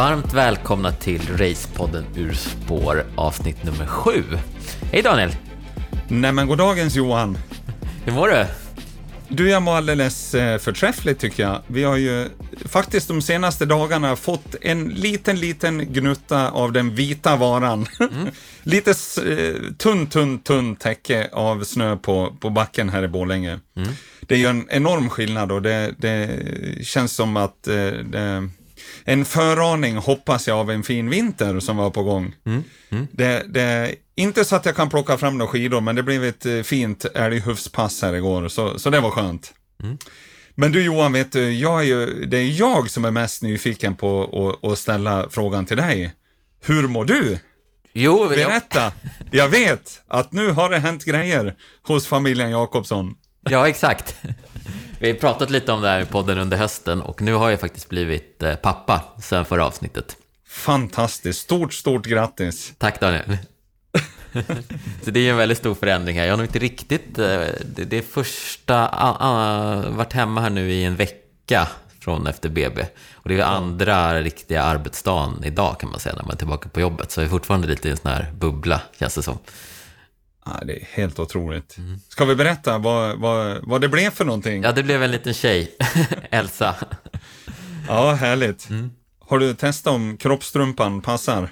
Varmt 0.00 0.32
välkomna 0.32 0.92
till 0.92 1.36
Racepodden 1.36 2.04
Ur 2.16 2.32
spår 2.32 3.04
avsnitt 3.16 3.64
nummer 3.64 3.86
sju. 3.86 4.22
Hej 4.92 5.02
Daniel! 5.02 5.30
Nej 6.08 6.32
men 6.32 6.46
goddagens 6.46 6.94
Johan. 6.96 7.38
Hur 8.04 8.12
mår 8.12 8.28
du? 8.28 8.46
Du, 9.28 9.50
jag 9.50 9.62
mår 9.62 9.76
alldeles 9.76 10.34
eh, 10.34 10.58
förträffligt 10.58 11.20
tycker 11.20 11.42
jag. 11.42 11.62
Vi 11.66 11.84
har 11.84 11.96
ju 11.96 12.28
faktiskt 12.64 13.08
de 13.08 13.22
senaste 13.22 13.66
dagarna 13.66 14.16
fått 14.16 14.54
en 14.60 14.88
liten, 14.88 15.40
liten 15.40 15.92
gnutta 15.92 16.50
av 16.50 16.72
den 16.72 16.94
vita 16.94 17.36
varan. 17.36 17.86
Mm. 18.00 18.28
Lite 18.62 18.90
eh, 18.90 19.72
tunn, 19.78 20.06
tunn, 20.06 20.38
tunn 20.38 20.76
täcke 20.76 21.28
av 21.32 21.64
snö 21.64 21.96
på, 21.96 22.36
på 22.40 22.50
backen 22.50 22.88
här 22.88 23.02
i 23.02 23.08
Borlänge. 23.08 23.60
Mm. 23.76 23.88
Det 24.20 24.34
är 24.34 24.38
ju 24.38 24.46
en 24.46 24.66
enorm 24.70 25.10
skillnad 25.10 25.52
och 25.52 25.62
det, 25.62 25.94
det 25.98 26.40
känns 26.82 27.12
som 27.12 27.36
att 27.36 27.68
eh, 27.68 27.74
det, 28.04 28.48
en 29.04 29.24
föraning, 29.24 29.96
hoppas 29.96 30.48
jag, 30.48 30.58
av 30.58 30.70
en 30.70 30.82
fin 30.82 31.10
vinter 31.10 31.60
som 31.60 31.76
var 31.76 31.90
på 31.90 32.02
gång. 32.02 32.34
Mm. 32.46 32.64
Mm. 32.90 33.06
Det, 33.12 33.44
det, 33.48 33.94
inte 34.14 34.44
så 34.44 34.56
att 34.56 34.66
jag 34.66 34.76
kan 34.76 34.90
plocka 34.90 35.18
fram 35.18 35.38
några 35.38 35.52
skidor, 35.52 35.80
men 35.80 35.96
det 35.96 36.02
blev 36.02 36.24
ett 36.24 36.46
eh, 36.46 36.62
fint 36.62 37.04
älghufspass 37.04 38.02
här 38.02 38.14
igår, 38.14 38.48
så, 38.48 38.78
så 38.78 38.90
det 38.90 39.00
var 39.00 39.10
skönt. 39.10 39.54
Mm. 39.82 39.98
Men 40.54 40.72
du 40.72 40.84
Johan, 40.84 41.12
vet 41.12 41.32
du, 41.32 41.52
jag 41.52 41.80
är 41.80 41.84
ju, 41.84 42.26
det 42.26 42.38
är 42.38 42.60
jag 42.60 42.90
som 42.90 43.04
är 43.04 43.10
mest 43.10 43.42
nyfiken 43.42 43.96
på 43.96 44.22
att, 44.62 44.70
att 44.70 44.78
ställa 44.78 45.26
frågan 45.30 45.66
till 45.66 45.76
dig. 45.76 46.12
Hur 46.64 46.88
mår 46.88 47.04
du? 47.04 47.38
Jo, 47.92 48.28
Berätta! 48.28 48.92
Jag... 49.18 49.26
jag 49.30 49.48
vet 49.48 50.02
att 50.08 50.32
nu 50.32 50.50
har 50.50 50.70
det 50.70 50.78
hänt 50.78 51.04
grejer 51.04 51.54
hos 51.82 52.06
familjen 52.06 52.50
Jakobsson. 52.50 53.14
Ja, 53.40 53.68
exakt. 53.68 54.16
Vi 55.02 55.10
har 55.10 55.14
pratat 55.14 55.50
lite 55.50 55.72
om 55.72 55.82
det 55.82 55.88
här 55.88 56.00
i 56.00 56.04
podden 56.04 56.38
under 56.38 56.56
hösten 56.56 57.02
och 57.02 57.22
nu 57.22 57.34
har 57.34 57.50
jag 57.50 57.60
faktiskt 57.60 57.88
blivit 57.88 58.42
eh, 58.42 58.54
pappa 58.54 59.02
sen 59.22 59.44
förra 59.44 59.66
avsnittet. 59.66 60.16
Fantastiskt. 60.48 61.40
Stort, 61.40 61.72
stort 61.72 62.06
grattis. 62.06 62.72
Tack 62.78 63.00
Daniel. 63.00 63.38
så 65.04 65.10
det 65.10 65.20
är 65.20 65.30
en 65.30 65.36
väldigt 65.36 65.58
stor 65.58 65.74
förändring 65.74 66.18
här. 66.18 66.24
Jag 66.24 66.32
har 66.32 66.36
nog 66.36 66.46
inte 66.46 66.58
riktigt, 66.58 67.18
eh, 67.18 67.46
det 67.66 67.92
är 67.92 68.02
första, 68.02 68.88
varit 69.90 70.12
hemma 70.12 70.40
här 70.40 70.50
nu 70.50 70.72
i 70.72 70.84
en 70.84 70.96
vecka 70.96 71.68
från 72.00 72.26
efter 72.26 72.48
BB. 72.48 72.86
Och 73.12 73.28
det 73.28 73.40
är 73.40 73.44
andra 73.44 74.20
riktiga 74.22 74.62
arbetsdagen 74.62 75.44
idag 75.44 75.80
kan 75.80 75.90
man 75.90 76.00
säga 76.00 76.14
när 76.14 76.22
man 76.22 76.32
är 76.32 76.38
tillbaka 76.38 76.68
på 76.68 76.80
jobbet. 76.80 77.10
Så 77.10 77.20
jag 77.20 77.24
är 77.26 77.30
fortfarande 77.30 77.68
lite 77.68 77.88
i 77.88 77.90
en 77.90 77.96
sån 77.96 78.10
här 78.10 78.32
bubbla, 78.38 78.80
känns 78.98 79.14
det 79.14 79.22
som. 79.22 79.38
Ja, 80.44 80.60
det 80.64 80.72
är 80.72 80.88
helt 80.92 81.18
otroligt. 81.18 81.78
Mm. 81.78 82.00
Ska 82.08 82.24
vi 82.24 82.34
berätta 82.34 82.78
vad, 82.78 83.18
vad, 83.18 83.58
vad 83.62 83.80
det 83.80 83.88
blev 83.88 84.10
för 84.10 84.24
någonting? 84.24 84.62
Ja, 84.62 84.72
det 84.72 84.82
blev 84.82 85.02
en 85.02 85.10
liten 85.10 85.34
tjej, 85.34 85.72
Elsa. 86.30 86.74
ja, 87.88 88.12
härligt. 88.12 88.70
Mm. 88.70 88.90
Har 89.18 89.38
du 89.38 89.54
testat 89.54 89.94
om 89.94 90.16
kroppstrumpan 90.16 91.02
passar? 91.02 91.50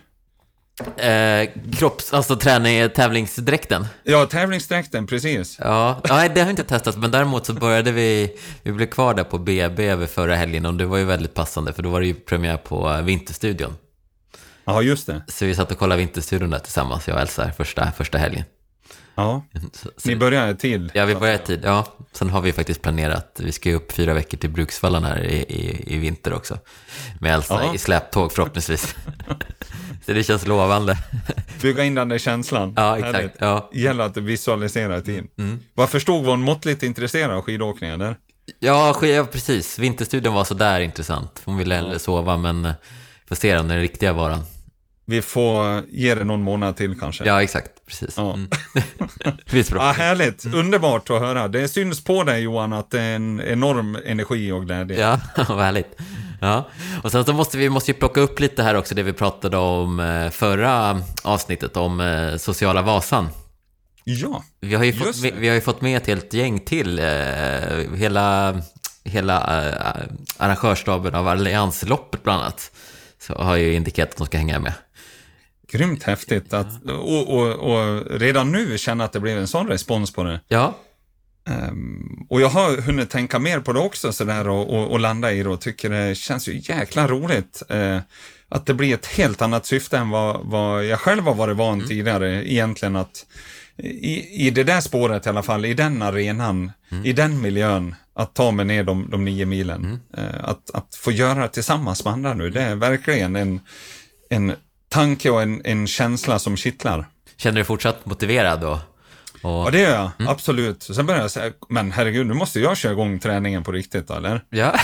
Eh, 0.96 1.48
kropps, 1.78 2.12
alltså 2.12 2.36
träning, 2.36 2.90
tävlingsdräkten? 2.90 3.86
Ja, 4.02 4.26
tävlingsdräkten, 4.26 5.06
precis. 5.06 5.56
Ja, 5.60 6.00
nej, 6.08 6.28
det 6.34 6.40
har 6.40 6.46
jag 6.46 6.52
inte 6.52 6.64
testat, 6.64 6.96
men 6.96 7.10
däremot 7.10 7.46
så 7.46 7.52
började 7.52 7.92
vi, 7.92 8.36
vi 8.62 8.72
blev 8.72 8.86
kvar 8.86 9.14
där 9.14 9.24
på 9.24 9.38
BB 9.38 9.88
över 9.88 10.06
förra 10.06 10.34
helgen 10.36 10.66
och 10.66 10.74
det 10.74 10.86
var 10.86 10.98
ju 10.98 11.04
väldigt 11.04 11.34
passande, 11.34 11.72
för 11.72 11.82
då 11.82 11.90
var 11.90 12.00
det 12.00 12.06
ju 12.06 12.14
premiär 12.14 12.56
på 12.56 13.00
Vinterstudion. 13.02 13.76
Ja, 14.64 14.82
just 14.82 15.06
det. 15.06 15.22
Så 15.28 15.44
vi 15.44 15.54
satt 15.54 15.72
och 15.72 15.78
kollade 15.78 15.98
Vinterstudion 15.98 16.50
där 16.50 16.58
tillsammans, 16.58 17.08
jag 17.08 17.14
och 17.14 17.20
Elsa, 17.20 17.52
första, 17.56 17.92
första 17.92 18.18
helgen. 18.18 18.44
Ja, 19.18 19.44
så, 19.72 19.90
ni 20.04 20.16
börjar 20.16 20.50
i 20.50 20.56
tid. 20.56 20.90
Ja, 20.94 21.04
vi 21.04 21.14
börjar 21.14 21.34
i 21.34 21.38
tid. 21.38 21.60
Ja, 21.64 21.86
sen 22.12 22.30
har 22.30 22.40
vi 22.40 22.52
faktiskt 22.52 22.82
planerat, 22.82 23.40
vi 23.42 23.52
ska 23.52 23.68
ju 23.68 23.74
upp 23.74 23.92
fyra 23.92 24.14
veckor 24.14 24.38
till 24.38 24.50
Bruksvallen 24.50 25.04
här 25.04 25.24
i, 25.24 25.36
i, 25.36 25.94
i 25.94 25.98
vinter 25.98 26.34
också. 26.34 26.58
Med 27.20 27.34
Elsa 27.34 27.60
ja. 27.64 27.74
i 27.74 27.78
släptåg 27.78 28.32
förhoppningsvis. 28.32 28.96
så 30.06 30.12
det 30.12 30.22
känns 30.22 30.46
lovande. 30.46 30.98
Bygga 31.62 31.84
in 31.84 31.94
den 31.94 32.08
där 32.08 32.18
känslan. 32.18 32.72
Ja, 32.76 32.98
exakt. 32.98 33.36
Ja. 33.38 33.70
Gäller 33.72 34.04
att 34.04 34.16
visualisera 34.16 34.98
i 34.98 35.02
tid. 35.02 35.26
Mm. 35.38 35.60
Vad 35.74 35.88
förstod 35.88 36.24
var 36.24 36.30
hon 36.30 36.42
måttligt 36.42 36.82
intresserad 36.82 37.30
av 37.30 37.42
skidåkning, 37.42 37.90
eller? 37.90 38.16
Ja, 38.58 39.06
ja, 39.06 39.24
precis. 39.24 39.78
Vinterstudion 39.78 40.34
var 40.34 40.44
sådär 40.44 40.80
intressant. 40.80 41.42
Hon 41.44 41.56
ville 41.56 41.74
hellre 41.74 41.98
sova, 41.98 42.36
men 42.36 42.72
får 43.28 43.36
se 43.36 43.54
den, 43.54 43.68
den 43.68 43.80
riktiga 43.80 44.12
varan. 44.12 44.42
Vi 45.08 45.22
får 45.22 45.82
ge 45.88 46.14
det 46.14 46.24
någon 46.24 46.42
månad 46.42 46.76
till 46.76 47.00
kanske. 47.00 47.24
Ja, 47.24 47.42
exakt. 47.42 47.70
Precis. 47.86 48.14
Ja. 48.16 48.34
Mm. 48.34 48.48
ja, 49.70 49.92
härligt. 49.92 50.44
Mm. 50.44 50.58
Underbart 50.58 51.10
att 51.10 51.20
höra. 51.20 51.48
Det 51.48 51.68
syns 51.68 52.04
på 52.04 52.24
dig 52.24 52.42
Johan 52.42 52.72
att 52.72 52.90
det 52.90 53.00
är 53.00 53.16
en 53.16 53.40
enorm 53.40 53.98
energi 54.04 54.52
och 54.52 54.66
glädje. 54.66 55.00
Ja, 55.00 55.20
vad 55.48 55.64
härligt. 55.64 55.98
Ja, 56.40 56.68
och 57.02 57.12
sen 57.12 57.24
så 57.24 57.32
måste 57.32 57.58
vi 57.58 57.68
måste 57.68 57.90
ju 57.90 57.98
plocka 57.98 58.20
upp 58.20 58.40
lite 58.40 58.62
här 58.62 58.74
också 58.74 58.94
det 58.94 59.02
vi 59.02 59.12
pratade 59.12 59.56
om 59.56 60.00
eh, 60.00 60.30
förra 60.30 61.02
avsnittet 61.22 61.76
om 61.76 62.00
eh, 62.00 62.36
sociala 62.36 62.82
Vasan. 62.82 63.28
Ja, 64.04 64.44
vi 64.60 64.74
har 64.74 64.84
ju 64.84 64.92
fått, 64.92 65.16
vi, 65.16 65.30
vi, 65.30 65.48
har 65.48 65.54
ju 65.54 65.60
fått 65.60 65.80
med 65.80 65.96
ett 65.96 66.06
helt 66.06 66.32
gäng 66.32 66.58
till. 66.60 66.98
Eh, 66.98 67.04
hela 67.94 68.56
hela 69.04 69.38
arrangörsstaben 70.36 71.14
av 71.14 71.28
Alliansloppet 71.28 72.22
bland 72.22 72.42
annat. 72.42 72.70
Så 73.20 73.34
har 73.34 73.56
ju 73.56 73.72
indikerat 73.72 74.10
att 74.10 74.16
de 74.16 74.26
ska 74.26 74.38
hänga 74.38 74.58
med. 74.58 74.72
Grymt 75.72 76.02
häftigt 76.02 76.52
att, 76.52 76.84
och, 76.84 77.28
och, 77.28 77.52
och, 77.52 78.20
redan 78.20 78.52
nu 78.52 78.78
känna 78.78 79.04
att 79.04 79.12
det 79.12 79.20
blev 79.20 79.38
en 79.38 79.48
sån 79.48 79.66
respons 79.66 80.12
på 80.12 80.24
det. 80.24 80.40
Ja. 80.48 80.74
Um, 81.70 82.26
och 82.30 82.40
jag 82.40 82.48
har 82.48 82.76
hunnit 82.76 83.10
tänka 83.10 83.38
mer 83.38 83.60
på 83.60 83.72
det 83.72 83.80
också 83.80 84.12
sådär 84.12 84.48
och, 84.48 84.74
och, 84.74 84.90
och 84.90 85.00
landa 85.00 85.32
i 85.32 85.42
det 85.42 85.48
och 85.48 85.60
tycker 85.60 85.90
det 85.90 86.14
känns 86.14 86.48
ju 86.48 86.60
jäkla 86.62 87.08
roligt. 87.08 87.62
Uh, 87.74 87.98
att 88.48 88.66
det 88.66 88.74
blir 88.74 88.94
ett 88.94 89.06
helt 89.06 89.42
annat 89.42 89.66
syfte 89.66 89.98
än 89.98 90.10
vad, 90.10 90.40
vad 90.46 90.84
jag 90.84 91.00
själv 91.00 91.24
har 91.24 91.34
varit 91.34 91.56
van 91.56 91.74
mm. 91.74 91.88
tidigare 91.88 92.52
egentligen 92.52 92.96
att 92.96 93.26
i, 93.82 94.46
i 94.46 94.50
det 94.50 94.64
där 94.64 94.80
spåret 94.80 95.26
i 95.26 95.28
alla 95.28 95.42
fall, 95.42 95.64
i 95.64 95.74
den 95.74 96.02
arenan, 96.02 96.72
mm. 96.90 97.04
i 97.04 97.12
den 97.12 97.40
miljön, 97.40 97.94
att 98.14 98.34
ta 98.34 98.50
mig 98.50 98.64
ner 98.64 98.84
de, 98.84 99.10
de 99.10 99.24
nio 99.24 99.46
milen. 99.46 99.84
Mm. 99.84 99.98
Uh, 100.18 100.44
att, 100.44 100.70
att 100.74 100.94
få 100.94 101.12
göra 101.12 101.42
det 101.42 101.48
tillsammans 101.48 102.04
med 102.04 102.12
andra 102.12 102.34
nu, 102.34 102.50
det 102.50 102.62
är 102.62 102.74
verkligen 102.74 103.36
en, 103.36 103.60
en 104.30 104.54
tanke 104.88 105.30
och 105.30 105.42
en, 105.42 105.62
en 105.64 105.86
känsla 105.86 106.38
som 106.38 106.56
kittlar. 106.56 107.06
Känner 107.36 107.54
du 107.54 107.58
dig 107.58 107.64
fortsatt 107.64 108.06
motiverad 108.06 108.60
då? 108.60 108.80
Och... 109.42 109.66
Ja, 109.66 109.68
det 109.72 109.80
gör 109.80 109.94
jag. 109.94 110.10
Mm. 110.18 110.32
Absolut. 110.32 110.82
Sen 110.82 111.06
börjar 111.06 111.20
jag 111.20 111.30
säga, 111.30 111.52
men 111.68 111.92
herregud, 111.92 112.26
nu 112.26 112.34
måste 112.34 112.60
jag 112.60 112.76
köra 112.76 112.92
igång 112.92 113.18
träningen 113.18 113.64
på 113.64 113.72
riktigt, 113.72 114.10
eller? 114.10 114.44
Ja. 114.50 114.74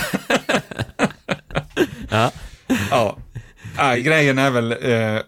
ja. 2.09 2.31
ja. 2.89 3.17
ja. 3.77 3.95
Grejen 3.95 4.37
är 4.37 4.49
väl 4.49 4.71
eh, 4.71 5.21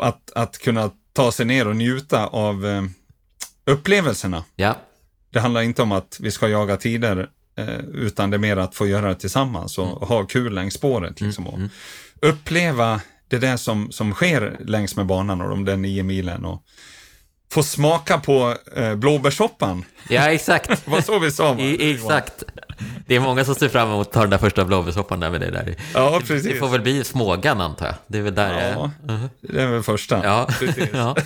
att, 0.00 0.32
att 0.34 0.58
kunna 0.58 0.90
ta 1.12 1.32
sig 1.32 1.46
ner 1.46 1.68
och 1.68 1.76
njuta 1.76 2.26
av 2.26 2.66
eh, 2.66 2.82
upplevelserna. 3.66 4.44
Ja. 4.56 4.76
Det 5.30 5.40
handlar 5.40 5.62
inte 5.62 5.82
om 5.82 5.92
att 5.92 6.18
vi 6.20 6.30
ska 6.30 6.48
jaga 6.48 6.76
tider, 6.76 7.28
eh, 7.58 7.78
utan 7.78 8.30
det 8.30 8.36
är 8.36 8.38
mer 8.38 8.56
att 8.56 8.74
få 8.74 8.86
göra 8.86 9.08
det 9.08 9.14
tillsammans 9.14 9.78
och, 9.78 9.86
mm. 9.86 10.08
ha 10.08 10.26
kul 10.26 10.54
längs 10.54 10.74
spåret. 10.74 11.20
Liksom, 11.20 11.46
mm. 11.46 11.56
Mm. 11.56 11.70
uppleva 12.20 13.00
det 13.28 13.38
där 13.38 13.56
som, 13.56 13.92
som 13.92 14.12
sker 14.12 14.56
längs 14.64 14.96
med 14.96 15.06
banan 15.06 15.40
och 15.40 15.48
de 15.48 15.64
där 15.64 15.76
nio 15.76 16.02
milen. 16.02 16.44
Och 16.44 16.62
få 17.52 17.62
smaka 17.62 18.18
på 18.18 18.54
eh, 18.76 18.94
blåbärssoppan. 18.94 19.84
Ja, 20.08 20.30
exakt. 20.30 20.68
det 20.68 20.80
var 20.90 21.00
så 21.00 21.18
vi 21.18 21.30
sa. 21.30 21.54
I, 21.58 21.94
exakt. 21.94 22.44
Det 23.06 23.16
är 23.16 23.20
många 23.20 23.44
som 23.44 23.54
ser 23.54 23.68
fram 23.68 23.88
emot 23.88 24.06
att 24.06 24.12
ta 24.12 24.20
den 24.20 24.30
där 24.30 24.38
första 24.38 24.64
blåbärssoppan 24.64 25.20
där 25.20 25.30
med 25.30 25.40
det 25.40 25.50
där. 25.50 25.76
Ja, 25.94 26.20
precis. 26.20 26.42
Det 26.42 26.54
får 26.54 26.68
väl 26.68 26.80
bli 26.80 27.04
Smågan 27.04 27.60
antar 27.60 27.86
jag. 27.86 27.94
Det 28.06 28.18
är 28.18 28.22
väl 28.22 28.34
där 28.34 28.52
ja, 28.52 28.60
jag 28.60 28.72
är. 28.72 29.18
Uh-huh. 29.18 29.28
Det 29.40 29.62
är 29.62 29.66
väl 29.66 29.82
första. 29.82 30.24
Ja, 30.24 30.48
ja. 30.92 31.16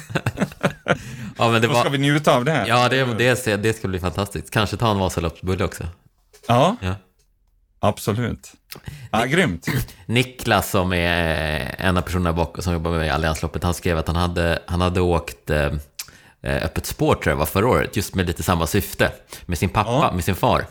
ja 1.39 1.51
men 1.51 1.63
det 1.63 1.69
var... 1.69 1.75
Då 1.75 1.81
ska 1.81 1.89
vi 1.89 1.99
njuta 1.99 2.37
av 2.37 2.45
det. 2.45 2.65
Ja, 2.69 2.89
det, 2.89 3.05
det, 3.05 3.57
det 3.57 3.77
ska 3.77 3.89
bli 3.89 4.01
fantastiskt. 4.01 4.51
Kanske 4.51 4.77
ta 4.77 4.91
en 4.91 4.99
Vasaloppsbulle 4.99 5.65
också. 5.65 5.85
Ja. 6.47 6.77
ja. 6.81 6.95
Absolut. 7.81 8.53
Ja, 9.11 9.25
grymt. 9.25 9.67
Niklas 10.07 10.71
som 10.71 10.93
är 10.93 11.75
en 11.79 11.97
av 11.97 12.03
personerna 12.03 12.33
bakom 12.33 12.63
som 12.63 12.73
jobbar 12.73 12.91
med 12.91 13.07
i 13.07 13.11
Alliansloppet, 13.11 13.63
han 13.63 13.75
skrev 13.75 13.99
att 13.99 14.07
han 14.07 14.17
hade, 14.17 14.63
han 14.67 14.81
hade 14.81 15.01
åkt 15.01 15.51
eh, 15.51 15.73
öppet 16.43 16.87
spår 16.87 17.15
tror 17.15 17.33
jag 17.33 17.37
var 17.37 17.47
förra 17.47 17.69
året, 17.69 17.97
just 17.97 18.15
med 18.15 18.27
lite 18.27 18.43
samma 18.43 18.67
syfte. 18.67 19.13
Med 19.47 19.59
sin 19.59 19.69
pappa, 19.69 19.91
ja. 19.91 20.13
med 20.13 20.25
sin 20.25 20.35
far. 20.35 20.67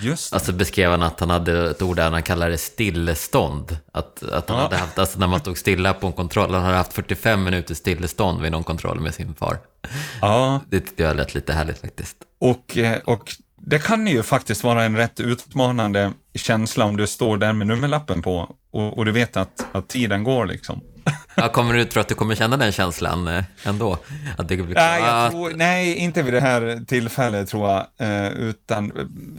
Just 0.00 0.34
Alltså 0.34 0.52
beskrev 0.52 0.90
han 0.90 1.02
att 1.02 1.20
han 1.20 1.30
hade 1.30 1.70
ett 1.70 1.82
ord 1.82 1.96
där 1.96 2.10
han 2.10 2.22
kallade 2.22 2.50
det 2.50 2.58
stillestånd. 2.58 3.78
Att, 3.92 4.22
att 4.22 4.48
han 4.48 4.58
ja. 4.58 4.64
hade 4.64 4.76
haft, 4.76 4.98
alltså 4.98 5.18
när 5.18 5.26
man 5.26 5.40
stod 5.40 5.58
stilla 5.58 5.94
på 5.94 6.06
en 6.06 6.12
kontroll, 6.12 6.54
han 6.54 6.62
hade 6.62 6.76
haft 6.76 6.92
45 6.92 7.44
minuter 7.44 7.74
stillestånd 7.74 8.42
vid 8.42 8.52
någon 8.52 8.64
kontroll 8.64 9.00
med 9.00 9.14
sin 9.14 9.34
far. 9.34 9.58
Ja. 10.20 10.60
Det 10.68 10.80
tyckte 10.80 11.02
jag 11.02 11.16
lät 11.16 11.34
lite 11.34 11.52
härligt 11.52 11.78
faktiskt. 11.78 12.16
Och, 12.40 12.76
eh, 12.76 12.98
och 13.04 13.36
det 13.66 13.78
kan 13.78 14.06
ju 14.06 14.22
faktiskt 14.22 14.64
vara 14.64 14.84
en 14.84 14.96
rätt 14.96 15.20
känsla 16.34 16.84
om 16.84 16.96
du 16.96 17.06
står 17.06 17.36
där 17.36 17.52
med 17.52 17.66
nummerlappen 17.66 18.22
på 18.22 18.56
och, 18.72 18.98
och 18.98 19.04
du 19.04 19.12
vet 19.12 19.36
att, 19.36 19.66
att 19.72 19.88
tiden 19.88 20.24
går 20.24 20.46
liksom. 20.46 20.80
Ja, 21.34 21.48
kommer 21.48 21.74
du 21.74 21.84
tro 21.84 22.00
att 22.00 22.08
du 22.08 22.14
kommer 22.14 22.34
känna 22.34 22.56
den 22.56 22.72
känslan 22.72 23.28
eh, 23.28 23.44
ändå? 23.64 23.98
Att 24.38 24.48
det 24.48 24.56
blir 24.56 24.74
nej, 24.74 25.30
tror, 25.30 25.52
nej, 25.56 25.94
inte 25.94 26.22
vid 26.22 26.34
det 26.34 26.40
här 26.40 26.84
tillfället 26.86 27.48
tror 27.48 27.68
jag, 27.70 27.86
eh, 27.98 28.32
utan 28.32 28.92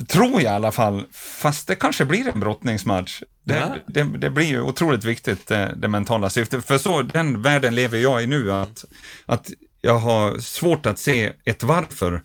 tror 0.07 0.31
jag 0.31 0.41
i 0.41 0.47
alla 0.47 0.71
fall, 0.71 1.03
fast 1.13 1.67
det 1.67 1.75
kanske 1.75 2.05
blir 2.05 2.27
en 2.27 2.39
brottningsmatch. 2.39 3.23
Det, 3.43 3.55
ja. 3.55 3.75
det, 3.87 4.03
det, 4.03 4.29
blir 4.29 4.45
ju 4.45 4.61
otroligt 4.61 5.03
viktigt, 5.03 5.47
det, 5.47 5.63
eh, 5.63 5.69
det 5.75 5.87
mentala 5.87 6.29
syftet. 6.29 6.65
För 6.65 6.77
så, 6.77 7.01
den 7.01 7.41
världen 7.41 7.75
lever 7.75 7.97
jag 7.97 8.23
i 8.23 8.27
nu, 8.27 8.51
att, 8.51 8.85
att 9.25 9.49
jag 9.81 9.99
har 9.99 10.39
svårt 10.39 10.85
att 10.85 10.99
se 10.99 11.31
ett 11.45 11.63
varför 11.63 12.21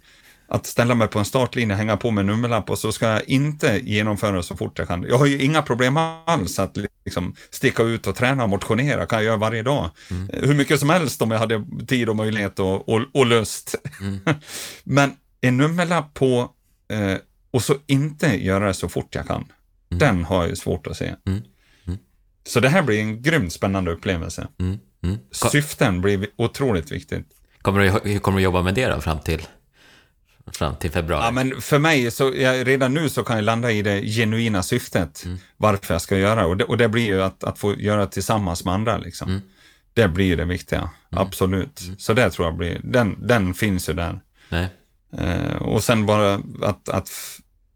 att 0.49 0.67
ställa 0.67 0.95
mig 0.95 1.09
på 1.09 1.19
en 1.19 1.25
startlinje, 1.25 1.77
hänga 1.77 1.97
på 1.97 2.11
med 2.11 2.23
en 2.23 2.27
nummerlapp 2.27 2.71
och 2.71 2.79
så 2.79 2.93
ska 2.93 3.07
jag 3.07 3.29
inte 3.29 3.81
genomföra 3.85 4.43
så 4.43 4.57
fort 4.57 4.79
jag 4.79 4.89
kan. 4.89 5.03
Jag 5.03 5.19
har 5.19 5.27
ju 5.27 5.43
inga 5.43 5.63
problem 5.63 5.97
alls 6.25 6.59
att 6.59 6.77
liksom 7.05 7.35
sticka 7.51 7.83
ut 7.83 8.07
och 8.07 8.17
träna 8.17 8.43
och 8.43 8.49
motionera, 8.49 9.07
kan 9.07 9.19
jag 9.19 9.25
göra 9.25 9.37
varje 9.37 9.63
dag. 9.63 9.91
Mm. 10.11 10.29
Hur 10.33 10.55
mycket 10.55 10.81
som 10.81 10.91
helst 10.91 11.23
om 11.23 11.31
jag 11.31 11.39
hade 11.39 11.65
tid 11.87 12.09
och 12.09 12.17
möjlighet 12.17 12.59
och, 12.59 12.89
och, 12.89 13.03
och 13.13 13.27
lust. 13.27 13.75
Mm. 14.01 14.19
Men 14.85 15.13
en 15.41 15.57
nummerlapp 15.57 16.15
på 16.15 16.51
eh, 16.89 17.17
och 17.51 17.63
så 17.63 17.75
inte 17.87 18.45
göra 18.45 18.67
det 18.67 18.75
så 18.75 18.89
fort 18.89 19.15
jag 19.15 19.27
kan, 19.27 19.37
mm. 19.91 19.99
den 19.99 20.25
har 20.25 20.47
jag 20.47 20.59
svårt 20.59 20.87
att 20.87 20.97
se. 20.97 21.15
Mm. 21.27 21.43
Mm. 21.87 21.99
Så 22.47 22.61
det 22.61 22.69
här 22.69 22.83
blir 22.83 23.01
en 23.01 23.23
grymt 23.23 23.53
spännande 23.53 23.91
upplevelse. 23.91 24.49
Mm. 24.59 24.79
Syften 25.31 26.01
blir 26.01 26.27
otroligt 26.37 26.93
viktigt. 26.93 27.27
Kommer 27.63 27.81
du, 27.81 28.11
hur 28.11 28.19
kommer 28.19 28.39
du 28.39 28.45
jobba 28.45 28.63
med 28.63 28.75
det 28.75 28.87
då 28.87 29.01
fram 29.01 29.19
till? 29.19 29.47
Fram 30.57 30.77
till 30.77 30.91
februari? 30.91 31.25
Ja, 31.25 31.31
men 31.31 31.61
för 31.61 31.79
mig, 31.79 32.11
så 32.11 32.33
jag, 32.37 32.67
redan 32.67 32.95
nu 32.95 33.09
så 33.09 33.25
kan 33.25 33.37
jag 33.37 33.45
landa 33.45 33.73
i 33.73 33.83
det 33.83 34.03
genuina 34.03 34.63
syftet, 34.63 35.25
mm. 35.25 35.39
varför 35.57 35.95
jag 35.95 36.03
ska 36.03 36.19
göra 36.19 36.47
och 36.47 36.57
det. 36.57 36.65
Och 36.65 36.77
det 36.77 36.89
blir 36.89 37.07
ju 37.07 37.23
att, 37.23 37.45
att 37.45 37.59
få 37.59 37.75
göra 37.75 38.07
tillsammans 38.07 38.65
med 38.65 38.75
andra. 38.75 38.99
Liksom. 38.99 39.29
Mm. 39.29 39.41
Det 39.95 40.09
blir 40.09 40.37
det 40.37 40.45
viktiga, 40.45 40.79
mm. 40.79 40.91
absolut. 41.11 41.81
Mm. 41.81 41.99
Så 41.99 42.13
det 42.13 42.31
tror 42.31 42.47
jag 42.47 42.57
blir, 42.57 42.81
den, 42.85 43.27
den 43.27 43.55
finns 43.55 43.89
ju 43.89 43.93
där. 43.93 44.21
Eh, 45.19 45.57
och 45.57 45.85
sen 45.85 46.07
bara 46.07 46.43
att, 46.63 46.89
att 46.89 47.11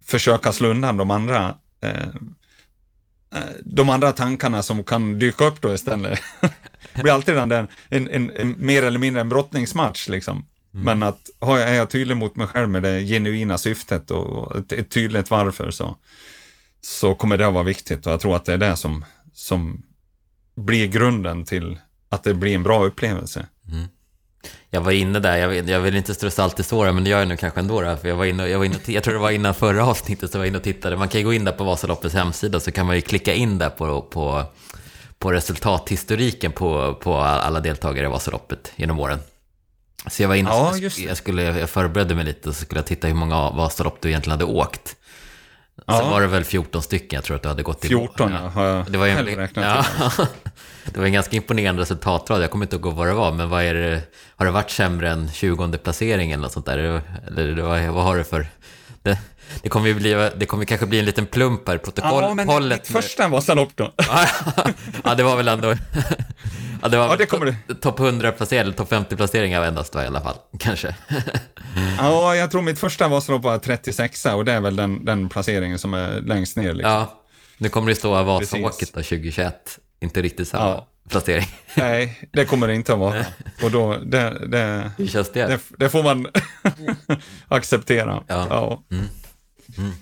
försöka 0.04 0.52
slå 0.52 0.68
undan 0.68 0.96
de 0.96 1.10
andra 1.10 1.54
eh, 1.82 2.08
eh, 3.34 3.50
de 3.64 3.88
andra 3.90 4.12
tankarna 4.12 4.62
som 4.62 4.84
kan 4.84 5.18
dyka 5.18 5.44
upp 5.44 5.60
då 5.60 5.74
istället. 5.74 6.20
det 6.94 7.02
blir 7.02 7.12
alltid 7.12 7.34
den 7.34 7.48
där, 7.48 7.66
en, 7.88 8.08
en, 8.08 8.30
en, 8.30 8.54
mer 8.58 8.82
eller 8.82 8.98
mindre 8.98 9.20
en 9.20 9.28
brottningsmatch 9.28 10.08
liksom. 10.08 10.46
Mm. 10.74 10.84
Men 10.84 11.02
att 11.02 11.30
har 11.38 11.58
jag, 11.58 11.68
är 11.68 11.74
jag 11.74 11.90
tydlig 11.90 12.16
mot 12.16 12.36
mig 12.36 12.46
själv 12.46 12.68
med 12.68 12.82
det 12.82 13.04
genuina 13.04 13.58
syftet 13.58 14.10
och 14.10 14.56
ett, 14.56 14.72
ett, 14.72 14.90
tydligt 14.90 15.30
varför 15.30 15.70
så, 15.70 15.96
så 16.80 17.14
kommer 17.14 17.38
det 17.38 17.46
att 17.46 17.54
vara 17.54 17.64
viktigt 17.64 18.06
och 18.06 18.12
jag 18.12 18.20
tror 18.20 18.36
att 18.36 18.44
det 18.44 18.52
är 18.52 18.58
det 18.58 18.76
som, 18.76 19.04
som 19.32 19.82
blir 20.56 20.86
grunden 20.86 21.44
till 21.44 21.78
att 22.08 22.24
det 22.24 22.34
blir 22.34 22.54
en 22.54 22.62
bra 22.62 22.84
upplevelse. 22.84 23.46
Mm. 23.68 23.84
Jag 24.70 24.80
var 24.80 24.92
inne 24.92 25.18
där, 25.18 25.36
jag 25.36 25.48
vill, 25.48 25.68
jag 25.68 25.80
vill 25.80 25.96
inte 25.96 26.14
strö 26.14 26.30
salt 26.30 26.60
i 26.60 26.62
såren, 26.62 26.94
men 26.94 27.04
det 27.04 27.10
gör 27.10 27.18
jag 27.18 27.28
nu 27.28 27.36
kanske 27.36 27.60
ändå. 27.60 27.80
Då, 27.80 27.96
för 27.96 28.08
jag, 28.08 28.16
var 28.16 28.24
inne, 28.24 28.46
jag, 28.46 28.58
var 28.58 28.64
inne, 28.64 28.76
jag 28.86 29.04
tror 29.04 29.14
det 29.14 29.20
var 29.20 29.30
innan 29.30 29.54
förra 29.54 29.86
avsnittet, 29.86 30.30
så 30.30 30.36
jag 30.36 30.40
var 30.40 30.46
inne 30.46 30.58
och 30.58 30.64
tittade. 30.64 30.96
Man 30.96 31.08
kan 31.08 31.20
ju 31.20 31.26
gå 31.26 31.32
in 31.32 31.44
där 31.44 31.52
på 31.52 31.64
Vasaloppets 31.64 32.14
hemsida, 32.14 32.60
så 32.60 32.72
kan 32.72 32.86
man 32.86 32.96
ju 32.96 33.02
klicka 33.02 33.34
in 33.34 33.58
där 33.58 33.70
på, 33.70 34.02
på, 34.02 34.44
på 35.18 35.32
resultathistoriken 35.32 36.52
på, 36.52 36.94
på 36.94 37.16
alla 37.16 37.60
deltagare 37.60 38.06
i 38.06 38.10
Vasaloppet 38.10 38.72
genom 38.76 38.98
åren. 38.98 39.18
Så 40.06 40.22
jag 40.22 40.28
var 40.28 40.34
inne 40.34 40.50
ja, 40.50 40.76
jag, 40.96 41.16
skulle, 41.16 41.42
jag 41.42 41.70
förberedde 41.70 42.14
mig 42.14 42.24
lite 42.24 42.48
och 42.48 42.54
så 42.54 42.64
skulle 42.64 42.78
jag 42.78 42.86
titta 42.86 43.06
hur 43.06 43.14
många 43.14 43.50
Vasalopp 43.50 44.00
du 44.00 44.08
egentligen 44.08 44.40
hade 44.40 44.52
åkt. 44.52 44.96
Ja. 45.86 45.98
Sen 45.98 46.10
var 46.10 46.20
det 46.20 46.26
väl 46.26 46.44
14 46.44 46.82
stycken 46.82 47.16
jag 47.16 47.24
tror 47.24 47.36
att 47.36 47.42
du 47.42 47.48
hade 47.48 47.62
gått 47.62 47.84
i 47.84 47.88
14 47.88 48.32
ja, 48.32 48.38
har 48.38 48.64
jag 48.64 48.92
det 48.92 48.98
var 48.98 49.06
en, 49.06 49.26
räknat 49.26 49.84
ja, 49.98 50.26
Det 50.84 50.98
var 50.98 51.06
en 51.06 51.12
ganska 51.12 51.36
imponerande 51.36 51.82
resultatrad. 51.82 52.42
Jag 52.42 52.50
kommer 52.50 52.64
inte 52.64 52.76
ihåg 52.76 52.94
vad 52.94 53.06
det 53.06 53.12
var, 53.12 53.32
men 53.32 53.48
vad 53.48 53.62
är 53.62 53.74
det, 53.74 54.02
har 54.36 54.46
det 54.46 54.52
varit 54.52 54.70
sämre 54.70 55.10
än 55.10 55.32
20 55.32 55.78
placering 55.78 56.32
eller 56.32 56.48
sånt 56.48 56.66
där? 56.66 57.02
Eller 57.26 57.62
vad, 57.62 57.82
vad 57.82 58.04
har 58.04 58.16
du 58.16 58.24
för... 58.24 58.46
Det, 59.02 59.18
det 59.62 59.68
kommer 59.68 59.94
bli, 59.94 60.30
det 60.36 60.46
kommer 60.46 60.64
kanske 60.64 60.86
bli 60.86 60.98
en 60.98 61.04
liten 61.04 61.26
plump 61.26 61.68
här 61.68 61.76
i 61.76 61.78
protokollet. 61.78 62.46
Ja, 62.46 62.60
men 62.60 62.68
ditt 62.68 62.86
första 62.86 63.28
Vasalopp 63.28 63.70
då? 63.76 63.92
ja, 65.04 65.14
det 65.14 65.22
var 65.22 65.36
väl 65.36 65.48
ändå... 65.48 65.74
Ja, 66.82 66.88
det 66.88 66.96
var 66.96 67.08
ja, 67.08 67.16
det 67.16 67.26
kommer 67.26 67.46
det. 67.46 67.74
topp 67.74 68.00
100 68.00 68.32
placering, 68.32 68.72
topp 68.72 68.88
50 68.88 69.16
placeringar 69.16 69.62
endast 69.62 69.92
då 69.92 70.02
i 70.02 70.06
alla 70.06 70.20
fall, 70.20 70.36
kanske. 70.58 70.94
ja, 71.98 72.36
jag 72.36 72.50
tror 72.50 72.62
mitt 72.62 72.78
första 72.78 73.08
var 73.08 73.58
36 73.58 74.26
och 74.26 74.44
det 74.44 74.52
är 74.52 74.60
väl 74.60 74.76
den, 74.76 75.04
den 75.04 75.28
placeringen 75.28 75.78
som 75.78 75.94
är 75.94 76.20
längst 76.20 76.56
ner. 76.56 76.74
Liksom. 76.74 76.92
Ja, 76.92 77.22
nu 77.58 77.68
kommer 77.68 77.88
det 77.88 77.94
stå 77.94 78.22
Vasaåket 78.22 78.94
då 78.94 79.02
2021, 79.02 79.78
inte 80.00 80.22
riktigt 80.22 80.48
samma 80.48 80.68
ja. 80.68 80.86
placering. 81.08 81.48
Nej, 81.74 82.28
det 82.32 82.44
kommer 82.44 82.68
det 82.68 82.74
inte 82.74 82.92
att 82.92 82.98
vara. 82.98 83.24
Och 83.62 83.70
då, 83.70 83.96
det, 83.96 84.48
det, 84.48 84.90
det? 84.96 85.32
Det, 85.32 85.60
det 85.78 85.88
får 85.88 86.02
man 86.02 86.26
acceptera. 87.48 88.22
Ja. 88.26 88.46
ja. 88.50 88.82
Mm. 88.90 89.06
Mm. 89.78 89.92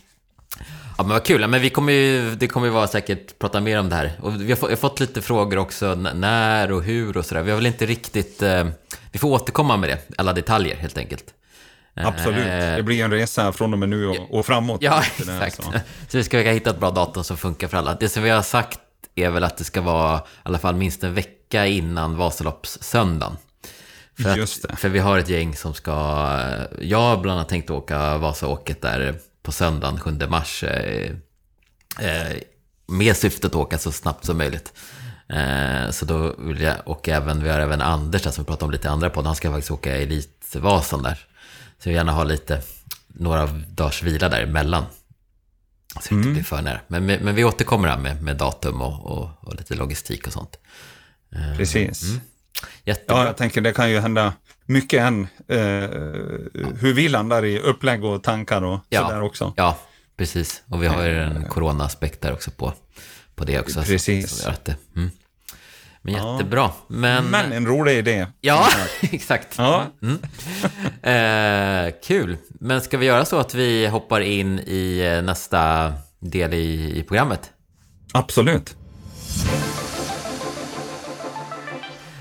Ja 0.99 1.05
men 1.05 1.09
vad 1.09 1.25
kul, 1.25 1.47
men 1.47 1.61
vi 1.61 1.71
kommer 1.71 1.93
ju, 1.93 2.35
det 2.35 2.49
kommer 2.49 2.67
ju 2.67 2.73
vara 2.73 2.87
säkert 2.87 3.39
prata 3.39 3.61
mer 3.61 3.81
om 3.81 3.89
det 3.89 3.95
här. 3.95 4.13
Och 4.21 4.41
vi 4.41 4.49
har, 4.49 4.57
fått, 4.57 4.71
har 4.71 4.77
fått 4.77 5.01
lite 5.01 5.23
frågor 5.23 5.59
också, 5.59 5.95
när 5.95 6.73
och 6.73 6.83
hur 6.83 7.17
och 7.17 7.27
sådär. 7.27 7.43
Vi 7.43 7.51
har 7.51 7.57
väl 7.57 7.67
inte 7.67 7.87
riktigt, 7.87 8.43
eh, 8.43 8.67
vi 9.13 9.19
får 9.19 9.29
återkomma 9.29 9.77
med 9.77 9.89
det, 9.89 9.99
alla 10.19 10.33
detaljer 10.33 10.77
helt 10.77 10.99
enkelt. 10.99 11.35
Absolut, 11.95 12.39
eh, 12.39 12.77
det 12.77 12.83
blir 12.83 13.05
en 13.05 13.11
resa 13.11 13.53
från 13.53 13.73
och 13.73 13.79
med 13.79 13.89
nu 13.89 14.07
och, 14.07 14.39
och 14.39 14.47
framåt. 14.47 14.83
Ja, 14.83 15.03
exakt. 15.19 15.57
så. 15.57 15.63
så 16.09 16.19
vi 16.19 16.25
ska 16.25 16.37
försöka 16.37 16.53
hitta 16.53 16.71
ett 16.71 16.81
bra 16.81 16.91
datum 16.91 17.25
som 17.25 17.37
funkar 17.37 17.69
för 17.69 17.77
alla. 17.77 17.95
Det 17.95 18.09
som 18.09 18.23
vi 18.23 18.31
har 18.31 18.43
sagt 18.43 18.81
är 19.15 19.31
väl 19.31 19.45
att 19.45 19.57
det 19.57 19.65
ska 19.65 19.81
vara 19.81 20.19
i 20.19 20.21
alla 20.43 20.59
fall 20.59 20.75
minst 20.75 21.05
en 21.05 21.15
vecka 21.15 21.67
innan 21.67 22.17
Vasaloppssöndagen. 22.17 23.37
För, 24.23 24.37
Just 24.37 24.69
det. 24.69 24.77
för 24.77 24.89
vi 24.89 24.99
har 24.99 25.19
ett 25.19 25.29
gäng 25.29 25.57
som 25.57 25.75
ska, 25.75 25.93
jag 26.81 26.99
har 26.99 27.17
bland 27.17 27.39
annat 27.39 27.49
tänkt 27.49 27.71
åka 27.71 28.19
Vasaåket 28.19 28.83
där 28.83 29.19
på 29.49 29.53
söndagen 29.53 30.01
7 30.01 30.11
mars 30.29 30.63
eh, 30.65 31.13
eh, 32.01 32.37
med 32.87 33.17
syftet 33.17 33.45
att 33.45 33.55
åka 33.55 33.79
så 33.79 33.93
snabbt 33.93 34.25
som 34.25 34.39
möjligt. 34.39 34.73
Eh, 35.29 35.91
så 35.91 36.05
då 36.05 36.35
vill 36.39 36.61
jag, 36.61 36.77
och 36.85 37.09
även, 37.09 37.43
vi 37.43 37.49
har 37.49 37.61
även 37.61 37.81
Anders 37.81 38.23
där 38.23 38.31
som 38.31 38.45
vi 38.45 38.47
pratade 38.47 38.65
om 38.65 38.71
lite 38.71 38.91
andra 38.91 39.11
på, 39.11 39.23
han 39.23 39.37
ska 39.37 39.51
faktiskt 39.51 39.71
åka 39.71 39.97
Elitvasan 39.97 41.03
där. 41.03 41.15
Så 41.79 41.89
jag 41.89 41.91
vill 41.91 41.95
gärna 41.97 42.13
ha 42.13 42.25
lite, 42.25 42.63
några 43.09 43.47
dagars 43.47 44.03
vila 44.03 44.29
däremellan. 44.29 44.85
Så 46.01 46.15
det 46.15 46.21
mm. 46.21 46.33
blir 46.33 46.43
för 46.43 46.63
nära. 46.63 46.81
Men, 46.89 47.07
men 47.07 47.35
vi 47.35 47.45
återkommer 47.45 47.89
här 47.89 47.99
med, 47.99 48.23
med 48.23 48.37
datum 48.37 48.83
och, 48.83 49.07
och, 49.07 49.31
och, 49.41 49.55
lite 49.55 49.75
logistik 49.75 50.27
och 50.27 50.33
sånt. 50.33 50.59
Precis. 51.57 52.03
Mm. 52.03 52.21
Jättebra. 52.85 53.19
Ja, 53.19 53.27
jag 53.27 53.37
tänker 53.37 53.61
det 53.61 53.73
kan 53.73 53.91
ju 53.91 54.01
hända 54.01 54.33
mycket 54.69 55.01
än 55.03 55.23
eh, 55.49 55.59
hur 56.81 56.93
vi 56.93 57.09
landar 57.09 57.45
i 57.45 57.59
upplägg 57.59 58.05
och 58.05 58.23
tankar 58.23 58.63
och 58.63 58.81
ja, 58.89 59.03
sådär 59.03 59.23
också. 59.23 59.53
Ja, 59.57 59.79
precis. 60.17 60.63
Och 60.69 60.83
vi 60.83 60.87
har 60.87 61.05
ju 61.05 61.19
en 61.19 61.45
corona-aspekt 61.45 62.21
där 62.21 62.33
också 62.33 62.51
på, 62.51 62.73
på 63.35 63.45
det 63.45 63.61
också. 63.61 63.83
Precis. 63.83 64.31
Så, 64.31 64.51
det, 64.65 64.77
mm. 64.97 65.11
Men 66.03 66.15
jättebra. 66.15 66.71
Men, 66.89 67.25
Men 67.25 67.53
en 67.53 67.67
rolig 67.67 67.99
idé. 67.99 68.27
Ja, 68.41 68.69
exakt. 69.01 69.55
Ja. 69.59 69.87
Mm. 70.03 70.19
Eh, 71.03 71.95
kul. 72.05 72.37
Men 72.49 72.81
ska 72.81 72.99
vi 72.99 73.07
göra 73.07 73.25
så 73.25 73.39
att 73.39 73.55
vi 73.55 73.87
hoppar 73.87 74.21
in 74.21 74.59
i 74.59 75.13
eh, 75.15 75.23
nästa 75.23 75.93
del 76.19 76.55
i, 76.55 76.99
i 76.99 77.03
programmet? 77.03 77.51
Absolut. 78.13 78.77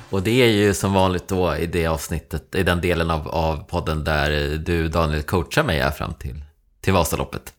Och 0.10 0.24
det 0.24 0.42
är 0.42 0.50
ju 0.50 0.74
som 0.74 0.94
vanligt 0.94 1.28
då 1.28 1.56
i 1.56 1.66
det 1.66 1.88
avsnittet, 1.88 2.56
i 2.56 2.64
den 2.64 2.82
delen 2.82 3.12
av, 3.12 3.28
av 3.28 3.58
podden 3.58 4.04
där 4.04 4.58
du 4.58 4.88
Daniel 4.88 5.24
coachar 5.24 5.64
mig 5.64 5.80
här 5.80 5.92
fram 5.92 6.14
till, 6.14 6.44
till 6.82 6.94
Vasaloppet. 6.94 7.54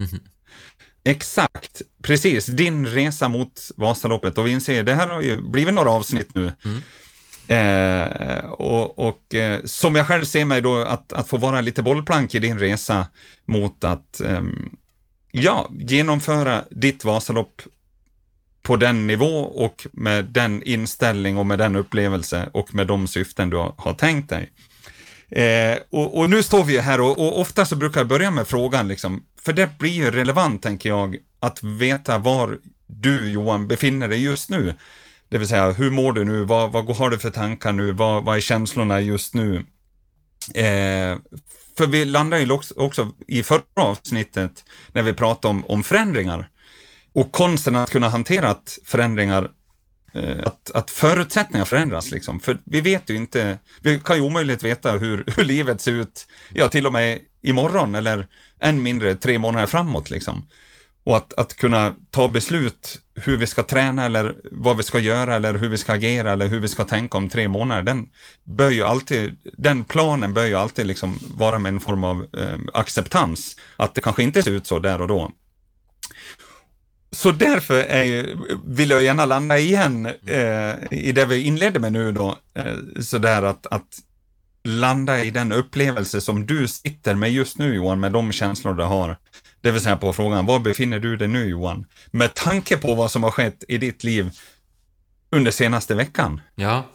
Mm. 0.00 0.22
Exakt, 1.04 1.82
precis. 2.02 2.46
Din 2.46 2.86
resa 2.86 3.28
mot 3.28 3.70
Vasaloppet. 3.76 4.38
Och 4.38 4.46
vi 4.46 4.50
inser, 4.50 4.82
det 4.82 4.94
här 4.94 5.08
har 5.08 5.22
ju 5.22 5.40
blivit 5.40 5.74
några 5.74 5.90
avsnitt 5.90 6.34
nu. 6.34 6.52
Mm. 6.64 6.80
Eh, 7.48 8.44
och, 8.44 8.98
och 8.98 9.34
eh, 9.34 9.60
som 9.64 9.94
jag 9.94 10.06
själv 10.06 10.24
ser 10.24 10.44
mig 10.44 10.60
då, 10.60 10.76
att, 10.76 11.12
att 11.12 11.28
få 11.28 11.36
vara 11.36 11.60
lite 11.60 11.82
bollplank 11.82 12.34
i 12.34 12.38
din 12.38 12.58
resa 12.58 13.06
mot 13.46 13.84
att 13.84 14.20
eh, 14.20 14.42
ja, 15.32 15.70
genomföra 15.70 16.64
ditt 16.70 17.04
Vasalopp 17.04 17.62
på 18.64 18.76
den 18.76 19.06
nivå 19.06 19.38
och 19.40 19.86
med 19.92 20.24
den 20.24 20.62
inställning 20.62 21.38
och 21.38 21.46
med 21.46 21.58
den 21.58 21.76
upplevelse 21.76 22.48
och 22.52 22.74
med 22.74 22.86
de 22.86 23.06
syften 23.08 23.50
du 23.50 23.56
har, 23.56 23.94
tänkt 23.94 24.30
dig. 24.30 24.52
Eh, 25.28 25.78
och, 25.90 26.18
och, 26.18 26.30
nu 26.30 26.42
står 26.42 26.64
vi 26.64 26.78
här 26.78 27.00
och, 27.00 27.18
och, 27.18 27.40
ofta 27.40 27.64
så 27.64 27.76
brukar 27.76 28.00
jag 28.00 28.08
börja 28.08 28.30
med 28.30 28.46
frågan, 28.48 28.88
liksom, 28.88 29.22
för 29.42 29.52
det 29.52 29.78
blir 29.78 29.90
ju 29.90 30.10
relevant, 30.10 30.62
tänker 30.62 30.88
jag, 30.88 31.16
att 31.40 31.62
veta 31.62 32.18
var 32.18 32.58
du, 32.86 33.30
Johan, 33.30 33.68
befinner 33.68 34.08
dig 34.08 34.22
just 34.22 34.50
nu. 34.50 34.74
Det 35.28 35.38
vill 35.38 35.48
säga, 35.48 35.72
hur 35.72 35.90
mår 35.90 36.12
du 36.12 36.24
nu? 36.24 36.44
Vad, 36.44 36.72
vad 36.72 36.96
har 36.96 37.10
du 37.10 37.18
för 37.18 37.30
tankar 37.30 37.72
nu? 37.72 37.92
Vad, 37.92 38.24
vad 38.24 38.36
är 38.36 38.40
känslorna 38.40 39.00
just 39.00 39.34
nu? 39.34 39.56
Eh, 40.54 41.18
för 41.76 41.86
vi 41.86 42.04
landar 42.04 42.38
ju 42.38 42.52
också, 42.52 42.74
också 42.76 43.12
i 43.26 43.42
förra 43.42 43.62
avsnittet 43.74 44.64
när 44.92 45.02
vi 45.02 45.12
pratade 45.12 45.50
om, 45.50 45.64
om 45.66 45.82
förändringar 45.82 46.48
och 47.14 47.32
konsten 47.32 47.76
att 47.76 47.90
kunna 47.90 48.08
hantera 48.08 48.56
förändringar 48.84 49.50
eh, 50.12 50.38
att, 50.44 50.70
att 50.74 50.90
förutsättningar 50.90 51.64
förändras. 51.64 52.10
Liksom. 52.10 52.40
För 52.40 52.58
vi 52.64 52.80
vet 52.80 53.10
ju 53.10 53.16
inte, 53.16 53.58
vi 53.80 54.00
kan 54.00 54.16
ju 54.16 54.22
omöjligt 54.22 54.62
veta 54.62 54.92
hur, 54.92 55.24
hur 55.36 55.44
livet 55.44 55.80
ser 55.80 55.92
ut, 55.92 56.26
ja 56.52 56.68
till 56.68 56.86
och 56.86 56.92
med 56.92 57.18
imorgon 57.42 57.94
eller 57.94 58.26
än 58.60 58.82
mindre 58.82 59.14
tre 59.14 59.38
månader 59.38 59.66
framåt. 59.66 60.10
Liksom. 60.10 60.46
Och 61.04 61.16
att, 61.16 61.32
att 61.32 61.56
kunna 61.56 61.94
ta 62.10 62.28
beslut 62.28 63.00
hur 63.14 63.36
vi 63.36 63.46
ska 63.46 63.62
träna 63.62 64.04
eller 64.04 64.34
vad 64.52 64.76
vi 64.76 64.82
ska 64.82 64.98
göra 64.98 65.34
eller 65.34 65.54
hur 65.54 65.68
vi 65.68 65.78
ska 65.78 65.92
agera 65.92 66.32
eller 66.32 66.48
hur 66.48 66.60
vi 66.60 66.68
ska 66.68 66.84
tänka 66.84 67.18
om 67.18 67.28
tre 67.28 67.48
månader, 67.48 67.82
den, 67.82 68.08
bör 68.44 68.70
ju 68.70 68.82
alltid, 68.82 69.36
den 69.56 69.84
planen 69.84 70.34
bör 70.34 70.46
ju 70.46 70.54
alltid 70.54 70.86
liksom 70.86 71.18
vara 71.36 71.58
med 71.58 71.70
en 71.70 71.80
form 71.80 72.04
av 72.04 72.26
eh, 72.38 72.58
acceptans. 72.72 73.56
Att 73.76 73.94
det 73.94 74.00
kanske 74.00 74.22
inte 74.22 74.42
ser 74.42 74.50
ut 74.50 74.66
så 74.66 74.78
där 74.78 75.00
och 75.00 75.08
då. 75.08 75.32
Så 77.14 77.32
därför 77.32 77.74
är, 77.74 78.36
vill 78.66 78.90
jag 78.90 79.02
gärna 79.02 79.24
landa 79.24 79.58
igen 79.58 80.06
eh, 80.06 80.74
i 80.90 81.12
det 81.14 81.24
vi 81.24 81.42
inledde 81.42 81.78
med 81.78 81.92
nu 81.92 82.12
då, 82.12 82.38
eh, 82.54 82.74
sådär 83.00 83.42
att, 83.42 83.66
att 83.66 83.98
landa 84.64 85.24
i 85.24 85.30
den 85.30 85.52
upplevelse 85.52 86.20
som 86.20 86.46
du 86.46 86.68
sitter 86.68 87.14
med 87.14 87.32
just 87.32 87.58
nu 87.58 87.74
Johan, 87.74 88.00
med 88.00 88.12
de 88.12 88.32
känslor 88.32 88.74
du 88.74 88.82
har. 88.82 89.16
Det 89.60 89.70
vill 89.70 89.80
säga 89.80 89.96
på 89.96 90.12
frågan, 90.12 90.46
var 90.46 90.58
befinner 90.58 90.98
du 90.98 91.16
dig 91.16 91.28
nu 91.28 91.44
Johan? 91.44 91.86
Med 92.10 92.34
tanke 92.34 92.76
på 92.76 92.94
vad 92.94 93.10
som 93.10 93.22
har 93.22 93.30
skett 93.30 93.64
i 93.68 93.78
ditt 93.78 94.04
liv 94.04 94.30
under 95.30 95.50
senaste 95.50 95.94
veckan. 95.94 96.40
Ja. 96.54 96.86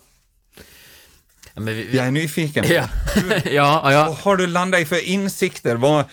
ja 1.53 1.61
vi, 1.61 1.73
vi... 1.73 1.97
Jag 1.97 2.07
är 2.07 2.11
nyfiken. 2.11 2.65
Ja. 2.69 2.89
ja, 3.45 3.91
ja. 3.91 4.05
Vad 4.05 4.17
har 4.17 4.37
du 4.37 4.47
landat 4.47 4.81
i 4.81 4.85
för 4.85 5.09
insikter? 5.09 5.75
Vad, 5.75 6.05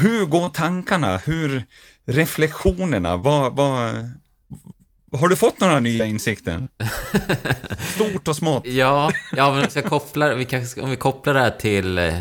hur 0.00 0.26
går 0.26 0.48
tankarna? 0.48 1.16
Hur 1.16 1.64
reflektionerna? 2.06 3.16
Vad, 3.16 3.56
vad, 3.56 4.10
har 5.12 5.28
du 5.28 5.36
fått 5.36 5.60
några 5.60 5.80
nya 5.80 6.06
insikter? 6.06 6.68
Stort 7.94 8.28
och 8.28 8.36
smått. 8.36 8.66
Ja, 8.66 9.12
ja 9.32 9.54
men 9.54 9.70
ska 9.70 9.82
koppla, 9.82 10.34
vi 10.34 10.44
kan, 10.44 10.66
om 10.80 10.90
vi 10.90 10.96
kopplar 10.96 11.34
det 11.34 11.40
här 11.40 11.50
till, 11.50 12.12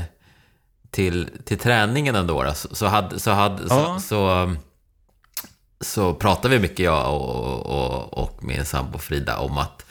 till, 0.92 1.30
till 1.46 1.58
träningen 1.58 2.16
ändå 2.16 2.44
då, 2.44 2.54
så, 2.54 2.86
hade, 2.86 3.20
så, 3.20 3.32
hade, 3.32 3.64
ja. 3.70 4.00
så, 4.00 4.00
så, 4.00 4.56
så 5.82 6.14
pratade 6.14 6.56
vi 6.56 6.62
mycket, 6.62 6.80
jag 6.80 7.14
och, 7.14 7.66
och, 7.66 8.14
och 8.14 8.44
min 8.44 8.66
sambo 8.66 8.98
Frida, 8.98 9.38
om 9.38 9.58
att 9.58 9.86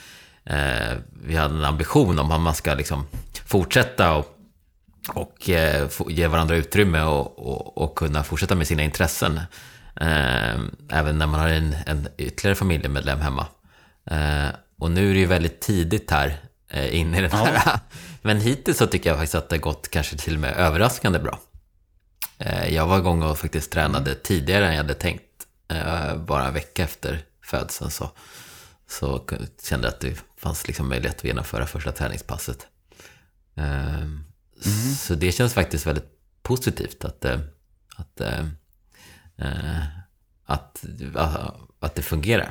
eh, 0.44 0.99
vi 1.23 1.37
hade 1.37 1.54
en 1.54 1.64
ambition 1.64 2.18
om 2.18 2.32
att 2.32 2.40
man 2.40 2.54
ska 2.54 2.75
liksom 2.75 3.06
fortsätta 3.47 4.14
och, 4.14 4.26
och 5.14 5.50
eh, 5.50 5.88
ge 6.09 6.26
varandra 6.26 6.56
utrymme 6.56 7.02
och, 7.02 7.38
och, 7.38 7.78
och 7.78 7.99
kunna 7.99 8.25
fortsätta 8.25 8.54
med 8.54 8.66
sina 8.66 8.82
intressen. 8.82 9.40
Eh, 10.00 10.61
även 10.88 11.19
när 11.19 11.26
man 11.26 11.40
har 11.40 11.49
en, 11.49 11.76
en 11.87 12.09
ytterligare 12.16 12.54
familjemedlem 12.54 13.21
hemma. 13.21 13.47
Eh, 14.04 14.49
och 14.78 14.90
nu 14.90 15.11
är 15.11 15.14
det 15.14 15.21
ju 15.21 15.26
väldigt 15.26 15.61
tidigt 15.61 16.11
här 16.11 16.37
eh, 16.69 16.97
in 16.97 17.14
i 17.14 17.21
den 17.21 17.30
här. 17.30 17.62
Ja. 17.66 17.80
Men 18.23 18.40
hittills 18.40 18.78
så 18.78 18.87
tycker 18.87 19.11
jag 19.11 19.19
faktiskt 19.19 19.35
att 19.35 19.49
det 19.49 19.59
gått 19.59 19.88
kanske 19.90 20.16
till 20.16 20.35
och 20.35 20.40
med 20.40 20.57
överraskande 20.57 21.19
bra. 21.19 21.40
Eh, 22.38 22.75
jag 22.75 22.87
var 22.87 22.99
igång 22.99 23.23
och 23.23 23.38
faktiskt 23.38 23.73
tränade 23.73 24.14
tidigare 24.14 24.66
än 24.66 24.73
jag 24.73 24.83
hade 24.83 24.95
tänkt. 24.95 25.25
Eh, 25.69 26.16
bara 26.16 26.47
en 26.47 26.54
vecka 26.54 26.85
efter 26.85 27.25
födseln 27.45 27.90
så, 27.90 28.11
så 28.88 29.25
kände 29.62 29.87
jag 29.87 29.95
att 29.95 30.00
det 30.00 30.23
fanns 30.37 30.66
liksom 30.66 30.88
möjlighet 30.88 31.16
att 31.16 31.25
genomföra 31.25 31.66
första 31.66 31.92
träningspasset. 31.92 32.66
Mm. 33.54 34.25
Så 34.99 35.14
det 35.14 35.33
känns 35.33 35.54
faktiskt 35.54 35.87
väldigt 35.87 36.11
positivt 36.42 37.04
att, 37.04 37.25
att 37.97 38.21
Eh, 38.21 38.45
att, 40.47 40.85
att 41.80 41.94
det 41.94 42.02
fungerar. 42.02 42.50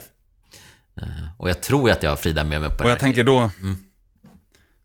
Eh, 1.01 1.07
och 1.37 1.49
jag 1.49 1.61
tror 1.61 1.91
att 1.91 2.03
jag 2.03 2.09
har 2.09 2.17
Frida 2.17 2.43
med 2.43 2.61
mig 2.61 2.69
på 2.69 2.75
det 2.77 2.83
Och 2.83 2.89
jag 2.89 2.99
tänker 2.99 3.23
då, 3.23 3.37
mm. 3.37 3.77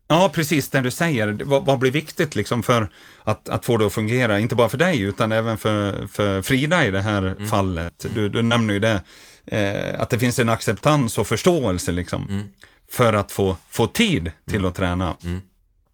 Ja, 0.07 0.31
precis 0.33 0.69
det 0.69 0.81
du 0.81 0.91
säger. 0.91 1.37
Vad, 1.43 1.65
vad, 1.65 1.79
blir 1.79 1.91
viktigt 1.91 2.35
liksom 2.35 2.63
för 2.63 2.89
att, 3.23 3.49
att 3.49 3.65
få 3.65 3.77
det 3.77 3.85
att 3.85 3.93
fungera? 3.93 4.39
Inte 4.39 4.55
bara 4.55 4.69
för 4.69 4.77
dig, 4.77 5.01
utan 5.01 5.31
även 5.31 5.57
för, 5.57 6.07
för 6.07 6.41
Frida 6.41 6.85
i 6.85 6.91
det 6.91 7.01
här 7.01 7.23
mm. 7.23 7.47
fallet. 7.47 8.05
Du, 8.13 8.29
du 8.29 8.41
nämner 8.41 8.73
ju 8.73 8.79
det, 8.79 9.01
eh, 9.45 10.01
att 10.01 10.09
det 10.09 10.19
finns 10.19 10.39
en 10.39 10.49
acceptans 10.49 11.17
och 11.17 11.27
förståelse 11.27 11.91
liksom, 11.91 12.29
mm. 12.29 12.47
för 12.91 13.13
att 13.13 13.31
få, 13.31 13.57
få 13.69 13.87
tid 13.87 14.31
till 14.47 14.55
mm. 14.55 14.69
att 14.69 14.75
träna. 14.75 15.15
Mm. 15.23 15.41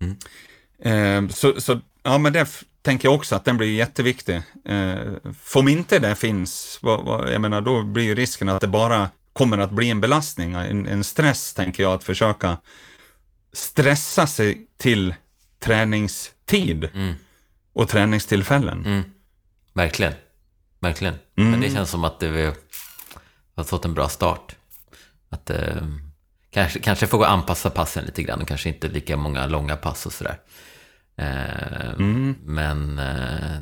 Mm. 0.02 1.28
Eh, 1.28 1.34
så, 1.34 1.62
så, 1.62 1.80
ja, 2.04 2.18
men 2.18 2.34
det 2.34 2.48
tänker 2.82 3.08
jag 3.08 3.16
också 3.16 3.36
att 3.36 3.46
den 3.46 3.58
blir 3.58 3.74
jätteviktig. 3.76 4.42
Eh, 4.66 4.96
om 5.56 5.68
inte 5.68 6.00
det 6.00 6.16
finns, 6.16 6.80
vad, 6.82 7.06
vad, 7.06 7.34
jag 7.34 7.42
menar, 7.42 7.62
då 7.62 7.84
blir 7.84 8.04
ju 8.04 8.16
risken 8.16 8.50
att 8.50 8.62
det 8.62 8.68
bara 8.68 9.10
kommer 9.34 9.58
att 9.58 9.72
bli 9.72 9.90
en 9.90 10.02
belastning, 10.02 10.54
en, 10.54 10.88
en 10.88 11.04
stress, 11.04 11.54
tänker 11.54 11.84
jag, 11.84 11.94
att 11.94 12.04
försöka 12.04 12.58
stressa 13.54 14.28
sig 14.28 14.68
till 14.78 15.16
träningstid 15.60 16.90
mm. 16.94 17.14
och 17.74 17.90
träningstillfällen. 17.90 18.86
Mm. 18.86 19.04
Verkligen. 19.74 20.14
Verkligen. 20.80 21.16
Mm. 21.38 21.52
Men 21.52 21.62
det 21.62 21.70
känns 21.70 21.90
som 21.90 22.04
att 22.04 22.20
det, 22.20 22.30
vi 22.30 22.52
har 23.56 23.64
fått 23.64 23.86
en 23.86 23.94
bra 23.94 24.10
start. 24.10 24.56
Att 25.30 25.50
eh, 25.50 25.88
kanske, 26.50 26.80
kanske 26.80 27.08
får 27.08 27.18
gå 27.18 27.26
anpassa 27.26 27.70
passen 27.70 28.06
lite 28.06 28.24
grann 28.24 28.42
och 28.42 28.48
kanske 28.48 28.70
inte 28.70 28.88
lika 28.88 29.18
många 29.18 29.46
långa 29.46 29.76
pass 29.76 30.06
och 30.06 30.14
sådär. 30.14 30.38
Eh, 31.18 31.90
mm. 31.90 32.36
Men 32.44 33.00
eh, 33.00 33.60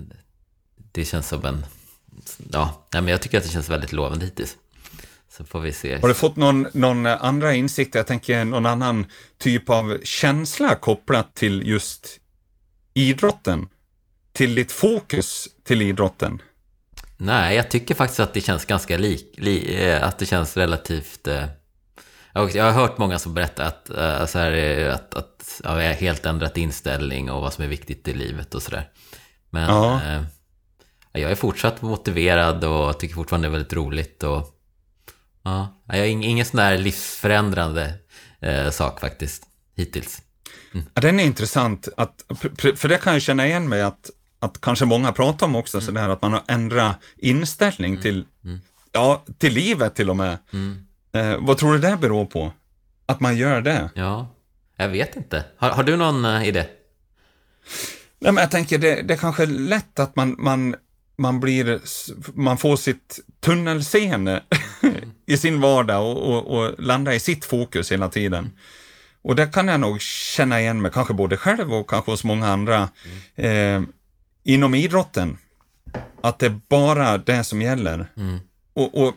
det 0.91 1.05
känns 1.05 1.27
som 1.27 1.45
en... 1.45 1.65
Ja, 2.51 2.87
men 2.91 3.07
jag 3.07 3.21
tycker 3.21 3.37
att 3.37 3.43
det 3.43 3.49
känns 3.49 3.69
väldigt 3.69 3.91
lovande 3.91 4.25
hittills. 4.25 4.57
Så 5.29 5.45
får 5.45 5.59
vi 5.59 5.73
se. 5.73 5.99
Har 5.99 6.07
du 6.07 6.13
fått 6.13 6.35
någon, 6.35 6.67
någon 6.73 7.05
andra 7.05 7.53
insikt, 7.53 7.95
jag 7.95 8.07
tänker 8.07 8.45
någon 8.45 8.65
annan 8.65 9.05
typ 9.37 9.69
av 9.69 9.97
känsla 10.03 10.75
kopplat 10.75 11.35
till 11.35 11.67
just 11.67 12.19
idrotten? 12.93 13.69
Till 14.33 14.55
ditt 14.55 14.71
fokus 14.71 15.47
till 15.63 15.81
idrotten? 15.81 16.41
Nej, 17.17 17.55
jag 17.55 17.69
tycker 17.69 17.95
faktiskt 17.95 18.19
att 18.19 18.33
det 18.33 18.41
känns 18.41 18.65
ganska 18.65 18.97
lik, 18.97 19.33
li, 19.37 19.85
eh, 19.85 20.03
att 20.03 20.19
det 20.19 20.25
känns 20.25 20.57
relativt 20.57 21.27
eh, 21.27 21.45
jag 22.33 22.63
har 22.63 22.71
hört 22.71 22.97
många 22.97 23.19
som 23.19 23.33
berättar 23.33 23.63
att, 23.63 23.89
äh, 23.89 24.25
så 24.25 24.39
här, 24.39 24.89
att, 24.89 25.13
att 25.13 25.61
ja, 25.63 25.81
jag 25.81 25.89
har 25.89 25.95
helt 25.95 26.25
ändrat 26.25 26.57
inställning 26.57 27.31
och 27.31 27.41
vad 27.41 27.53
som 27.53 27.63
är 27.63 27.67
viktigt 27.67 28.07
i 28.07 28.13
livet 28.13 28.55
och 28.55 28.63
sådär. 28.63 28.89
Men 29.49 29.69
ja. 29.69 30.01
äh, 30.03 30.21
jag 31.11 31.31
är 31.31 31.35
fortsatt 31.35 31.81
motiverad 31.81 32.63
och 32.63 32.99
tycker 32.99 33.15
fortfarande 33.15 33.47
det 33.47 33.49
är 33.49 33.51
väldigt 33.51 33.73
roligt. 33.73 34.23
Och, 34.23 34.47
ja, 35.43 35.81
jag 35.87 35.97
har 35.97 36.05
ingen 36.05 36.45
sån 36.45 36.57
där 36.57 36.77
livsförändrande 36.77 37.93
äh, 38.39 38.69
sak 38.69 38.99
faktiskt, 38.99 39.43
hittills. 39.75 40.21
Mm. 40.73 40.85
Ja, 40.93 41.01
den 41.01 41.19
är 41.19 41.23
intressant, 41.23 41.87
att, 41.97 42.25
för 42.75 42.87
det 42.87 42.97
kan 42.97 43.13
jag 43.13 43.21
känna 43.21 43.47
igen 43.47 43.69
mig 43.69 43.81
att, 43.81 44.09
att 44.39 44.61
kanske 44.61 44.85
många 44.85 45.11
pratar 45.11 45.45
om 45.45 45.55
också, 45.55 45.77
mm. 45.77 45.85
sådär 45.85 46.09
att 46.09 46.21
man 46.21 46.33
har 46.33 46.43
ändrat 46.47 46.99
inställning 47.17 47.91
mm. 47.91 48.01
till, 48.01 48.25
mm. 48.43 48.59
ja, 48.91 49.25
till 49.37 49.53
livet 49.53 49.95
till 49.95 50.09
och 50.09 50.17
med. 50.17 50.37
Mm. 50.53 50.85
Eh, 51.11 51.37
vad 51.39 51.57
tror 51.57 51.73
du 51.73 51.79
det 51.79 51.97
beror 51.97 52.25
på? 52.25 52.51
Att 53.05 53.19
man 53.19 53.37
gör 53.37 53.61
det? 53.61 53.89
Ja, 53.93 54.35
jag 54.75 54.89
vet 54.89 55.15
inte. 55.15 55.45
Har, 55.57 55.69
har 55.69 55.83
du 55.83 55.97
någon 55.97 56.25
uh, 56.25 56.47
idé? 56.47 56.65
Nej, 58.19 58.31
men 58.31 58.41
jag 58.41 58.51
tänker 58.51 58.77
det, 58.77 59.01
det 59.01 59.13
är 59.13 59.17
kanske 59.17 59.45
lätt 59.45 59.99
att 59.99 60.15
man, 60.15 60.35
man, 60.39 60.75
man 61.17 61.39
blir, 61.39 61.79
man 62.33 62.57
får 62.57 62.75
sitt 62.75 63.19
tunnelseende 63.39 64.43
mm. 64.81 64.95
i 65.25 65.37
sin 65.37 65.61
vardag 65.61 66.05
och, 66.05 66.33
och, 66.33 66.57
och 66.57 66.75
landa 66.79 67.13
i 67.13 67.19
sitt 67.19 67.45
fokus 67.45 67.91
hela 67.91 68.09
tiden. 68.09 68.39
Mm. 68.39 68.57
Och 69.21 69.35
det 69.35 69.47
kan 69.47 69.67
jag 69.67 69.79
nog 69.79 70.01
känna 70.01 70.61
igen 70.61 70.81
mig, 70.81 70.91
kanske 70.91 71.13
både 71.13 71.37
själv 71.37 71.73
och 71.73 71.89
kanske 71.89 72.11
hos 72.11 72.23
många 72.23 72.47
andra 72.47 72.89
mm. 73.35 73.83
eh, 73.83 73.89
inom 74.43 74.75
idrotten. 74.75 75.37
Att 76.21 76.39
det 76.39 76.45
är 76.45 76.59
bara 76.67 77.17
det 77.17 77.43
som 77.43 77.61
gäller. 77.61 78.11
Mm. 78.17 78.39
Och, 78.73 79.03
och 79.03 79.13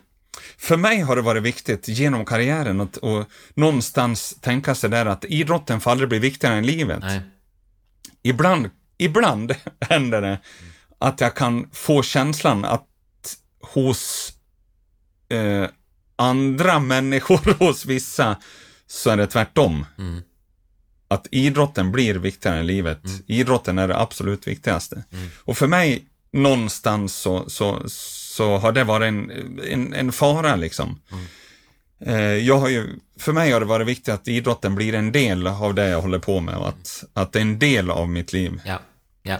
för 0.57 0.77
mig 0.77 1.01
har 1.01 1.15
det 1.15 1.21
varit 1.21 1.43
viktigt 1.43 1.87
genom 1.87 2.25
karriären 2.25 2.81
att 2.81 2.97
och 2.97 3.25
någonstans 3.53 4.37
tänka 4.41 4.75
sig 4.75 4.89
där 4.89 5.05
att 5.05 5.25
idrotten 5.25 5.81
får 5.81 5.91
aldrig 5.91 6.09
bli 6.09 6.19
viktigare 6.19 6.55
än 6.55 6.65
livet. 6.65 6.99
Nej. 7.01 7.21
Ibland, 8.23 8.69
ibland 8.97 9.55
händer 9.89 10.21
det 10.21 10.39
att 10.99 11.21
jag 11.21 11.35
kan 11.35 11.69
få 11.71 12.03
känslan 12.03 12.65
att 12.65 12.87
hos 13.61 14.33
eh, 15.29 15.69
andra 16.15 16.79
människor, 16.79 17.53
hos 17.59 17.85
vissa, 17.85 18.37
så 18.87 19.09
är 19.09 19.17
det 19.17 19.27
tvärtom. 19.27 19.85
Mm. 19.97 20.21
Att 21.07 21.27
idrotten 21.31 21.91
blir 21.91 22.15
viktigare 22.15 22.59
än 22.59 22.67
livet. 22.67 23.05
Mm. 23.05 23.21
Idrotten 23.27 23.77
är 23.77 23.87
det 23.87 23.99
absolut 23.99 24.47
viktigaste. 24.47 25.03
Mm. 25.11 25.29
Och 25.37 25.57
för 25.57 25.67
mig, 25.67 26.05
någonstans 26.31 27.15
så, 27.15 27.49
så, 27.49 27.89
så 28.33 28.57
har 28.57 28.71
det 28.71 28.83
varit 28.83 29.07
en, 29.07 29.31
en, 29.69 29.93
en 29.93 30.11
fara 30.11 30.55
liksom. 30.55 30.99
Mm. 31.11 31.25
Jag 32.45 32.57
har 32.57 32.69
ju, 32.69 32.87
för 33.19 33.33
mig 33.33 33.51
har 33.51 33.59
det 33.59 33.65
varit 33.65 33.87
viktigt 33.87 34.13
att 34.13 34.27
idrotten 34.27 34.75
blir 34.75 34.95
en 34.95 35.11
del 35.11 35.47
av 35.47 35.73
det 35.73 35.89
jag 35.89 36.01
håller 36.01 36.19
på 36.19 36.39
med 36.39 36.55
och 36.55 36.67
att, 36.67 37.03
att 37.13 37.31
det 37.33 37.39
är 37.39 37.41
en 37.41 37.59
del 37.59 37.91
av 37.91 38.09
mitt 38.09 38.33
liv. 38.33 38.61
Ja, 38.65 38.79
ja. 39.23 39.37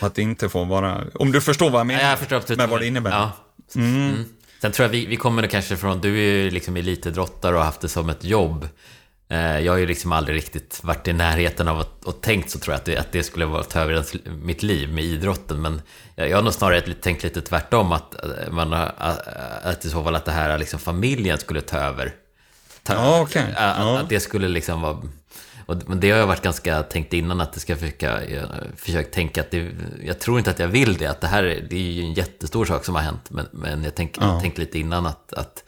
att 0.00 0.14
det 0.14 0.22
inte 0.22 0.48
får 0.48 0.64
vara, 0.64 1.04
om 1.14 1.32
du 1.32 1.40
förstår 1.40 1.70
vad 1.70 1.80
jag 1.80 1.86
menar 1.86 2.02
ja, 2.02 2.08
jag 2.08 2.18
förstår 2.18 2.56
med 2.56 2.68
vad 2.68 2.80
det 2.80 2.86
innebär. 2.86 3.10
Ja. 3.10 3.32
Mm. 3.76 4.10
Mm. 4.10 4.24
Sen 4.60 4.72
tror 4.72 4.84
jag 4.84 4.90
vi, 4.90 5.06
vi 5.06 5.16
kommer 5.16 5.46
kanske 5.46 5.76
från, 5.76 6.00
du 6.00 6.18
är 6.18 6.44
ju 6.44 6.50
liksom 6.50 6.76
elitidrottare 6.76 7.52
och 7.52 7.58
har 7.58 7.66
haft 7.66 7.80
det 7.80 7.88
som 7.88 8.08
ett 8.08 8.24
jobb. 8.24 8.68
Eh, 9.34 9.60
jag 9.60 9.72
har 9.72 9.78
ju 9.78 9.86
liksom 9.86 10.12
aldrig 10.12 10.36
riktigt 10.36 10.80
varit 10.82 11.08
i 11.08 11.12
närheten 11.12 11.68
av 11.68 11.80
att, 11.80 12.04
och 12.04 12.20
tänkt 12.20 12.50
så 12.50 12.58
tror 12.58 12.72
jag 12.72 12.78
att 12.78 12.84
det, 12.84 12.96
att 12.96 13.12
det 13.12 13.22
skulle 13.22 13.46
vara 13.46 13.62
ta 13.62 13.80
över 13.80 14.04
mitt 14.30 14.62
liv 14.62 14.92
med 14.92 15.04
idrotten. 15.04 15.62
Men 15.62 15.82
jag, 16.14 16.36
har 16.36 16.42
nog 16.42 16.52
snarare 16.52 16.80
tänkt 16.80 17.22
lite 17.22 17.40
tvärtom 17.40 17.92
att, 17.92 18.14
man, 18.50 18.72
att 19.62 19.84
i 19.84 19.90
så 19.90 20.04
fall 20.04 20.14
att 20.14 20.24
det 20.24 20.32
här 20.32 20.58
liksom 20.58 20.80
familjen 20.80 21.38
skulle 21.38 21.60
ta 21.60 21.76
över. 21.76 22.14
Ta, 22.82 22.94
ja, 22.94 23.22
okay. 23.22 23.42
att, 23.42 23.78
ja. 23.78 23.98
att 23.98 24.08
det 24.08 24.20
skulle 24.20 24.48
liksom 24.48 24.80
vara 24.82 24.98
och, 25.66 25.76
men 25.86 26.00
det 26.00 26.10
har 26.10 26.18
jag 26.18 26.26
varit 26.26 26.42
ganska 26.42 26.82
tänkt 26.82 27.12
innan 27.12 27.40
att 27.40 27.52
det 27.52 27.60
ska 27.60 27.76
försöka, 27.76 28.20
försökt 28.76 29.14
tänka 29.14 29.40
att 29.40 29.50
det, 29.50 29.70
jag 30.02 30.18
tror 30.18 30.38
inte 30.38 30.50
att 30.50 30.58
jag 30.58 30.68
vill 30.68 30.96
det. 30.96 31.06
Att 31.06 31.20
det 31.20 31.26
här 31.26 31.44
är, 31.44 31.66
det 31.70 31.76
är 31.76 31.92
ju 31.92 32.02
en 32.02 32.14
jättestor 32.14 32.64
sak 32.64 32.84
som 32.84 32.94
har 32.94 33.02
hänt. 33.02 33.30
Men, 33.30 33.46
men 33.52 33.84
jag 33.84 33.94
tänk, 33.94 34.16
ja. 34.20 34.40
tänkte 34.40 34.60
lite 34.60 34.78
innan 34.78 35.06
att, 35.06 35.32
att 35.32 35.64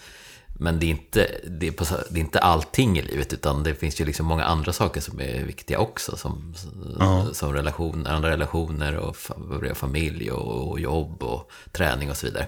men 0.58 0.78
det 0.78 0.86
är, 0.86 0.90
inte, 0.90 1.40
det, 1.46 1.66
är 1.66 1.72
på, 1.72 1.84
det 2.10 2.18
är 2.18 2.24
inte 2.24 2.38
allting 2.38 2.98
i 2.98 3.02
livet, 3.02 3.32
utan 3.32 3.62
det 3.62 3.74
finns 3.74 4.00
ju 4.00 4.04
liksom 4.04 4.26
många 4.26 4.44
andra 4.44 4.72
saker 4.72 5.00
som 5.00 5.20
är 5.20 5.44
viktiga 5.44 5.78
också. 5.78 6.16
Som, 6.16 6.54
ja. 6.98 7.26
som 7.32 7.52
relation, 7.52 8.06
andra 8.06 8.30
relationer 8.30 8.96
och 8.96 9.16
familj 9.74 10.30
och, 10.30 10.70
och, 10.70 10.80
jobb 10.80 11.22
och 11.22 11.50
träning 11.72 12.10
och 12.10 12.16
så 12.16 12.26
vidare. 12.26 12.46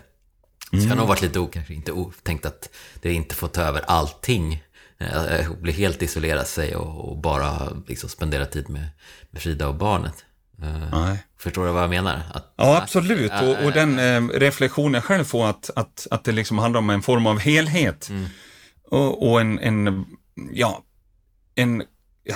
Mm. 0.73 0.83
Så 0.83 0.89
jag 0.89 0.91
har 0.91 0.97
nog 0.97 1.09
varit 1.09 1.23
lite, 1.23 1.49
kanske 1.53 1.75
inte 1.75 1.93
tänkt 2.23 2.47
att 2.47 2.71
det 3.03 3.13
inte 3.13 3.35
får 3.35 3.49
ta 3.49 3.63
över 3.63 3.85
allting 3.87 4.65
eh, 4.99 5.53
bli 5.61 5.73
helt 5.73 6.03
isolera 6.03 6.45
sig 6.45 6.77
och, 6.77 7.11
och 7.11 7.19
bara 7.19 7.73
liksom 7.87 8.11
spendera 8.11 8.47
tid 8.47 8.69
med, 8.69 8.89
med 9.31 9.43
Frida 9.43 9.69
och 9.69 9.75
barnet. 9.75 10.25
Eh, 10.63 10.91
Nej. 10.93 11.19
Förstår 11.41 11.67
du 11.67 11.73
vad 11.73 11.83
jag 11.83 11.91
menar? 11.91 12.23
Att, 12.35 12.55
ja, 12.57 12.83
absolut. 12.83 13.33
Och, 13.43 13.65
och, 13.65 13.73
den 13.73 13.99
eh, 13.99 14.39
reflektionen 14.39 15.03
själv 15.03 15.25
får 15.25 15.47
att, 15.47 15.71
att, 15.77 16.07
att 16.11 16.25
det 16.25 16.33
liksom 16.33 16.59
handlar 16.59 16.79
om 16.79 16.91
en 16.91 17.03
form 17.03 17.27
av 17.27 17.39
helhet. 17.39 18.09
Mm. 18.09 18.27
Och, 18.91 19.31
och, 19.31 19.41
en, 19.41 19.59
en, 19.59 20.05
ja, 20.53 20.83
en, 21.55 21.83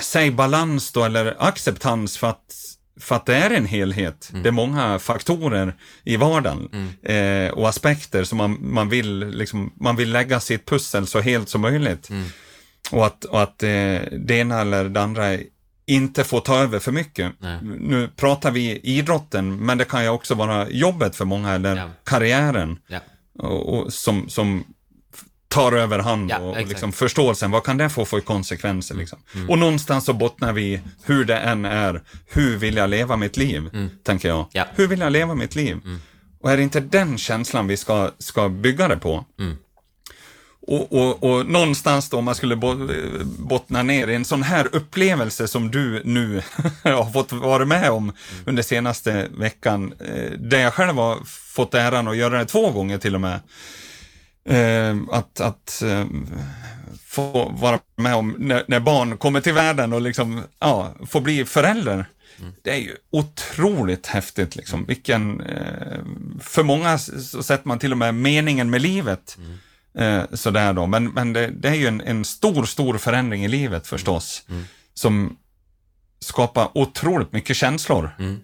säg 0.01 0.31
balans 0.31 0.93
då, 0.93 1.05
eller 1.05 1.37
acceptans 1.39 2.19
för 2.19 2.27
att, 2.27 2.55
för 3.01 3.17
att 3.17 3.27
det 3.27 3.37
är 3.37 3.51
en 3.51 3.67
helhet. 3.67 4.29
Mm. 4.31 4.43
Det 4.43 4.49
är 4.49 4.53
många 4.53 4.99
faktorer 4.99 5.75
i 6.05 6.17
vardagen 6.17 6.69
mm. 6.73 7.47
eh, 7.47 7.53
och 7.53 7.69
aspekter 7.69 8.25
som 8.25 8.39
man, 8.39 8.59
man, 8.61 8.89
vill, 8.89 9.19
liksom, 9.19 9.73
man 9.81 9.97
vill 9.97 10.13
lägga 10.13 10.41
sitt 10.41 10.67
pussel 10.67 11.07
så 11.07 11.21
helt 11.21 11.49
som 11.49 11.61
möjligt. 11.61 12.11
Mm. 12.11 12.25
Och 12.91 13.07
att, 13.07 13.25
och 13.25 13.43
att 13.43 13.63
eh, 13.63 13.69
det 14.13 14.31
ena 14.31 14.61
eller 14.61 14.89
det 14.89 15.03
andra 15.03 15.39
inte 15.87 16.25
får 16.25 16.41
ta 16.41 16.59
över 16.59 16.79
för 16.79 16.93
mycket. 16.93 17.33
Nej. 17.39 17.59
Nu 17.62 18.09
pratar 18.17 18.51
vi 18.51 18.81
idrotten, 18.83 19.57
men 19.57 19.79
det 19.79 19.85
kan 19.85 20.03
ju 20.03 20.09
också 20.09 20.35
vara 20.35 20.71
jobbet 20.71 21.17
för 21.17 21.25
många, 21.25 21.53
eller 21.53 21.77
ja. 21.77 21.91
karriären. 22.05 22.79
Ja. 22.87 23.01
Och, 23.39 23.75
och, 23.75 23.93
som, 23.93 24.29
som 24.29 24.65
tar 25.49 25.73
över 25.73 25.99
hand 25.99 26.31
ja, 26.31 26.39
och, 26.39 26.57
och 26.57 26.67
liksom 26.67 26.93
förståelsen, 26.93 27.51
vad 27.51 27.65
kan 27.65 27.77
det 27.77 27.91
få 27.91 28.05
för 28.05 28.21
konsekvenser? 28.21 28.95
Liksom? 28.95 29.19
Mm. 29.35 29.51
Och 29.51 29.59
någonstans 29.59 30.05
så 30.05 30.12
bottnar 30.12 30.53
vi, 30.53 30.81
hur 31.05 31.25
det 31.25 31.39
än 31.39 31.65
är, 31.65 32.03
hur 32.27 32.57
vill 32.57 32.77
jag 32.77 32.91
leva 32.91 33.17
mitt 33.17 33.37
liv? 33.37 33.71
Mm. 33.73 33.91
Tänker 34.03 34.29
jag. 34.29 34.47
Ja. 34.53 34.67
Hur 34.75 34.87
vill 34.87 35.01
jag 35.01 35.12
leva 35.12 35.35
mitt 35.35 35.55
liv? 35.55 35.79
Mm. 35.85 36.01
Och 36.41 36.53
är 36.53 36.57
det 36.57 36.62
inte 36.62 36.81
den 36.81 37.19
känslan 37.19 37.67
vi 37.67 37.77
ska, 37.77 38.11
ska 38.19 38.49
bygga 38.49 38.89
det 38.89 38.97
på? 38.97 39.25
Mm. 39.39 39.57
Och, 40.66 40.92
och, 40.92 41.25
och, 41.25 41.47
någonstans 41.47 42.09
då, 42.09 42.19
om 42.19 42.25
man 42.25 42.35
skulle 42.35 42.54
eh, 42.54 43.25
bottna 43.25 43.83
ner 43.83 44.09
i 44.09 44.14
en 44.14 44.25
sån 44.25 44.42
här 44.42 44.69
upplevelse 44.73 45.49
som 45.49 45.71
du 45.71 46.02
nu 46.04 46.42
har 46.83 47.12
fått 47.12 47.33
vara 47.33 47.64
med 47.64 47.90
om 47.90 48.12
under 48.47 48.62
senaste 48.62 49.28
veckan, 49.31 49.95
eh, 50.00 50.31
där 50.38 50.59
jag 50.59 50.75
själv 50.75 50.95
har 50.95 51.19
fått 51.26 51.75
äran 51.75 52.09
att 52.09 52.16
göra 52.16 52.38
det 52.38 52.45
två 52.45 52.71
gånger 52.71 52.99
till 52.99 53.14
och 53.14 53.21
med. 53.21 53.40
Eh, 54.45 54.97
att, 55.11 55.40
att 55.40 55.83
få 57.07 57.52
vara 57.61 57.78
med 57.97 58.14
om 58.14 58.37
när, 58.38 58.64
när, 58.69 58.81
barn 58.81 59.16
kommer 59.16 59.40
till 59.40 59.52
världen 59.54 59.92
och 59.92 60.00
liksom, 60.00 60.42
ja, 60.59 60.95
få 61.07 61.21
bli 61.21 61.45
förälder. 61.45 62.07
Det 62.62 62.71
är 62.71 62.78
ju 62.78 62.97
otroligt 63.11 64.07
häftigt 64.07 64.57
liksom. 64.57 64.85
Vilken, 64.85 65.42
för 66.40 66.62
många 66.62 66.99
så 66.99 67.42
sätter 67.42 67.69
man 67.69 67.78
till 67.78 67.92
och 67.92 67.99
med 67.99 68.14
meningen 68.14 68.71
med 68.71 68.83
livet. 68.83 69.37
Mm 69.38 69.59
Eh, 69.99 70.23
sådär 70.33 70.73
då. 70.73 70.87
Men, 70.87 71.09
men 71.09 71.33
det, 71.33 71.47
det 71.47 71.69
är 71.69 71.75
ju 71.75 71.87
en, 71.87 72.01
en, 72.01 72.25
stor, 72.25 72.65
stor 72.65 72.99
förändring 72.99 73.45
i 73.45 73.49
livet 73.49 73.87
förstås. 73.87 74.43
Mm. 74.49 74.64
Som 74.95 75.37
skapar 76.21 76.69
otroligt 76.75 77.33
mycket 77.33 77.57
känslor. 77.57 78.11
Mm. 78.19 78.40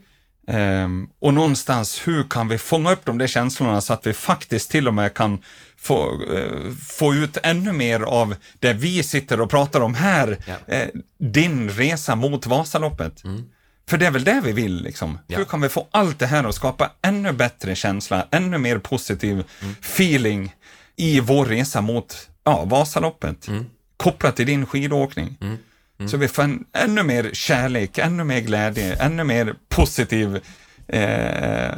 Um, 0.85 1.11
och 1.19 1.35
någonstans, 1.35 2.01
hur 2.05 2.25
kan 2.31 2.49
vi 2.49 2.59
fånga 2.59 2.93
upp 2.93 3.05
de 3.05 3.19
där 3.19 3.27
känslorna 3.27 3.81
så 3.81 3.93
att 3.93 4.07
vi 4.07 4.13
faktiskt 4.13 4.71
till 4.71 4.89
och 4.89 4.95
med 4.95 5.15
kan 5.15 5.39
få, 5.77 6.13
uh, 6.13 6.73
få 6.89 7.15
ut 7.15 7.37
ännu 7.43 7.73
mer 7.73 8.01
av 8.01 8.35
det 8.59 8.73
vi 8.73 9.03
sitter 9.03 9.41
och 9.41 9.51
pratar 9.51 9.81
om 9.81 9.95
här, 9.95 10.39
ja. 10.47 10.77
uh, 10.77 10.89
din 11.19 11.71
resa 11.71 12.17
mot 12.17 12.47
Vasaloppet. 12.47 13.25
Mm. 13.25 13.45
För 13.89 13.99
det 13.99 14.07
är 14.07 14.11
väl 14.11 14.25
det 14.25 14.41
vi 14.45 14.53
vill, 14.53 14.83
liksom. 14.83 15.19
Ja. 15.27 15.39
Hur 15.39 15.45
kan 15.45 15.61
vi 15.61 15.69
få 15.69 15.87
allt 15.91 16.19
det 16.19 16.27
här 16.27 16.45
att 16.45 16.55
skapa 16.55 16.91
ännu 17.03 17.33
bättre 17.33 17.75
känsla, 17.75 18.27
ännu 18.31 18.59
mer 18.59 18.79
positiv 18.79 19.33
mm. 19.33 19.75
feeling 19.81 20.55
i 20.99 21.21
vår 21.21 21.47
resa 21.47 21.81
mot 21.81 22.29
ja, 22.45 22.65
Vasaloppet, 22.65 23.49
mm. 23.49 23.67
kopplat 23.97 24.37
till 24.37 24.47
din 24.47 24.67
skidåkning. 24.67 25.37
Mm. 25.41 25.57
Mm. 25.99 26.09
Så 26.09 26.17
vi 26.17 26.29
får 26.29 26.43
en, 26.43 26.65
ännu 26.73 27.03
mer 27.03 27.31
kärlek, 27.33 27.99
ännu 27.99 28.25
mer 28.25 28.41
glädje, 28.41 28.97
ännu 28.97 29.25
mer 29.25 29.55
positiv 29.69 30.41
eh, 30.89 31.71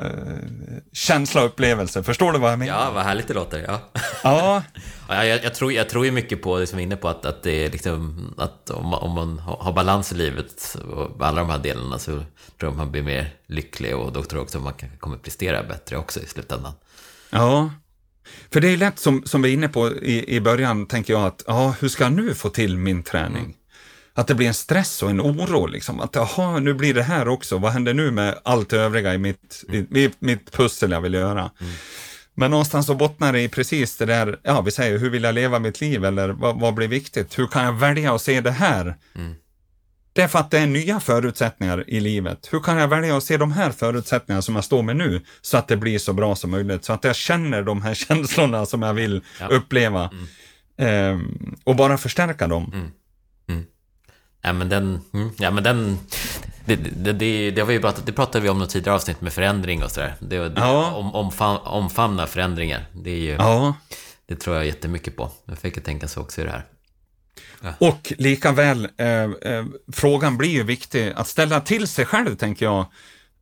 känsla 0.92 1.40
och 1.40 1.46
upplevelse. 1.46 2.02
Förstår 2.02 2.32
du 2.32 2.38
vad 2.38 2.52
jag 2.52 2.58
menar? 2.58 2.84
Ja, 2.84 2.90
vad 2.90 3.04
härligt 3.04 3.28
det 3.28 3.34
låter. 3.34 3.64
Ja. 3.68 3.80
ja. 4.22 4.62
ja 5.08 5.24
jag, 5.24 5.44
jag, 5.44 5.54
tror, 5.54 5.72
jag 5.72 5.88
tror 5.88 6.04
ju 6.04 6.12
mycket 6.12 6.42
på 6.42 6.58
det 6.58 6.66
som 6.66 6.78
är 6.78 6.82
inne 6.82 6.96
på, 6.96 7.08
att, 7.08 7.26
att 7.26 7.42
det 7.42 7.64
är 7.64 7.70
liksom, 7.70 8.34
att 8.38 8.70
om, 8.70 8.94
om 8.94 9.10
man 9.10 9.38
har 9.38 9.72
balans 9.72 10.12
i 10.12 10.14
livet 10.14 10.76
och 10.92 11.26
alla 11.26 11.40
de 11.40 11.50
här 11.50 11.58
delarna 11.58 11.98
så 11.98 12.10
tror 12.10 12.26
jag 12.58 12.74
man 12.74 12.90
blir 12.90 13.02
mer 13.02 13.34
lycklig 13.46 13.96
och 13.96 14.12
då 14.12 14.22
tror 14.22 14.38
jag 14.38 14.42
också 14.42 14.58
att 14.58 14.64
man 14.64 14.74
kan, 14.74 14.88
kommer 14.98 15.16
prestera 15.16 15.62
bättre 15.62 15.96
också 15.96 16.20
i 16.20 16.26
slutändan. 16.26 16.72
Ja. 17.30 17.70
För 18.52 18.60
det 18.60 18.68
är 18.68 18.76
lätt, 18.76 18.98
som, 18.98 19.22
som 19.24 19.42
vi 19.42 19.48
är 19.48 19.52
inne 19.52 19.68
på 19.68 19.92
i, 19.92 20.36
i 20.36 20.40
början, 20.40 20.86
tänker 20.86 21.12
jag 21.12 21.26
att, 21.26 21.44
ja, 21.46 21.74
hur 21.80 21.88
ska 21.88 22.04
jag 22.04 22.12
nu 22.12 22.34
få 22.34 22.48
till 22.48 22.76
min 22.76 23.02
träning? 23.02 23.44
Mm. 23.44 23.54
Att 24.14 24.26
det 24.26 24.34
blir 24.34 24.48
en 24.48 24.54
stress 24.54 25.02
och 25.02 25.10
en 25.10 25.20
oro, 25.20 25.66
liksom. 25.66 26.00
Att, 26.00 26.14
jaha, 26.14 26.58
nu 26.58 26.74
blir 26.74 26.94
det 26.94 27.02
här 27.02 27.28
också. 27.28 27.58
Vad 27.58 27.72
händer 27.72 27.94
nu 27.94 28.10
med 28.10 28.38
allt 28.44 28.72
övriga 28.72 29.14
i 29.14 29.18
mitt, 29.18 29.64
mm. 29.68 29.96
i, 29.96 30.10
mitt 30.18 30.52
pussel 30.52 30.90
jag 30.90 31.00
vill 31.00 31.14
göra? 31.14 31.50
Mm. 31.60 31.72
Men 32.34 32.50
någonstans 32.50 32.86
så 32.86 32.94
bottnar 32.94 33.32
det 33.32 33.40
i 33.42 33.48
precis 33.48 33.96
det 33.96 34.06
där, 34.06 34.38
ja, 34.42 34.60
vi 34.60 34.70
säger, 34.70 34.98
hur 34.98 35.10
vill 35.10 35.22
jag 35.22 35.34
leva 35.34 35.58
mitt 35.58 35.80
liv? 35.80 36.04
Eller 36.04 36.28
vad, 36.28 36.60
vad 36.60 36.74
blir 36.74 36.88
viktigt? 36.88 37.38
Hur 37.38 37.46
kan 37.46 37.64
jag 37.64 37.72
välja 37.72 38.14
att 38.14 38.22
se 38.22 38.40
det 38.40 38.50
här? 38.50 38.96
Det 40.12 40.22
är 40.22 40.28
för 40.28 40.38
att 40.38 40.50
det 40.50 40.58
är 40.58 40.66
nya 40.66 41.00
förutsättningar 41.00 41.84
i 41.90 42.00
livet. 42.00 42.48
Hur 42.52 42.60
kan 42.60 42.76
jag 42.76 42.88
välja 42.88 43.16
att 43.16 43.24
se 43.24 43.36
de 43.36 43.52
här 43.52 43.70
förutsättningarna 43.70 44.42
som 44.42 44.54
jag 44.54 44.64
står 44.64 44.82
med 44.82 44.96
nu 44.96 45.24
så 45.40 45.56
att 45.56 45.68
det 45.68 45.76
blir 45.76 45.98
så 45.98 46.12
bra 46.12 46.36
som 46.36 46.50
möjligt? 46.50 46.84
Så 46.84 46.92
att 46.92 47.04
jag 47.04 47.16
känner 47.16 47.62
de 47.62 47.82
här 47.82 47.94
känslorna 48.08 48.66
som 48.66 48.82
jag 48.82 48.94
vill 48.94 49.24
ja. 49.40 49.46
uppleva. 49.46 50.10
Mm. 50.12 50.26
Ehm, 50.76 51.56
och 51.64 51.76
bara 51.76 51.98
förstärka 51.98 52.46
dem. 52.46 52.70
Mm. 52.74 52.90
Mm. 53.48 53.66
Ja 54.42 54.52
men 54.52 54.68
den, 54.68 55.00
mm, 55.14 55.30
ja 55.38 55.50
men 55.50 55.64
den, 55.64 55.98
det, 56.64 56.76
det, 56.76 57.12
det, 57.12 57.50
det, 57.50 57.60
har 57.60 57.66
vi 57.66 57.74
ju 57.74 57.80
pratat, 57.80 58.06
det 58.06 58.12
pratade 58.12 58.42
vi 58.42 58.48
om 58.48 58.58
något 58.58 58.70
tidigare 58.70 58.94
avsnitt 58.94 59.20
med 59.20 59.32
förändring 59.32 59.84
och 59.84 59.90
sådär. 59.90 60.14
Det, 60.20 60.48
det, 60.48 60.60
ja. 60.60 60.92
om, 60.92 61.14
omfam, 61.14 61.56
omfamna 61.56 62.26
förändringar. 62.26 62.86
Det 62.92 63.10
är 63.10 63.20
ju, 63.20 63.30
ja. 63.32 63.74
det 64.26 64.36
tror 64.36 64.56
jag 64.56 64.66
jättemycket 64.66 65.16
på. 65.16 65.30
Jag 65.44 65.58
fick 65.58 65.84
tänka 65.84 66.08
så 66.08 66.20
också 66.20 66.40
i 66.40 66.44
det 66.44 66.50
här. 66.50 66.64
Ja. 67.60 67.74
Och 67.78 68.12
lika 68.18 68.52
väl, 68.52 68.88
eh, 68.96 69.22
eh, 69.22 69.64
frågan 69.92 70.36
blir 70.36 70.50
ju 70.50 70.62
viktig 70.62 71.12
att 71.16 71.28
ställa 71.28 71.60
till 71.60 71.86
sig 71.86 72.04
själv, 72.04 72.36
tänker 72.36 72.66
jag. 72.66 72.86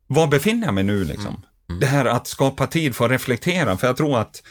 Var 0.07 0.27
befinner 0.27 0.67
jag 0.67 0.73
mig 0.73 0.83
nu 0.83 1.03
liksom? 1.03 1.25
Mm. 1.25 1.41
Mm. 1.69 1.79
Det 1.79 1.85
här 1.85 2.05
att 2.05 2.27
skapa 2.27 2.67
tid 2.67 2.95
för 2.95 3.05
att 3.05 3.11
reflektera, 3.11 3.77
för 3.77 3.87
jag 3.87 3.97
tror 3.97 4.19
att 4.19 4.43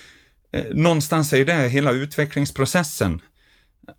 eh, 0.53 0.65
någonstans 0.71 1.33
är 1.33 1.45
det 1.45 1.69
hela 1.69 1.91
utvecklingsprocessen 1.91 3.21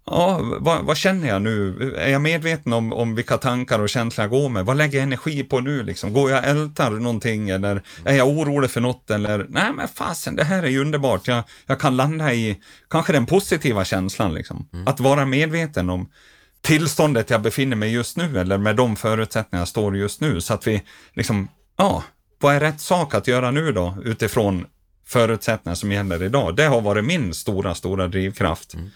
ja, 0.05 0.39
vad, 0.59 0.85
vad, 0.85 0.97
känner 0.97 1.27
jag 1.27 1.41
nu? 1.41 1.93
Är 1.97 2.09
jag 2.09 2.21
medveten 2.21 2.73
om, 2.73 2.93
om 2.93 3.15
vilka 3.15 3.37
tankar 3.37 3.79
och 3.79 3.89
känslor 3.89 4.23
jag 4.23 4.31
går 4.31 4.49
med? 4.49 4.65
Vad 4.65 4.77
lägger 4.77 4.97
jag 4.97 5.03
energi 5.03 5.43
på 5.43 5.59
nu 5.59 5.83
liksom? 5.83 6.13
Går 6.13 6.31
jag 6.31 6.47
ältar 6.47 6.91
någonting 6.91 7.49
eller 7.49 7.81
är 8.05 8.15
jag 8.15 8.27
orolig 8.27 8.71
för 8.71 8.81
något 8.81 9.09
eller 9.09 9.45
nej 9.49 9.73
men 9.73 9.87
fasen, 9.87 10.35
det 10.35 10.43
här 10.43 10.63
är 10.63 10.67
ju 10.67 10.81
underbart. 10.81 11.27
Jag, 11.27 11.43
jag 11.65 11.79
kan 11.79 11.97
landa 11.97 12.33
i 12.33 12.61
kanske 12.89 13.13
den 13.13 13.25
positiva 13.25 13.85
känslan 13.85 14.33
liksom. 14.33 14.69
Mm. 14.73 14.87
Att 14.87 14.99
vara 14.99 15.25
medveten 15.25 15.89
om 15.89 16.09
tillståndet 16.61 17.29
jag 17.29 17.41
befinner 17.41 17.75
mig 17.75 17.93
just 17.93 18.17
nu 18.17 18.39
eller 18.39 18.57
med 18.57 18.75
de 18.75 18.95
förutsättningar 18.95 19.61
jag 19.61 19.67
står 19.67 19.97
just 19.97 20.21
nu 20.21 20.41
så 20.41 20.53
att 20.53 20.67
vi 20.67 20.83
liksom, 21.13 21.47
ja, 21.77 22.03
vad 22.39 22.55
är 22.55 22.59
rätt 22.59 22.81
sak 22.81 23.13
att 23.13 23.27
göra 23.27 23.51
nu 23.51 23.71
då 23.71 23.97
utifrån 24.05 24.65
förutsättningar 25.05 25.75
som 25.75 25.91
gäller 25.91 26.23
idag? 26.23 26.55
Det 26.55 26.65
har 26.65 26.81
varit 26.81 27.05
min 27.05 27.33
stora, 27.33 27.75
stora 27.75 28.07
drivkraft. 28.07 28.73
Mm. 28.73 28.89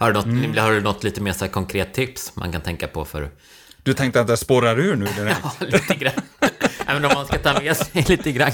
Har 0.00 0.12
du 0.12 0.12
något, 0.12 0.24
mm. 0.24 0.58
har 0.58 0.72
du 0.72 0.80
något 0.80 1.04
lite 1.04 1.20
mer 1.20 1.32
så 1.32 1.48
konkret 1.48 1.94
tips 1.94 2.36
man 2.36 2.52
kan 2.52 2.60
tänka 2.60 2.86
på 2.86 3.04
för... 3.04 3.30
Du 3.82 3.94
tänkte 3.94 4.20
att 4.20 4.26
det 4.26 4.36
spårar 4.36 4.78
ur 4.78 4.96
nu 4.96 5.06
direkt? 5.16 5.40
ja, 5.60 5.66
lite 5.66 5.94
grann. 5.94 6.14
men 6.86 7.04
om 7.04 7.10
man 7.14 7.26
ska 7.26 7.38
ta 7.38 7.60
med 7.60 7.76
sig 7.76 8.04
lite 8.08 8.32
grann. 8.32 8.52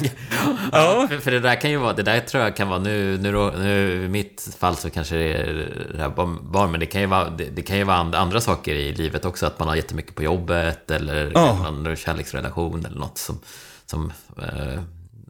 Ja. 0.73 1.07
För, 1.11 1.19
för, 1.19 1.31
det 1.31 1.41
där 1.41 1.61
kan 1.61 1.71
ju 1.71 1.77
vara, 1.77 1.93
det 1.93 2.03
där 2.03 2.21
tror 2.21 2.43
jag 2.43 2.57
kan 2.57 2.69
vara, 2.69 2.79
nu, 2.79 3.19
nu, 3.19 3.33
nu 3.33 4.05
i 4.05 4.09
mitt 4.09 4.57
fall 4.59 4.77
så 4.77 4.91
kanske 4.91 5.17
det 5.17 5.33
är 5.33 5.73
det 5.93 5.99
här 5.99 6.09
barn, 6.43 6.71
men 6.71 6.81
det 6.81 6.87
kan 6.87 7.01
ju 7.01 7.07
vara, 7.07 7.31
det, 7.31 7.45
det, 7.45 7.63
kan 7.63 7.79
ju 7.79 7.85
vara 7.85 7.97
andra 7.97 8.41
saker 8.41 8.75
i 8.75 8.93
livet 8.93 9.25
också, 9.25 9.47
att 9.47 9.59
man 9.59 9.69
har 9.69 9.77
jättemycket 9.77 10.15
på 10.15 10.23
jobbet 10.23 10.91
eller 10.91 11.31
ja. 11.35 11.67
en 11.69 11.97
kärleksrelation 11.97 12.87
eller 12.87 12.99
något 12.99 13.19
som, 13.19 13.41
som 13.87 14.13
eh, 14.39 14.81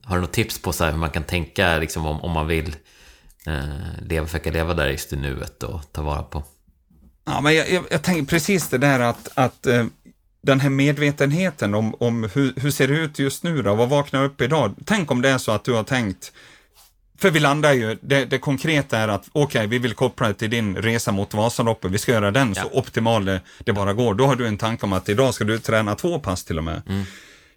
har 0.04 0.16
du 0.16 0.20
något 0.20 0.32
tips 0.32 0.62
på 0.62 0.72
så 0.72 0.84
hur 0.84 0.98
man 0.98 1.10
kan 1.10 1.24
tänka 1.24 1.78
liksom, 1.78 2.06
om, 2.06 2.20
om 2.20 2.30
man 2.30 2.46
vill 2.46 2.76
leva, 4.02 4.26
försöka 4.26 4.50
leva 4.50 4.74
där 4.74 4.88
just 4.88 5.12
i 5.12 5.16
nuet 5.16 5.62
och 5.62 5.92
ta 5.92 6.02
vara 6.02 6.22
på? 6.22 6.44
Ja, 7.24 7.40
men 7.40 7.54
jag, 7.54 7.70
jag, 7.70 7.84
jag 7.90 8.02
tänker 8.02 8.24
precis 8.24 8.68
det 8.68 8.78
där 8.78 9.00
att, 9.00 9.28
att 9.34 9.66
eh, 9.66 9.86
den 10.42 10.60
här 10.60 10.70
medvetenheten 10.70 11.74
om, 11.74 11.94
om 11.94 12.30
hur, 12.34 12.52
hur 12.56 12.70
ser 12.70 12.88
det 12.88 12.94
ut 12.94 13.18
just 13.18 13.42
nu 13.42 13.62
då? 13.62 13.74
Vad 13.74 13.88
vaknar 13.88 14.24
upp 14.24 14.40
idag? 14.40 14.74
Tänk 14.84 15.10
om 15.10 15.22
det 15.22 15.28
är 15.28 15.38
så 15.38 15.52
att 15.52 15.64
du 15.64 15.72
har 15.72 15.84
tänkt 15.84 16.32
för 17.18 17.30
vi 17.30 17.40
landar 17.40 17.72
ju, 17.72 17.98
det, 18.00 18.24
det 18.24 18.38
konkreta 18.38 18.98
är 18.98 19.08
att 19.08 19.28
okej, 19.32 19.42
okay, 19.42 19.66
vi 19.66 19.78
vill 19.78 19.94
koppla 19.94 20.28
det 20.28 20.34
till 20.34 20.50
din 20.50 20.76
resa 20.76 21.12
mot 21.12 21.34
Vasaloppet, 21.34 21.90
vi 21.90 21.98
ska 21.98 22.12
göra 22.12 22.30
den 22.30 22.52
ja. 22.56 22.62
så 22.62 22.78
optimal 22.78 23.24
det, 23.24 23.40
det, 23.58 23.72
bara 23.72 23.92
går. 23.92 24.14
Då 24.14 24.26
har 24.26 24.36
du 24.36 24.46
en 24.46 24.58
tanke 24.58 24.86
om 24.86 24.92
att 24.92 25.08
idag 25.08 25.34
ska 25.34 25.44
du 25.44 25.58
träna 25.58 25.94
två 25.94 26.18
pass 26.18 26.44
till 26.44 26.58
och 26.58 26.64
med. 26.64 26.82
Mm. 26.88 27.04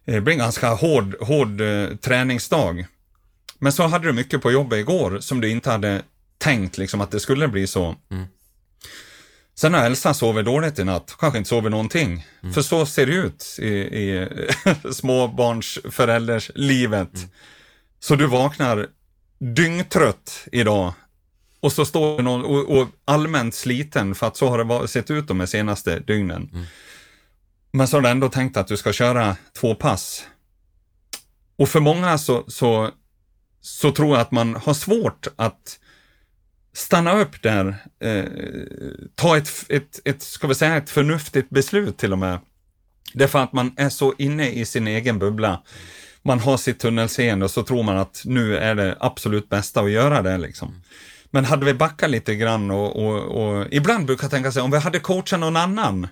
Det 0.05 0.21
blir 0.21 0.33
en 0.33 0.39
ganska 0.39 0.69
hård, 0.69 1.15
hård 1.21 1.61
uh, 1.61 1.95
träningsdag. 1.95 2.85
Men 3.59 3.73
så 3.73 3.87
hade 3.87 4.07
du 4.07 4.13
mycket 4.13 4.41
på 4.41 4.51
jobbet 4.51 4.79
igår 4.79 5.19
som 5.19 5.41
du 5.41 5.49
inte 5.49 5.71
hade 5.71 6.01
tänkt 6.37 6.77
liksom 6.77 7.01
att 7.01 7.11
det 7.11 7.19
skulle 7.19 7.47
bli 7.47 7.67
så. 7.67 7.95
Mm. 8.11 8.25
Sen 9.55 9.73
har 9.73 9.85
Elsa 9.85 10.13
sovit 10.13 10.45
dåligt 10.45 10.79
i 10.79 10.83
natt, 10.83 11.15
kanske 11.19 11.37
inte 11.37 11.49
sovit 11.49 11.71
någonting. 11.71 12.25
Mm. 12.41 12.53
För 12.53 12.61
så 12.61 12.85
ser 12.85 13.05
det 13.05 13.13
ut 13.13 13.55
i, 13.59 13.67
i 13.67 14.27
småbarnsförälders 14.91 16.51
livet. 16.55 17.15
Mm. 17.15 17.29
Så 17.99 18.15
du 18.15 18.27
vaknar 18.27 18.87
dyngtrött 19.39 20.47
idag 20.51 20.93
och 21.59 21.71
så 21.71 21.85
står 21.85 22.21
någon 22.21 22.45
och, 22.45 22.77
och, 22.77 22.87
allmänt 23.05 23.55
sliten 23.55 24.15
för 24.15 24.27
att 24.27 24.37
så 24.37 24.49
har 24.49 24.81
det 24.81 24.87
sett 24.87 25.11
ut 25.11 25.27
de 25.27 25.47
senaste 25.47 25.99
dygnen. 25.99 26.49
Mm. 26.53 26.65
Men 27.71 27.87
så 27.87 27.97
har 27.97 28.01
du 28.01 28.09
ändå 28.09 28.29
tänkt 28.29 28.57
att 28.57 28.67
du 28.67 28.77
ska 28.77 28.93
köra 28.93 29.35
två 29.59 29.75
pass. 29.75 30.25
Och 31.57 31.69
för 31.69 31.79
många 31.79 32.17
så, 32.17 32.43
så, 32.47 32.91
så 33.61 33.91
tror 33.91 34.09
jag 34.09 34.21
att 34.21 34.31
man 34.31 34.55
har 34.55 34.73
svårt 34.73 35.27
att 35.35 35.79
stanna 36.73 37.19
upp 37.19 37.41
där, 37.41 37.75
eh, 37.99 38.25
ta 39.15 39.37
ett, 39.37 39.65
ett, 39.69 39.99
ett, 40.05 40.21
ska 40.21 40.47
vi 40.47 40.55
säga 40.55 40.77
ett 40.77 40.89
förnuftigt 40.89 41.49
beslut 41.49 41.97
till 41.97 42.11
och 42.11 42.19
med. 42.19 42.39
Därför 43.13 43.39
att 43.39 43.53
man 43.53 43.73
är 43.77 43.89
så 43.89 44.13
inne 44.17 44.49
i 44.49 44.65
sin 44.65 44.87
egen 44.87 45.19
bubbla. 45.19 45.63
Man 46.21 46.39
har 46.39 46.57
sitt 46.57 46.79
tunnelseende 46.79 47.45
och 47.45 47.51
så 47.51 47.63
tror 47.63 47.83
man 47.83 47.97
att 47.97 48.21
nu 48.25 48.57
är 48.57 48.75
det 48.75 48.97
absolut 48.99 49.49
bästa 49.49 49.81
att 49.81 49.91
göra 49.91 50.21
det 50.21 50.37
liksom. 50.37 50.81
Men 51.31 51.45
hade 51.45 51.65
vi 51.65 51.73
backat 51.73 52.09
lite 52.09 52.35
grann 52.35 52.71
och, 52.71 52.95
och, 52.95 53.23
och 53.23 53.67
ibland 53.71 54.05
brukar 54.05 54.23
jag 54.23 54.31
tänka 54.31 54.51
sig 54.51 54.61
om 54.61 54.71
vi 54.71 54.77
hade 54.77 54.99
coachat 54.99 55.39
någon 55.39 55.55
annan. 55.55 56.07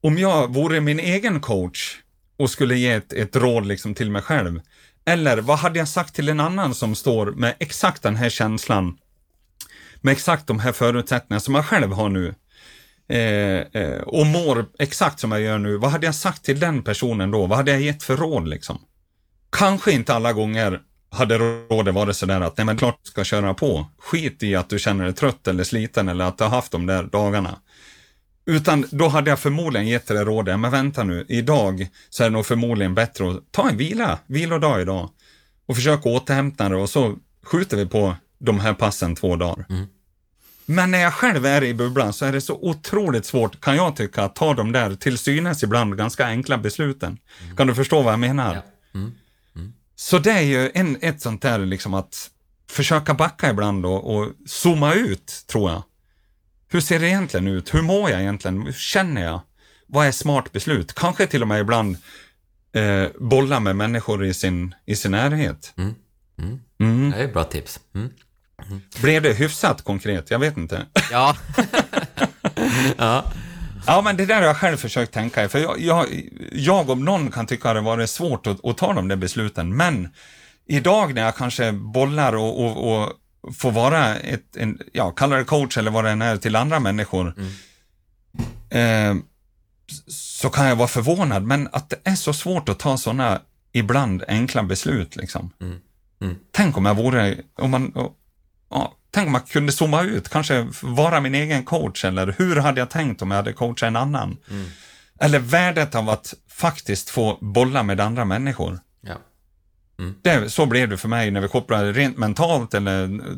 Om 0.00 0.18
jag 0.18 0.54
vore 0.54 0.80
min 0.80 1.00
egen 1.00 1.40
coach 1.40 1.96
och 2.36 2.50
skulle 2.50 2.76
ge 2.76 2.92
ett, 2.92 3.12
ett 3.12 3.36
råd 3.36 3.66
liksom 3.66 3.94
till 3.94 4.10
mig 4.10 4.22
själv. 4.22 4.60
Eller 5.08 5.36
vad 5.36 5.58
hade 5.58 5.78
jag 5.78 5.88
sagt 5.88 6.14
till 6.14 6.28
en 6.28 6.40
annan 6.40 6.74
som 6.74 6.94
står 6.94 7.26
med 7.26 7.54
exakt 7.58 8.02
den 8.02 8.16
här 8.16 8.28
känslan 8.28 8.98
med 10.00 10.12
exakt 10.12 10.46
de 10.46 10.58
här 10.58 10.72
förutsättningarna 10.72 11.40
som 11.40 11.54
jag 11.54 11.66
själv 11.66 11.92
har 11.92 12.08
nu 12.08 12.34
eh, 13.08 13.82
eh, 13.82 14.00
och 14.00 14.26
mår 14.26 14.66
exakt 14.78 15.20
som 15.20 15.32
jag 15.32 15.40
gör 15.40 15.58
nu, 15.58 15.76
vad 15.76 15.90
hade 15.90 16.06
jag 16.06 16.14
sagt 16.14 16.44
till 16.44 16.60
den 16.60 16.82
personen 16.82 17.30
då? 17.30 17.46
Vad 17.46 17.58
hade 17.58 17.70
jag 17.70 17.80
gett 17.80 18.02
för 18.02 18.16
råd 18.16 18.48
liksom? 18.48 18.78
Kanske 19.52 19.92
inte 19.92 20.14
alla 20.14 20.32
gånger 20.32 20.80
hade 21.10 21.38
rådet 21.38 21.94
varit 21.94 22.16
sådär 22.16 22.40
att 22.40 22.56
nej 22.56 22.64
men 22.64 22.76
klart 22.76 23.00
du 23.04 23.10
ska 23.10 23.24
köra 23.24 23.54
på. 23.54 23.86
Skit 23.98 24.42
i 24.42 24.56
att 24.56 24.70
du 24.70 24.78
känner 24.78 25.04
dig 25.04 25.14
trött 25.14 25.48
eller 25.48 25.64
sliten 25.64 26.08
eller 26.08 26.24
att 26.24 26.38
du 26.38 26.44
har 26.44 26.50
haft 26.50 26.72
de 26.72 26.86
där 26.86 27.02
dagarna. 27.02 27.58
Utan 28.48 28.84
då 28.90 29.08
hade 29.08 29.30
jag 29.30 29.38
förmodligen 29.38 29.88
gett 29.88 30.06
dig 30.06 30.24
rådet, 30.24 30.60
men 30.60 30.70
vänta 30.70 31.04
nu, 31.04 31.24
idag 31.28 31.88
så 32.10 32.22
är 32.22 32.26
det 32.26 32.32
nog 32.32 32.46
förmodligen 32.46 32.94
bättre 32.94 33.30
att 33.30 33.52
ta 33.52 33.68
en 33.68 33.76
vila, 33.76 34.18
vilodag 34.26 34.80
idag 34.80 35.10
och 35.66 35.76
försöka 35.76 36.08
återhämta 36.08 36.68
det 36.68 36.76
och 36.76 36.90
så 36.90 37.16
skjuter 37.42 37.76
vi 37.76 37.86
på 37.86 38.16
de 38.38 38.60
här 38.60 38.74
passen 38.74 39.14
två 39.14 39.36
dagar. 39.36 39.66
Mm. 39.68 39.86
Men 40.66 40.90
när 40.90 40.98
jag 40.98 41.14
själv 41.14 41.46
är 41.46 41.64
i 41.64 41.74
bubblan 41.74 42.12
så 42.12 42.24
är 42.24 42.32
det 42.32 42.40
så 42.40 42.54
otroligt 42.54 43.26
svårt, 43.26 43.60
kan 43.60 43.76
jag 43.76 43.96
tycka, 43.96 44.22
att 44.24 44.34
ta 44.34 44.54
de 44.54 44.72
där 44.72 44.94
till 44.94 45.18
synes 45.18 45.62
ibland 45.62 45.96
ganska 45.96 46.26
enkla 46.26 46.58
besluten. 46.58 47.18
Mm. 47.44 47.56
Kan 47.56 47.66
du 47.66 47.74
förstå 47.74 48.02
vad 48.02 48.12
jag 48.12 48.20
menar? 48.20 48.54
Ja. 48.54 48.62
Mm. 48.98 49.12
mm. 49.56 49.72
Så 49.96 50.18
det 50.18 50.32
är 50.32 50.42
ju 50.42 50.70
en, 50.74 50.98
ett 51.00 51.20
sånt 51.20 51.42
där 51.42 51.58
liksom 51.58 51.94
att 51.94 52.30
försöka 52.70 53.14
backa 53.14 53.50
ibland 53.50 53.86
och, 53.86 54.16
och 54.16 54.32
zooma 54.46 54.94
ut, 54.94 55.44
tror 55.46 55.70
jag. 55.70 55.82
Hur 56.70 56.80
ser 56.80 56.98
det 56.98 57.08
egentligen 57.08 57.46
ut? 57.46 57.74
Hur 57.74 57.82
mår 57.82 58.10
jag 58.10 58.20
egentligen? 58.20 58.62
Hur 58.62 58.72
känner 58.72 59.22
jag? 59.22 59.40
Vad 59.86 60.06
är 60.06 60.12
smart 60.12 60.52
beslut? 60.52 60.94
Kanske 60.94 61.26
till 61.26 61.42
och 61.42 61.48
med 61.48 61.60
ibland 61.60 61.96
eh, 62.72 63.04
bolla 63.20 63.60
med 63.60 63.76
människor 63.76 64.24
i 64.24 64.34
sin, 64.34 64.74
i 64.86 64.96
sin 64.96 65.10
närhet. 65.10 65.72
Mm. 65.76 65.94
Mm. 66.38 66.60
mm. 66.80 67.10
Det 67.10 67.16
är 67.16 67.24
ett 67.24 67.32
bra 67.32 67.44
tips. 67.44 67.80
Mm. 67.94 68.10
Mm. 68.66 68.80
Blev 69.02 69.22
det 69.22 69.32
hyfsat 69.32 69.84
konkret? 69.84 70.30
Jag 70.30 70.38
vet 70.38 70.56
inte. 70.56 70.86
Ja. 71.10 71.36
ja. 72.96 73.32
Ja, 73.86 74.02
men 74.02 74.16
det 74.16 74.26
där 74.26 74.34
har 74.34 74.42
jag 74.42 74.56
själv 74.56 74.76
försökt 74.76 75.12
tänka 75.12 75.48
för 75.48 75.58
jag, 75.58 75.80
jag, 75.80 76.06
jag 76.52 76.90
om 76.90 77.04
någon 77.04 77.30
kan 77.30 77.46
tycka 77.46 77.70
att 77.70 77.76
det 77.76 77.80
varit 77.80 78.10
svårt 78.10 78.46
att, 78.46 78.64
att, 78.64 78.78
ta 78.78 78.92
de 78.92 79.08
där 79.08 79.16
besluten, 79.16 79.76
men 79.76 80.08
idag 80.66 81.14
när 81.14 81.22
jag 81.22 81.36
kanske 81.36 81.72
bollar 81.72 82.36
och, 82.36 82.64
och, 82.64 82.92
och 82.92 83.12
får 83.58 83.72
vara 83.72 84.16
ett, 84.16 84.56
en, 84.56 84.78
ja, 84.92 85.10
kalla 85.10 85.36
det 85.36 85.44
coach 85.44 85.78
eller 85.78 85.90
vad 85.90 86.04
det 86.04 86.10
än 86.10 86.22
är 86.22 86.36
till 86.36 86.56
andra 86.56 86.80
människor, 86.80 87.34
mm. 87.36 89.18
eh, 89.18 89.22
så 90.08 90.50
kan 90.50 90.66
jag 90.66 90.76
vara 90.76 90.88
förvånad, 90.88 91.42
men 91.42 91.68
att 91.72 91.90
det 91.90 91.96
är 92.04 92.14
så 92.14 92.32
svårt 92.32 92.68
att 92.68 92.78
ta 92.78 92.98
sådana 92.98 93.40
ibland 93.72 94.24
enkla 94.28 94.62
beslut 94.62 95.16
liksom. 95.16 95.50
Mm. 95.60 95.80
Mm. 96.20 96.36
Tänk 96.50 96.76
om 96.76 96.86
jag 96.86 96.94
vore, 96.94 97.36
om 97.54 97.70
man, 97.70 97.92
ja, 98.70 98.96
tänk 99.10 99.26
om 99.26 99.32
man 99.32 99.40
kunde 99.40 99.72
zooma 99.72 100.02
ut, 100.02 100.28
kanske 100.28 100.68
vara 100.82 101.20
min 101.20 101.34
egen 101.34 101.64
coach 101.64 102.04
eller 102.04 102.34
hur 102.38 102.56
hade 102.56 102.80
jag 102.80 102.90
tänkt 102.90 103.22
om 103.22 103.30
jag 103.30 103.36
hade 103.38 103.52
coachat 103.52 103.86
en 103.86 103.96
annan? 103.96 104.36
Mm. 104.50 104.70
Eller 105.20 105.38
värdet 105.38 105.94
av 105.94 106.08
att 106.08 106.34
faktiskt 106.48 107.10
få 107.10 107.38
bolla 107.40 107.82
med 107.82 108.00
andra 108.00 108.24
människor. 108.24 108.80
Mm. 109.98 110.14
Det, 110.22 110.50
så 110.50 110.66
blev 110.66 110.88
det 110.88 110.96
för 110.96 111.08
mig 111.08 111.30
när 111.30 111.40
vi 111.40 111.48
kopplade 111.48 111.92
rent 111.92 112.18
mentalt 112.18 112.74
eller 112.74 113.04
eh, 113.04 113.36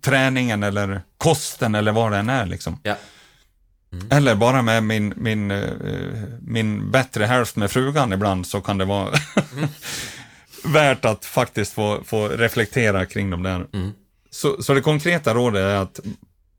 träningen 0.00 0.62
eller 0.62 1.02
kosten 1.18 1.74
eller 1.74 1.92
vad 1.92 2.12
det 2.12 2.18
än 2.18 2.30
är 2.30 2.46
liksom. 2.46 2.80
Ja. 2.82 2.96
Mm. 3.92 4.06
Eller 4.10 4.34
bara 4.34 4.62
med 4.62 4.82
min, 4.82 5.14
min, 5.16 5.50
uh, 5.50 6.24
min 6.40 6.90
bättre 6.90 7.24
hälft 7.24 7.56
med 7.56 7.70
frugan 7.70 8.12
ibland 8.12 8.46
så 8.46 8.60
kan 8.60 8.78
det 8.78 8.84
vara 8.84 9.08
mm. 9.56 9.68
värt 10.64 11.04
att 11.04 11.24
faktiskt 11.24 11.72
få, 11.72 12.04
få 12.04 12.28
reflektera 12.28 13.06
kring 13.06 13.30
de 13.30 13.42
där. 13.42 13.66
Mm. 13.72 13.92
Så, 14.30 14.62
så 14.62 14.74
det 14.74 14.80
konkreta 14.80 15.34
rådet 15.34 15.60
är 15.60 15.74
att 15.74 16.00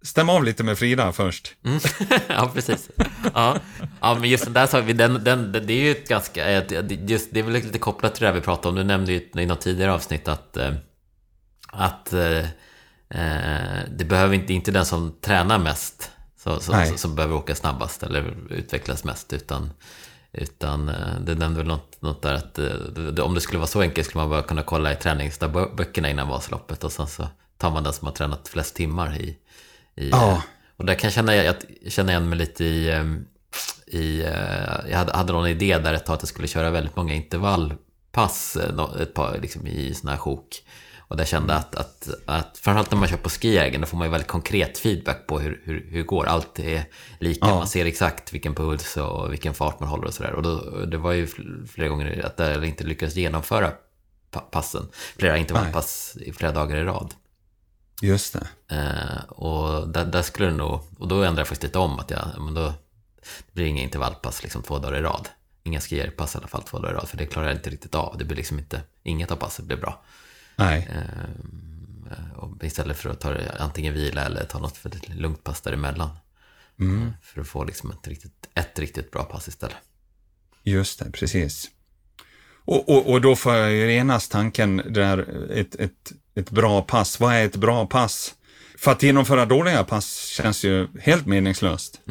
stäm 0.02 0.30
av 0.30 0.44
lite 0.44 0.64
med 0.64 0.78
Frida 0.78 1.12
först. 1.12 1.56
Mm. 1.66 1.80
ja, 2.28 2.52
precis. 2.54 2.90
Ja. 3.34 3.58
ja, 4.02 4.18
men 4.20 4.30
just 4.30 4.44
den 4.44 4.54
där 4.54 4.68
saken, 4.68 4.98
den, 4.98 5.24
den, 5.24 5.52
det 5.52 5.74
är 5.74 5.84
ju 5.84 5.92
ett 5.92 6.08
ganska, 6.08 6.64
just, 7.08 7.34
det 7.34 7.40
är 7.40 7.44
väl 7.44 7.54
lite 7.54 7.80
kopplat 7.80 8.16
till 8.16 8.26
det 8.26 8.32
vi 8.32 8.42
pratade 8.42 8.70
om. 8.70 8.76
Du 8.76 8.84
nämnde 8.84 9.12
ju 9.12 9.30
i 9.36 9.46
något 9.46 9.62
tidigare 9.62 9.94
avsnitt 9.94 10.28
att, 10.28 10.58
eh, 10.58 10.74
att 11.68 12.14
eh, 12.14 12.40
eh, 13.10 13.80
det 13.98 14.06
behöver 14.06 14.36
inte, 14.36 14.54
inte 14.54 14.72
den 14.72 14.86
som 14.86 15.16
tränar 15.22 15.60
mest 15.60 16.12
så, 16.38 16.60
så, 16.60 16.74
som 16.96 17.16
behöver 17.16 17.36
åka 17.36 17.56
snabbast 17.56 18.04
eller 18.04 18.34
utvecklas 18.50 19.04
mest, 19.04 19.34
utan 19.34 19.72
utan 20.32 20.86
det 21.22 21.36
nämnde 21.36 21.58
väl 21.58 21.68
något, 21.68 22.02
något 22.02 22.22
där 22.22 22.34
att 22.34 22.60
om 23.20 23.34
det 23.34 23.42
skulle 23.42 23.60
vara 23.60 23.68
så 23.68 23.82
enkelt 23.82 24.08
skulle 24.08 24.22
man 24.22 24.30
bara 24.30 24.42
kunna 24.42 24.64
kolla 24.64 24.94
i 24.94 24.96
träningsböckerna 24.96 26.10
innan 26.10 26.28
Vasaloppet 26.28 26.84
och 26.84 26.92
sen 26.92 27.08
så 27.08 27.28
tar 27.58 27.72
man 27.72 27.84
den 27.84 27.94
som 27.94 28.08
har 28.08 28.14
tränat 28.14 28.48
flest 28.48 28.76
timmar 28.76 29.22
i... 29.22 29.38
i 30.00 30.10
ja. 30.10 30.44
Och 30.78 30.86
där 30.86 30.96
kan 30.96 31.08
jag 31.08 31.14
känna, 31.14 31.36
jag 31.36 31.56
känna 31.88 32.12
igen 32.12 32.30
mig 32.30 32.38
lite 32.38 32.64
i... 32.64 32.92
Ehm, 32.92 33.26
i 33.88 34.22
eh, 34.22 34.90
jag 34.90 34.98
hade, 34.98 35.14
hade 35.14 35.34
någon 35.34 35.48
idé 35.48 35.78
där 35.78 35.94
ett 35.94 36.06
tag 36.06 36.14
att 36.14 36.22
jag 36.22 36.30
skulle 36.30 36.48
köra 36.48 36.70
väldigt 36.70 36.96
många 36.96 37.14
intervallpass 37.14 38.56
eh, 38.56 39.02
ett 39.02 39.14
par, 39.14 39.38
liksom, 39.42 39.68
i 39.68 39.94
sån 39.94 40.10
här 40.10 40.18
sjok. 40.18 40.64
Och 40.98 41.18
där 41.18 41.26
kände 41.26 41.56
att, 41.56 41.76
att, 41.76 42.10
att 42.26 42.58
framförallt 42.58 42.92
när 42.92 42.98
man 42.98 43.08
kör 43.08 43.18
på 43.18 43.30
skijägen, 43.30 43.82
då 43.82 43.88
får 43.88 43.98
man 43.98 44.08
ju 44.08 44.12
väldigt 44.12 44.28
konkret 44.28 44.78
feedback 44.78 45.28
på 45.28 45.40
hur, 45.40 45.62
hur, 45.64 45.86
hur 45.90 45.98
det 45.98 46.04
går. 46.04 46.26
Allt 46.26 46.60
är 46.60 46.84
lika, 47.20 47.48
ja. 47.48 47.56
man 47.56 47.68
ser 47.68 47.86
exakt 47.86 48.34
vilken 48.34 48.56
puls 48.56 48.98
och 48.98 49.32
vilken 49.32 49.54
fart 49.54 49.80
man 49.80 49.90
håller 49.90 50.06
och 50.06 50.14
sådär. 50.14 50.34
Och 50.34 50.44
då, 50.44 50.86
det 50.86 50.98
var 50.98 51.12
ju 51.12 51.28
flera 51.68 51.88
gånger 51.88 52.26
att 52.26 52.40
jag 52.40 52.66
inte 52.66 52.84
lyckades 52.84 53.16
genomföra 53.16 53.72
passen, 54.52 54.88
flera 55.18 55.38
intervallpass 55.38 56.18
i 56.22 56.34
flera 56.34 56.52
dagar 56.52 56.78
i 56.78 56.84
rad. 56.84 57.14
Just 58.02 58.34
det. 58.34 58.76
Eh, 58.76 59.24
och 59.24 59.88
där, 59.88 60.06
där, 60.06 60.22
skulle 60.22 60.48
det 60.48 60.56
nog, 60.56 60.82
och 60.98 61.08
då 61.08 61.16
ändrade 61.16 61.40
jag 61.40 61.48
faktiskt 61.48 61.64
lite 61.64 61.80
om 61.80 62.00
att 62.00 62.12
jag, 62.12 62.28
men 62.38 62.54
då 62.54 62.74
det 63.22 63.54
blir 63.54 63.66
inga 63.66 63.82
intervallpass 63.82 64.44
liksom 64.44 64.64
två 64.64 64.80
dagar 64.80 64.98
i 64.98 65.02
rad. 65.02 65.28
inga 65.64 65.80
skier-pass 65.80 66.36
i 66.36 66.38
alla 66.38 66.48
fall 66.48 66.64
två 66.64 66.80
dagar 66.80 66.94
i 66.94 66.96
rad, 66.96 67.10
för 67.10 67.18
det 67.18 67.26
klarar 67.26 67.48
jag 67.48 67.56
inte 67.56 67.70
riktigt 67.70 67.96
av. 67.96 68.18
Det 68.18 68.26
blir 68.26 68.38
liksom 68.38 68.60
inte, 68.60 68.82
inget 69.04 69.32
av 69.32 69.36
passet 69.36 69.66
blir 69.66 69.78
bra. 69.78 70.04
Nej. 70.56 70.90
Eh, 70.92 72.34
och 72.36 72.64
istället 72.64 72.98
för 72.98 73.10
att 73.10 73.20
ta 73.20 73.30
det, 73.30 73.56
antingen 73.60 73.94
vila 73.94 74.26
eller 74.26 74.44
ta 74.44 74.60
något 74.60 74.78
för 74.78 74.90
ett 74.90 75.10
lugnt 75.10 75.44
pass 75.44 75.62
däremellan. 75.62 76.10
Mm. 76.80 77.08
Eh, 77.08 77.14
För 77.22 77.42
att 77.42 77.48
få 77.48 77.64
liksom 77.64 77.92
ett 77.92 78.08
riktigt, 78.08 78.50
ett 78.54 78.80
riktigt 78.80 79.12
bra 79.12 79.24
pass 79.24 79.48
istället. 79.48 79.78
Just 80.64 81.00
det, 81.00 81.12
precis. 81.12 81.70
Och, 82.70 82.90
och, 82.90 83.10
och 83.10 83.22
då 83.22 83.36
får 83.36 83.56
jag 83.56 83.72
ju 83.72 83.92
genast 83.92 84.32
tanken 84.32 84.82
där, 84.90 85.26
ett, 85.54 85.76
ett, 85.76 86.12
ett 86.36 86.50
bra 86.50 86.82
pass. 86.82 87.20
Vad 87.20 87.34
är 87.34 87.46
ett 87.46 87.56
bra 87.56 87.86
pass? 87.86 88.34
För 88.78 88.92
att 88.92 89.04
genomföra 89.04 89.46
dåliga 89.46 89.84
pass 89.84 90.26
känns 90.26 90.64
ju 90.64 90.88
helt 91.00 91.26
meningslöst. 91.26 92.02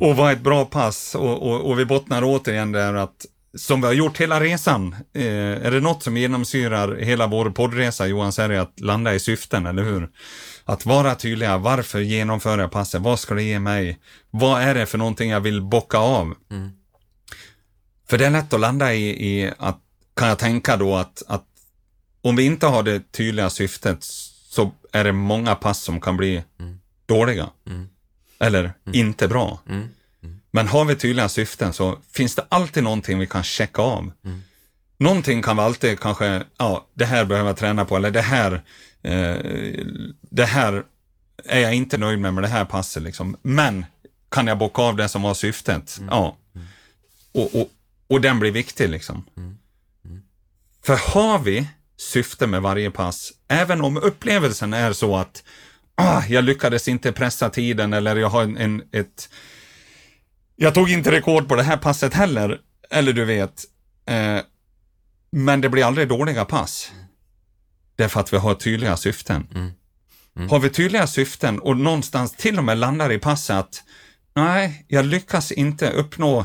Och 0.00 0.16
vad 0.16 0.28
är 0.28 0.32
ett 0.32 0.40
bra 0.40 0.64
pass? 0.64 1.14
Och, 1.14 1.42
och, 1.42 1.60
och 1.60 1.78
vi 1.78 1.84
bottnar 1.84 2.22
återigen 2.24 2.72
där 2.72 2.94
att 2.94 3.26
som 3.58 3.80
vi 3.80 3.86
har 3.86 3.94
gjort 3.94 4.20
hela 4.20 4.40
resan, 4.40 4.96
eh, 5.14 5.66
är 5.66 5.70
det 5.70 5.80
något 5.80 6.02
som 6.02 6.16
genomsyrar 6.16 6.96
hela 6.96 7.26
vår 7.26 7.50
poddresa 7.50 8.06
Johan, 8.06 8.32
så 8.32 8.42
är 8.42 8.48
det 8.48 8.60
att 8.60 8.80
landa 8.80 9.14
i 9.14 9.20
syften, 9.20 9.66
eller 9.66 9.82
hur? 9.82 10.08
Att 10.64 10.86
vara 10.86 11.14
tydliga, 11.14 11.58
varför 11.58 12.00
genomför 12.00 12.58
jag 12.58 12.70
passet? 12.70 13.02
Vad 13.02 13.18
ska 13.18 13.34
det 13.34 13.42
ge 13.42 13.58
mig? 13.58 13.98
Vad 14.30 14.62
är 14.62 14.74
det 14.74 14.86
för 14.86 14.98
någonting 14.98 15.30
jag 15.30 15.40
vill 15.40 15.62
bocka 15.62 15.98
av? 15.98 16.34
Mm. 18.06 18.10
För 18.10 18.18
det 18.18 18.26
är 18.26 18.30
lätt 18.30 18.52
att 18.52 18.60
landa 18.60 18.94
i, 18.94 19.28
i 19.32 19.52
att, 19.58 19.78
kan 20.16 20.28
jag 20.28 20.38
tänka 20.38 20.76
då 20.76 20.96
att, 20.96 21.22
att 21.28 21.44
om 22.22 22.36
vi 22.36 22.44
inte 22.44 22.66
har 22.66 22.82
det 22.82 23.12
tydliga 23.12 23.50
syftet 23.50 23.98
så 24.48 24.72
är 24.92 25.04
det 25.04 25.12
många 25.12 25.54
pass 25.54 25.80
som 25.82 26.00
kan 26.00 26.16
bli 26.16 26.42
Mm. 26.60 26.80
dåliga. 27.06 27.50
Mm. 27.66 27.88
Eller 28.38 28.72
inte 28.92 29.28
bra. 29.28 29.60
Mm. 29.68 29.88
Men 30.50 30.68
har 30.68 30.84
vi 30.84 30.96
tydliga 30.96 31.28
syften 31.28 31.72
så 31.72 31.98
finns 32.12 32.34
det 32.34 32.44
alltid 32.48 32.82
någonting 32.82 33.18
vi 33.18 33.26
kan 33.26 33.42
checka 33.42 33.82
av. 33.82 34.12
Mm. 34.24 34.42
Någonting 34.98 35.42
kan 35.42 35.56
vi 35.56 35.62
alltid 35.62 36.00
kanske, 36.00 36.42
ja, 36.58 36.86
det 36.94 37.04
här 37.04 37.24
behöver 37.24 37.48
jag 37.50 37.56
träna 37.56 37.84
på, 37.84 37.96
eller 37.96 38.10
det 38.10 38.20
här, 38.22 38.52
eh, 39.02 39.36
det 40.20 40.44
här 40.44 40.82
är 41.44 41.60
jag 41.60 41.74
inte 41.74 41.98
nöjd 41.98 42.18
med 42.18 42.34
med 42.34 42.44
det 42.44 42.48
här 42.48 42.64
passet 42.64 43.02
liksom. 43.02 43.36
Men 43.42 43.84
kan 44.28 44.46
jag 44.46 44.58
bocka 44.58 44.82
av 44.82 44.96
det 44.96 45.08
som 45.08 45.22
var 45.22 45.34
syftet? 45.34 45.98
Ja. 46.10 46.36
Och, 47.32 47.54
och, 47.60 47.70
och 48.08 48.20
den 48.20 48.38
blir 48.38 48.50
viktig 48.50 48.88
liksom. 48.88 49.24
För 50.84 50.96
har 51.12 51.38
vi 51.38 51.68
syfte 51.96 52.46
med 52.46 52.62
varje 52.62 52.90
pass, 52.90 53.32
även 53.48 53.80
om 53.80 53.96
upplevelsen 53.96 54.72
är 54.72 54.92
så 54.92 55.16
att 55.16 55.42
ah, 55.94 56.22
jag 56.28 56.44
lyckades 56.44 56.88
inte 56.88 57.12
pressa 57.12 57.50
tiden 57.50 57.92
eller 57.92 58.16
jag 58.16 58.28
har 58.28 58.42
en, 58.42 58.56
en, 58.56 58.82
ett 58.92 59.28
jag 60.56 60.74
tog 60.74 60.90
inte 60.90 61.10
rekord 61.10 61.48
på 61.48 61.56
det 61.56 61.62
här 61.62 61.76
passet 61.76 62.14
heller, 62.14 62.60
eller 62.90 63.12
du 63.12 63.24
vet. 63.24 63.64
Eh, 64.06 64.38
men 65.30 65.60
det 65.60 65.68
blir 65.68 65.84
aldrig 65.84 66.08
dåliga 66.08 66.44
pass. 66.44 66.92
Därför 67.96 68.20
att 68.20 68.32
vi 68.32 68.36
har 68.36 68.54
tydliga 68.54 68.96
syften. 68.96 69.48
Mm. 69.54 69.70
Mm. 70.36 70.48
Har 70.48 70.58
vi 70.58 70.70
tydliga 70.70 71.06
syften 71.06 71.58
och 71.58 71.76
någonstans 71.76 72.36
till 72.36 72.58
och 72.58 72.64
med 72.64 72.78
landar 72.78 73.12
i 73.12 73.18
passet 73.18 73.56
att 73.56 73.82
nej, 74.34 74.84
jag 74.88 75.04
lyckas 75.04 75.52
inte 75.52 75.90
uppnå 75.90 76.44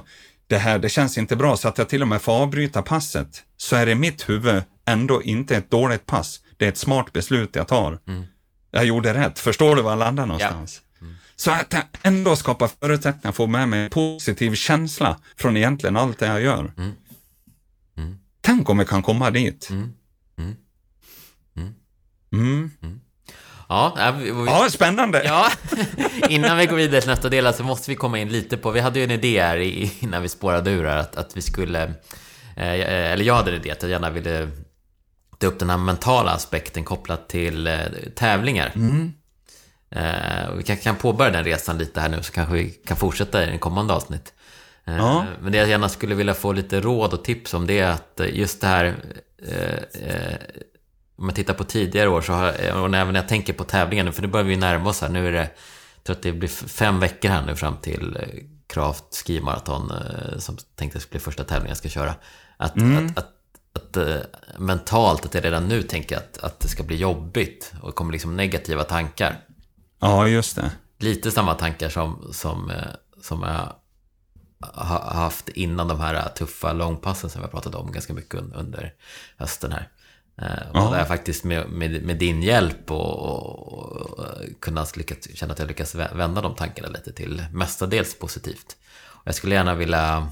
det 0.52 0.58
här, 0.58 0.80
det 0.80 0.90
känns 0.90 1.18
inte 1.18 1.36
bra, 1.36 1.58
så 1.58 1.68
att 1.68 1.78
jag 1.78 1.90
till 1.90 2.02
och 2.02 2.08
med 2.08 2.22
får 2.22 2.32
avbryta 2.32 2.82
passet, 2.82 3.44
så 3.58 3.76
är 3.76 3.86
det 3.86 3.96
mitt 3.96 4.30
huvud 4.30 4.64
ändå 4.86 5.24
inte 5.24 5.56
ett 5.56 5.72
dåligt 5.72 6.06
pass. 6.06 6.42
Det 6.58 6.66
är 6.66 6.70
ett 6.70 6.78
smart 6.78 7.14
beslut 7.14 7.56
jag 7.56 7.68
tar. 7.68 8.00
Mm. 8.08 8.24
Jag 8.72 8.86
gjorde 8.86 9.14
rätt. 9.14 9.40
Förstår 9.40 9.76
du 9.76 9.82
var 9.82 9.92
jag 9.92 10.00
landar 10.00 10.26
någonstans? 10.26 10.82
Så 11.36 11.52
att 11.52 11.74
jag 11.74 11.84
ändå 12.02 12.36
skapar 12.36 12.70
förutsättningar 12.80 13.22
för 13.22 13.30
att 13.30 13.36
få 13.36 13.48
med 13.48 13.70
mig 13.70 13.84
en 13.84 13.90
positiv 13.90 14.56
känsla 14.56 15.20
från 15.38 15.58
egentligen 15.58 15.98
allt 15.98 16.20
det 16.20 16.26
jag 16.26 16.42
gör. 16.42 16.74
Mm. 16.78 16.92
Mm. 17.98 18.18
Tänk 18.42 18.70
om 18.70 18.78
vi 18.78 18.86
kan 18.86 19.04
komma 19.04 19.32
dit. 19.32 19.70
Mm. 19.70 19.94
Mm. 23.72 23.92
Mm. 23.92 24.06
Ja, 24.06 24.12
vi, 24.20 24.32
vi, 24.32 24.46
Ja, 24.46 24.68
spännande. 24.70 25.24
ja, 25.24 25.52
innan 26.30 26.58
vi 26.58 26.66
går 26.66 26.76
vidare 26.76 27.02
till 27.02 27.10
nästa 27.10 27.30
del 27.30 27.54
så 27.54 27.64
måste 27.64 27.92
vi 27.92 27.96
komma 27.96 28.20
in 28.20 28.30
lite 28.30 28.58
på, 28.58 28.72
vi 28.72 28.80
hade 28.80 29.00
ju 29.00 29.04
en 29.06 29.12
idé 29.12 29.42
här 29.42 29.58
innan 30.04 30.22
vi 30.22 30.30
spårade 30.30 30.72
ur 30.72 30.86
här, 30.86 30.98
att, 30.98 31.16
att 31.16 31.38
vi 31.38 31.42
skulle, 31.42 31.84
eh, 32.56 33.12
eller 33.12 33.24
jag 33.26 33.34
hade 33.36 33.52
en 33.52 33.58
idé 33.58 33.72
att 33.72 33.82
jag 33.82 33.92
gärna 33.92 34.10
ville 34.10 34.50
ta 35.38 35.48
upp 35.48 35.60
den 35.60 35.70
här 35.70 35.78
mentala 35.78 36.32
aspekten 36.32 36.84
kopplat 36.84 37.30
till 37.30 37.68
eh, 37.68 37.80
tävlingar. 38.16 38.72
Eh, 39.96 40.50
och 40.50 40.60
vi 40.60 40.64
kanske 40.64 40.84
kan 40.84 40.96
påbörja 40.96 41.32
den 41.32 41.44
resan 41.44 41.78
lite 41.78 42.02
här 42.02 42.10
nu 42.10 42.24
så 42.24 42.32
kanske 42.32 42.54
vi 42.56 42.70
kan 42.70 42.98
fortsätta 42.98 43.44
i 43.44 43.46
den 43.46 43.60
kommande 43.60 43.94
avsnitt. 43.94 44.34
Eh, 44.88 44.98
Ja. 44.98 45.26
Men 45.42 45.52
det 45.52 45.58
jag 45.58 45.70
gärna 45.70 45.90
skulle 45.90 46.16
vilja 46.16 46.34
få 46.34 46.52
lite 46.54 46.82
råd 46.82 47.14
och 47.14 47.24
tips 47.24 47.54
om 47.54 47.68
det 47.68 47.80
är 47.80 47.92
att 47.92 48.20
eh, 48.20 48.36
just 48.36 48.62
det 48.62 48.68
här 48.68 48.96
eh, 49.48 50.08
eh, 50.08 50.36
om 51.22 51.28
jag 51.30 51.36
tittar 51.36 51.54
på 51.54 51.64
tidigare 51.64 52.10
år 52.10 52.22
så 52.22 52.34
har, 52.34 52.50
och 52.50 52.96
även 52.96 53.14
när 53.14 53.20
jag 53.20 53.28
tänker 53.28 53.54
på 53.54 53.64
tävlingen 53.64 54.06
nu, 54.06 54.12
för 54.12 54.22
nu 54.22 54.28
börjar 54.28 54.46
vi 54.46 54.58
närma 54.58 54.90
oss 54.90 55.02
här. 55.02 55.10
Nu 55.10 55.28
är 55.28 55.32
det, 55.32 55.50
jag 55.96 56.04
tror 56.04 56.16
att 56.16 56.22
det 56.22 56.32
blir 56.32 56.50
fem 56.50 57.00
veckor 57.00 57.30
här 57.30 57.46
nu 57.46 57.56
fram 57.56 57.78
till 57.78 58.16
eh, 58.16 58.44
Craft 58.68 59.16
Ski 59.26 59.42
Marathon 59.42 59.92
eh, 59.92 60.38
som 60.38 60.58
tänkte 60.76 61.00
skulle 61.00 61.12
bli 61.12 61.20
första 61.20 61.44
tävlingen 61.44 61.70
jag 61.70 61.78
ska 61.78 61.90
köra. 61.90 62.16
Att, 62.58 62.78
att, 62.98 63.18
att, 63.18 63.34
att 63.74 63.98
eh, 63.98 64.16
mentalt, 64.58 65.26
att 65.26 65.34
jag 65.34 65.46
redan 65.46 65.68
nu 65.68 65.84
tänker 65.84 66.18
att, 66.18 66.38
att 66.38 66.60
det 66.60 66.68
ska 66.68 66.84
bli 66.84 66.96
jobbigt 66.96 67.74
och 67.82 67.96
kommer 67.96 68.12
liksom 68.12 68.38
negativa 68.38 68.84
tankar. 68.84 69.40
Ja, 70.00 70.28
just 70.28 70.56
det. 70.56 70.72
Lite 71.00 71.32
samma 71.32 71.54
tankar 71.54 71.90
som, 71.90 72.30
som, 72.34 72.70
eh, 72.72 72.78
som 73.22 73.44
jag 73.44 73.74
har 74.74 75.14
haft 75.14 75.50
innan 75.50 75.88
de 75.88 76.00
här 76.00 76.30
tuffa 76.30 76.74
långpassen 76.74 77.30
som 77.30 77.42
vi 77.42 77.46
har 77.46 77.52
pratat 77.52 77.76
om 77.76 77.92
ganska 77.92 78.14
mycket 78.14 78.40
un- 78.40 78.56
under 78.56 78.94
hösten 79.38 79.72
här. 79.72 79.90
Eh, 80.42 80.70
Och 80.70 80.78
Ja. 80.78 80.90
där 80.92 80.98
jag 80.98 81.08
faktiskt 81.08 81.44
med, 81.44 81.70
med, 81.70 82.04
med 82.04 82.18
din 82.18 82.44
hjälp 82.44 82.92
och, 82.92 83.20
och, 83.20 84.20
och 84.20 84.26
kunnat 84.60 84.98
lyckas, 84.98 85.18
känna 85.38 85.54
att 85.54 85.60
jag 85.60 85.68
lyckas 85.68 85.96
vä- 85.96 86.18
vända 86.18 86.42
de 86.42 86.56
tankarna 86.56 86.88
lite 86.88 87.14
till 87.14 87.46
mestadels 87.52 88.20
positivt. 88.20 88.76
Och 89.04 89.28
jag 89.28 89.36
skulle 89.36 89.56
gärna 89.56 89.76
vilja, 89.76 90.32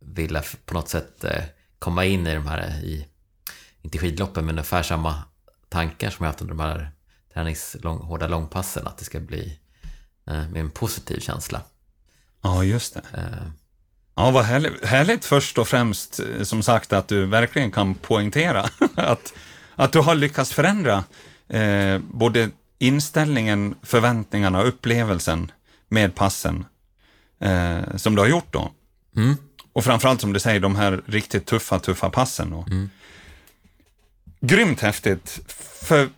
vilja 0.00 0.42
på 0.64 0.74
något 0.74 0.88
sätt 0.88 1.24
eh, 1.24 1.44
komma 1.78 2.04
in 2.04 2.26
i 2.26 2.34
de 2.34 2.46
här, 2.46 2.80
i, 2.84 3.06
inte 3.82 3.98
skidloppen, 3.98 4.44
men 4.46 4.54
ungefär 4.54 4.82
samma 4.82 5.22
tankar 5.68 6.10
som 6.10 6.24
jag 6.24 6.30
haft 6.32 6.40
under 6.40 6.54
de 6.54 6.60
här 6.62 6.90
träningslång, 7.34 7.98
hårda 7.98 8.28
långpassen. 8.28 8.86
Att 8.86 8.98
det 8.98 9.04
ska 9.04 9.20
bli 9.20 9.58
eh, 10.26 10.48
med 10.48 10.56
en 10.56 10.70
positiv 10.70 11.20
känsla. 11.20 11.62
Ja, 12.42 12.64
just 12.64 12.94
det. 12.94 13.02
Eh, 13.14 13.48
Ja, 14.14 14.30
vad 14.30 14.44
härligt, 14.44 14.84
härligt 14.84 15.24
först 15.24 15.58
och 15.58 15.68
främst, 15.68 16.20
eh, 16.20 16.42
som 16.42 16.62
sagt, 16.62 16.92
att 16.92 17.08
du 17.08 17.26
verkligen 17.26 17.70
kan 17.70 17.94
poängtera 17.94 18.68
att, 18.94 19.32
att 19.74 19.92
du 19.92 19.98
har 19.98 20.14
lyckats 20.14 20.52
förändra 20.52 21.04
eh, 21.48 21.98
både 21.98 22.50
inställningen, 22.78 23.74
förväntningarna 23.82 24.60
och 24.60 24.68
upplevelsen 24.68 25.52
med 25.88 26.14
passen 26.14 26.64
eh, 27.40 27.96
som 27.96 28.14
du 28.14 28.20
har 28.20 28.28
gjort 28.28 28.52
då. 28.52 28.72
Mm. 29.16 29.36
Och 29.72 29.84
framförallt 29.84 30.20
som 30.20 30.32
du 30.32 30.40
säger, 30.40 30.60
de 30.60 30.76
här 30.76 31.02
riktigt 31.06 31.46
tuffa, 31.46 31.78
tuffa 31.78 32.10
passen. 32.10 32.50
Då. 32.50 32.66
Grymt 34.40 34.80
häftigt, 34.80 35.40
för 35.82 36.08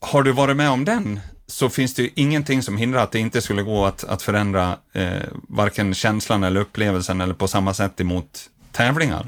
har 0.00 0.22
du 0.22 0.32
varit 0.32 0.56
med 0.56 0.70
om 0.70 0.84
den 0.84 1.20
så 1.50 1.68
finns 1.68 1.94
det 1.94 2.02
ju 2.02 2.10
ingenting 2.14 2.62
som 2.62 2.76
hindrar 2.76 3.02
att 3.02 3.12
det 3.12 3.18
inte 3.18 3.40
skulle 3.42 3.62
gå 3.62 3.86
att, 3.86 4.04
att 4.04 4.22
förändra 4.22 4.76
eh, 4.92 5.08
varken 5.48 5.94
känslan 5.94 6.44
eller 6.44 6.60
upplevelsen 6.60 7.20
eller 7.20 7.34
på 7.34 7.48
samma 7.48 7.74
sätt 7.74 8.00
emot 8.00 8.40
tävlingar. 8.72 9.26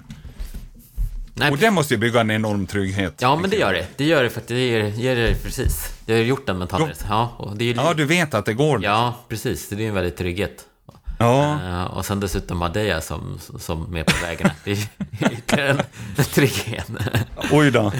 nej, 1.34 1.50
Och 1.50 1.58
det 1.58 1.70
måste 1.70 1.94
ju 1.94 1.98
bygga 2.00 2.20
en 2.20 2.30
enorm 2.30 2.66
trygghet. 2.66 3.14
Ja, 3.18 3.36
men 3.36 3.50
det 3.50 3.56
gör 3.56 3.72
det. 3.72 3.86
Det 3.96 4.04
gör 4.04 4.22
det 4.22 4.30
faktiskt. 4.30 4.48
Det 4.48 4.66
ger, 4.66 4.84
ger 4.84 5.16
det 5.16 5.42
precis. 5.44 5.88
Jag 6.06 6.16
har 6.16 6.22
gjort 6.22 6.46
den 6.46 6.58
mentala 6.58 6.86
resan. 6.88 7.08
Ja, 7.10 7.34
och 7.38 7.56
det 7.56 7.64
är 7.64 7.66
ju... 7.66 7.74
Ja, 7.74 7.94
du 7.94 8.04
vet 8.04 8.34
att 8.34 8.44
det 8.44 8.54
går. 8.54 8.84
Ja, 8.84 9.14
precis. 9.28 9.68
Det 9.68 9.84
är 9.84 9.88
en 9.88 9.94
väldig 9.94 10.16
trygghet. 10.16 10.66
Ja, 11.18 11.58
Eh, 11.66 11.84
och 11.84 12.06
sen 12.06 12.20
dessutom 12.20 12.58
Madeja 12.58 13.00
som, 13.00 13.38
som 13.58 13.82
med 13.82 14.06
på 14.06 14.12
vägarna. 14.26 14.50
Det 14.64 14.70
är 14.72 14.88
ytterligare 15.32 15.70
en 15.70 16.24
trygghet. 16.24 16.86
oj 17.50 17.70
då. 17.70 17.92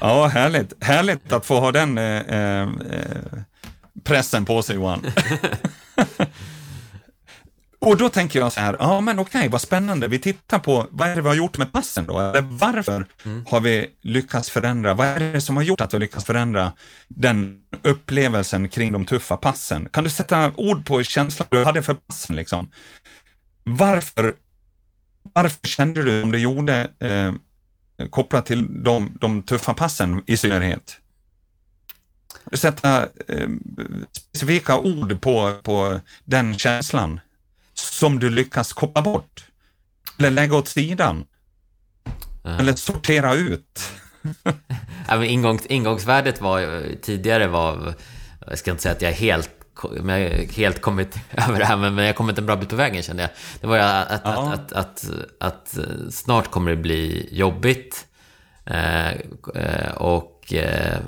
Ja, 0.00 0.26
härligt. 0.26 0.84
Härligt 0.84 1.32
att 1.32 1.46
få 1.46 1.60
ha 1.60 1.72
den 1.72 1.98
eh, 1.98 2.04
eh, 2.04 2.68
pressen 4.04 4.44
på 4.44 4.62
sig, 4.62 4.76
Johan. 4.76 5.06
Och 7.78 7.96
då 7.96 8.08
tänker 8.08 8.38
jag 8.38 8.52
så 8.52 8.60
här, 8.60 8.76
ja 8.78 9.00
men 9.00 9.18
okej, 9.18 9.48
vad 9.48 9.60
spännande. 9.60 10.08
Vi 10.08 10.18
tittar 10.18 10.58
på, 10.58 10.86
vad 10.90 11.08
är 11.08 11.16
det 11.16 11.22
vi 11.22 11.28
har 11.28 11.34
gjort 11.34 11.58
med 11.58 11.72
passen 11.72 12.06
då? 12.06 12.20
Eller 12.20 12.40
varför 12.40 13.06
har 13.46 13.60
vi 13.60 13.86
lyckats 14.02 14.50
förändra? 14.50 14.94
Vad 14.94 15.06
är 15.06 15.20
det 15.32 15.40
som 15.40 15.56
har 15.56 15.62
gjort 15.62 15.80
att 15.80 15.94
vi 15.94 15.98
lyckats 15.98 16.24
förändra 16.24 16.72
den 17.08 17.60
upplevelsen 17.82 18.68
kring 18.68 18.92
de 18.92 19.04
tuffa 19.04 19.36
passen? 19.36 19.88
Kan 19.92 20.04
du 20.04 20.10
sätta 20.10 20.52
ord 20.56 20.86
på 20.86 21.02
känslan 21.02 21.48
du 21.50 21.64
hade 21.64 21.82
för 21.82 21.94
passen 21.94 22.36
liksom? 22.36 22.70
Varför, 23.64 24.34
varför 25.22 25.68
kände 25.68 26.02
du 26.02 26.20
som 26.20 26.32
du 26.32 26.38
gjorde 26.38 26.90
eh, 26.98 27.32
kopplat 28.10 28.46
till 28.46 28.82
de, 28.82 29.18
de 29.20 29.42
tuffa 29.42 29.74
passen 29.74 30.22
i 30.26 30.36
synnerhet? 30.36 31.00
Sätta 32.52 33.02
eh, 33.28 33.48
specifika 34.12 34.78
ord 34.78 35.20
på, 35.20 35.60
på 35.62 36.00
den 36.24 36.58
känslan. 36.58 37.20
som 37.74 38.18
du 38.18 38.30
lyckas 38.30 38.72
koppla 38.72 39.02
bort? 39.02 39.44
Eller 40.18 40.30
lägga 40.30 40.56
åt 40.56 40.68
sidan? 40.68 41.24
Eller 42.44 42.74
sortera 42.74 43.34
ut? 43.34 43.90
ja, 45.08 45.24
ingångs, 45.24 45.66
ingångsvärdet 45.66 46.40
var 46.40 46.82
tidigare 47.02 47.46
var, 47.46 47.94
jag 48.46 48.58
ska 48.58 48.70
inte 48.70 48.82
säga 48.82 48.94
att 48.94 49.02
jag 49.02 49.12
helt 49.12 49.50
men 50.00 50.20
jag 50.20 50.30
helt 50.30 50.80
kommit 50.80 51.16
över 51.48 51.58
det 51.58 51.64
här, 51.64 51.76
men 51.76 52.04
jag 52.04 52.16
kommit 52.16 52.38
en 52.38 52.46
bra 52.46 52.56
bit 52.56 52.68
på 52.68 52.76
vägen 52.76 53.02
kände 53.02 53.22
jag. 53.22 53.30
Det 53.60 53.66
var 53.66 53.76
ju 53.76 53.82
att, 53.82 54.10
att, 54.10 54.20
ja. 54.24 54.52
att, 54.52 54.72
att, 54.72 55.10
att, 55.40 55.78
snart 56.10 56.50
kommer 56.50 56.70
det 56.70 56.76
bli 56.76 57.28
jobbigt. 57.32 58.06
Eh, 58.66 59.90
och 59.96 60.52
eh, 60.52 60.98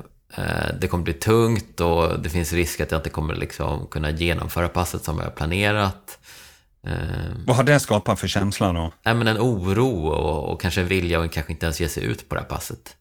det 0.81 0.89
kommer 0.91 1.05
bli 1.05 1.13
tungt 1.13 1.81
och 1.81 2.21
det 2.21 2.31
finns 2.31 2.53
risk 2.53 2.81
att 2.81 2.91
jag 2.91 2.99
inte 2.99 3.11
kommer 3.11 3.35
liksom 3.35 3.87
kunna 3.87 4.11
genomföra 4.11 4.69
passet 4.69 5.05
som 5.05 5.19
jag 5.19 5.25
har 5.25 5.31
planerat. 5.31 6.19
Vad 7.47 7.57
har 7.57 7.65
det 7.65 7.81
skapat 7.81 8.21
för 8.21 8.29
känsla 8.29 8.73
då? 8.73 8.93
Nej, 9.03 9.15
men 9.15 9.29
en 9.29 9.39
oro 9.39 10.07
och, 10.07 10.53
och 10.53 10.61
kanske 10.61 10.81
en 10.81 10.89
vilja 10.89 11.21
och 11.21 11.33
kanske 11.33 11.53
inte 11.53 11.67
ens 11.67 11.81
ge 11.81 11.89
sig 11.89 12.05
ut 12.05 12.29
på 12.29 12.35
det 12.35 12.41
här 12.41 12.49
passet. 12.49 12.97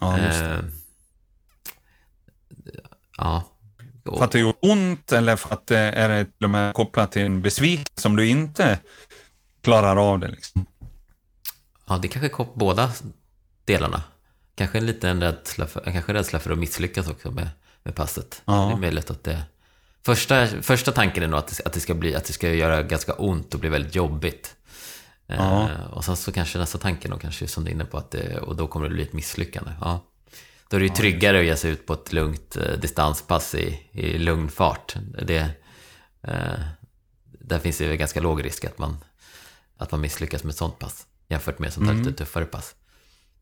Ja, 0.00 0.18
just 0.18 0.38
det. 0.38 0.64
Ja, 3.16 3.44
för 4.04 4.24
att 4.24 4.32
det 4.32 4.38
gjort 4.38 4.58
ont 4.62 5.12
eller 5.12 5.36
för 5.36 5.54
att 5.54 5.66
det 5.66 5.78
är 5.78 6.24
till 6.24 6.44
och 6.44 6.50
med 6.50 6.74
kopplat 6.74 7.12
till 7.12 7.22
en 7.22 7.42
besvikelse 7.42 8.00
som 8.00 8.16
du 8.16 8.28
inte 8.28 8.78
klarar 9.62 9.96
av 9.96 10.18
det? 10.18 10.28
Liksom? 10.28 10.66
Ja, 11.86 11.98
det 11.98 12.08
kanske 12.08 12.42
är 12.42 12.58
båda 12.58 12.92
delarna. 13.64 14.02
Kanske 14.60 14.78
en 14.78 14.86
liten 14.86 15.20
rädsla 15.20 15.66
för, 15.66 15.80
kanske 15.80 16.14
rädsla 16.14 16.38
för 16.38 16.50
att 16.50 16.58
misslyckas 16.58 17.08
också 17.08 17.30
med, 17.30 17.48
med 17.82 17.94
passet. 17.94 18.42
Ja. 18.44 18.52
Det 18.52 18.72
är 18.72 18.76
möjligt 18.76 19.10
att 19.10 19.24
det... 19.24 19.42
Första, 20.02 20.46
första 20.46 20.92
tanken 20.92 21.22
är 21.22 21.28
nog 21.28 21.38
att 21.38 21.48
det, 21.48 21.66
att 21.66 21.72
det, 21.72 21.80
ska 21.80 21.94
bli, 21.94 22.14
att 22.14 22.24
det 22.24 22.32
ska 22.32 22.54
göra 22.54 22.82
ganska 22.82 23.12
ont 23.12 23.54
och 23.54 23.60
bli 23.60 23.68
väldigt 23.68 23.94
jobbigt. 23.94 24.56
Ja. 25.26 25.70
Eh, 25.70 25.84
och 25.92 26.04
sen 26.04 26.16
så 26.16 26.32
kanske 26.32 26.58
nästa 26.58 26.78
tanke 26.78 27.08
då 27.08 27.18
kanske 27.18 27.48
som 27.48 27.64
du 27.64 27.70
är 27.70 27.74
inne 27.74 27.84
på 27.84 27.98
att 27.98 28.10
det, 28.10 28.38
och 28.38 28.56
då 28.56 28.66
kommer 28.66 28.88
det 28.88 28.94
bli 28.94 29.02
ett 29.02 29.12
misslyckande. 29.12 29.70
Ja. 29.80 30.00
Då 30.68 30.76
är 30.76 30.80
det 30.80 30.86
ju 30.86 30.94
tryggare 30.94 31.38
att 31.38 31.44
ge 31.44 31.56
sig 31.56 31.70
ut 31.70 31.86
på 31.86 31.92
ett 31.92 32.12
lugnt 32.12 32.56
eh, 32.56 32.78
distanspass 32.78 33.54
i, 33.54 33.80
i 33.90 34.18
lugn 34.18 34.48
fart. 34.48 34.96
Det, 35.22 35.50
eh, 36.22 36.60
där 37.22 37.58
finns 37.58 37.78
det 37.78 37.84
ju 37.84 37.96
ganska 37.96 38.20
låg 38.20 38.44
risk 38.44 38.64
att 38.64 38.78
man, 38.78 38.96
att 39.76 39.90
man 39.90 40.00
misslyckas 40.00 40.44
med 40.44 40.50
ett 40.50 40.58
sånt 40.58 40.78
pass 40.78 41.06
jämfört 41.28 41.58
med 41.58 41.68
ett 41.68 41.74
sånt 41.74 41.86
här 41.86 41.94
mm. 41.94 42.06
lite 42.06 42.18
tuffare 42.24 42.44
pass. 42.44 42.74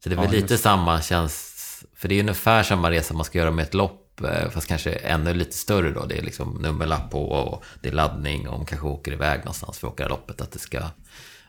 Så 0.02 0.08
det 0.08 0.14
är 0.14 0.16
väl 0.16 0.34
ja, 0.34 0.40
lite 0.40 0.58
samma 0.58 1.02
känns, 1.02 1.54
för 1.94 2.08
det 2.08 2.14
är 2.14 2.20
ungefär 2.20 2.62
samma 2.62 2.90
resa 2.90 3.14
man 3.14 3.24
ska 3.24 3.38
göra 3.38 3.50
med 3.50 3.62
ett 3.62 3.74
lopp, 3.74 4.20
eh, 4.20 4.50
fast 4.50 4.66
kanske 4.66 4.90
ännu 4.90 5.34
lite 5.34 5.56
större 5.56 5.90
då. 5.90 6.06
Det 6.06 6.18
är 6.18 6.22
liksom 6.22 6.58
nummerlapp 6.62 7.10
på 7.10 7.30
och 7.30 7.64
det 7.82 7.88
är 7.88 7.92
laddning 7.92 8.48
och 8.48 8.58
man 8.58 8.66
kanske 8.66 8.86
åker 8.86 9.12
iväg 9.12 9.38
någonstans 9.38 9.78
för 9.78 9.86
att 9.86 9.92
åka 9.92 10.08
loppet. 10.08 10.40
Att 10.40 10.52
det 10.52 10.58
ska, 10.58 10.82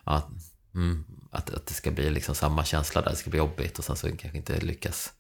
ja, 0.05 0.29
mm, 0.75 1.05
att, 1.31 1.53
att 1.53 1.65
det 1.65 1.73
ska 1.73 1.91
bli 1.91 2.09
liksom 2.09 2.35
samma 2.35 2.65
känsla 2.65 3.01
där, 3.01 3.09
det 3.09 3.15
ska 3.15 3.29
bli 3.29 3.39
jobbigt 3.39 3.79
och 3.79 3.85
sen 3.85 3.95
så 3.95 4.07
kanske 4.07 4.37
inte 4.37 4.59
lyckas 4.59 5.13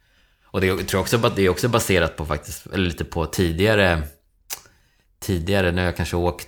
och 0.51 0.61
det 0.61 0.67
jag 0.67 0.87
tror 0.87 1.01
också 1.01 1.17
det 1.17 1.41
är 1.41 1.49
också 1.49 1.69
baserat 1.69 2.15
på 2.15 2.25
faktiskt, 2.25 2.65
eller 2.65 2.85
lite 2.85 3.05
på 3.05 3.25
tidigare, 3.25 4.03
tidigare 5.19 5.71
när 5.71 5.85
jag 5.85 5.97
kanske 5.97 6.15
åkt, 6.15 6.47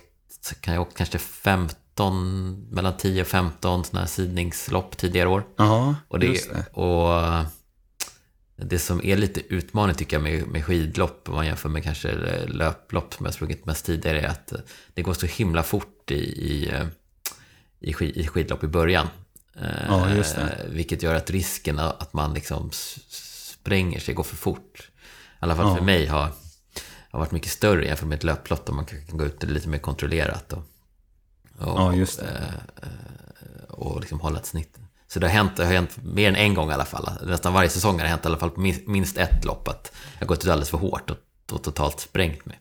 kan 0.60 0.74
jag 0.74 0.82
åkt 0.82 0.96
kanske 0.96 1.18
15, 1.18 1.78
mellan 2.70 2.96
10 2.96 3.22
och 3.22 3.28
15 3.28 3.84
sådana 3.84 4.00
här 4.00 4.08
sidningslopp 4.08 4.96
tidigare 4.96 5.28
år. 5.28 5.44
Ja, 5.56 5.94
och 6.08 6.18
det, 6.18 6.52
det. 6.52 6.66
Och 6.72 7.44
det 8.56 8.78
som 8.78 9.04
är 9.04 9.16
lite 9.16 9.54
utmaning 9.54 9.96
tycker 9.96 10.16
jag 10.16 10.22
med, 10.22 10.46
med 10.46 10.64
skidlopp, 10.64 11.28
om 11.28 11.34
man 11.34 11.46
jämför 11.46 11.68
med 11.68 11.84
kanske 11.84 12.14
löplopp 12.46 13.14
som 13.14 13.26
jag 13.26 13.34
sprungit 13.34 13.66
mest 13.66 13.86
tidigare, 13.86 14.20
är 14.20 14.28
att 14.28 14.52
det 14.94 15.02
går 15.02 15.14
så 15.14 15.26
himla 15.26 15.62
fort 15.62 16.10
i, 16.10 16.14
i, 16.14 16.72
i, 17.80 17.92
skid, 17.92 18.16
i 18.16 18.26
skidlopp 18.26 18.64
i 18.64 18.66
början. 18.66 19.08
Ja, 19.88 20.10
just 20.10 20.36
det. 20.36 20.42
Eh, 20.42 20.70
vilket 20.70 21.02
gör 21.02 21.14
att 21.14 21.30
risken 21.30 21.78
att 21.78 22.12
man 22.12 22.34
liksom 22.34 22.70
spränger 22.72 24.00
sig, 24.00 24.14
går 24.14 24.24
för 24.24 24.36
fort. 24.36 24.90
I 24.90 25.36
alla 25.38 25.56
fall 25.56 25.68
ja. 25.68 25.76
för 25.76 25.84
mig 25.84 26.06
har, 26.06 26.28
har 27.10 27.18
varit 27.18 27.32
mycket 27.32 27.50
större 27.50 27.86
jämfört 27.86 28.08
med 28.08 28.16
ett 28.16 28.24
löplopp 28.24 28.66
där 28.66 28.72
man 28.72 28.84
kan 28.84 28.98
gå 29.08 29.24
ut 29.24 29.42
lite 29.42 29.68
mer 29.68 29.78
kontrollerat. 29.78 30.52
Och, 30.52 30.62
och, 31.58 31.80
ja, 31.80 31.94
just 31.94 32.18
det. 32.18 32.24
Och, 32.76 32.84
eh, 32.84 33.74
och 33.74 34.00
liksom 34.00 34.20
hålla 34.20 34.38
ett 34.38 34.46
snitt. 34.46 34.78
Så 35.08 35.20
det 35.20 35.26
har, 35.26 35.34
hänt, 35.34 35.56
det 35.56 35.64
har 35.64 35.72
hänt 35.72 35.96
mer 36.02 36.28
än 36.28 36.36
en 36.36 36.54
gång 36.54 36.70
i 36.70 36.72
alla 36.72 36.84
fall. 36.84 37.10
Nästan 37.22 37.52
varje 37.52 37.68
säsong 37.68 37.94
har 37.94 38.02
det 38.02 38.08
hänt 38.08 38.24
i 38.24 38.26
alla 38.26 38.38
fall 38.38 38.50
på 38.50 38.60
minst 38.86 39.18
ett 39.18 39.44
lopp 39.44 39.68
att 39.68 39.92
jag 40.18 40.28
gått 40.28 40.44
ut 40.44 40.50
alldeles 40.50 40.70
för 40.70 40.78
hårt 40.78 41.10
och, 41.10 41.16
och 41.52 41.62
totalt 41.62 42.00
sprängt 42.00 42.46
mig. 42.46 42.60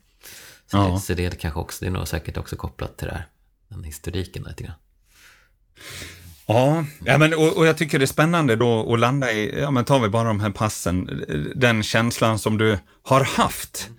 Så, 0.72 0.78
ja. 0.78 0.84
det, 0.84 1.00
så 1.00 1.14
det 1.14 1.26
är 1.26 1.32
kanske 1.32 1.60
också, 1.60 1.86
det 1.86 1.90
är 1.90 1.92
nog 1.92 2.08
säkert 2.08 2.38
också 2.38 2.56
kopplat 2.56 2.98
till 2.98 3.08
det 3.08 3.14
här, 3.14 3.28
den 3.68 3.84
historiken 3.84 4.44
lite 4.44 4.64
grann. 4.64 4.76
Ja, 6.46 6.86
ja 7.06 7.18
men, 7.18 7.34
och, 7.34 7.58
och, 7.58 7.66
jag 7.66 7.78
tycker 7.78 8.00
det 8.00 8.06
är 8.06 8.08
spännande 8.08 8.56
då 8.56 8.94
att 8.94 9.00
landa 9.00 9.32
i, 9.32 9.60
ja 9.60 9.72
men 9.72 9.86
tar 9.86 10.00
vi 10.00 10.10
bara 10.10 10.28
de 10.28 10.40
här 10.40 10.50
passen, 10.50 11.24
den 11.56 11.84
känslan 11.84 12.40
som 12.40 12.58
du 12.58 12.80
har 13.04 13.24
haft. 13.24 13.90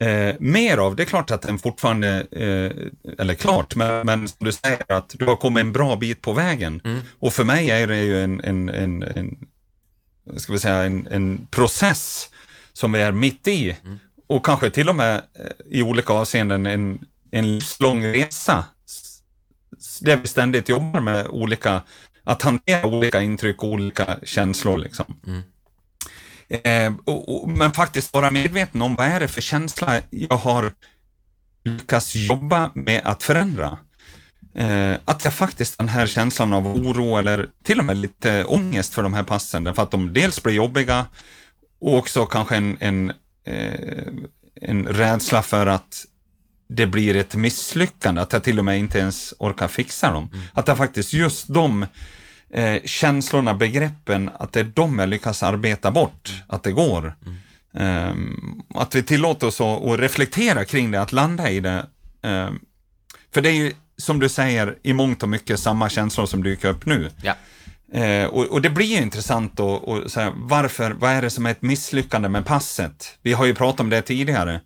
Eh, 0.00 0.34
mer 0.40 0.78
av, 0.78 0.96
det 0.96 1.02
är 1.02 1.06
klart 1.06 1.30
att 1.30 1.42
den 1.42 1.58
fortfarande, 1.58 2.26
eh, 2.30 3.12
eller 3.18 3.34
klart, 3.34 3.74
men, 3.74 4.06
men 4.06 4.28
som 4.28 4.44
du 4.44 4.52
säger 4.52 4.92
att 4.92 5.14
du 5.18 5.24
har 5.24 5.36
kommit 5.36 5.60
en 5.60 5.72
bra 5.72 5.96
bit 5.96 6.22
på 6.22 6.32
vägen. 6.32 6.80
Mm. 6.84 7.00
Och 7.18 7.32
för 7.32 7.44
mig 7.44 7.70
är 7.70 7.86
det 7.86 8.02
ju 8.02 8.24
en, 8.24 8.40
en, 8.40 8.68
en, 8.68 9.02
en 9.02 9.36
ska 10.36 10.52
vi 10.52 10.58
säga, 10.58 10.82
en, 10.82 11.08
en 11.10 11.46
process 11.50 12.30
som 12.72 12.92
vi 12.92 13.02
är 13.02 13.12
mitt 13.12 13.48
i. 13.48 13.76
Mm. 13.84 13.98
Och 14.26 14.44
kanske 14.44 14.70
till 14.70 14.88
och 14.88 14.96
med 14.96 15.14
eh, 15.14 15.46
i 15.70 15.82
olika 15.82 16.12
avseenden 16.12 16.66
en, 16.66 16.98
en 17.30 17.54
livslång 17.54 18.04
resa 18.04 18.64
där 20.00 20.16
vi 20.16 20.28
ständigt 20.28 20.68
jobbar 20.68 21.00
med 21.00 21.26
olika, 21.26 21.82
att 22.24 22.42
hantera 22.42 22.86
olika 22.86 23.22
intryck 23.22 23.62
och 23.62 23.68
olika 23.68 24.18
känslor. 24.22 24.78
Liksom. 24.78 25.20
Mm. 25.26 25.42
Eh, 26.50 26.92
och, 27.04 27.42
och, 27.42 27.48
men 27.48 27.72
faktiskt 27.72 28.14
vara 28.14 28.30
medveten 28.30 28.82
om 28.82 28.94
vad 28.94 29.06
är 29.06 29.20
det 29.20 29.28
för 29.28 29.40
känsla 29.40 30.00
jag 30.10 30.36
har 30.36 30.72
lyckats 31.64 32.16
jobba 32.16 32.70
med 32.74 33.00
att 33.04 33.22
förändra. 33.22 33.78
Eh, 34.54 34.94
att 35.04 35.24
jag 35.24 35.34
faktiskt 35.34 35.78
den 35.78 35.88
här 35.88 36.06
känslan 36.06 36.52
av 36.52 36.66
oro 36.66 37.16
eller 37.16 37.48
till 37.64 37.78
och 37.78 37.84
med 37.84 37.96
lite 37.96 38.44
ångest 38.44 38.94
för 38.94 39.02
de 39.02 39.14
här 39.14 39.22
passen, 39.22 39.64
därför 39.64 39.82
att 39.82 39.90
de 39.90 40.12
dels 40.12 40.42
blir 40.42 40.54
jobbiga 40.54 41.06
och 41.80 41.98
också 41.98 42.26
kanske 42.26 42.56
en, 42.56 42.76
en, 42.80 43.12
eh, 43.46 44.06
en 44.60 44.86
rädsla 44.86 45.42
för 45.42 45.66
att 45.66 46.04
det 46.68 46.86
blir 46.86 47.16
ett 47.16 47.34
misslyckande, 47.34 48.20
att 48.20 48.32
jag 48.32 48.44
till 48.44 48.58
och 48.58 48.64
med 48.64 48.78
inte 48.78 48.98
ens 48.98 49.34
orkar 49.38 49.68
fixa 49.68 50.12
dem. 50.12 50.30
Mm. 50.32 50.46
Att 50.52 50.66
det 50.66 50.76
faktiskt 50.76 51.12
just 51.12 51.48
de 51.48 51.86
eh, 52.52 52.82
känslorna, 52.84 53.54
begreppen, 53.54 54.30
att 54.38 54.52
det 54.52 54.60
är 54.60 54.72
de 54.74 54.98
jag 54.98 55.08
lyckas 55.08 55.42
arbeta 55.42 55.90
bort, 55.90 56.42
att 56.46 56.62
det 56.62 56.72
går. 56.72 57.14
Mm. 57.26 57.36
Um, 57.72 58.62
att 58.74 58.94
vi 58.94 59.02
tillåter 59.02 59.46
oss 59.46 59.60
att, 59.60 59.84
att, 59.84 60.00
reflektera 60.00 60.64
kring 60.64 60.90
det, 60.90 61.00
att 61.00 61.12
landa 61.12 61.50
i 61.50 61.60
det. 61.60 61.86
Um, 62.22 62.60
för 63.34 63.40
det 63.40 63.48
är 63.48 63.54
ju, 63.54 63.72
som 63.96 64.20
du 64.20 64.28
säger, 64.28 64.78
i 64.82 64.92
mångt 64.92 65.22
och 65.22 65.28
mycket 65.28 65.60
samma 65.60 65.88
känslor 65.88 66.26
som 66.26 66.42
dyker 66.42 66.68
upp 66.68 66.86
nu. 66.86 67.10
Ja. 67.22 67.34
Uh, 67.94 68.26
och, 68.26 68.46
och, 68.46 68.62
det 68.62 68.70
blir 68.70 68.86
ju 68.86 68.96
intressant 68.96 69.60
att 69.60 70.10
säga, 70.10 70.32
varför, 70.36 70.90
vad 70.90 71.10
är 71.10 71.22
det 71.22 71.30
som 71.30 71.46
är 71.46 71.50
ett 71.50 71.62
misslyckande 71.62 72.28
med 72.28 72.46
passet? 72.46 73.18
Vi 73.22 73.32
har 73.32 73.44
ju 73.44 73.54
pratat 73.54 73.80
om 73.80 73.90
det 73.90 74.02
tidigare. 74.02 74.60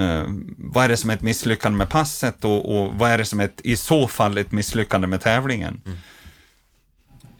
Uh, 0.00 0.24
vad 0.58 0.84
är 0.84 0.88
det 0.88 0.96
som 0.96 1.10
är 1.10 1.14
ett 1.14 1.22
misslyckande 1.22 1.78
med 1.78 1.88
passet 1.88 2.44
och, 2.44 2.76
och, 2.76 2.94
vad 2.94 3.10
är 3.10 3.18
det 3.18 3.24
som 3.24 3.40
är 3.40 3.44
ett, 3.44 3.60
i 3.64 3.76
så 3.76 4.08
fall 4.08 4.38
ett 4.38 4.52
misslyckande 4.52 5.06
med 5.06 5.20
tävlingen? 5.20 5.82
Mm. 5.86 5.98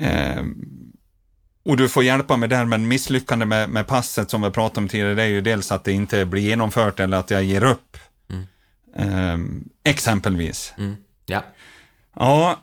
Uh, 0.01 0.45
och 1.65 1.77
du 1.77 1.89
får 1.89 2.05
hjälpa 2.05 2.37
mig 2.37 2.49
där, 2.49 2.65
men 2.65 2.89
misslyckande 2.89 3.47
med, 3.47 3.71
med, 3.71 3.87
passet 3.87 4.31
som 4.31 4.43
vi 4.43 4.51
pratade 4.51 4.81
om 4.81 4.89
tidigare, 4.89 5.15
det 5.15 5.23
är 5.23 5.27
ju 5.27 5.41
dels 5.41 5.73
att 5.73 5.85
det 5.85 5.93
inte 5.93 6.25
blir 6.25 6.43
genomfört 6.43 7.01
eller 7.01 7.17
att 7.17 7.31
jag 7.31 7.45
ger 7.45 7.65
upp. 7.65 7.97
Mm. 8.31 8.45
Uh, 9.01 9.47
exempelvis. 9.85 10.75
Mm. 10.79 10.97
Ja. 11.27 11.45
Ja, 12.17 12.61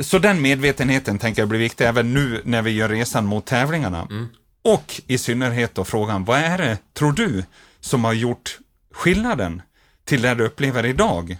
så 0.00 0.18
den 0.18 0.42
medvetenheten 0.42 1.18
tänker 1.18 1.42
jag 1.42 1.48
blir 1.48 1.58
viktig 1.58 1.84
även 1.84 2.14
nu 2.14 2.42
när 2.44 2.62
vi 2.62 2.70
gör 2.70 2.88
resan 2.88 3.26
mot 3.26 3.46
tävlingarna. 3.46 4.06
Mm. 4.10 4.28
Och 4.62 5.00
i 5.06 5.18
synnerhet 5.18 5.74
då 5.74 5.84
frågan, 5.84 6.24
vad 6.24 6.38
är 6.38 6.58
det, 6.58 6.78
tror 6.94 7.12
du, 7.12 7.44
som 7.80 8.04
har 8.04 8.12
gjort 8.12 8.58
skillnaden 8.92 9.62
till 10.04 10.22
det 10.22 10.34
du 10.34 10.44
upplever 10.44 10.86
idag? 10.86 11.36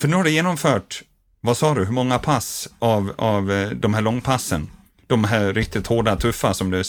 För 0.00 0.08
nu 0.08 0.16
har 0.16 0.24
du 0.24 0.30
genomfört, 0.30 1.02
vad 1.40 1.56
sa 1.56 1.74
du, 1.74 1.84
hur 1.84 1.92
många 1.92 2.18
pass 2.18 2.68
av, 2.78 3.12
av 3.18 3.52
eh, 3.52 3.70
de 3.70 3.94
här 3.94 4.02
långpassen? 4.02 4.70
De 5.06 5.24
här 5.24 5.52
riktigt 5.52 5.86
hårda, 5.86 6.16
tuffa 6.16 6.54
som 6.54 6.70
du... 6.70 6.82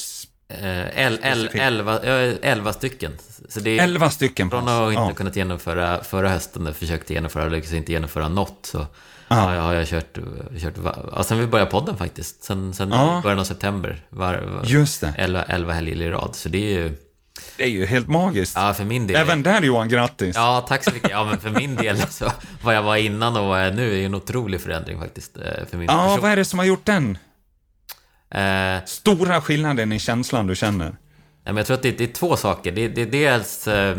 Eh, 0.50 1.06
el, 1.06 1.20
el, 1.24 1.50
elva, 1.54 2.00
elva 2.42 2.74
stycken. 2.74 3.12
Så 3.50 3.60
det 3.60 3.80
är, 3.80 3.84
elva 3.84 4.10
stycken 4.10 4.50
pass. 4.50 4.60
Från 4.60 4.70
att 4.70 4.92
inte 4.92 5.02
ja. 5.02 5.14
kunnat 5.14 5.36
genomföra 5.36 6.04
förra 6.04 6.30
hösten, 6.30 6.66
jag 6.66 6.76
försökte 6.76 7.14
genomföra, 7.14 7.50
lyckades 7.50 7.74
inte 7.74 7.92
genomföra 7.92 8.30
något, 8.30 8.60
så 8.62 8.88
ja, 9.28 9.56
jag 9.56 9.62
har 9.62 9.74
jag 9.74 9.88
kört, 9.88 10.18
kört 10.58 10.74
ja, 11.12 11.24
sen 11.24 11.40
vi 11.40 11.48
började 11.48 11.72
podden 11.72 11.98
faktiskt. 11.98 12.44
Sen, 12.44 12.74
sen 12.74 12.90
ja. 12.90 13.20
början 13.24 13.40
av 13.40 13.44
september. 13.44 14.02
Var, 14.10 14.36
var, 14.36 14.64
Just 14.66 15.02
det. 15.02 15.14
Elva, 15.18 15.44
elva 15.44 15.74
helger 15.74 16.02
i 16.02 16.10
rad. 16.10 16.36
Så 16.36 16.50
det 16.50 16.58
är 16.58 16.80
ju 16.80 16.98
Det 17.58 17.64
är 17.64 17.68
ju 17.68 17.86
helt 17.86 18.08
magiskt. 18.08 18.56
Ja, 18.56 18.74
för 18.74 18.84
min 18.84 19.08
del. 19.08 19.16
Även 19.16 19.44
där 19.44 19.62
Johan, 19.62 19.90
grattis. 19.90 20.36
Ja, 20.36 20.66
tack 20.70 20.84
så 20.84 20.92
mycket. 20.94 21.10
Ja, 21.12 21.26
men 21.26 21.40
för 21.40 21.50
min 21.50 21.76
del 21.76 22.02
så, 22.10 22.32
vad 22.64 22.76
jag 22.76 22.84
var 22.84 22.96
innan 22.96 23.38
och 23.38 23.46
vad 23.46 23.60
jag 23.62 23.68
är 23.68 23.72
nu 23.74 23.92
är 23.92 23.96
ju 23.98 24.06
en 24.06 24.16
otrolig 24.16 24.62
förändring 24.62 25.00
faktiskt. 25.00 25.38
eh, 25.38 25.44
För 25.70 25.78
min 25.78 25.88
Ja, 25.92 26.04
person. 26.08 26.22
vad 26.22 26.32
är 26.32 26.36
det 26.36 26.46
som 26.46 26.60
har 26.60 26.66
gjort 26.66 26.86
den 26.86 27.18
Eh, 28.30 28.78
stora 28.86 29.42
skillnaden 29.42 29.92
i 29.92 30.00
känslan 30.00 30.48
du 30.48 30.56
känner? 30.56 30.86
Ja, 30.86 30.94
men 31.44 31.58
jag 31.58 31.66
tror 31.66 31.76
att 31.78 31.84
det, 31.84 31.92
det 31.98 32.04
är 32.04 32.08
två 32.14 32.38
saker. 32.38 32.72
Det, 32.72 32.88
det 32.88 33.02
är 33.02 33.06
dels 33.06 33.68
eh, 33.68 33.98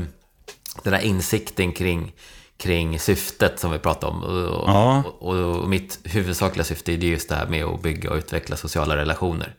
den 0.82 0.92
där 0.92 1.00
insikten 1.00 1.72
kring, 1.72 2.12
kring 2.56 2.98
syftet 2.98 3.58
som 3.60 3.70
vi 3.70 3.78
pratade 3.78 4.12
om. 4.12 4.22
Och, 4.22 4.68
Ja. 4.68 5.02
och, 5.06 5.28
och, 5.28 5.56
och 5.62 5.68
mitt 5.68 5.98
huvudsakliga 6.04 6.64
syfte 6.64 6.92
är 6.92 6.96
just 6.96 7.28
det 7.28 7.34
här 7.34 7.46
med 7.46 7.64
att 7.64 7.82
bygga 7.82 8.10
och 8.10 8.16
utveckla 8.16 8.56
sociala 8.56 8.96
relationer. 8.96 9.54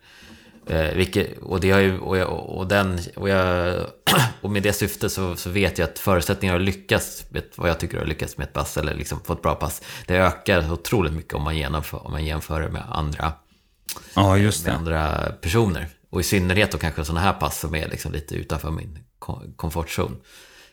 Eh, 0.69 0.95
vilket, 0.95 1.37
och, 1.37 1.59
det 1.59 1.71
har 1.71 1.79
ju, 1.79 1.99
och, 1.99 2.17
jag, 2.17 2.29
och, 2.29 2.67
den, 2.67 2.99
och, 3.15 3.29
jag, 3.29 3.75
och 4.41 4.51
med 4.51 4.63
det 4.63 4.73
syftet 4.73 5.11
så, 5.11 5.35
så 5.35 5.49
vet 5.49 5.77
jag 5.77 5.89
att 5.89 5.99
förutsättningarna 5.99 6.59
att 6.59 6.65
lyckas 6.65 7.25
med 7.29 7.43
vad 7.55 7.69
jag 7.69 7.79
tycker 7.79 7.97
har 7.97 8.05
lyckats 8.05 8.37
med 8.37 8.47
ett 8.47 8.53
pass, 8.53 8.77
eller 8.77 8.93
liksom 8.95 9.19
få 9.23 9.33
ett 9.33 9.41
bra 9.41 9.55
pass, 9.55 9.81
det 10.07 10.15
ökar 10.15 10.71
otroligt 10.73 11.13
mycket 11.13 11.33
om 11.33 11.43
man, 11.43 11.57
genomför, 11.57 12.05
om 12.05 12.11
man 12.11 12.25
jämför 12.25 12.61
det 12.61 12.69
med 12.69 12.83
andra 12.89 13.33
Ja, 14.15 14.37
just 14.37 14.65
med 14.65 14.73
det. 14.73 14.77
andra 14.77 15.31
personer. 15.41 15.87
Och 16.09 16.19
i 16.19 16.23
synnerhet 16.23 16.71
då 16.71 16.77
kanske 16.77 17.05
sådana 17.05 17.21
här 17.21 17.33
pass 17.33 17.59
som 17.59 17.75
är 17.75 17.87
liksom 17.89 18.11
lite 18.11 18.35
utanför 18.35 18.71
min 18.71 18.99
kom- 19.19 19.53
komfortzon. 19.55 20.17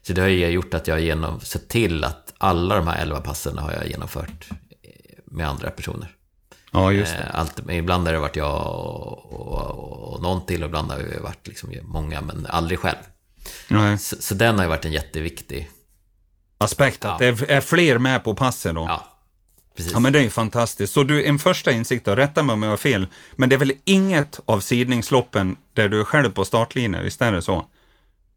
Så 0.03 0.13
det 0.13 0.21
har 0.21 0.29
ju 0.29 0.47
gjort 0.47 0.75
att 0.75 0.87
jag 0.87 0.95
har 0.95 1.01
genom, 1.01 1.41
sett 1.41 1.69
till 1.69 2.05
att 2.05 2.35
alla 2.39 2.77
de 2.77 2.87
här 2.87 3.03
elva 3.03 3.21
passen 3.21 3.59
har 3.59 3.73
jag 3.73 3.87
genomfört 3.89 4.49
eh, 4.51 4.91
med 5.25 5.49
andra 5.49 5.71
personer. 5.71 6.16
Ja, 6.77 6.93
just 6.93 7.13
det. 7.17 7.23
Eh, 7.23 7.39
Allt, 7.41 7.71
ibland 7.71 8.07
har 8.07 8.13
det 8.13 8.19
varit 8.21 8.37
jag 8.37 8.67
och, 8.67 9.33
och, 9.33 10.13
och 10.15 10.23
någon 10.23 10.47
till 10.47 10.63
och 10.63 10.69
ibland 10.69 10.91
har 10.91 10.99
det 10.99 11.21
varit 11.21 11.47
liksom 11.47 11.71
många, 11.83 12.21
men 12.21 12.47
aldrig 12.47 12.79
själv. 12.79 12.97
Nej. 13.69 13.99
Så, 13.99 14.17
så 14.21 14.35
den 14.35 14.55
har 14.57 14.63
ju 14.63 14.69
varit 14.69 14.85
en 14.85 14.93
jätteviktig, 14.93 15.71
Aspekt 16.59 17.05
att 17.05 17.19
det 17.19 17.27
är- 17.51 17.61
fler 17.61 17.99
med 17.99 18.25
på 18.25 18.35
passet 18.35 18.75
då. 18.75 18.81
ja, 18.89 19.05
precis. 19.77 19.93
Ja, 19.93 19.99
men 20.01 20.13
det 20.13 20.19
är 20.19 20.23
ju 20.23 20.31
fantastiskt. 20.31 20.93
Så 20.93 21.03
du, 21.03 21.25
en 21.25 21.39
första 21.39 21.73
insikt 21.73 22.05
då, 22.05 22.15
rätta 22.15 22.43
mig 22.43 22.53
om 22.55 22.63
jag 22.63 22.71
har 22.71 22.77
fel, 22.77 23.07
men 23.37 23.49
det 23.49 23.55
är 23.57 23.59
väl 23.59 23.73
inget 23.85 24.41
av 24.45 24.61
sidningsloppen 24.61 25.57
där 25.75 25.89
du 25.89 26.01
är 26.01 26.05
själv 26.05 26.31
på 26.31 26.45
startlinjen, 26.45 27.05
visst 27.05 27.23
är 27.23 27.33
det 27.33 27.43
så? 27.43 27.67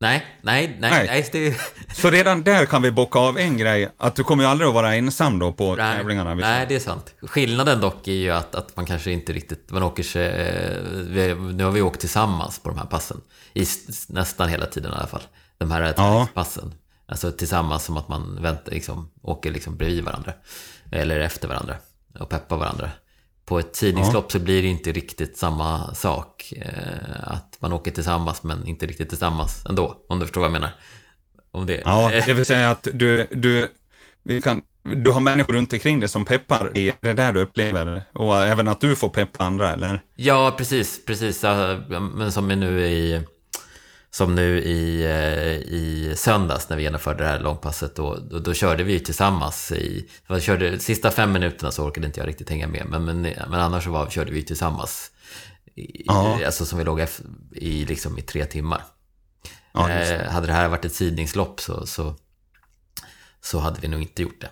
Nej, 0.02 0.26
nej, 0.42 0.78
nej, 0.80 0.92
Nej. 0.92 1.08
nej, 1.08 1.30
det, 1.32 1.58
Så 1.96 2.10
redan 2.10 2.44
där 2.44 2.66
kan 2.66 2.82
vi 2.82 2.92
bocka 2.92 3.20
av 3.20 3.38
en 3.38 3.58
grej, 3.58 3.90
att 3.98 4.16
du 4.16 4.24
kommer 4.24 4.44
ju 4.44 4.50
aldrig 4.50 4.68
att 4.68 4.74
vara 4.74 4.96
ensam 4.96 5.40
då 5.40 5.54
på 5.54 5.76
Nej, 5.76 5.98
tävlingarna. 5.98 6.36
visst? 6.36 6.46
nej, 6.46 6.66
det 6.70 6.76
är 6.76 6.80
sant. 6.80 7.14
Skillnaden 7.22 7.82
dock 7.82 8.08
är 8.08 8.12
ju 8.12 8.32
att, 8.32 8.56
att 8.56 8.76
man 8.76 8.86
kanske 8.86 9.12
inte 9.12 9.34
riktigt, 9.34 9.72
man 9.72 9.84
åker 9.84 10.04
sig, 10.04 10.28
eh, 10.28 10.78
vi, 10.92 11.36
nu 11.54 11.64
har 11.64 11.72
vi 11.72 11.82
åkt 11.82 12.00
tillsammans 12.00 12.60
på 12.60 12.70
de 12.70 12.78
här 12.78 12.86
passen. 12.86 13.22
I 13.54 13.66
nästan 14.08 14.50
hela 14.50 14.66
tiden 14.66 14.92
i 14.92 14.96
alla 14.96 15.08
fall. 15.08 15.24
De 15.58 15.72
här 15.72 15.94
träningspassen. 15.94 16.74
Alltså 17.08 17.32
tillsammans 17.32 17.84
som 17.84 17.98
att 17.98 18.08
man 18.08 18.42
väntar, 18.42 18.72
liksom, 18.72 19.10
åker 19.22 19.52
liksom 19.52 19.78
bredvid 19.78 20.04
varandra. 20.04 20.34
Eller 20.92 21.20
efter 21.20 21.48
varandra. 21.48 21.76
Och 22.20 22.30
peppar 22.30 22.58
varandra. 22.58 22.90
På 23.50 23.60
ett 23.60 23.74
tidningslopp 23.74 24.32
så 24.32 24.40
blir 24.40 24.62
det 24.62 24.68
inte 24.68 24.92
riktigt 24.92 25.38
samma 25.38 25.94
sak. 25.94 26.54
Eh, 26.58 27.34
att 27.34 27.58
man 27.60 27.74
åker 27.74 27.92
tillsammans 27.92 28.44
men 28.44 28.68
inte 28.68 28.86
riktigt 28.86 29.10
tillsammans 29.10 29.66
ändå. 29.70 29.96
Om 30.10 30.20
du 30.20 30.26
förstår 30.26 30.42
vad 30.42 30.48
jag 30.48 30.54
menar. 30.54 30.70
Om 31.52 31.66
det. 31.66 31.82
Ja, 31.86 32.12
det 32.26 32.34
vill 32.34 32.46
säga 32.46 32.72
att 32.72 32.88
du, 32.94 33.28
du, 33.32 33.68
vi 34.24 34.42
kan, 34.42 34.62
du 34.84 35.12
har 35.12 35.20
människor 35.20 35.54
runt 35.54 35.74
omkring 35.74 36.00
dig 36.00 36.10
som 36.10 36.26
peppar. 36.26 36.78
Är 36.78 36.94
det 37.02 37.14
där 37.14 37.34
du 37.34 37.42
upplever? 37.42 38.04
Och 38.14 38.38
även 38.38 38.68
att 38.68 38.82
du 38.82 38.96
får 38.96 39.10
peppa 39.10 39.44
andra, 39.44 39.74
eller? 39.74 40.02
Ja, 40.16 40.56
precis, 40.58 41.06
precis. 41.06 41.44
Ja, 41.44 41.80
Men 41.90 42.32
som 42.32 42.52
är 42.52 42.56
nu 42.56 42.82
i, 42.82 43.22
som 44.12 44.36
nu 44.36 44.60
i, 44.60 45.04
eh, 45.06 45.74
i 45.74 46.14
söndags 46.18 46.70
när 46.70 46.78
vi 46.78 46.84
genomförde 46.84 47.24
det 47.24 47.30
här 47.30 47.40
långpasset, 47.40 47.96
då, 47.96 48.16
då, 48.16 48.40
då 48.40 48.54
körde 48.54 48.84
vi 48.84 49.00
tillsammans 49.00 49.72
i, 49.72 50.10
jag 50.28 50.42
körde, 50.42 50.80
sista 50.80 51.12
fem 51.12 51.32
minuterna 51.32 51.72
så 51.72 51.86
orkade 51.86 52.08
inte 52.08 52.20
jag 52.20 52.28
riktigt 52.28 52.50
hänga 52.50 52.68
med, 52.68 52.86
men, 52.90 53.06
men, 53.06 53.22
men 53.22 53.54
annars 53.54 53.84
så 53.84 53.92
var, 53.92 54.10
körde 54.10 54.32
vi 54.32 54.44
tillsammans. 54.44 55.12
I, 55.76 56.04
Ja. 56.06 56.46
Alltså 56.46 56.66
som 56.66 56.78
vi 56.78 56.84
låg 56.84 57.06
i, 57.52 57.86
liksom, 57.86 58.18
i 58.18 58.22
tre 58.22 58.46
timmar. 58.46 58.84
Ja, 59.74 59.90
eh, 59.90 60.32
hade 60.32 60.48
det 60.48 60.54
här 60.54 60.68
varit 60.70 60.86
ett 60.86 60.94
sidningslopp 60.96 61.62
så, 61.62 61.86
så, 61.86 62.16
så 63.42 63.60
hade 63.60 63.80
vi 63.82 63.88
nog 63.88 64.02
inte 64.02 64.22
gjort 64.22 64.42
det. 64.42 64.50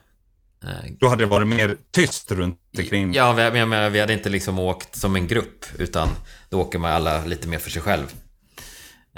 Eh, 0.67 0.91
Då 0.99 1.07
hade 1.07 1.23
det 1.23 1.27
varit 1.29 1.47
mer 1.47 1.77
tyst 1.91 2.31
runt 2.31 2.59
omkring. 2.77 3.13
Ja, 3.13 3.33
vi, 3.33 3.65
men, 3.65 3.91
vi 3.91 3.99
hade 3.99 4.13
inte 4.13 4.29
liksom 4.29 4.59
åkt 4.59 4.95
som 4.95 5.15
en 5.15 5.27
grupp, 5.27 5.65
utan 5.77 6.09
då 6.49 6.61
åker 6.61 6.79
man 6.79 6.91
alla 6.91 7.25
lite 7.25 7.47
mer 7.47 7.59
för 7.59 7.69
sig 7.69 7.81
själv. 7.81 8.15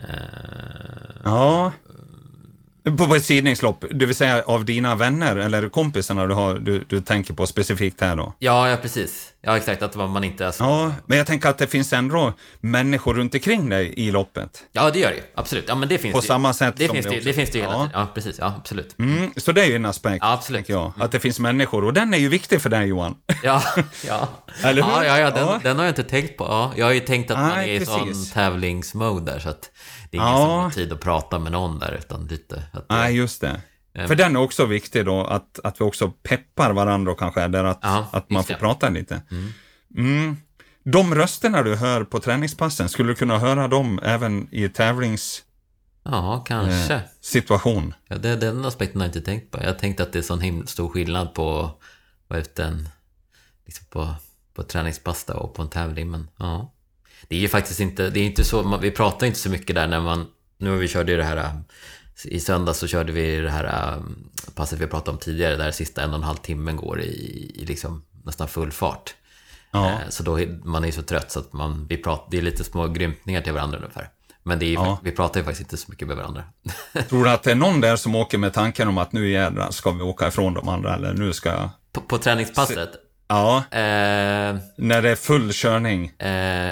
Eh, 0.01 1.25
ja. 1.25 1.73
På, 2.97 3.07
på 3.07 3.15
ett 3.15 3.25
sidningslopp, 3.25 3.85
det 3.91 4.05
vill 4.05 4.15
säga 4.15 4.43
av 4.45 4.65
dina 4.65 4.95
vänner 4.95 5.35
eller 5.35 5.69
kompisarna 5.69 6.25
du, 6.27 6.33
har, 6.33 6.55
du, 6.55 6.83
du 6.89 7.01
tänker 7.01 7.33
på 7.33 7.47
specifikt 7.47 8.01
här 8.01 8.15
då? 8.15 8.33
ja, 8.39 8.69
ja, 8.69 8.77
precis. 8.77 9.25
Ja, 9.41 9.57
exakt. 9.57 9.81
Att 9.81 9.95
man 9.95 10.23
inte... 10.23 10.45
Alltså, 10.47 10.63
ja. 10.63 10.83
Ja, 10.83 10.91
men 11.05 11.17
jag 11.17 11.27
tänker 11.27 11.49
att 11.49 11.57
det 11.57 11.67
finns 11.67 11.93
ändå 11.93 12.33
människor 12.59 13.13
runt 13.13 13.33
omkring 13.33 13.69
dig 13.69 13.93
i 13.97 14.11
loppet. 14.11 14.63
det 14.73 14.99
gör 14.99 15.11
det. 15.11 15.21
Absolut. 15.35 15.65
Ja, 15.67 15.75
men 15.75 15.89
det 15.89 15.97
finns 15.97 16.13
På 16.13 16.19
det 16.21 16.27
samma 16.27 16.53
sätt 16.53 16.73
det 16.77 16.85
som 16.87 16.95
finns 16.95 17.05
det 17.05 17.11
också- 17.17 17.25
det 17.27 17.33
finns 17.33 17.49
det 17.51 17.57
ju 17.57 17.63
hela 17.63 17.73
Ja. 17.73 17.79
tiden. 17.85 17.99
Ja, 17.99 18.07
precis. 18.13 18.35
Ja, 18.39 18.53
absolut. 18.57 18.95
Mm, 18.99 19.31
så 19.37 19.51
det 19.51 19.61
är 19.61 19.65
ju 19.65 19.75
en 19.75 19.85
aspekt, 19.85 20.17
Ja, 20.21 20.33
absolut. 20.33 20.69
jag. 20.69 20.91
Att 20.99 21.11
det 21.11 21.19
finns 21.19 21.39
människor, 21.39 21.83
och 21.85 21.93
den 21.93 22.13
är 22.13 22.17
ju 22.17 22.29
viktig 22.29 22.61
för 22.61 22.69
dig 22.69 22.87
Johan. 22.87 23.15
Ja, 23.43 23.63
ja. 24.07 24.27
Eller 24.63 24.81
hur? 24.83 24.89
Ja, 24.91 25.05
ja, 25.05 25.19
ja, 25.19 25.31
den, 25.31 25.47
Ja. 25.47 25.59
den 25.63 25.77
har 25.77 25.83
jag 25.85 25.91
inte 25.91 26.03
tänkt 26.03 26.37
på. 26.37 26.43
Ja, 26.43 26.73
jag 26.77 26.85
har 26.85 26.93
ju 26.93 26.99
tänkt 26.99 27.31
att 27.31 27.37
man 27.39 27.49
Nej, 27.49 27.75
är 27.75 27.81
i 27.81 27.85
sån 27.85 28.07
precis. 28.07 28.31
tävlingsmode 28.33 29.31
där, 29.31 29.39
så 29.39 29.49
att 29.49 29.69
det 30.09 30.17
är 30.17 30.21
ingen 30.21 30.31
Ja. 30.33 30.37
som 30.37 30.49
har 30.49 30.69
tid 30.69 30.93
att 30.93 30.99
prata 30.99 31.39
med 31.39 31.51
någon 31.51 31.79
där, 31.79 31.91
utan 31.99 32.25
lite... 32.27 32.63
Att 32.73 32.89
det, 32.89 32.95
Nej, 32.95 33.15
just 33.15 33.41
det. 33.41 33.61
Ehm. 33.93 34.07
För 34.07 34.15
den 34.15 34.35
är 34.35 34.39
också 34.39 34.65
viktig 34.65 35.05
då, 35.05 35.25
att, 35.25 35.59
att 35.63 35.81
vi 35.81 35.85
också 35.85 36.11
peppar 36.23 36.73
varandra 36.73 37.11
och 37.11 37.19
kanske, 37.19 37.47
där 37.47 37.63
att, 37.63 37.79
Ja, 37.81 38.07
att 38.11 38.29
man 38.29 38.43
får 38.43 38.53
det. 38.53 38.59
prata 38.59 38.89
lite. 38.89 39.21
Mm. 39.97 40.37
De 40.83 41.15
rösterna 41.15 41.63
du 41.63 41.75
hör 41.75 42.03
på 42.03 42.19
träningspassen, 42.19 42.89
skulle 42.89 43.09
du 43.11 43.15
kunna 43.15 43.37
höra 43.39 43.67
dem 43.67 43.99
även 44.03 44.47
i 44.51 44.61
ja, 44.61 46.43
kanske. 46.47 46.87
tävlingssituation? 46.87 47.93
Ja, 48.07 48.17
det, 48.17 48.35
den 48.35 48.65
aspekten 48.65 49.01
har 49.01 49.07
jag 49.07 49.09
inte 49.15 49.21
tänkt 49.21 49.51
på. 49.51 49.63
Jag 49.63 49.79
tänkte 49.79 50.03
att 50.03 50.13
det 50.13 50.19
är 50.19 50.23
sån 50.23 50.41
himla 50.41 50.67
stor 50.67 50.89
skillnad 50.89 51.33
på 51.33 51.59
att 51.59 51.75
vara 52.27 52.39
ute 52.39 52.63
en, 52.63 52.89
liksom 53.65 53.85
på, 53.89 54.15
på 54.53 54.63
träningspass 54.63 55.23
och 55.29 55.53
på 55.53 55.61
en 55.61 55.69
tävling. 55.69 56.11
Men 56.11 56.27
ja, 56.37 56.73
det 57.27 57.35
är 57.35 57.39
ju 57.39 57.47
faktiskt 57.47 57.79
inte, 57.79 58.09
det 58.09 58.19
är 58.19 58.23
inte 58.25 58.43
så, 58.43 58.77
vi 58.77 58.91
pratar 58.91 59.27
inte 59.27 59.39
så 59.39 59.49
mycket 59.49 59.75
där 59.75 59.87
när 59.87 59.99
man, 60.01 60.27
nu 60.57 60.69
har 60.69 60.77
vi 60.77 60.87
körde 60.87 61.11
ju 61.11 61.17
det 61.17 61.23
här, 61.23 61.49
i 62.25 62.39
söndag 62.39 62.73
så 62.73 62.87
körde 62.87 63.11
vi 63.11 63.35
det 63.41 63.49
här 63.49 63.63
äh, 63.65 64.03
passet 64.55 64.79
vi 64.79 64.87
pratade 64.87 65.11
om 65.11 65.17
tidigare, 65.17 65.55
där 65.55 65.71
sista 65.71 66.01
en 66.01 66.09
och 66.09 66.15
en 66.15 66.23
halv 66.23 66.37
timmen 66.37 66.75
går 66.75 67.01
i, 67.01 67.51
i 67.55 67.65
liksom 67.65 68.03
nästan 68.25 68.47
full 68.47 68.71
fart. 68.71 69.13
Ja. 69.71 69.89
Eh, 69.89 69.97
Så 70.09 70.23
då, 70.23 70.39
är- 70.39 70.59
man 70.63 70.85
är 70.85 70.91
så 70.91 71.01
trött 71.01 71.31
så 71.31 71.39
att 71.39 71.53
man, 71.53 71.85
vi 71.89 71.97
pratar, 71.97 72.27
det 72.31 72.37
är 72.37 72.41
lite 72.41 72.63
små 72.63 72.87
grymtningar 72.87 73.41
till 73.41 73.53
varandra 73.53 73.77
ungefär. 73.77 74.09
Men 74.43 74.59
det 74.59 74.65
är, 74.65 74.67
ju 74.67 74.73
Ja. 74.73 74.99
vi 75.03 75.11
pratar 75.11 75.39
ju 75.39 75.43
faktiskt 75.43 75.61
inte 75.61 75.77
så 75.77 75.91
mycket 75.91 76.07
med 76.07 76.17
varandra. 76.17 76.43
Tror 77.09 77.23
du 77.23 77.29
att 77.29 77.43
det 77.43 77.51
är 77.51 77.55
någon 77.55 77.81
där 77.81 77.95
som 77.95 78.15
åker 78.15 78.37
med 78.37 78.53
tanken 78.53 78.87
om 78.87 78.97
att 78.97 79.11
nu 79.13 79.29
jädrar 79.29 79.71
ska 79.71 79.91
vi 79.91 80.01
åka 80.03 80.27
ifrån 80.27 80.53
de 80.53 80.69
andra, 80.69 80.95
eller 80.95 81.13
nu 81.13 81.33
ska 81.33 81.49
jag... 81.49 81.69
På, 81.93 82.01
på 82.01 82.17
träningspasset, 82.17 82.89
Ja, 83.27 83.57
eh, 83.71 84.57
när 84.77 85.01
det 85.01 85.09
är 85.09 85.15
full 85.15 85.49
körning. 85.53 86.05
Eh, 86.19 86.71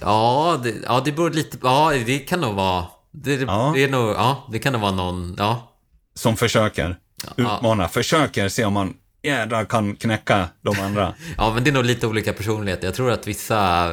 ja, 0.00 0.60
det, 0.62 0.74
ja, 0.84 1.02
det 1.04 1.12
beror 1.12 1.30
lite... 1.30 1.58
Ja, 1.62 1.92
det 2.06 2.18
kan 2.18 2.40
nog 2.40 2.54
vara... 2.54 2.86
Det, 3.12 3.34
Ja. 3.34 3.72
det 3.74 3.84
är 3.84 3.88
nog... 3.88 4.10
Ja, 4.10 4.48
det 4.52 4.58
kan 4.58 4.72
nog 4.72 4.82
vara 4.82 4.92
någon... 4.92 5.34
Ja. 5.38 5.72
som 6.14 6.36
försöker 6.36 6.96
utmana, 7.36 7.88
försöker 7.88 8.48
se 8.48 8.64
om 8.64 8.72
man 8.72 8.94
jädrar 9.22 9.64
kan 9.64 9.96
knäcka 9.96 10.48
de 10.62 10.80
andra. 10.80 11.14
ja, 11.36 11.54
men 11.54 11.64
det 11.64 11.70
är 11.70 11.74
nog 11.74 11.84
lite 11.84 12.06
olika 12.06 12.32
personligheter. 12.32 12.86
Jag 12.86 12.94
tror 12.94 13.10
att 13.10 13.26
vissa... 13.26 13.90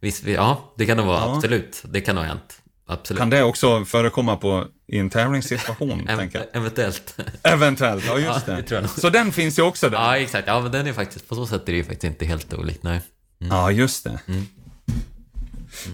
Viss, 0.00 0.22
ja, 0.24 0.72
det 0.78 0.86
kan 0.86 0.96
nog 0.96 1.06
vara... 1.06 1.20
Ja. 1.20 1.34
Absolut. 1.36 1.82
Det 1.84 2.00
kan 2.00 2.14
nog 2.14 2.24
ha 2.24 2.28
hänt. 2.28 2.56
Absolut. 2.86 3.18
Kan 3.18 3.30
det 3.30 3.42
också 3.42 3.84
förekomma 3.84 4.36
på, 4.36 4.66
i 4.88 4.98
en 4.98 5.10
tävlingssituation, 5.10 6.06
tänker 6.16 6.38
jag? 6.38 6.62
Eventuellt. 6.62 7.16
Eventuellt, 7.42 8.04
ja 8.06 8.18
just 8.18 8.48
Ja, 8.48 8.80
det. 8.80 8.88
Så 8.88 9.10
den 9.10 9.32
finns 9.32 9.58
ju 9.58 9.62
också 9.62 9.88
där. 9.90 9.98
ja, 9.98 10.16
exakt. 10.16 10.48
Ja, 10.48 10.60
men 10.60 10.72
den 10.72 10.86
är 10.86 10.92
faktiskt... 10.92 11.28
På 11.28 11.34
så 11.34 11.46
sätt 11.46 11.62
är 11.62 11.72
det 11.72 11.78
ju 11.78 11.84
faktiskt 11.84 12.04
inte 12.04 12.24
helt 12.24 12.54
olikt. 12.54 12.82
Nej. 12.82 13.00
Ja, 13.38 13.70
just 13.70 14.04
det. 14.04 14.18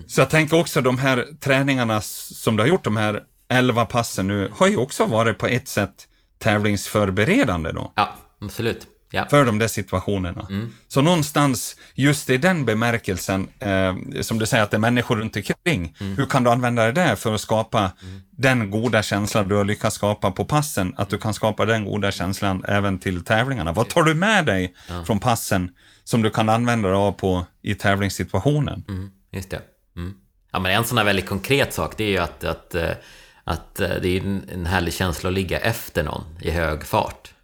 Så 0.06 0.20
jag 0.20 0.30
tänker 0.30 0.60
också 0.60 0.80
de 0.80 0.98
här 0.98 1.26
träningarna 1.40 2.00
som 2.00 2.56
du 2.56 2.62
har 2.62 2.68
gjort, 2.68 2.84
de 2.84 2.96
här 2.96 3.22
11 3.48 3.84
passen 3.86 4.26
nu, 4.28 4.50
har 4.54 4.68
ju 4.68 4.76
också 4.76 5.06
varit 5.06 5.38
på 5.38 5.46
ett 5.46 5.68
sätt 5.68 6.08
tävlingsförberedande 6.38 7.72
då, 7.72 7.92
Ja, 7.96 8.16
absolut. 8.40 8.86
Ja. 9.10 9.26
för 9.30 9.44
de 9.44 9.58
där 9.58 9.68
situationerna. 9.68 10.48
Så 10.88 11.02
någonstans, 11.02 11.76
just 11.94 12.30
i 12.30 12.36
den 12.36 12.64
bemärkelsen, 12.64 13.48
eh, 13.58 14.20
som 14.20 14.38
du 14.38 14.46
säger 14.46 14.62
att 14.64 14.70
det 14.70 14.76
är 14.76 14.78
människor 14.78 15.16
runt 15.16 15.36
omkring, 15.36 15.94
hur 15.98 16.26
kan 16.26 16.44
du 16.44 16.50
använda 16.50 16.84
det 16.86 16.92
där 16.92 17.16
för 17.16 17.34
att 17.34 17.40
skapa 17.40 17.92
den 18.30 18.70
goda 18.70 19.02
känslan 19.02 19.48
du 19.48 19.54
har 19.54 19.64
lyckats 19.64 19.96
skapa 19.96 20.30
på 20.30 20.44
passen, 20.44 20.94
att 20.96 21.08
du 21.10 21.18
kan 21.18 21.34
skapa 21.34 21.64
den 21.64 21.84
goda 21.84 22.10
känslan 22.12 22.64
även 22.68 22.98
till 22.98 23.24
tävlingarna. 23.24 23.72
Vad 23.72 23.88
tar 23.88 24.02
du 24.02 24.14
med 24.14 24.46
dig 24.46 24.74
från 25.06 25.20
passen 25.20 25.70
som 26.04 26.22
du 26.22 26.30
kan 26.30 26.48
använda 26.48 26.88
dig 26.88 26.96
av 26.96 27.12
på, 27.12 27.46
i 27.62 27.74
tävlingssituationen? 27.74 28.84
Mm, 28.88 29.10
just 29.32 29.50
det. 29.50 29.60
Mm. 29.96 30.14
Ja, 30.52 30.58
men 30.58 30.72
en 30.72 30.84
sån 30.84 30.98
här 30.98 31.04
väldigt 31.04 31.28
konkret 31.28 31.74
sak, 31.74 31.96
det 31.96 32.04
är 32.04 32.08
ju 32.08 32.18
att, 32.18 32.44
att, 32.44 32.74
eh, 32.74 32.90
att 33.44 33.80
eh, 33.80 33.88
det 34.02 34.08
är 34.08 34.20
en 34.52 34.66
härlig 34.66 34.94
känsla 34.94 35.28
att 35.28 35.34
ligga 35.34 35.58
efter 35.58 36.04
någon 36.04 36.24
i 36.40 36.50
hög 36.50 36.84
fart. 36.84 37.34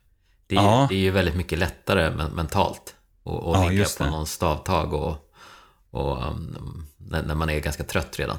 Det 0.46 0.56
är, 0.56 0.62
ja. 0.62 0.86
det 0.88 0.94
är 0.94 0.98
ju 0.98 1.10
väldigt 1.10 1.36
mycket 1.36 1.58
lättare 1.58 2.10
mentalt 2.34 2.94
att 3.24 3.42
ja, 3.42 3.68
ligga 3.68 3.86
på 3.98 4.04
någon 4.04 4.26
stavtag 4.26 4.92
och, 4.92 5.32
och 5.90 6.26
um, 6.26 6.86
när, 6.98 7.34
man 7.34 7.50
är 7.50 7.60
ganska 7.60 7.84
trött 7.84 8.18
redan. 8.18 8.36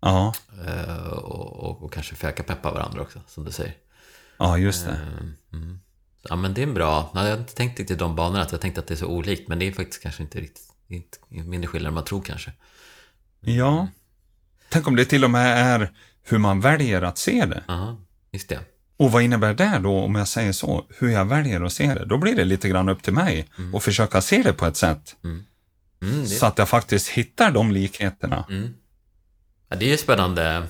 Ja. 0.00 0.34
Uh, 0.66 1.08
och, 1.08 1.56
och, 1.56 1.82
och, 1.82 1.92
kanske 1.92 2.14
försöka 2.14 2.42
peppa 2.42 2.72
varandra 2.72 3.02
också, 3.02 3.20
som 3.26 3.44
du 3.44 3.52
säger. 3.52 3.74
Ja, 4.38 4.58
just 4.58 4.86
det. 4.86 4.98
Mm. 5.52 5.80
Ja, 6.22 6.36
men 6.36 6.54
det 6.54 6.62
är 6.62 6.66
en 6.66 6.74
bra... 6.74 7.10
Jag 7.14 7.20
har 7.20 7.36
inte 7.36 7.54
tänkt 7.54 7.78
riktigt 7.78 7.98
de 7.98 8.16
banorna, 8.16 8.42
att 8.42 8.52
jag 8.52 8.60
tänkte 8.60 8.80
att 8.80 8.86
det 8.86 8.94
är 8.94 8.96
så 8.96 9.06
olikt, 9.06 9.48
men 9.48 9.58
det 9.58 9.68
är 9.68 9.72
faktiskt 9.72 10.02
kanske 10.02 10.22
inte 10.22 10.40
riktigt... 10.40 10.70
Inte, 10.88 11.18
mindre 11.28 11.68
skillnad 11.68 11.88
än 11.88 11.94
man 11.94 12.04
tror 12.04 12.22
kanske. 12.22 12.52
Ja. 13.44 13.88
Tänk 14.68 14.88
om 14.88 14.96
det 14.96 15.04
till 15.04 15.24
och 15.24 15.30
med 15.30 15.76
är 15.76 15.90
hur 16.22 16.38
man 16.38 16.60
väljer 16.60 17.02
att 17.02 17.18
se 17.18 17.46
det. 17.46 17.64
Ja, 17.68 17.96
just 18.32 18.48
det. 18.48 18.58
Och 18.96 19.12
vad 19.12 19.22
innebär 19.22 19.54
det 19.54 19.80
då, 19.82 20.00
om 20.00 20.14
jag 20.14 20.28
säger 20.28 20.52
så, 20.52 20.86
hur 20.98 21.08
jag 21.08 21.24
väljer 21.24 21.60
att 21.60 21.72
se 21.72 21.94
det? 21.94 22.04
Då 22.04 22.18
blir 22.18 22.36
det 22.36 22.44
lite 22.44 22.68
grann 22.68 22.88
upp 22.88 23.02
till 23.02 23.12
mig 23.12 23.48
mm. 23.58 23.74
att 23.74 23.82
försöka 23.82 24.20
se 24.20 24.42
det 24.42 24.52
på 24.52 24.66
ett 24.66 24.76
sätt. 24.76 25.16
Mm. 25.24 25.44
Mm, 26.02 26.26
så 26.26 26.46
att 26.46 26.58
jag 26.58 26.68
faktiskt 26.68 27.08
hittar 27.08 27.50
de 27.50 27.72
likheterna. 27.72 28.44
Mm. 28.48 28.74
Ja, 29.68 29.76
det 29.76 29.84
är 29.84 29.90
ju 29.90 29.96
spännande. 29.96 30.66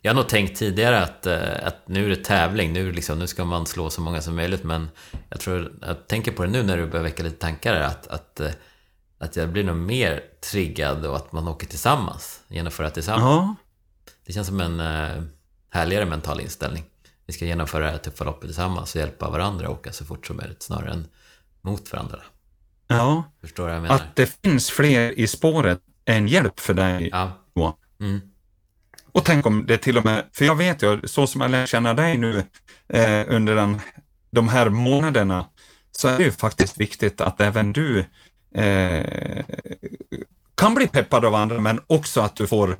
Jag 0.00 0.10
har 0.12 0.16
nog 0.16 0.28
tänkt 0.28 0.58
tidigare 0.58 1.02
att, 1.02 1.26
eh, 1.26 1.66
att 1.66 1.88
nu 1.88 2.04
är 2.04 2.08
det 2.08 2.24
tävling, 2.24 2.72
nu, 2.72 2.92
liksom, 2.92 3.18
nu 3.18 3.26
ska 3.26 3.44
man 3.44 3.66
slå 3.66 3.90
så 3.90 4.00
många 4.00 4.20
som 4.20 4.36
möjligt, 4.36 4.64
men 4.64 4.88
jag 5.28 5.40
tror, 5.40 5.72
jag 5.80 6.06
tänker 6.06 6.32
på 6.32 6.44
det 6.44 6.50
nu 6.50 6.62
när 6.62 6.76
du 6.76 6.86
börjar 6.86 7.04
väcka 7.04 7.22
lite 7.22 7.36
tankar, 7.36 7.74
att, 7.74 8.06
att, 8.06 8.40
eh, 8.40 8.50
att 9.22 9.36
jag 9.36 9.52
blir 9.52 9.64
nog 9.64 9.76
mer 9.76 10.22
triggad 10.50 11.06
och 11.06 11.16
att 11.16 11.32
man 11.32 11.48
åker 11.48 11.66
tillsammans, 11.66 12.40
genomföra 12.48 12.90
tillsammans. 12.90 13.22
Ja. 13.22 13.54
Det 14.26 14.32
känns 14.32 14.46
som 14.46 14.60
en 14.60 14.80
uh, 14.80 15.22
härligare 15.70 16.06
mental 16.06 16.40
inställning. 16.40 16.84
Vi 17.26 17.32
ska 17.32 17.44
genomföra 17.44 17.84
det 17.84 17.90
här 17.90 17.98
tuffa 17.98 18.24
loppet 18.24 18.48
tillsammans 18.48 18.94
och 18.94 19.00
hjälpa 19.00 19.30
varandra 19.30 19.66
att 19.66 19.72
åka 19.72 19.92
så 19.92 20.04
fort 20.04 20.26
som 20.26 20.36
möjligt, 20.36 20.62
snarare 20.62 20.92
än 20.92 21.06
mot 21.60 21.92
varandra. 21.92 22.18
Ja, 22.86 23.24
Förstår 23.40 23.70
jag 23.70 23.82
menar? 23.82 23.94
att 23.94 24.16
det 24.16 24.38
finns 24.42 24.70
fler 24.70 25.18
i 25.18 25.26
spåret 25.26 25.80
är 26.04 26.16
en 26.16 26.28
hjälp 26.28 26.60
för 26.60 26.74
dig. 26.74 27.08
Ja. 27.12 27.78
Mm. 28.00 28.20
Och 29.12 29.24
tänk 29.24 29.46
om 29.46 29.66
det 29.66 29.78
till 29.78 29.98
och 29.98 30.04
med, 30.04 30.24
för 30.32 30.44
jag 30.44 30.56
vet 30.56 30.82
ju, 30.82 31.00
så 31.04 31.26
som 31.26 31.40
jag 31.40 31.50
lär 31.50 31.66
känna 31.66 31.94
dig 31.94 32.18
nu 32.18 32.44
eh, 32.88 33.24
under 33.28 33.54
den, 33.54 33.80
de 34.30 34.48
här 34.48 34.68
månaderna, 34.68 35.46
så 35.92 36.08
är 36.08 36.18
det 36.18 36.24
ju 36.24 36.32
faktiskt 36.32 36.80
viktigt 36.80 37.20
att 37.20 37.40
även 37.40 37.72
du 37.72 38.04
eh, 38.54 39.44
kan 40.54 40.74
bli 40.74 40.86
peppad 40.86 41.24
av 41.24 41.34
andra, 41.34 41.60
men 41.60 41.80
också 41.86 42.20
att 42.20 42.36
du 42.36 42.46
får 42.46 42.76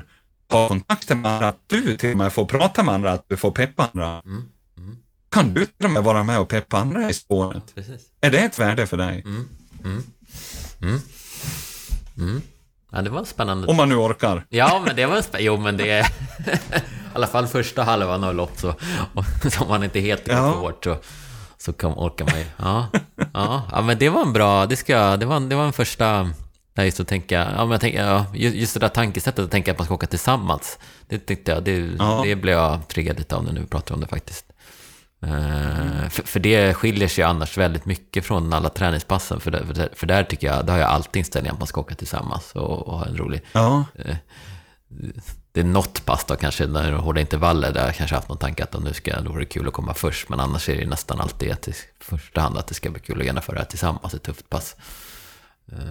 ha 0.50 0.68
kontakter 0.68 1.14
med 1.14 1.32
andra, 1.32 1.48
att 1.48 1.60
du 1.66 1.96
till 1.96 2.10
och 2.10 2.16
med 2.16 2.32
får 2.32 2.44
prata 2.44 2.82
med 2.82 2.94
andra, 2.94 3.12
att 3.12 3.24
du 3.28 3.36
får 3.36 3.50
peppa 3.50 3.88
andra. 3.92 4.22
Mm. 4.24 4.44
Mm. 4.78 4.96
Kan 5.30 5.54
du 5.54 5.66
till 5.66 5.86
och 5.86 5.90
med 5.90 6.04
vara 6.04 6.22
med 6.22 6.38
och 6.38 6.48
peppa 6.48 6.78
andra 6.78 7.10
i 7.10 7.14
spåret? 7.14 7.74
Precis. 7.74 8.02
Är 8.20 8.30
det 8.30 8.38
ett 8.38 8.58
värde 8.58 8.86
för 8.86 8.96
dig? 8.96 9.22
Mm. 9.26 9.48
mm. 9.84 10.02
mm. 12.16 12.42
Ja, 12.92 13.02
det 13.02 13.10
var 13.10 13.24
spännande. 13.24 13.66
Om 13.66 13.76
man 13.76 13.88
nu 13.88 13.94
orkar. 13.94 14.46
Ja, 14.48 14.82
men 14.86 14.96
det 14.96 15.06
var 15.06 15.22
spännande. 15.22 15.44
Jo, 15.44 15.56
men 15.56 15.76
det 15.76 15.90
är... 15.90 16.02
I 17.12 17.14
alla 17.14 17.26
fall 17.26 17.46
första 17.46 17.82
halvan 17.82 18.24
av 18.24 18.34
lopp 18.34 18.52
så... 18.56 18.68
Om 19.60 19.68
man 19.68 19.84
inte 19.84 20.00
helt 20.00 20.26
går 20.26 20.36
ja. 20.36 20.50
hårt 20.50 20.84
så, 20.84 20.96
så 21.62 21.72
kan, 21.72 21.92
orkar 21.92 22.24
man 22.24 22.38
ju. 22.38 22.44
Ja, 22.56 22.88
ja, 23.32 23.62
ja, 23.72 23.82
men 23.82 23.98
det 23.98 24.08
var 24.08 24.22
en 24.22 24.32
bra... 24.32 24.66
Det, 24.66 24.76
ska, 24.76 25.16
det, 25.16 25.26
var, 25.26 25.40
det 25.40 25.56
var 25.56 25.64
en 25.64 25.72
första... 25.72 26.30
Där 26.74 26.84
just 26.84 27.00
att 27.00 27.08
tänka, 27.08 27.34
ja, 27.56 27.64
men 27.64 27.70
jag 27.70 27.80
tänker, 27.80 28.04
ja, 28.04 28.26
just 28.34 28.74
det 28.74 28.80
där 28.80 28.88
tankesättet 28.88 29.44
att 29.44 29.50
tänka 29.50 29.72
att 29.72 29.78
man 29.78 29.84
ska 29.84 29.94
åka 29.94 30.06
tillsammans. 30.06 30.78
Det 31.08 31.18
tyckte 31.18 31.52
jag, 31.52 31.62
det, 31.62 31.90
ja. 31.98 32.22
det 32.24 32.36
blev 32.36 32.58
jag 32.58 32.88
triggad 32.88 33.18
lite 33.18 33.36
av 33.36 33.44
när 33.44 33.60
vi 33.60 33.66
pratar 33.66 33.94
om 33.94 34.00
det 34.00 34.06
faktiskt. 34.06 34.46
Mm. 35.22 36.10
För, 36.10 36.22
för, 36.22 36.40
det 36.40 36.74
skiljer 36.74 37.08
sig 37.08 37.24
annars 37.24 37.58
väldigt 37.58 37.84
mycket 37.84 38.24
från 38.24 38.52
alla 38.52 38.68
träningspassen. 38.68 39.40
För, 39.40 39.50
det, 39.50 39.66
för, 39.66 39.88
för 39.94 40.06
där 40.06 40.24
tycker 40.24 40.46
jag, 40.46 40.66
där 40.66 40.72
har 40.72 40.80
jag 40.80 40.90
alltid 40.90 41.20
inställningen 41.20 41.54
att 41.54 41.60
man 41.60 41.68
ska 41.68 41.80
åka 41.80 41.94
tillsammans 41.94 42.52
och, 42.52 42.88
och 42.88 42.98
ha 42.98 43.06
en 43.06 43.16
rolig... 43.16 43.42
Ja. 43.52 43.84
Eh, 43.94 44.16
det 45.52 45.60
är 45.60 45.64
något 45.64 46.04
pass 46.04 46.24
då 46.24 46.36
kanske, 46.36 46.66
när 46.66 46.84
är 46.84 46.92
hårda 46.92 47.20
intervaller, 47.20 47.72
där 47.72 47.86
jag 47.86 47.94
kanske 47.94 48.16
haft 48.16 48.28
någon 48.28 48.38
tanke 48.38 48.64
att 48.64 48.82
nu 48.82 48.92
ska, 48.92 49.20
då 49.20 49.30
vore 49.30 49.42
det 49.42 49.46
kul 49.46 49.68
att 49.68 49.74
komma 49.74 49.94
först. 49.94 50.28
Men 50.28 50.40
annars 50.40 50.68
är 50.68 50.76
det 50.76 50.86
nästan 50.86 51.20
alltid 51.20 51.52
att 51.52 51.68
i 51.68 51.74
första 52.00 52.40
hand 52.40 52.58
att 52.58 52.66
det 52.66 52.74
ska 52.74 52.90
bli 52.90 53.00
kul 53.00 53.20
att 53.20 53.26
genomföra 53.26 53.54
det 53.54 53.60
här 53.60 53.66
tillsammans, 53.66 54.14
ett 54.14 54.22
tufft 54.22 54.50
pass. 54.50 54.76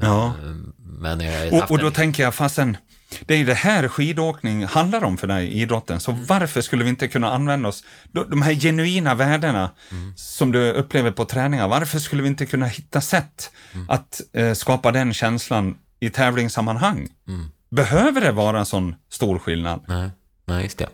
Ja. 0.01 0.34
Men 0.78 1.22
och, 1.51 1.72
och 1.72 1.78
då 1.78 1.88
en... 1.88 1.93
tänker 1.93 2.24
jag, 2.24 2.36
fastän 2.36 2.78
det 3.20 3.34
är 3.34 3.38
ju 3.38 3.45
det 3.45 3.53
här 3.53 3.88
skidåkning 3.88 4.66
handlar 4.66 5.03
om 5.03 5.18
för 5.18 5.28
dig, 5.28 5.62
idrotten. 5.62 5.99
Så 5.99 6.12
mm. 6.12 6.26
varför 6.26 6.62
skulle 6.62 6.84
vi 6.84 6.89
inte 6.89 7.07
kunna 7.07 7.32
använda 7.32 7.70
oss, 7.70 7.84
de 8.12 8.41
här 8.41 8.53
genuina 8.53 9.16
värdena 9.16 9.72
mm. 9.91 10.14
som 10.16 10.51
du 10.51 10.72
upplever 10.72 11.12
på 11.12 11.26
träningar, 11.26 11.68
varför 11.68 11.99
skulle 11.99 12.22
vi 12.22 12.28
inte 12.28 12.45
kunna 12.45 12.66
hitta 12.66 13.01
sätt 13.01 13.51
mm. 13.74 13.89
att 13.89 14.22
eh, 14.34 14.53
skapa 14.53 14.91
den 14.91 15.14
känslan 15.14 15.78
i 15.99 16.09
tävlingssammanhang? 16.09 17.07
Mm. 17.28 17.51
Behöver 17.72 18.22
det 18.22 18.32
vara 18.32 18.59
en 18.59 18.65
sån 18.65 18.95
stor 19.09 19.39
skillnad? 19.39 19.86
Nej, 19.88 20.09
Nej 20.45 20.63
just 20.63 20.78
det. 20.78 20.89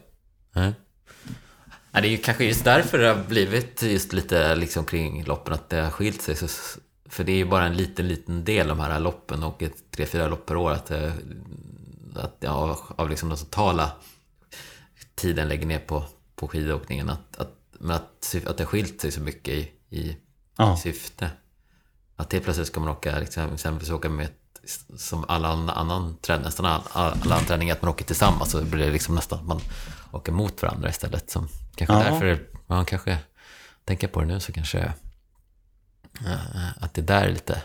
Nej. 0.54 0.74
Ja, 1.92 2.02
det 2.02 2.08
är 2.08 2.10
ju 2.10 2.18
kanske 2.18 2.46
just 2.46 2.64
därför 2.64 2.98
det 2.98 3.08
har 3.08 3.24
blivit 3.24 3.84
just 3.84 4.14
lite 4.14 4.56
liksom 4.56 4.86
kring 4.86 5.24
loppen, 5.24 5.54
att 5.54 5.70
det 5.70 5.82
har 5.82 5.92
skilt 5.92 6.22
sig. 6.22 6.36
Så, 6.36 6.48
för 7.10 7.24
det 7.24 7.32
är 7.32 7.36
ju 7.36 7.46
bara 7.46 7.66
en 7.66 7.78
liten, 7.78 8.08
liten 8.08 8.44
del 8.44 8.68
de 8.68 8.80
här 8.80 9.00
loppen 9.00 9.44
och 9.44 9.64
ett 9.64 9.92
tre, 9.92 10.06
fyra 10.06 10.28
lopp 10.28 10.46
per 10.46 10.58
år. 10.58 10.72
Att 10.72 10.86
det, 10.86 11.14
att, 12.16 12.38
ja, 12.40 12.80
av 12.96 13.10
liksom 13.10 13.30
den 13.30 13.38
totala 13.38 13.92
tiden 15.16 15.48
lägger 15.48 15.66
ner 15.66 15.80
på, 15.80 16.04
på 16.36 16.48
skidåkningen. 16.48 17.10
Att, 17.10 17.38
att, 17.38 17.54
men 17.80 17.96
att, 17.96 18.36
att 18.46 18.58
det 18.58 18.64
har 18.64 18.70
skilt 18.70 19.02
sig 19.02 19.12
så 19.12 19.22
mycket 19.22 19.54
i, 19.54 19.72
i, 19.90 20.18
ja. 20.58 20.74
i 20.74 20.78
syfte. 20.78 21.30
Att 22.16 22.34
helt 22.34 22.44
plötsligt 22.44 22.68
ska 22.68 22.80
man 22.80 22.90
åka, 22.90 23.20
liksom, 23.20 23.54
exempelvis 23.54 23.92
åka 23.92 24.10
med 24.10 24.28
som 24.98 25.26
alla 25.28 25.48
annan 25.50 26.18
träning, 26.18 26.46
nästan 26.46 26.66
all, 26.66 26.82
alla 26.94 27.36
annan 27.36 27.46
träning, 27.46 27.72
att 27.72 27.82
man 27.82 27.92
åker 27.92 28.06
tillsammans 28.06 28.52
så 28.52 28.62
blir 28.62 28.86
det 28.86 28.92
liksom 28.92 29.16
nästan 29.16 29.40
att 29.40 29.46
man 29.46 29.62
åker 30.12 30.32
mot 30.32 30.62
varandra 30.62 30.90
istället. 30.90 31.30
Som, 31.30 31.48
kanske 31.76 31.96
ja. 31.96 32.04
därför 32.04 32.48
man 32.68 32.86
kanske 32.86 33.18
tänker 33.86 34.08
på 34.08 34.22
det 34.22 34.28
nu 34.28 34.40
så 34.40 34.52
kanske 34.54 34.94
äh, 36.26 36.84
att 36.84 36.94
det 36.94 37.02
där 37.02 37.22
är 37.22 37.32
lite 37.32 37.62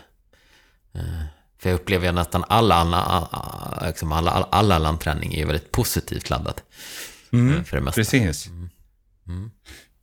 äh, 0.93 1.23
för 1.63 1.69
jag 1.69 1.75
upplever 1.75 2.09
att 2.09 2.15
nästan 2.15 2.43
alla, 2.47 2.75
alla, 2.75 3.87
liksom 3.87 4.11
alla, 4.11 4.31
alla, 4.31 4.47
alla 4.51 4.79
landträning 4.79 5.33
är 5.33 5.45
väldigt 5.45 5.71
positivt 5.71 6.29
laddat. 6.29 6.63
Mm, 7.31 7.57
eh, 7.57 7.63
för 7.63 7.77
det 7.77 7.83
mesta. 7.83 8.01
Precis. 8.01 8.47
Mm. 8.47 8.69
Mm. 9.27 9.51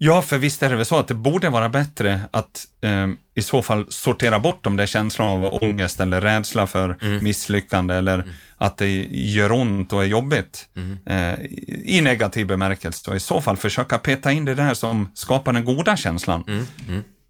Ja, 0.02 0.22
för 0.22 0.38
visst 0.38 0.62
är 0.62 0.70
det 0.70 0.76
väl 0.76 0.84
så 0.84 0.98
att 0.98 1.08
det 1.08 1.14
borde 1.14 1.48
vara 1.48 1.68
bättre 1.68 2.20
att 2.30 2.66
eh, 2.80 3.08
i 3.34 3.42
så 3.42 3.62
fall 3.62 3.86
sortera 3.88 4.38
bort 4.38 4.64
de 4.64 4.76
där 4.76 4.86
känslorna 4.86 5.30
av 5.30 5.62
ångest 5.62 6.00
eller 6.00 6.20
rädsla 6.20 6.66
för 6.66 6.98
mm. 7.02 7.24
misslyckande 7.24 7.94
eller 7.94 8.14
mm. 8.14 8.30
att 8.56 8.76
det 8.76 9.06
gör 9.10 9.52
ont 9.52 9.92
och 9.92 10.02
är 10.02 10.06
jobbigt 10.06 10.68
mm. 10.76 10.98
eh, 11.06 11.46
i 11.84 12.00
negativ 12.00 12.46
bemärkelse. 12.46 13.10
Och 13.10 13.16
i 13.16 13.20
så 13.20 13.40
fall 13.40 13.56
försöka 13.56 13.98
peta 13.98 14.32
in 14.32 14.44
det 14.44 14.54
där 14.54 14.74
som 14.74 15.10
skapar 15.14 15.52
den 15.52 15.64
goda 15.64 15.96
känslan 15.96 16.66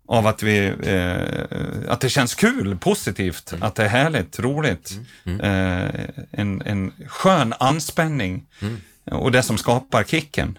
av 0.08 0.26
att, 0.26 0.42
vi, 0.42 0.66
eh, 0.82 1.92
att 1.92 2.00
det 2.00 2.08
känns 2.08 2.34
kul, 2.34 2.76
positivt, 2.76 3.52
mm. 3.52 3.62
att 3.62 3.74
det 3.74 3.84
är 3.84 3.88
härligt, 3.88 4.38
roligt. 4.38 4.98
Mm. 5.24 5.40
mm. 5.40 5.84
Eh, 5.84 6.08
en, 6.30 6.62
en 6.62 6.92
skön 7.06 7.54
anspänning 7.58 8.46
mm. 8.60 8.76
och 9.04 9.32
det 9.32 9.42
som 9.42 9.58
skapar 9.58 10.04
kicken. 10.04 10.58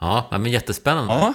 Mm. 0.00 0.12
mm. 0.12 0.24
Ja, 0.30 0.38
men 0.38 0.52
jättespännande. 0.52 1.14
Ja, 1.14 1.34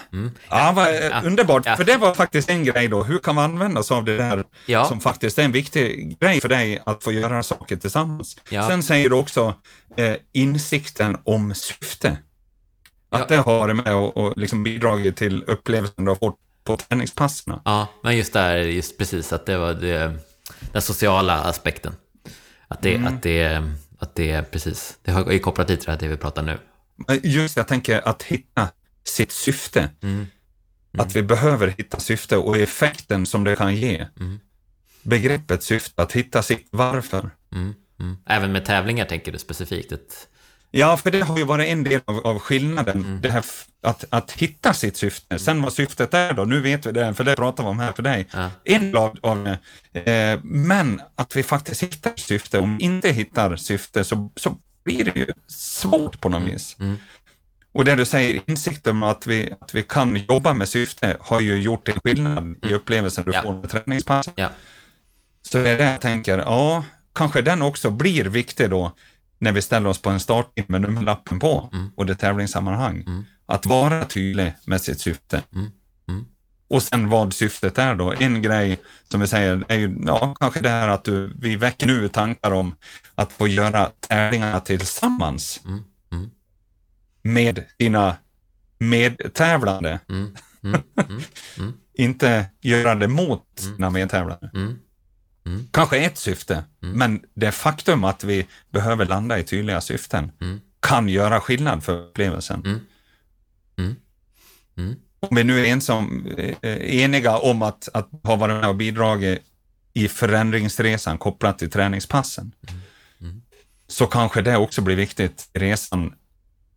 ja 0.49 0.73
vad, 0.75 1.25
underbart. 1.25 1.65
Ja. 1.65 1.75
För 1.75 1.83
det 1.83 1.97
var 1.97 2.13
faktiskt 2.13 2.49
en 2.49 2.63
grej 2.63 2.87
då. 2.87 3.03
Hur 3.03 3.19
kan 3.19 3.35
man 3.35 3.51
använda 3.51 3.83
sig 3.83 3.97
av 3.97 4.05
det 4.05 4.17
där 4.17 4.43
ja. 4.65 4.85
som 4.85 4.99
faktiskt 4.99 5.39
är 5.39 5.43
en 5.43 5.51
viktig 5.51 6.17
grej 6.19 6.41
för 6.41 6.49
dig 6.49 6.81
att 6.85 7.03
få 7.03 7.11
göra 7.11 7.43
saker 7.43 7.75
tillsammans? 7.75 8.37
Ja. 8.49 8.67
Sen 8.67 8.83
säger 8.83 9.09
du 9.09 9.15
också 9.15 9.53
eh, 9.97 10.15
insikten 10.33 11.17
om 11.23 11.53
syfte. 11.55 12.17
Att 13.09 13.19
ja. 13.19 13.25
det 13.29 13.37
har 13.37 13.73
med 13.73 13.95
och, 13.95 14.17
och 14.17 14.37
liksom 14.37 14.63
bidragit 14.63 15.17
till 15.17 15.43
upplevelsen 15.43 16.05
du 16.05 16.11
har 16.11 16.15
fått 16.15 16.39
på 16.63 16.77
träningspassen. 16.77 17.59
Ja, 17.65 17.87
men 18.03 18.17
just 18.17 18.33
där, 18.33 18.57
just 18.57 18.97
precis 18.97 19.33
att 19.33 19.45
det 19.45 19.57
var 19.57 19.73
det, 19.73 20.13
den 20.71 20.81
sociala 20.81 21.33
aspekten. 21.43 21.95
Att 22.67 22.81
det, 22.81 22.95
mm. 22.95 23.13
att 23.13 23.23
det, 23.23 23.63
att 23.99 24.15
det 24.15 24.31
är 24.31 24.41
precis, 24.41 24.97
det 25.03 25.11
är 25.11 25.39
kopplat 25.39 25.67
till 25.67 25.79
det 25.99 26.07
vi 26.07 26.17
pratar 26.17 26.41
nu. 26.41 26.57
Just 27.23 27.57
jag 27.57 27.67
tänker 27.67 28.07
att 28.07 28.23
hitta 28.23 28.69
sitt 29.03 29.31
syfte. 29.31 29.89
Mm. 30.03 30.15
Mm. 30.15 30.27
Att 31.05 31.15
vi 31.15 31.23
behöver 31.23 31.67
hitta 31.67 31.99
syfte 31.99 32.37
och 32.37 32.57
effekten 32.57 33.25
som 33.25 33.43
det 33.43 33.55
kan 33.55 33.75
ge. 33.75 34.07
Mm. 34.19 34.39
Begreppet 35.03 35.63
syfte, 35.63 36.01
att 36.01 36.11
hitta 36.11 36.43
sitt 36.43 36.67
varför. 36.71 37.29
Mm, 37.51 37.73
mm. 37.99 38.17
Även 38.25 38.51
med 38.51 38.65
tävlingar 38.65 39.05
tänker 39.05 39.31
du 39.31 39.37
specifikt? 39.37 39.91
Ett 39.91 40.27
Ja, 40.77 40.97
för 40.97 41.11
det 41.11 41.21
har 41.21 41.37
ju 41.37 41.43
varit 41.43 41.67
en 41.67 41.83
del 41.83 42.01
av, 42.05 42.27
av 42.27 42.39
skillnaden, 42.39 42.97
mm. 42.97 43.21
det 43.21 43.29
här 43.29 43.45
att, 43.83 44.05
att 44.09 44.31
hitta 44.31 44.73
sitt 44.73 44.97
syfte. 44.97 45.39
Sen 45.39 45.61
vad 45.61 45.73
syftet 45.73 46.13
är 46.13 46.33
då, 46.33 46.45
nu 46.45 46.61
vet 46.61 46.85
vi 46.85 46.91
det, 46.91 47.13
för 47.13 47.23
det 47.23 47.35
pratar 47.35 47.63
vi 47.63 47.69
om 47.69 47.79
här 47.79 47.91
för 47.91 48.03
dig. 48.03 48.27
Ja. 48.33 48.51
En 48.63 48.91
del 48.91 48.97
av 49.21 49.57
det. 49.91 50.11
Eh, 50.11 50.39
men 50.43 51.01
att 51.15 51.35
vi 51.35 51.43
faktiskt 51.43 51.83
hittar 51.83 52.11
syfte. 52.15 52.59
Om 52.59 52.77
vi 52.77 52.83
inte 52.83 53.09
hittar 53.09 53.55
syfte 53.55 54.03
så, 54.03 54.31
så 54.35 54.57
blir 54.85 55.05
det 55.05 55.15
ju 55.15 55.27
svårt 55.47 56.21
på 56.21 56.29
något 56.29 56.41
mm. 56.41 56.53
vis. 56.53 56.75
Mm. 56.79 56.97
Och 57.71 57.85
det 57.85 57.95
du 57.95 58.05
säger, 58.05 58.41
insikten 58.45 58.95
om 58.95 59.03
att 59.03 59.27
vi, 59.27 59.53
att 59.61 59.75
vi 59.75 59.83
kan 59.83 60.15
jobba 60.15 60.53
med 60.53 60.69
syfte 60.69 61.17
har 61.19 61.39
ju 61.39 61.61
gjort 61.61 61.89
en 61.89 61.99
skillnad 62.03 62.37
mm. 62.37 62.59
i 62.63 62.73
upplevelsen 62.73 63.23
du 63.25 63.33
ja. 63.33 63.41
får 63.41 63.53
med 63.53 63.69
träningspass. 63.69 64.29
Ja. 64.35 64.49
Så 65.41 65.57
det 65.57 65.69
är 65.69 65.77
det 65.77 65.91
jag 65.91 66.01
tänker, 66.01 66.37
ja, 66.37 66.83
kanske 67.15 67.41
den 67.41 67.61
också 67.61 67.89
blir 67.89 68.25
viktig 68.25 68.69
då 68.69 68.91
när 69.39 69.51
vi 69.51 69.61
ställer 69.61 69.89
oss 69.89 70.01
på 70.01 70.09
en 70.09 70.19
startlinje 70.19 70.65
med 70.67 70.81
nummerlappen 70.81 71.39
på 71.39 71.69
mm. 71.73 71.91
och 71.95 72.05
det 72.05 72.15
tävlingssammanhang. 72.15 73.03
Mm. 73.07 73.25
Att 73.45 73.65
vara 73.65 74.05
tydlig 74.05 74.53
med 74.65 74.81
sitt 74.81 74.99
syfte. 74.99 75.41
Mm. 75.55 75.71
Mm. 76.69 76.77
Och 76.77 76.83
sen 76.83 77.09
vad 77.09 77.33
syftet 77.33 77.77
är 77.77 77.95
då. 77.95 78.13
En 78.19 78.41
grej 78.41 78.79
som 79.11 79.21
vi 79.21 79.27
säger 79.27 79.65
är 79.67 79.77
ju 79.77 79.97
ja, 80.05 80.35
kanske 80.39 80.59
det 80.59 80.69
här 80.69 80.87
att 80.87 81.03
du, 81.03 81.33
vi 81.39 81.55
väcker 81.55 81.87
nu 81.87 82.07
tankar 82.07 82.51
om 82.51 82.75
att 83.15 83.31
få 83.31 83.47
göra 83.47 83.91
tävlingarna 83.99 84.59
tillsammans 84.59 85.61
mm. 85.65 85.83
Mm. 86.11 86.29
med 87.21 87.63
dina 87.77 88.15
medtävlande. 88.77 89.99
Inte 91.93 92.45
göra 92.61 92.95
det 92.95 93.07
mot 93.07 93.43
dina 93.55 93.89
medtävlande. 93.89 94.49
Mm. 94.53 94.77
Kanske 95.71 95.97
ett 95.97 96.17
syfte, 96.17 96.63
mm. 96.83 96.97
men 96.97 97.21
det 97.33 97.51
faktum 97.51 98.03
att 98.03 98.23
vi 98.23 98.47
behöver 98.69 99.05
landa 99.05 99.39
i 99.39 99.43
tydliga 99.43 99.81
syften 99.81 100.31
mm. 100.41 100.61
kan 100.79 101.09
göra 101.09 101.39
skillnad 101.39 101.83
för 101.83 101.97
upplevelsen. 101.97 102.85
Mm. 105.19 105.21
Mm. 105.21 105.21
Mm. 105.21 105.29
Om 105.29 105.35
vi 105.35 105.43
nu 105.43 105.59
är 105.59 105.65
ensam, 105.71 106.27
eh, 106.37 107.03
eniga 107.03 107.37
om 107.37 107.61
att, 107.61 107.89
att 107.93 108.09
ha 108.23 108.35
varit 108.35 108.61
med 108.61 108.69
och 108.69 108.75
bidragit 108.75 109.39
i 109.93 110.07
förändringsresan 110.07 111.17
kopplat 111.17 111.59
till 111.59 111.71
träningspassen, 111.71 112.51
så 113.87 114.07
kanske 114.07 114.41
det 114.41 114.57
också 114.57 114.81
blir 114.81 114.95
viktigt 114.95 115.49
i 115.53 115.59
resan, 115.59 116.13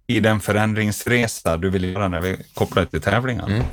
i 0.07 0.21
den 0.21 0.41
förändringsresa 0.41 1.57
du 1.57 1.71
vill 1.71 1.85
göra 1.85 2.09
när 2.09 2.21
vi 2.21 2.37
kopplar 2.55 2.85
till 2.85 3.01
tävlingar. 3.01 3.65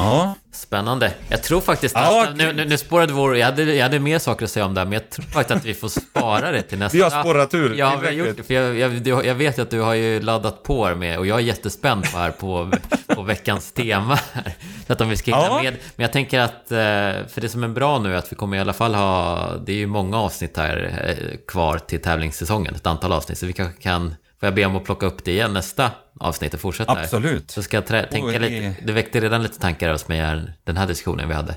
Ja. 0.00 0.34
Spännande. 0.52 1.12
Jag 1.28 1.42
tror 1.42 1.60
faktiskt 1.60 1.94
ja, 1.94 2.26
nästa, 2.30 2.34
nu, 2.34 2.52
nu, 2.52 2.64
nu 2.64 2.78
spårade 2.78 3.12
vår, 3.12 3.36
jag 3.36 3.46
hade, 3.46 3.62
jag 3.74 3.82
hade 3.82 3.98
mer 3.98 4.18
saker 4.18 4.44
att 4.44 4.50
säga 4.50 4.66
om 4.66 4.74
det 4.74 4.80
här, 4.80 4.86
men 4.86 4.92
jag 4.92 5.10
tror 5.10 5.24
faktiskt 5.24 5.56
att 5.56 5.64
vi 5.64 5.74
får 5.74 5.88
spara 5.88 6.52
det 6.52 6.62
till 6.62 6.78
nästa. 6.78 6.96
Vi 6.98 7.02
har 7.02 7.22
spårat 7.22 7.54
ur. 7.54 7.74
Ja, 7.74 7.98
vi 8.00 8.06
har 8.06 8.12
gjort 8.12 8.36
det. 8.36 8.42
För 8.42 8.54
jag, 8.54 9.06
jag, 9.06 9.26
jag 9.26 9.34
vet 9.34 9.58
att 9.58 9.70
du 9.70 9.80
har 9.80 9.94
ju 9.94 10.20
laddat 10.20 10.62
på 10.62 10.94
med, 10.94 11.18
och 11.18 11.26
jag 11.26 11.38
är 11.38 11.42
jättespänd 11.42 12.12
på 12.12 12.18
här 12.18 12.30
på, 12.30 12.70
på 13.14 13.22
veckans 13.22 13.72
tema. 13.72 14.18
Här. 14.32 14.54
Så 14.86 14.92
att 14.92 15.00
om 15.00 15.08
vi 15.08 15.16
ska 15.16 15.30
hinna 15.30 15.46
ja. 15.46 15.62
med. 15.62 15.76
Men 15.96 16.04
jag 16.04 16.12
tänker 16.12 16.40
att, 16.40 16.72
eh, 16.72 17.28
för 17.28 17.40
det 17.40 17.48
som 17.48 17.64
är 17.64 17.68
bra 17.68 17.98
nu 17.98 18.14
är 18.14 18.18
att 18.18 18.32
vi 18.32 18.36
kommer 18.36 18.56
i 18.56 18.60
alla 18.60 18.72
fall 18.72 18.94
ha, 18.94 19.52
det 19.66 19.72
är 19.72 19.76
ju 19.76 19.86
många 19.86 20.18
avsnitt 20.18 20.56
här 20.56 21.04
eh, 21.04 21.36
kvar 21.46 21.78
till 21.78 22.02
tävlingssäsongen, 22.02 22.74
ett 22.74 22.86
antal 22.86 23.12
avsnitt, 23.12 23.38
så 23.38 23.46
vi 23.46 23.52
kanske 23.52 23.82
kan 23.82 24.14
Får 24.40 24.46
jag 24.46 24.54
be 24.54 24.64
om 24.64 24.76
att 24.76 24.84
plocka 24.84 25.06
upp 25.06 25.24
det 25.24 25.30
igen 25.30 25.52
nästa 25.52 25.90
avsnitt 26.20 26.54
och 26.54 26.60
fortsätta? 26.60 26.92
Absolut. 26.92 27.50
Så 27.50 27.62
ska 27.62 27.76
jag 27.76 27.86
tänka 27.86 28.38
lite, 28.38 28.76
det 28.82 28.92
väckte 28.92 29.20
redan 29.20 29.42
lite 29.42 29.58
tankar 29.58 29.92
hos 29.92 30.08
mig 30.08 30.20
här, 30.20 30.52
den 30.64 30.76
här 30.76 30.86
diskussionen 30.86 31.28
vi 31.28 31.34
hade. 31.34 31.56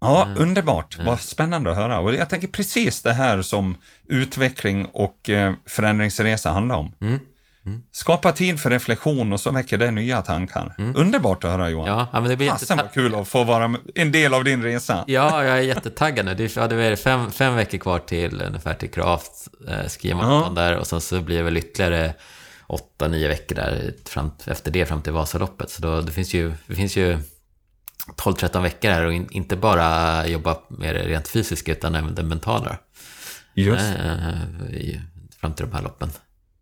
Ja, 0.00 0.24
mm. 0.24 0.42
underbart. 0.42 0.94
Mm. 0.94 1.06
Vad 1.06 1.20
spännande 1.20 1.70
att 1.70 1.76
höra. 1.76 1.98
Och 2.00 2.14
jag 2.14 2.28
tänker 2.28 2.48
precis 2.48 3.02
det 3.02 3.12
här 3.12 3.42
som 3.42 3.76
utveckling 4.08 4.84
och 4.84 5.30
eh, 5.30 5.54
förändringsresa 5.66 6.50
handlar 6.50 6.76
om. 6.76 6.92
Mm. 7.00 7.20
Mm. 7.66 7.82
Skapa 7.92 8.32
tid 8.32 8.60
för 8.60 8.70
reflektion 8.70 9.32
och 9.32 9.40
så 9.40 9.50
väcker 9.50 9.78
det 9.78 9.90
nya 9.90 10.22
tankar. 10.22 10.74
Mm. 10.78 10.96
Underbart 10.96 11.44
att 11.44 11.50
höra 11.50 11.70
Johan. 11.70 11.88
Ja, 11.88 12.08
men 12.12 12.24
det 12.24 12.36
blir 12.36 12.50
Fasen 12.50 12.76
vad 12.76 12.92
kul 12.92 13.14
att 13.14 13.28
få 13.28 13.44
vara 13.44 13.76
en 13.94 14.12
del 14.12 14.34
av 14.34 14.44
din 14.44 14.62
resa. 14.62 15.04
Ja, 15.06 15.44
jag 15.44 15.58
är 15.58 15.62
jättetaggad 15.62 16.26
nu. 16.26 16.34
Det 16.34 16.44
är 16.58 16.96
fem, 16.96 17.30
fem 17.30 17.56
veckor 17.56 17.78
kvar 17.78 17.98
till 17.98 18.42
ungefär 18.42 18.74
till 18.74 18.90
Craft 18.90 19.48
eh, 19.68 19.88
skimaraton 19.88 20.56
ja. 20.56 20.62
där 20.62 20.76
och 20.76 20.86
sen 20.86 21.00
så 21.00 21.20
blir 21.20 21.36
det 21.36 21.42
väl 21.42 21.56
ytterligare 21.56 22.14
åtta, 22.66 23.08
nio 23.08 23.28
veckor 23.28 23.54
där 23.54 23.94
fram, 24.04 24.30
efter 24.46 24.70
det 24.70 24.86
fram 24.86 25.02
till 25.02 25.12
Vasaloppet. 25.12 25.70
Så 25.70 25.82
då, 25.82 26.00
det 26.00 26.12
finns 26.12 26.34
ju, 26.34 26.52
det 26.66 26.74
finns 26.74 26.96
ju 26.96 27.18
12-13 28.16 28.62
veckor 28.62 28.88
här 28.88 29.06
och 29.06 29.12
in, 29.12 29.28
inte 29.30 29.56
bara 29.56 30.26
jobba 30.26 30.58
med 30.68 30.94
det 30.94 31.02
rent 31.02 31.28
fysiska 31.28 31.72
utan 31.72 31.94
även 31.94 32.14
det 32.14 32.22
mentala. 32.22 32.78
Just. 33.54 33.84
Eh, 33.84 34.28
fram 35.40 35.54
till 35.54 35.66
de 35.66 35.72
här 35.72 35.82
loppen. 35.82 36.10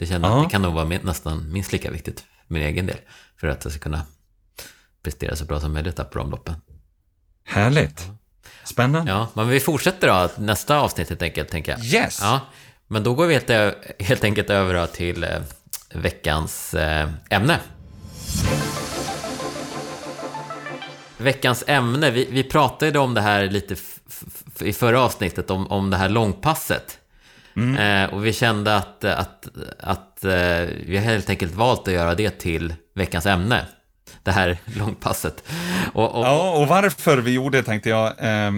Det 0.03 0.07
känner 0.07 0.28
ja. 0.28 0.38
att 0.38 0.48
det 0.48 0.50
kan 0.50 0.62
nog 0.62 0.74
vara 0.74 0.84
nästan 0.84 1.53
minst 1.53 1.72
lika 1.72 1.90
viktigt 1.90 2.20
för 2.20 2.55
min 2.55 2.62
egen 2.62 2.86
del. 2.86 2.96
För 3.36 3.46
att 3.46 3.64
jag 3.64 3.72
ska 3.72 3.82
kunna 3.82 4.03
prestera 5.03 5.36
så 5.36 5.44
bra 5.44 5.61
som 5.61 5.72
möjligt 5.72 5.96
på 5.96 6.18
de 6.18 6.30
loppen. 6.30 6.55
Härligt. 7.44 8.11
Spännande. 8.64 9.12
Ja, 9.12 9.28
men 9.34 9.48
vi 9.48 9.61
fortsätter 9.61 10.09
då 10.09 10.30
nästa 10.42 10.78
avsnitt 10.78 11.09
helt 11.09 11.22
enkelt, 11.22 11.48
tänker 11.48 11.72
jag. 11.72 11.84
Yes! 11.84 12.18
Ja, 12.22 12.40
men 12.86 13.03
då 13.03 13.14
går 13.14 13.26
vi 13.26 13.34
helt, 13.34 13.76
helt 13.98 14.24
enkelt 14.24 14.50
över 14.50 14.86
till 14.86 15.24
eh, 15.24 15.30
veckans 15.94 16.74
eh, 16.74 17.09
ämne. 17.30 17.61
Veckans 21.16 21.64
ämne, 21.66 22.11
vi, 22.11 22.28
vi 22.30 22.44
pratade 22.44 22.98
om 22.98 23.14
det 23.14 23.20
här 23.20 23.44
lite 23.44 23.76
i 24.61 24.72
förra 24.72 25.03
avsnittet, 25.03 25.50
om, 25.50 25.66
om 25.66 25.90
det 25.90 25.96
här 25.96 26.09
långpasset. 26.09 26.98
Mm. 27.57 28.05
Eh, 28.05 28.14
och 28.14 28.26
vi 28.26 28.32
kände 28.32 28.76
att, 28.76 29.05
att, 29.05 29.48
att 29.78 30.24
eh, 30.24 30.68
vi 30.86 30.96
har 30.96 31.05
helt 31.05 31.30
enkelt 31.30 31.55
valt 31.55 31.88
att 31.88 31.94
göra 31.94 32.14
det 32.14 32.30
till 32.30 32.74
veckans 32.94 33.26
ämne. 33.26 33.66
Det 34.22 34.30
här 34.30 34.59
långpasset. 34.78 35.44
Och, 35.92 36.14
och, 36.14 36.24
ja, 36.24 36.50
och 36.50 36.68
varför 36.68 37.18
vi 37.18 37.30
gjorde 37.30 37.59
det 37.59 37.64
tänkte 37.64 37.88
jag. 37.88 38.07
Eh, 38.18 38.53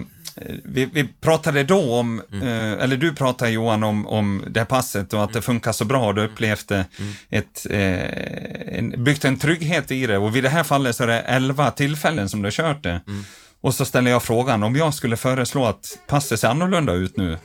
vi, 0.65 0.85
vi, 0.85 1.05
pratade 1.21 1.65
då 1.65 1.95
om, 1.95 2.23
mm. 2.33 2.49
eh, 2.49 2.85
eller 2.85 2.97
du 2.97 3.15
pratade 3.15 3.51
Johan 3.51 3.85
om, 3.85 4.07
om 4.07 4.45
det 4.49 4.61
här 4.61 4.65
passet 4.65 5.13
och 5.13 5.25
att 5.25 5.29
det 5.29 5.39
mm. 5.39 5.43
funkar 5.43 5.73
så 5.73 5.85
bra. 5.85 6.13
Du 6.13 6.25
upplevde 6.25 6.85
mm. 6.99 7.15
ett, 7.31 7.67
eh, 7.71 8.79
en, 8.79 9.05
byggt 9.05 9.25
en 9.25 9.39
trygghet 9.39 9.91
i 9.91 10.07
det 10.07 10.19
och 10.19 10.37
vid 10.37 10.45
det 10.45 10.49
här 10.49 10.65
fallet 10.65 10.97
så 10.97 11.03
är 11.03 11.07
det 11.07 11.21
elva 11.21 11.71
tillfällen 11.71 12.29
som 12.29 12.43
du 12.43 12.47
har 12.47 12.51
kört 12.51 12.83
det. 12.83 13.01
Mm. 13.07 13.25
Och 13.61 13.75
så 13.75 13.85
ställer 13.85 14.11
jag 14.11 14.23
frågan, 14.23 14.63
om 14.63 14.77
jag 14.77 14.95
skulle 14.95 15.17
föreslå 15.17 15.67
att 15.67 15.99
passet 16.07 16.41
ser 16.41 16.49
annorlunda 16.49 16.93
ut 16.93 17.17
nu, 17.17 17.39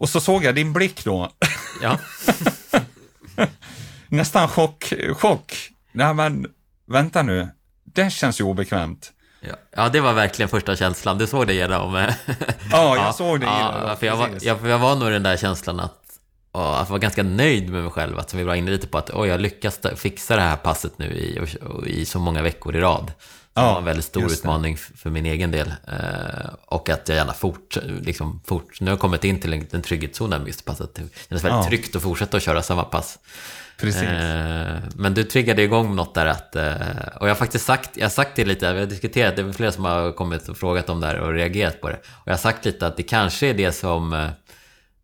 och 0.00 0.08
så 0.08 0.20
såg 0.20 0.44
jag 0.44 0.54
din 0.54 0.72
blick 0.72 1.04
då. 1.04 1.32
Ja. 1.82 1.98
Nästan 4.08 4.48
chock. 4.48 4.92
chock. 5.16 5.52
Nej 5.92 6.14
men, 6.14 6.46
vänta 6.86 7.22
nu. 7.22 7.48
Det 7.84 8.10
känns 8.10 8.40
ju 8.40 8.44
obekvämt. 8.44 9.12
Ja, 9.40 9.54
ja, 9.76 9.88
det 9.88 10.00
var 10.00 10.12
verkligen 10.12 10.48
första 10.48 10.76
känslan. 10.76 11.18
Du 11.18 11.26
såg 11.26 11.46
det 11.46 11.54
genom... 11.54 11.94
ja, 11.94 12.08
jag 12.70 12.96
ja, 12.96 13.12
såg 13.12 13.40
det 13.40 13.46
ja, 13.46 13.96
för 13.98 14.06
jag, 14.06 14.16
var, 14.16 14.30
jag, 14.40 14.66
jag 14.66 14.78
var 14.78 14.96
nog 14.96 15.10
den 15.10 15.22
där 15.22 15.36
känslan 15.36 15.80
att 15.80 15.96
att 16.52 16.90
vara 16.90 16.98
ganska 16.98 17.22
nöjd 17.22 17.70
med 17.70 17.82
mig 17.82 17.90
själv. 17.90 18.18
Att 18.18 18.30
som 18.30 18.38
vi 18.38 18.44
var 18.44 18.54
inne 18.54 18.70
lite 18.70 18.86
på 18.86 18.98
att 18.98 19.10
oj, 19.10 19.28
jag 19.28 19.40
lyckas 19.40 19.80
fixa 19.96 20.36
det 20.36 20.42
här 20.42 20.56
passet 20.56 20.98
nu 20.98 21.06
i, 21.06 21.40
i 21.86 22.04
så 22.04 22.18
många 22.18 22.42
veckor 22.42 22.76
i 22.76 22.80
rad. 22.80 23.12
Det 23.54 23.60
var 23.60 23.78
en 23.78 23.84
väldigt 23.84 24.04
stor 24.04 24.32
utmaning 24.32 24.76
för 24.76 25.10
min 25.10 25.26
egen 25.26 25.50
del. 25.50 25.68
Eh, 25.68 26.50
och 26.66 26.88
att 26.88 27.08
jag 27.08 27.16
gärna 27.16 27.32
fort, 27.32 27.76
liksom 28.00 28.40
fort, 28.44 28.80
nu 28.80 28.86
har 28.86 28.92
jag 28.92 29.00
kommit 29.00 29.24
in 29.24 29.40
till 29.40 29.52
en, 29.52 29.66
en 29.70 29.82
trygghetszon 29.82 30.30
där 30.30 30.46
just 30.46 30.64
passet. 30.64 30.94
Det 30.94 31.02
känns 31.28 31.44
väldigt 31.44 31.64
ja. 31.64 31.68
tryggt 31.68 31.96
att 31.96 32.02
fortsätta 32.02 32.36
att 32.36 32.42
köra 32.42 32.62
samma 32.62 32.84
pass. 32.84 33.18
Precis. 33.80 34.02
Eh, 34.02 34.76
men 34.94 35.14
du 35.14 35.24
triggade 35.24 35.62
igång 35.62 35.96
något 35.96 36.14
där 36.14 36.26
att, 36.26 36.56
eh, 36.56 36.72
och 37.20 37.26
jag 37.26 37.30
har 37.30 37.34
faktiskt 37.34 37.64
sagt, 37.64 37.90
jag 37.96 38.04
har 38.04 38.10
sagt 38.10 38.36
det 38.36 38.44
lite, 38.44 38.72
vi 38.72 38.80
har 38.80 38.86
diskuterat, 38.86 39.36
det 39.36 39.42
är 39.42 39.52
flera 39.52 39.72
som 39.72 39.84
har 39.84 40.12
kommit 40.12 40.48
och 40.48 40.56
frågat 40.56 40.88
om 40.88 41.00
det 41.00 41.06
här 41.06 41.20
och 41.20 41.32
reagerat 41.32 41.80
på 41.80 41.88
det. 41.88 41.96
Och 41.96 42.26
jag 42.26 42.32
har 42.32 42.38
sagt 42.38 42.64
lite 42.64 42.86
att 42.86 42.96
det 42.96 43.02
kanske 43.02 43.46
är 43.46 43.54
det 43.54 43.72
som, 43.72 44.28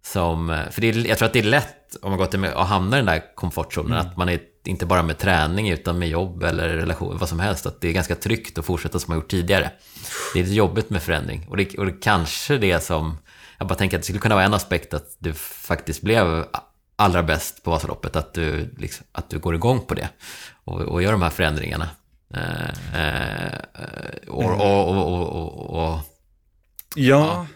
som 0.06 0.64
för 0.70 0.80
det 0.80 0.88
är, 0.88 1.06
jag 1.06 1.18
tror 1.18 1.26
att 1.26 1.32
det 1.32 1.38
är 1.38 1.42
lätt 1.42 1.96
om 2.02 2.10
man 2.10 2.18
går 2.18 2.26
till 2.26 2.44
att 2.44 2.68
hamna 2.68 2.96
i 2.96 2.98
den 2.98 3.06
där 3.06 3.34
komfortzonen, 3.34 3.92
mm. 3.92 4.06
att 4.06 4.16
man 4.16 4.28
är 4.28 4.40
inte 4.66 4.86
bara 4.86 5.02
med 5.02 5.18
träning 5.18 5.68
utan 5.68 5.98
med 5.98 6.08
jobb 6.08 6.42
eller 6.42 6.68
relation, 6.68 7.18
vad 7.18 7.28
som 7.28 7.40
helst. 7.40 7.66
Att 7.66 7.80
det 7.80 7.88
är 7.88 7.92
ganska 7.92 8.14
tryggt 8.14 8.58
att 8.58 8.64
fortsätta 8.64 8.98
som 8.98 9.12
man 9.12 9.18
gjort 9.18 9.30
tidigare. 9.30 9.70
Det 10.32 10.40
är 10.40 10.42
lite 10.42 10.54
jobbigt 10.54 10.90
med 10.90 11.02
förändring. 11.02 11.46
Och 11.48 11.56
det, 11.56 11.78
och 11.78 11.86
det 11.86 11.92
kanske 11.92 12.58
det 12.58 12.80
som, 12.80 13.18
jag 13.58 13.68
bara 13.68 13.74
tänker 13.74 13.96
att 13.96 14.02
det 14.02 14.06
skulle 14.06 14.18
kunna 14.20 14.34
vara 14.34 14.44
en 14.44 14.54
aspekt 14.54 14.94
att 14.94 15.16
du 15.18 15.32
faktiskt 15.34 16.02
blev 16.02 16.44
allra 16.96 17.22
bäst 17.22 17.62
på 17.62 17.70
Vasaloppet. 17.70 18.16
Att 18.16 18.34
du, 18.34 18.74
liksom, 18.78 19.06
att 19.12 19.30
du 19.30 19.38
går 19.38 19.54
igång 19.54 19.80
på 19.80 19.94
det 19.94 20.08
och, 20.64 20.80
och 20.80 21.02
gör 21.02 21.12
de 21.12 21.22
här 21.22 21.30
förändringarna. 21.30 21.88
Eh, 22.34 23.00
eh, 23.02 23.60
och, 24.28 24.44
och, 24.44 24.88
och, 25.16 25.92
och, 25.92 25.98
ja. 26.94 27.46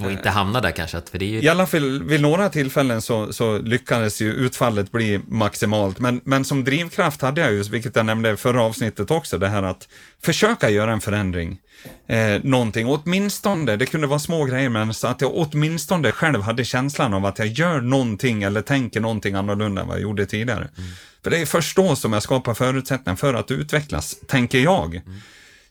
Och 0.00 0.12
inte 0.12 0.30
hamna 0.30 0.60
där 0.60 0.70
kanske, 0.70 1.00
för 1.10 1.18
det 1.18 1.24
är 1.24 1.28
ju... 1.28 1.42
I 1.42 1.48
alla 1.48 1.66
fall 1.66 2.02
vid 2.02 2.20
några 2.20 2.48
tillfällen 2.48 3.02
så, 3.02 3.32
så 3.32 3.58
lyckades 3.58 4.22
ju 4.22 4.32
utfallet 4.32 4.92
bli 4.92 5.20
maximalt. 5.28 5.98
Men, 5.98 6.20
men 6.24 6.44
som 6.44 6.64
drivkraft 6.64 7.22
hade 7.22 7.40
jag 7.40 7.52
ju, 7.52 7.62
vilket 7.62 7.96
jag 7.96 8.06
nämnde 8.06 8.30
i 8.30 8.36
förra 8.36 8.62
avsnittet 8.62 9.10
också, 9.10 9.38
det 9.38 9.48
här 9.48 9.62
att 9.62 9.88
försöka 10.22 10.70
göra 10.70 10.92
en 10.92 11.00
förändring. 11.00 11.58
Eh, 12.06 12.40
någonting, 12.42 12.86
åtminstone, 12.86 13.76
det 13.76 13.86
kunde 13.86 14.06
vara 14.06 14.18
små 14.18 14.44
grejer, 14.44 14.68
men 14.68 14.94
så 14.94 15.06
att 15.06 15.20
jag 15.20 15.30
åtminstone 15.34 16.12
själv 16.12 16.42
hade 16.42 16.64
känslan 16.64 17.14
av 17.14 17.26
att 17.26 17.38
jag 17.38 17.48
gör 17.48 17.80
någonting 17.80 18.42
eller 18.42 18.62
tänker 18.62 19.00
någonting 19.00 19.34
annorlunda 19.34 19.82
än 19.82 19.88
vad 19.88 19.96
jag 19.96 20.02
gjorde 20.02 20.26
tidigare. 20.26 20.68
Mm. 20.78 20.90
För 21.22 21.30
det 21.30 21.38
är 21.38 21.46
först 21.46 21.76
då 21.76 21.96
som 21.96 22.12
jag 22.12 22.22
skapar 22.22 22.54
förutsättningar 22.54 23.16
för 23.16 23.34
att 23.34 23.50
utvecklas, 23.50 24.16
tänker 24.26 24.58
jag. 24.58 24.94
Mm. 24.94 25.20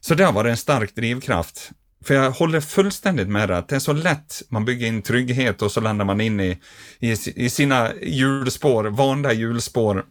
Så 0.02 0.16
det 0.16 0.26
har 0.26 0.34
varit 0.34 0.50
en 0.50 0.58
stark 0.58 0.96
drivkraft. 0.96 1.72
För 2.04 2.14
jag 2.14 2.32
håller 2.32 2.62
fullständigt 2.62 3.28
med 3.28 3.50
dig 3.50 3.58
att 3.58 3.68
det 3.68 3.76
är 3.76 3.80
så 3.80 3.94
lätt, 3.94 4.42
man 4.50 4.66
bygger 4.66 4.88
in 4.88 5.02
trygghet 5.02 5.62
och 5.62 5.72
så 5.72 5.82
landar 5.82 6.06
man 6.06 6.22
in 6.22 6.40
i, 6.40 6.60
i, 7.00 7.12
i 7.36 7.50
sina 7.50 7.94
hjulspår, 8.02 8.84
vanliga 8.84 9.34
hjulspår. 9.34 10.06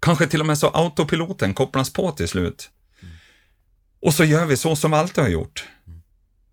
Kanske 0.00 0.26
till 0.26 0.40
och 0.40 0.46
med 0.46 0.58
så 0.58 0.68
autopiloten 0.68 1.54
kopplas 1.54 1.92
på 1.92 2.10
till 2.12 2.28
slut. 2.28 2.70
Och 4.02 4.14
så 4.14 4.24
gör 4.24 4.46
vi 4.46 4.56
så 4.56 4.76
som 4.76 4.90
vi 4.90 4.96
alltid 4.96 5.24
har 5.24 5.30
gjort. 5.30 5.64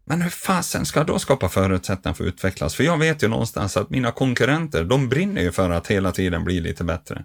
Men 0.06 0.22
hur 0.22 0.30
fasen 0.30 0.86
ska 0.86 1.00
jag 1.00 1.08
då 1.08 1.20
skapa 1.20 1.50
förutsättningar 1.50 2.14
för 2.14 2.24
att 2.24 2.28
utvecklas? 2.28 2.76
För 2.76 2.84
jag 2.84 2.98
vet 2.98 3.24
ju 3.24 3.28
någonstans 3.28 3.78
att 3.78 3.90
mina 3.90 4.12
konkurrenter, 4.12 4.84
de 4.84 5.10
brinner 5.10 5.42
ju 5.42 5.52
för 5.52 5.70
att 5.70 5.88
hela 5.88 6.12
tiden 6.12 6.44
bli 6.44 6.60
lite 6.60 6.84
bättre. 6.84 7.24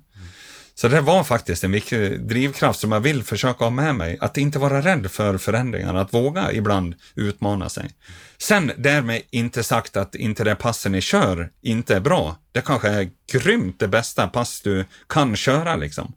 Så 0.74 0.88
det 0.88 1.00
var 1.00 1.24
faktiskt 1.24 1.64
en 1.64 1.72
viktig 1.72 2.20
drivkraft 2.26 2.80
som 2.80 2.92
jag 2.92 3.00
vill 3.00 3.22
försöka 3.22 3.64
ha 3.64 3.70
med 3.70 3.94
mig. 3.94 4.18
Att 4.20 4.36
inte 4.36 4.58
vara 4.58 4.80
rädd 4.80 5.10
för 5.10 5.38
förändringar, 5.38 5.94
att 5.94 6.14
våga 6.14 6.52
ibland 6.52 6.94
utmana 7.14 7.68
sig. 7.68 7.90
Sen 8.38 8.72
därmed 8.76 9.22
inte 9.30 9.62
sagt 9.62 9.96
att 9.96 10.14
inte 10.14 10.44
det 10.44 10.54
passen 10.54 10.92
ni 10.92 11.00
kör 11.00 11.50
inte 11.62 11.96
är 11.96 12.00
bra. 12.00 12.36
Det 12.52 12.60
kanske 12.60 12.88
är 12.88 13.10
grymt 13.32 13.78
det 13.78 13.88
bästa 13.88 14.28
pass 14.28 14.60
du 14.60 14.84
kan 15.08 15.36
köra 15.36 15.76
liksom. 15.76 16.12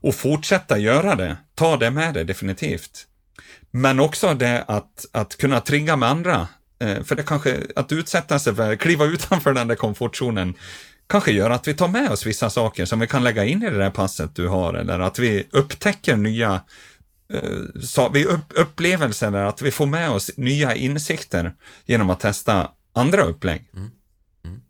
Och 0.00 0.14
fortsätta 0.14 0.78
göra 0.78 1.14
det. 1.14 1.36
Ta 1.54 1.76
det 1.76 1.90
med 1.90 2.14
dig 2.14 2.24
definitivt. 2.24 3.06
Men 3.70 4.00
också 4.00 4.34
det 4.34 4.64
att, 4.68 5.06
att 5.12 5.36
kunna 5.36 5.60
trigga 5.60 5.96
med 5.96 6.08
andra. 6.08 6.48
Eh, 6.80 7.02
för 7.02 7.14
det 7.14 7.22
kanske, 7.22 7.60
att 7.76 7.92
utsätta 7.92 8.38
sig 8.38 8.54
för, 8.54 8.76
kliva 8.76 9.04
utanför 9.04 9.52
den 9.52 9.68
där 9.68 9.74
komfortzonen 9.74 10.54
kanske 11.06 11.32
gör 11.32 11.50
att 11.50 11.68
vi 11.68 11.74
tar 11.74 11.88
med 11.88 12.10
oss 12.10 12.26
vissa 12.26 12.50
saker 12.50 12.84
som 12.84 13.00
vi 13.00 13.06
kan 13.06 13.24
lägga 13.24 13.44
in 13.44 13.62
i 13.62 13.70
det 13.70 13.78
där 13.78 13.90
passet 13.90 14.34
du 14.34 14.48
har 14.48 14.74
eller 14.74 15.00
att 15.00 15.18
vi 15.18 15.46
upptäcker 15.50 16.16
nya 16.16 16.60
eh, 17.32 17.80
så, 17.82 18.08
vi 18.08 18.24
upp, 18.24 18.52
upplevelser, 18.54 19.28
eller 19.28 19.44
att 19.44 19.62
vi 19.62 19.70
får 19.70 19.86
med 19.86 20.10
oss 20.10 20.30
nya 20.36 20.74
insikter 20.74 21.54
genom 21.86 22.10
att 22.10 22.20
testa 22.20 22.70
andra 22.94 23.22
upplägg. 23.22 23.70
Mm. 23.76 23.90
Mm. 24.44 24.60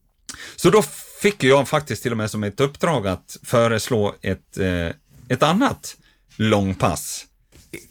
Så 0.57 0.71
då 0.71 0.83
fick 1.23 1.45
jag 1.45 1.69
faktiskt 1.69 2.03
till 2.03 2.13
och 2.13 2.19
med 2.19 2.31
som 2.31 2.45
ett 2.45 2.61
uppdrag 2.61 3.07
att 3.07 3.37
föreslå 3.43 4.15
ett, 4.23 4.59
eh, 4.59 4.89
ett 5.29 5.43
annat 5.43 5.97
långpass. 6.37 7.27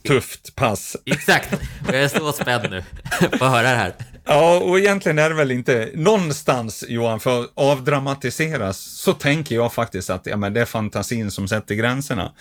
Tufft 0.08 0.56
pass. 0.56 0.98
Exakt, 1.06 1.62
jag 1.88 1.96
är 1.96 2.08
så 2.08 2.32
spänd 2.32 2.70
nu 2.70 2.84
på 3.20 3.46
att 3.46 3.52
höra 3.52 3.62
det 3.62 3.76
här. 3.76 3.96
Ja, 4.26 4.60
och 4.60 4.80
egentligen 4.80 5.20
är 5.20 5.30
det 5.30 5.36
väl 5.36 5.52
inte 5.52 5.90
någonstans, 5.94 6.84
Johan, 6.88 7.20
för 7.20 7.42
att 7.42 7.52
avdramatiseras, 7.56 8.78
så 8.78 9.14
tänker 9.14 9.56
jag 9.56 9.74
faktiskt 9.74 10.10
att 10.10 10.26
ja, 10.26 10.38
men 10.38 10.54
det 10.54 10.62
är 10.62 10.66
fantasin 10.66 11.32
som 11.32 11.48
sätter 11.48 11.76
gränserna. 11.76 12.32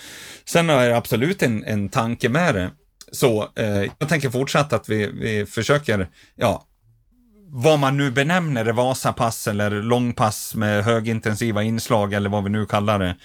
Sen 0.45 0.71
är 0.71 0.89
det 0.89 0.97
absolut 0.97 1.43
en, 1.43 1.65
en 1.65 1.89
tanke 1.89 2.29
med 2.29 2.55
det. 2.55 2.71
Så 3.13 3.49
eh, 3.57 3.91
jag 3.99 4.09
tänker 4.09 4.31
fortsatt 4.31 4.73
att 4.73 4.89
vi, 4.89 5.07
vi 5.07 5.47
försöker, 5.47 6.09
ja, 6.37 6.67
vad 7.49 7.79
man 7.79 7.97
nu 7.97 8.11
benämner 8.11 8.65
det, 8.65 8.73
Vasapass 8.73 9.49
eller 9.49 9.71
långpass 9.71 10.55
med 10.55 10.85
högintensiva 10.85 11.63
inslag 11.63 12.13
eller 12.13 12.31
vad 12.31 12.45
vi 12.45 12.51
nu 12.51 12.67
kallar 12.67 12.99
det, 12.99 13.17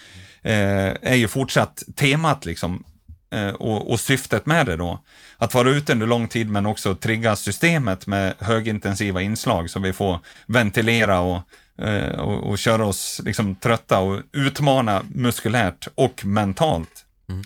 eh, 0.44 1.12
är 1.12 1.16
ju 1.16 1.28
fortsatt 1.28 1.84
temat 1.96 2.46
liksom. 2.46 2.84
Eh, 3.30 3.50
och, 3.50 3.92
och, 3.92 4.00
syftet 4.00 4.46
med 4.46 4.66
det 4.66 4.76
då. 4.76 5.00
Att 5.38 5.54
vara 5.54 5.70
ute 5.70 5.92
under 5.92 6.08
lång 6.08 6.28
tid 6.28 6.50
men 6.50 6.66
också 6.66 6.96
trigga 6.96 7.36
systemet 7.36 8.08
med 8.08 8.34
högintensiva 8.40 9.22
inslag 9.22 9.70
så 9.70 9.80
vi 9.80 9.94
får 9.94 10.20
ventilera 10.46 11.20
och, 11.20 11.42
eh, 11.86 12.20
och, 12.20 12.50
och 12.50 12.58
köra 12.58 12.86
oss 12.86 13.22
liksom 13.24 13.56
trötta 13.56 14.00
och 14.00 14.22
utmana 14.32 15.04
muskulärt 15.14 15.88
och 15.96 16.26
mentalt. 16.26 17.06
Mm. 17.30 17.44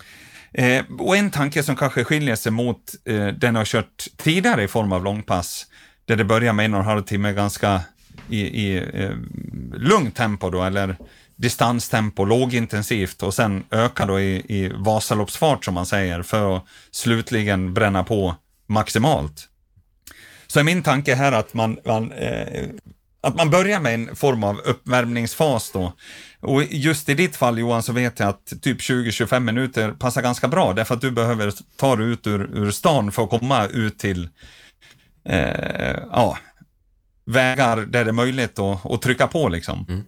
Eh, 0.53 0.85
och 0.99 1.17
en 1.17 1.31
tanke 1.31 1.63
som 1.63 1.75
kanske 1.75 2.03
skiljer 2.03 2.35
sig 2.35 2.51
mot 2.51 2.81
eh, 3.05 3.27
den 3.27 3.55
jag 3.55 3.67
kört 3.67 4.07
tidigare 4.17 4.63
i 4.63 4.67
form 4.67 4.91
av 4.91 5.03
långpass, 5.03 5.65
där 6.05 6.15
det 6.15 6.23
börjar 6.23 6.53
med 6.53 6.65
en 6.65 6.73
och 6.73 6.79
en 6.79 6.85
halv 6.85 7.01
timme 7.01 7.33
ganska 7.33 7.81
i, 8.29 8.41
i 8.41 8.77
eh, 8.93 9.15
lugnt 9.73 10.15
tempo 10.15 10.49
då, 10.49 10.63
eller 10.63 10.95
distanstempo, 11.41 12.25
lågintensivt 12.25 13.23
och 13.23 13.33
sen 13.33 13.63
öka 13.71 14.05
då 14.05 14.19
i, 14.19 14.35
i 14.35 14.71
Vasaloppsfart 14.75 15.65
som 15.65 15.73
man 15.73 15.85
säger 15.85 16.23
för 16.23 16.57
att 16.57 16.65
slutligen 16.91 17.73
bränna 17.73 18.03
på 18.03 18.35
maximalt. 18.67 19.47
Så 20.47 20.59
är 20.59 20.63
min 20.63 20.83
tanke 20.83 21.15
här 21.15 21.31
att 21.31 21.53
man, 21.53 21.77
man 21.85 22.11
eh, 22.11 22.69
att 23.21 23.35
man 23.35 23.49
börjar 23.49 23.79
med 23.79 23.93
en 23.93 24.15
form 24.15 24.43
av 24.43 24.59
uppvärmningsfas 24.59 25.71
då. 25.71 25.93
Och 26.39 26.63
just 26.63 27.09
i 27.09 27.13
ditt 27.13 27.35
fall 27.35 27.59
Johan 27.59 27.83
så 27.83 27.93
vet 27.93 28.19
jag 28.19 28.29
att 28.29 28.53
typ 28.61 28.79
20-25 28.79 29.39
minuter 29.39 29.91
passar 29.91 30.21
ganska 30.21 30.47
bra 30.47 30.73
därför 30.73 30.95
att 30.95 31.01
du 31.01 31.11
behöver 31.11 31.53
ta 31.75 31.95
dig 31.95 32.07
ut 32.07 32.27
ur, 32.27 32.57
ur 32.57 32.71
stan 32.71 33.11
för 33.11 33.23
att 33.23 33.29
komma 33.29 33.67
ut 33.67 33.99
till 33.99 34.29
eh, 35.25 35.97
ja, 36.11 36.37
vägar 37.25 37.77
där 37.77 38.03
det 38.03 38.11
är 38.11 38.13
möjligt 38.13 38.59
att, 38.59 39.01
trycka 39.01 39.27
på 39.27 39.49
liksom. 39.49 39.85
Mm. 39.89 40.03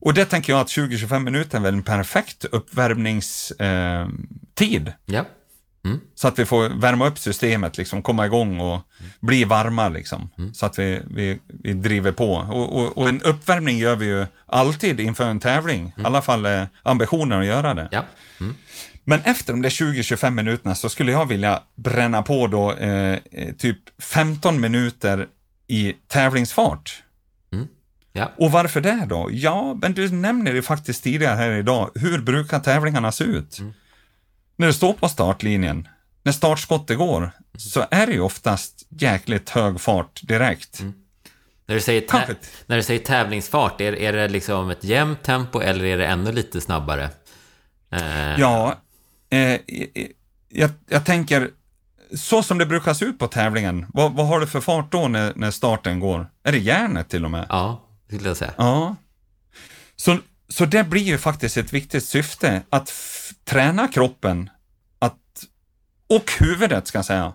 Och 0.00 0.14
det 0.14 0.24
tänker 0.24 0.52
jag 0.52 0.60
att 0.60 0.68
20-25 0.68 1.18
minuter 1.18 1.58
är 1.58 1.62
väl 1.62 1.74
en 1.74 1.82
perfekt 1.82 2.44
uppvärmningstid. 2.44 4.88
Eh, 4.88 4.94
ja. 5.06 5.24
Mm. 5.84 6.00
Så 6.14 6.28
att 6.28 6.38
vi 6.38 6.46
får 6.46 6.68
värma 6.68 7.06
upp 7.06 7.18
systemet, 7.18 7.78
liksom, 7.78 8.02
komma 8.02 8.26
igång 8.26 8.60
och 8.60 8.80
bli 9.20 9.44
varma. 9.44 9.88
Liksom, 9.88 10.30
mm. 10.38 10.54
Så 10.54 10.66
att 10.66 10.78
vi, 10.78 11.02
vi, 11.10 11.38
vi 11.46 11.72
driver 11.72 12.12
på. 12.12 12.34
Och, 12.34 12.80
och, 12.80 12.98
och, 12.98 13.08
en 13.08 13.22
uppvärmning 13.22 13.78
gör 13.78 13.96
vi 13.96 14.06
ju 14.06 14.26
alltid 14.46 15.00
inför 15.00 15.30
en 15.30 15.40
tävling. 15.40 15.80
Mm. 15.80 16.02
I 16.02 16.04
alla 16.04 16.22
fall 16.22 16.46
är 16.46 16.68
ambitionen 16.82 17.40
att 17.40 17.46
göra 17.46 17.74
det. 17.74 17.88
Ja. 17.90 18.04
Mm. 18.40 18.54
Men 19.04 19.20
efter 19.20 19.52
de 19.52 19.62
där 19.62 19.70
20-25 19.70 20.30
minuterna 20.30 20.74
så 20.74 20.88
skulle 20.88 21.12
jag 21.12 21.26
vilja 21.26 21.62
bränna 21.76 22.22
på 22.22 22.46
då 22.46 22.72
eh, 22.72 23.18
typ 23.58 23.78
15 24.02 24.60
minuter 24.60 25.26
i 25.66 25.94
tävlingsfart. 26.08 27.02
Ja. 28.12 28.32
Och 28.36 28.52
varför 28.52 28.80
det 28.80 29.06
då? 29.08 29.28
Ja, 29.32 29.74
men 29.82 29.94
du 29.94 30.10
nämner 30.10 30.54
det 30.54 30.62
faktiskt 30.62 31.04
tidigare 31.04 31.36
här 31.36 31.50
idag. 31.50 31.90
Hur 31.94 32.18
brukar 32.18 32.60
tävlingarna 32.60 33.12
se 33.12 33.24
ut? 33.24 33.58
Mm. 33.58 33.72
När 34.56 34.66
du 34.66 34.72
står 34.72 34.92
på 34.92 35.08
startlinjen, 35.08 35.88
när 36.22 36.32
startskottet 36.32 36.98
går, 36.98 37.16
mm. 37.16 37.32
så 37.58 37.86
är 37.90 38.06
det 38.06 38.12
ju 38.12 38.20
oftast 38.20 38.86
jäkligt 38.88 39.50
hög 39.50 39.80
fart 39.80 40.20
direkt. 40.22 40.80
Mm. 40.80 40.92
När, 41.66 41.74
du 41.74 41.80
säger 41.80 42.04
när 42.66 42.76
du 42.76 42.82
säger 42.82 43.00
tävlingsfart, 43.00 43.80
är, 43.80 43.92
är 43.92 44.12
det 44.12 44.28
liksom 44.28 44.70
ett 44.70 44.84
jämnt 44.84 45.22
tempo 45.22 45.60
eller 45.60 45.84
är 45.84 45.98
det 45.98 46.06
ännu 46.06 46.32
lite 46.32 46.60
snabbare? 46.60 47.08
Eh. 47.90 48.40
Ja, 48.40 48.80
eh, 49.30 49.60
jag, 50.48 50.70
jag 50.88 51.04
tänker, 51.04 51.50
så 52.16 52.42
som 52.42 52.58
det 52.58 52.66
brukar 52.66 52.94
se 52.94 53.04
ut 53.04 53.18
på 53.18 53.26
tävlingen, 53.26 53.86
vad, 53.88 54.12
vad 54.12 54.26
har 54.26 54.40
du 54.40 54.46
för 54.46 54.60
fart 54.60 54.92
då 54.92 55.08
när, 55.08 55.32
när 55.36 55.50
starten 55.50 56.00
går? 56.00 56.30
Är 56.42 56.52
det 56.52 56.58
järnet 56.58 57.08
till 57.08 57.24
och 57.24 57.30
med? 57.30 57.46
Ja 57.48 57.86
skulle 58.16 58.30
jag 58.30 58.36
säga. 58.36 58.54
Ja. 58.56 58.96
Så, 59.96 60.18
så 60.48 60.64
det 60.66 60.84
blir 60.84 61.02
ju 61.02 61.18
faktiskt 61.18 61.56
ett 61.56 61.72
viktigt 61.72 62.04
syfte, 62.04 62.62
att 62.70 62.92
träna 63.44 63.88
kroppen 63.88 64.50
att, 64.98 65.44
och 66.08 66.32
huvudet, 66.38 66.86
ska 66.86 66.98
jag 66.98 67.04
säga, 67.04 67.32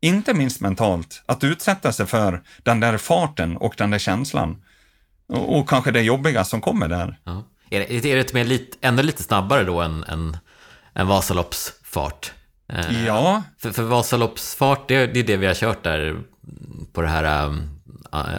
inte 0.00 0.34
minst 0.34 0.60
mentalt, 0.60 1.22
att 1.26 1.44
utsätta 1.44 1.92
sig 1.92 2.06
för 2.06 2.42
den 2.62 2.80
där 2.80 2.98
farten 2.98 3.56
och 3.56 3.74
den 3.76 3.90
där 3.90 3.98
känslan. 3.98 4.64
Och, 5.26 5.58
och 5.58 5.68
kanske 5.68 5.90
det 5.90 6.02
jobbiga 6.02 6.44
som 6.44 6.60
kommer 6.60 6.88
där. 6.88 7.18
Ja. 7.24 7.44
Är 7.70 7.80
det, 7.80 8.12
är 8.12 8.16
det 8.16 8.32
med 8.32 8.46
lite, 8.46 8.76
ändå 8.80 9.02
lite 9.02 9.22
snabbare 9.22 9.64
då 9.64 9.80
än, 9.80 10.04
än, 10.04 10.36
än 10.94 11.06
Vasaloppsfart? 11.06 12.32
Eh, 12.68 13.06
ja. 13.06 13.42
För, 13.58 13.70
för 13.70 13.82
Vasaloppsfart, 13.82 14.88
det, 14.88 15.06
det 15.06 15.20
är 15.20 15.24
det 15.24 15.36
vi 15.36 15.46
har 15.46 15.54
kört 15.54 15.82
där 15.82 16.20
på 16.92 17.02
det 17.02 17.08
här 17.08 17.46
um, 17.46 17.81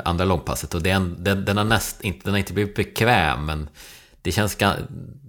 andra 0.06 0.26
långpasset. 0.26 0.74
Och 0.74 0.84
den, 0.84 1.24
den, 1.24 1.46
den, 1.46 1.58
har 1.58 1.64
näst, 1.64 2.02
inte, 2.02 2.20
den 2.24 2.34
har 2.34 2.40
inte 2.40 2.54
blivit 2.54 2.76
bekväm, 2.76 3.46
men 3.46 3.70
det 4.22 4.32
känns, 4.32 4.58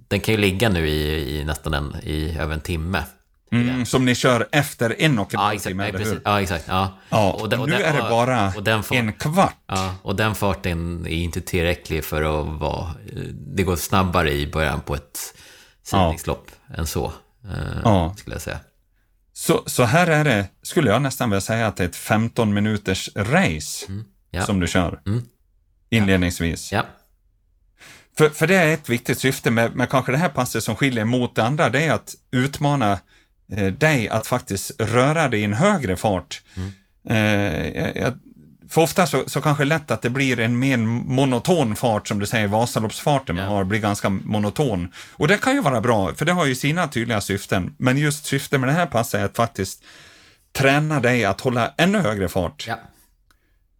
den 0.07 0.19
kan 0.19 0.33
ju 0.33 0.37
ligga 0.37 0.69
nu 0.69 0.87
i, 0.87 1.39
i 1.39 1.43
nästan 1.43 1.73
en, 1.73 1.95
i 2.03 2.37
över 2.39 2.53
en 2.53 2.61
timme. 2.61 3.03
Mm, 3.51 3.85
som 3.85 4.05
ni 4.05 4.15
kör 4.15 4.47
efter 4.51 4.95
en 4.99 5.19
och 5.19 5.33
en 5.33 5.39
halv 5.39 5.59
timme, 5.59 5.87
eller 5.87 5.99
hur? 5.99 6.21
Ja, 6.25 6.41
exakt. 6.41 6.65
Ja. 6.67 6.97
ja 7.09 7.31
och, 7.31 7.49
den, 7.49 7.59
och 7.59 7.69
nu 7.69 7.77
den, 7.77 7.85
är 7.85 7.93
det 7.93 8.09
bara 8.09 8.51
fart, 8.51 8.91
en 8.91 9.13
kvart. 9.13 9.57
Ja, 9.67 9.95
och 10.01 10.15
den 10.15 10.35
farten 10.35 11.05
är 11.05 11.09
inte 11.09 11.41
tillräcklig 11.41 12.03
för 12.03 12.21
att 12.21 12.59
vara... 12.59 12.91
Det 13.55 13.63
går 13.63 13.75
snabbare 13.75 14.31
i 14.31 14.47
början 14.47 14.81
på 14.81 14.95
ett 14.95 15.19
sidningslopp 15.83 16.51
ja. 16.67 16.75
än 16.75 16.87
så, 16.87 17.05
eh, 17.43 17.79
ja. 17.83 18.15
skulle 18.17 18.35
jag 18.35 18.41
säga. 18.41 18.59
Så, 19.33 19.63
så 19.65 19.83
här 19.83 20.07
är 20.07 20.23
det, 20.23 20.47
skulle 20.61 20.89
jag 20.89 21.01
nästan 21.01 21.29
vilja 21.29 21.41
säga 21.41 21.67
att 21.67 21.77
det 21.77 21.83
är 21.83 21.87
ett 21.87 21.95
15 21.95 22.53
minuters 22.53 23.09
race. 23.15 23.85
Mm. 23.87 24.05
Ja. 24.35 24.45
som 24.45 24.59
du 24.59 24.67
kör. 24.67 24.99
Mm. 25.05 25.21
Inledningsvis. 25.89 26.71
Ja. 26.71 26.85
För, 28.17 28.29
för 28.29 28.47
det 28.47 28.55
är 28.55 28.73
ett 28.73 28.89
viktigt 28.89 29.19
syfte 29.19 29.51
med, 29.51 29.75
med 29.75 29.89
kanske 29.89 30.11
det 30.11 30.17
här 30.17 30.29
passet 30.29 30.63
som 30.63 30.75
skiljer 30.75 31.05
mot 31.05 31.35
det 31.35 31.43
andra, 31.43 31.69
det 31.69 31.83
är 31.83 31.93
att 31.93 32.15
utmana 32.31 32.99
eh, 33.51 33.67
dig 33.73 34.09
att 34.09 34.27
faktiskt 34.27 34.71
röra 34.81 35.27
dig 35.29 35.39
i 35.39 35.43
en 35.43 35.53
högre 35.53 35.95
fart. 35.95 36.41
Mm. 36.55 36.71
Eh, 37.09 37.69
jag- 38.01 38.13
för 38.69 38.81
ofta 38.81 39.07
så, 39.07 39.23
så 39.29 39.41
kanske 39.41 39.65
lätt 39.65 39.91
att 39.91 40.01
det 40.01 40.09
blir 40.09 40.39
en 40.39 40.59
mer 40.59 40.77
monoton 40.77 41.75
fart, 41.75 42.07
som 42.07 42.19
du 42.19 42.25
säger, 42.25 42.47
Vasaloppsfarten 42.47 43.35
man 43.35 43.45
Ja. 43.45 43.51
har, 43.51 43.63
blir 43.63 43.79
ganska 43.79 44.09
monoton. 44.09 44.91
Och 45.11 45.27
det 45.27 45.37
kan 45.41 45.53
ju 45.53 45.61
vara 45.61 45.81
bra, 45.81 46.13
för 46.13 46.25
det 46.25 46.31
har 46.31 46.45
ju 46.45 46.55
sina 46.55 46.87
tydliga 46.87 47.21
syften. 47.21 47.75
Men 47.77 47.97
just 47.97 48.25
syftet 48.25 48.59
med 48.59 48.69
det 48.69 48.73
här 48.73 48.85
passet 48.85 49.21
är 49.21 49.25
att 49.25 49.35
faktiskt 49.35 49.83
träna 50.53 50.99
dig 50.99 51.25
att 51.25 51.41
hålla 51.41 51.73
ännu 51.77 51.99
högre 51.99 52.27
fart. 52.29 52.65
Ja. 52.67 52.75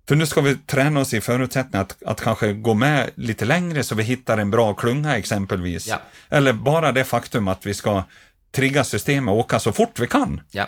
För 0.07 0.15
nu 0.15 0.25
ska 0.25 0.41
vi 0.41 0.55
träna 0.55 0.99
oss 0.99 1.13
i 1.13 1.21
förutsättning 1.21 1.81
att, 1.81 2.03
att 2.05 2.21
kanske 2.21 2.53
gå 2.53 2.73
med 2.73 3.09
lite 3.15 3.45
längre 3.45 3.83
så 3.83 3.95
vi 3.95 4.03
hittar 4.03 4.37
en 4.37 4.51
bra 4.51 4.73
klunga 4.73 5.17
exempelvis. 5.17 5.87
Ja. 5.87 6.01
Eller 6.29 6.53
bara 6.53 6.91
det 6.91 7.03
faktum 7.03 7.47
att 7.47 7.65
vi 7.65 7.73
ska 7.73 8.03
trigga 8.51 8.83
systemet 8.83 9.31
och 9.31 9.37
åka 9.39 9.59
så 9.59 9.71
fort 9.71 9.99
vi 9.99 10.07
kan. 10.07 10.41
Ja. 10.51 10.65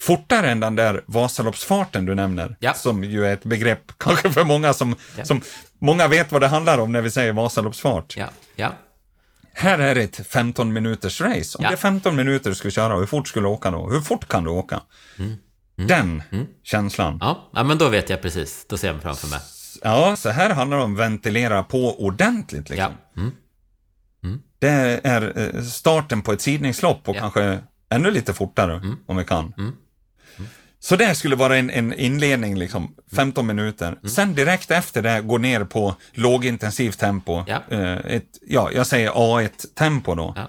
Fortare 0.00 0.50
än 0.50 0.60
den 0.60 0.76
där 0.76 1.02
Vasaloppsfarten 1.06 2.04
du 2.06 2.14
nämner, 2.14 2.56
Ja. 2.60 2.74
som 2.74 3.04
ju 3.04 3.26
är 3.26 3.32
ett 3.32 3.44
begrepp 3.44 3.92
kanske 3.98 4.30
för 4.30 4.44
många 4.44 4.72
som, 4.74 4.96
som 5.22 5.40
många 5.78 6.08
vet 6.08 6.32
vad 6.32 6.40
det 6.40 6.48
handlar 6.48 6.78
om 6.78 6.92
när 6.92 7.00
vi 7.02 7.10
säger 7.10 7.32
Vasaloppsfart. 7.32 8.16
Ja. 8.16 8.72
Här 9.54 9.78
är 9.78 9.94
det 9.94 10.02
ett 10.02 10.26
15 10.26 10.72
minuters 10.72 11.20
race. 11.20 11.58
Om 11.58 11.64
det 11.64 11.72
är 11.72 11.76
15 11.76 12.16
minuter 12.16 12.50
du 12.50 12.56
ska 12.56 12.70
köra, 12.70 12.94
hur 12.96 13.06
fort 13.06 13.28
skulle 13.28 13.46
du 13.46 13.50
åka 13.50 13.70
då? 13.70 13.90
Hur 13.90 14.00
fort 14.00 14.28
kan 14.28 14.44
du 14.44 14.50
åka? 14.50 14.80
Den 15.86 16.22
känslan. 16.62 17.18
Ja. 17.20 17.50
ja, 17.54 17.62
men 17.62 17.78
då 17.78 17.88
vet 17.88 18.10
jag 18.10 18.22
precis. 18.22 18.66
Då 18.68 18.76
ser 18.76 18.86
jag 18.88 18.94
mig 18.94 19.02
framför 19.02 19.28
mig. 19.28 19.40
Ja, 19.82 20.16
så 20.16 20.30
här 20.30 20.50
handlar 20.50 20.76
det 20.78 20.84
om 20.84 20.92
att 20.92 20.98
ventilera 21.00 21.62
på 21.62 22.04
ordentligt. 22.04 22.70
Ja. 22.70 22.74
Liksom. 22.74 22.96
Mm. 23.16 23.32
Det 24.58 25.00
är 25.04 25.54
eh, 25.56 25.62
starten 25.62 26.22
på 26.22 26.32
ett 26.32 26.40
sidningslopp 26.40 27.08
och 27.08 27.16
Ja. 27.16 27.20
kanske 27.20 27.58
ännu 27.90 28.10
lite 28.10 28.32
fortare 28.34 28.82
om 29.06 29.16
vi 29.16 29.24
kan. 29.24 29.52
Mm. 29.58 29.72
Så 30.80 30.96
det 30.96 31.14
skulle 31.14 31.36
vara 31.36 31.56
en, 31.56 31.70
en 31.70 31.92
inledning, 31.92 32.56
liksom, 32.58 32.94
15 33.16 33.46
minuter. 33.46 33.86
Mm. 33.88 34.08
Sen 34.08 34.34
direkt 34.34 34.70
efter 34.70 35.02
det 35.02 35.20
gå 35.20 35.38
ner 35.38 35.64
på 35.64 35.94
lågintensivt 36.12 36.98
tempo. 36.98 37.44
Ja. 37.46 37.62
Eh, 37.70 37.92
ett, 37.92 38.28
ja, 38.46 38.70
jag 38.72 38.86
säger 38.86 39.10
A1-tempo 39.10 40.14
då. 40.14 40.32
Ja. 40.36 40.48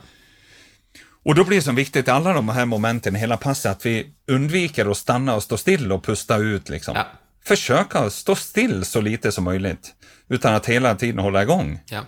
Och 1.25 1.35
då 1.35 1.43
blir 1.43 1.57
det 1.57 1.63
så 1.63 1.71
viktigt 1.71 2.07
i 2.07 2.11
alla 2.11 2.33
de 2.33 2.49
här 2.49 2.65
momenten 2.65 3.15
i 3.15 3.19
hela 3.19 3.37
passet 3.37 3.71
att 3.71 3.85
vi 3.85 4.07
undviker 4.27 4.91
att 4.91 4.97
stanna 4.97 5.35
och 5.35 5.43
stå 5.43 5.57
still 5.57 5.91
och 5.91 6.03
pusta 6.05 6.37
ut. 6.37 6.69
Liksom. 6.69 6.95
Ja. 6.95 7.05
Försöka 7.45 8.09
stå 8.09 8.35
still 8.35 8.85
så 8.85 9.01
lite 9.01 9.31
som 9.31 9.43
möjligt. 9.43 9.93
Utan 10.29 10.53
att 10.55 10.65
hela 10.65 10.95
tiden 10.95 11.19
hålla 11.19 11.41
igång. 11.43 11.79
Ja. 11.85 12.01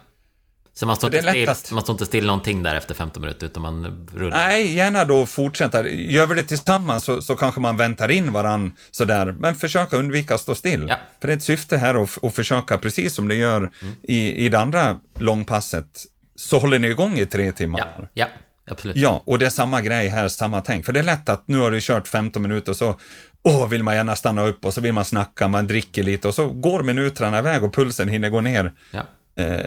Så 0.73 0.85
man 0.85 0.95
står, 0.95 1.15
inte 1.15 1.29
still, 1.29 1.49
att- 1.49 1.71
man 1.71 1.81
står 1.83 1.93
inte 1.93 2.05
still 2.05 2.25
någonting 2.25 2.63
där 2.63 2.75
efter 2.75 2.93
15 2.95 3.21
minuter, 3.21 3.45
utan 3.45 3.61
man 3.63 4.07
rullar. 4.13 4.37
Nej, 4.37 4.75
gärna 4.75 5.05
då 5.05 5.25
fortsätta. 5.25 5.89
Gör 5.89 6.27
vi 6.27 6.35
det 6.35 6.43
tillsammans 6.43 7.03
så, 7.03 7.21
så 7.21 7.35
kanske 7.35 7.61
man 7.61 7.77
väntar 7.77 8.11
in 8.11 8.31
varann 8.33 8.71
sådär. 8.91 9.35
Men 9.39 9.55
försöka 9.55 9.97
undvika 9.97 10.35
att 10.35 10.41
stå 10.41 10.55
still. 10.55 10.85
Ja. 10.89 10.95
För 11.21 11.27
det 11.27 11.33
är 11.33 11.37
ett 11.37 11.43
syfte 11.43 11.77
här 11.77 12.03
att, 12.03 12.23
att 12.23 12.35
försöka, 12.35 12.77
precis 12.77 13.13
som 13.15 13.27
det 13.27 13.35
gör 13.35 13.71
i, 14.03 14.45
i 14.45 14.49
det 14.49 14.59
andra 14.59 14.99
långpasset, 15.19 16.03
så 16.35 16.59
håller 16.59 16.79
ni 16.79 16.87
igång 16.87 17.17
i 17.19 17.25
tre 17.25 17.51
timmar. 17.51 17.79
Ja, 17.97 18.07
ja, 18.13 18.27
absolut. 18.67 18.95
Ja, 18.97 19.21
och 19.25 19.39
det 19.39 19.45
är 19.45 19.49
samma 19.49 19.81
grej 19.81 20.07
här, 20.07 20.27
samma 20.27 20.61
tänk. 20.61 20.85
För 20.85 20.93
det 20.93 20.99
är 20.99 21.03
lätt 21.03 21.29
att 21.29 21.47
nu 21.47 21.57
har 21.57 21.71
du 21.71 21.79
kört 21.81 22.07
15 22.07 22.41
minuter 22.41 22.71
och 22.71 22.75
så 22.77 22.99
åh, 23.43 23.67
vill 23.69 23.83
man 23.83 23.95
gärna 23.95 24.15
stanna 24.15 24.41
upp 24.47 24.65
och 24.65 24.73
så 24.73 24.81
vill 24.81 24.93
man 24.93 25.05
snacka, 25.05 25.47
man 25.47 25.67
dricker 25.67 26.03
lite 26.03 26.27
och 26.27 26.35
så 26.35 26.49
går 26.49 26.83
minuterna 26.83 27.39
iväg 27.39 27.63
och 27.63 27.73
pulsen 27.73 28.07
hinner 28.09 28.29
gå 28.29 28.41
ner 28.41 28.71
Ja. 28.91 29.01
eh, 29.43 29.65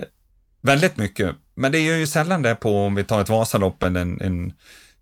väldigt 0.62 0.96
mycket. 0.96 1.36
Men 1.54 1.72
det 1.72 1.78
är 1.78 1.96
ju 1.96 2.06
sällan 2.06 2.42
det 2.42 2.54
på 2.54 2.84
om 2.86 2.94
vi 2.94 3.04
tar 3.04 3.20
ett 3.20 3.28
Vasalopp 3.28 3.82
eller 3.82 4.00
en, 4.00 4.20
en, 4.20 4.52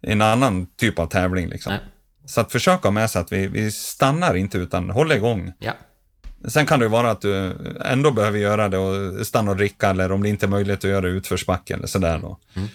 en 0.02 0.22
annan 0.22 0.66
typ 0.66 0.98
av 0.98 1.06
tävling. 1.06 1.48
Liksom. 1.48 1.72
Nej. 1.72 1.80
Så 2.26 2.40
att 2.40 2.52
försöka 2.52 2.90
med 2.90 3.10
sig 3.10 3.20
att 3.20 3.32
vi, 3.32 3.46
vi 3.46 3.72
stannar 3.72 4.34
inte 4.34 4.58
utan 4.58 4.90
håller 4.90 5.16
igång. 5.16 5.52
Ja. 5.58 5.72
Sen 6.48 6.66
kan 6.66 6.78
det 6.78 6.84
ju 6.84 6.90
vara 6.90 7.10
att 7.10 7.20
du 7.20 7.52
ändå 7.84 8.10
behöver 8.10 8.38
göra 8.38 8.68
det 8.68 8.78
och 8.78 9.26
stanna 9.26 9.50
och 9.50 9.56
dricka 9.56 9.90
eller 9.90 10.12
om 10.12 10.22
det 10.22 10.28
inte 10.28 10.46
är 10.46 10.48
möjligt 10.48 10.78
att 10.78 10.90
göra 10.90 11.08
utförsbacke 11.08 11.74
eller 11.74 11.86
sådär 11.86 12.18
då. 12.18 12.38
Mm. 12.56 12.68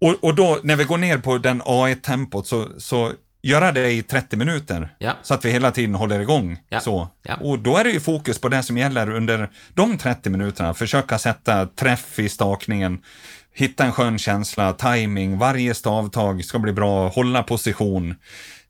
Och, 0.00 0.24
och 0.24 0.34
då 0.34 0.60
när 0.62 0.76
vi 0.76 0.84
går 0.84 0.98
ner 0.98 1.18
på 1.18 1.38
den 1.38 1.62
A1-tempot 1.62 2.46
så, 2.46 2.68
så 2.78 3.12
göra 3.42 3.72
det 3.72 3.90
i 3.90 4.02
30 4.02 4.36
minuter. 4.36 4.94
Ja. 4.98 5.12
Så 5.22 5.34
att 5.34 5.44
vi 5.44 5.50
hela 5.50 5.70
tiden 5.70 5.94
håller 5.94 6.20
igång. 6.20 6.58
Ja. 6.68 6.80
Så. 6.80 7.08
Ja. 7.22 7.34
Och 7.34 7.58
då 7.58 7.76
är 7.76 7.84
det 7.84 7.90
ju 7.90 8.00
fokus 8.00 8.40
på 8.40 8.48
det 8.48 8.62
som 8.62 8.78
gäller 8.78 9.10
under 9.10 9.50
de 9.74 9.98
30 9.98 10.30
minuterna. 10.30 10.74
Försöka 10.74 11.18
sätta 11.18 11.66
träff 11.66 12.18
i 12.18 12.28
stakningen, 12.28 12.98
hitta 13.54 13.84
en 13.84 13.92
skön 13.92 14.18
känsla, 14.18 14.72
timing, 14.72 15.38
varje 15.38 15.74
stavtag 15.74 16.44
ska 16.44 16.58
bli 16.58 16.72
bra, 16.72 17.08
hålla 17.08 17.42
position. 17.42 18.14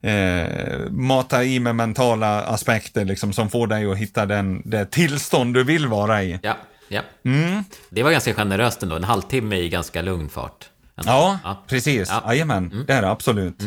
Eh, 0.00 0.46
mata 0.90 1.44
i 1.44 1.60
med 1.60 1.76
mentala 1.76 2.42
aspekter 2.42 3.04
liksom, 3.04 3.32
som 3.32 3.50
får 3.50 3.66
dig 3.66 3.90
att 3.90 3.98
hitta 3.98 4.26
den, 4.26 4.62
det 4.64 4.90
tillstånd 4.90 5.54
du 5.54 5.64
vill 5.64 5.86
vara 5.86 6.22
i. 6.22 6.38
Ja. 6.88 7.02
Mm. 7.24 7.64
Det 7.90 8.02
var 8.02 8.10
ganska 8.10 8.34
generöst 8.34 8.82
ändå. 8.82 8.96
En 8.96 9.04
halvtimme 9.04 9.56
i 9.56 9.68
ganska 9.68 10.02
lugn 10.02 10.28
fart. 10.28 10.68
Ja, 10.94 11.38
Ja. 11.44 11.64
precis. 11.66 12.08
Ja. 12.08 12.22
Jajamän, 12.26 12.84
det 12.86 12.92
är 12.92 13.02
det 13.02 13.10
absolut. 13.10 13.62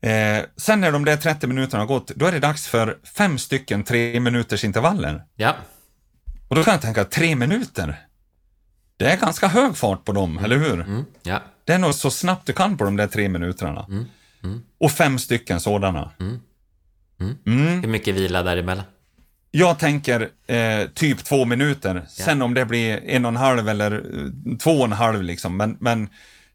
Eh, 0.00 0.44
sen 0.56 0.80
när 0.80 0.92
de 0.92 1.04
där 1.04 1.16
30 1.16 1.46
minuterna 1.46 1.82
har 1.82 1.86
gått, 1.86 2.08
då 2.08 2.26
är 2.26 2.32
det 2.32 2.38
dags 2.38 2.68
för 2.68 2.98
fem 3.16 3.38
stycken 3.38 3.84
tre 3.84 4.20
minuters 4.20 4.64
intervaller. 4.64 5.22
Ja. 5.36 5.54
Och 6.48 6.56
då 6.56 6.64
kan 6.64 6.72
jag 6.72 6.80
tänka, 6.82 7.04
tre 7.04 7.36
minuter? 7.36 7.96
Det 8.96 9.06
är 9.12 9.16
ganska 9.16 9.48
hög 9.48 9.76
fart 9.76 10.04
på 10.04 10.12
dem, 10.12 10.38
eller 10.44 10.56
hur? 10.58 10.80
Mm. 10.80 11.04
Ja. 11.22 11.42
Det 11.64 11.72
är 11.72 11.78
nog 11.78 11.94
så 11.94 12.10
snabbt 12.10 12.46
du 12.46 12.52
kan 12.52 12.76
på 12.76 12.84
de 12.84 12.96
där 12.96 13.06
tre 13.06 13.28
minuterna. 13.28 13.86
Och 14.80 14.90
fem 14.92 15.18
stycken 15.18 15.60
sådana. 15.60 16.10
Mm. 16.20 16.40
Hur 17.82 17.88
mycket 17.88 18.14
vila 18.14 18.42
däremellan? 18.42 18.84
Jag 19.50 19.78
tänker 19.78 20.28
eh, 20.46 20.88
typ 20.94 21.24
två 21.24 21.44
minuter. 21.44 22.02
Sen 22.08 22.42
om 22.42 22.54
det 22.54 22.64
blir 22.64 23.00
en 23.06 23.24
och 23.24 23.28
en 23.28 23.36
halv 23.36 23.68
eller 23.68 23.92
eh, 23.92 24.56
två 24.58 24.70
och 24.70 24.84
en 24.84 24.92
halv 24.92 25.22
liksom. 25.22 25.56
Men, 25.56 25.76
men 25.80 26.08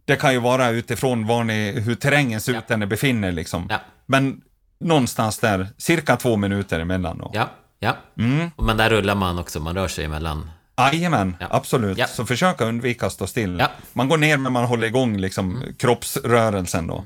det 0.06 0.16
kan 0.16 0.34
ju 0.34 0.40
vara 0.40 0.70
utifrån 0.70 1.28
var 1.28 1.44
ni, 1.44 1.72
hur 1.80 1.96
terrängen 1.96 2.42
ser 2.42 2.58
ut 2.58 2.68
där 2.68 2.78
ni 2.78 2.86
befinner 2.86 3.32
liksom. 3.32 3.68
Ja. 3.70 3.80
Men 4.06 4.42
någonstans 4.80 5.40
där, 5.40 5.68
cirka 5.78 6.16
två 6.18 6.38
minuter 6.38 6.80
emellan 6.80 7.18
då. 7.18 7.32
Ja. 7.34 7.50
Ja. 7.80 7.98
Mm. 8.20 8.50
Men 8.58 8.78
där 8.78 8.90
rullar 8.90 9.16
man 9.16 9.40
också. 9.40 9.60
Man 9.60 9.76
rör 9.76 9.88
sig 9.88 10.06
emellan. 10.06 10.52
Jajamän, 10.78 11.36
Ja. 11.40 11.48
absolut. 11.52 11.98
Ja. 11.98 12.08
Så 12.08 12.26
försöka 12.26 12.66
undvika 12.66 13.06
att 13.06 13.14
stå 13.14 13.28
still. 13.28 13.58
Ja. 13.60 13.72
Man 13.94 14.08
går 14.10 14.18
ner 14.18 14.38
men 14.38 14.54
man 14.54 14.66
håller 14.66 14.88
igång 14.88 15.18
liksom 15.18 15.64
kroppsrörelsen 15.80 16.88
då. 16.88 17.06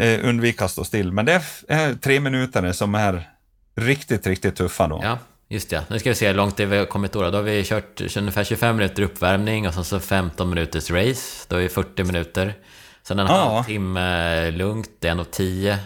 Eh, 0.00 0.28
undvika 0.28 0.64
att 0.64 0.70
stå 0.70 0.84
still. 0.84 1.12
Men 1.12 1.24
det 1.24 1.42
är 1.68 1.94
tre 1.94 2.20
minuter 2.20 2.72
som 2.72 2.94
är 2.94 3.28
riktigt, 3.76 4.26
riktigt 4.26 4.56
tuffa 4.56 4.88
då. 4.88 5.00
Ja. 5.02 5.18
Just 5.48 5.72
ja. 5.72 5.80
Nu 5.88 5.98
ska 5.98 6.08
vi 6.10 6.14
se 6.14 6.26
hur 6.28 6.34
långt 6.34 6.56
det 6.56 6.64
har 6.64 6.84
kommit 6.84 7.12
då. 7.12 7.30
Då 7.30 7.38
har 7.38 7.42
vi 7.42 7.64
kört 7.64 8.16
ungefär 8.16 8.44
25 8.44 8.76
minuter 8.76 9.02
uppvärmning 9.02 9.68
och 9.68 9.74
sen 9.74 9.84
så 9.84 10.00
15 10.00 10.48
minuters 10.48 10.90
race. 10.90 11.46
Då 11.48 11.56
är 11.56 11.60
det 11.62 11.68
40 11.68 12.04
minuter. 12.04 12.54
Sen 13.02 13.18
en 13.18 13.26
Ja. 13.26 13.32
halvtimme 13.54 14.50
lugnt, 14.50 14.88
det 15.00 15.08
är 15.08 15.24
10. 15.24 15.78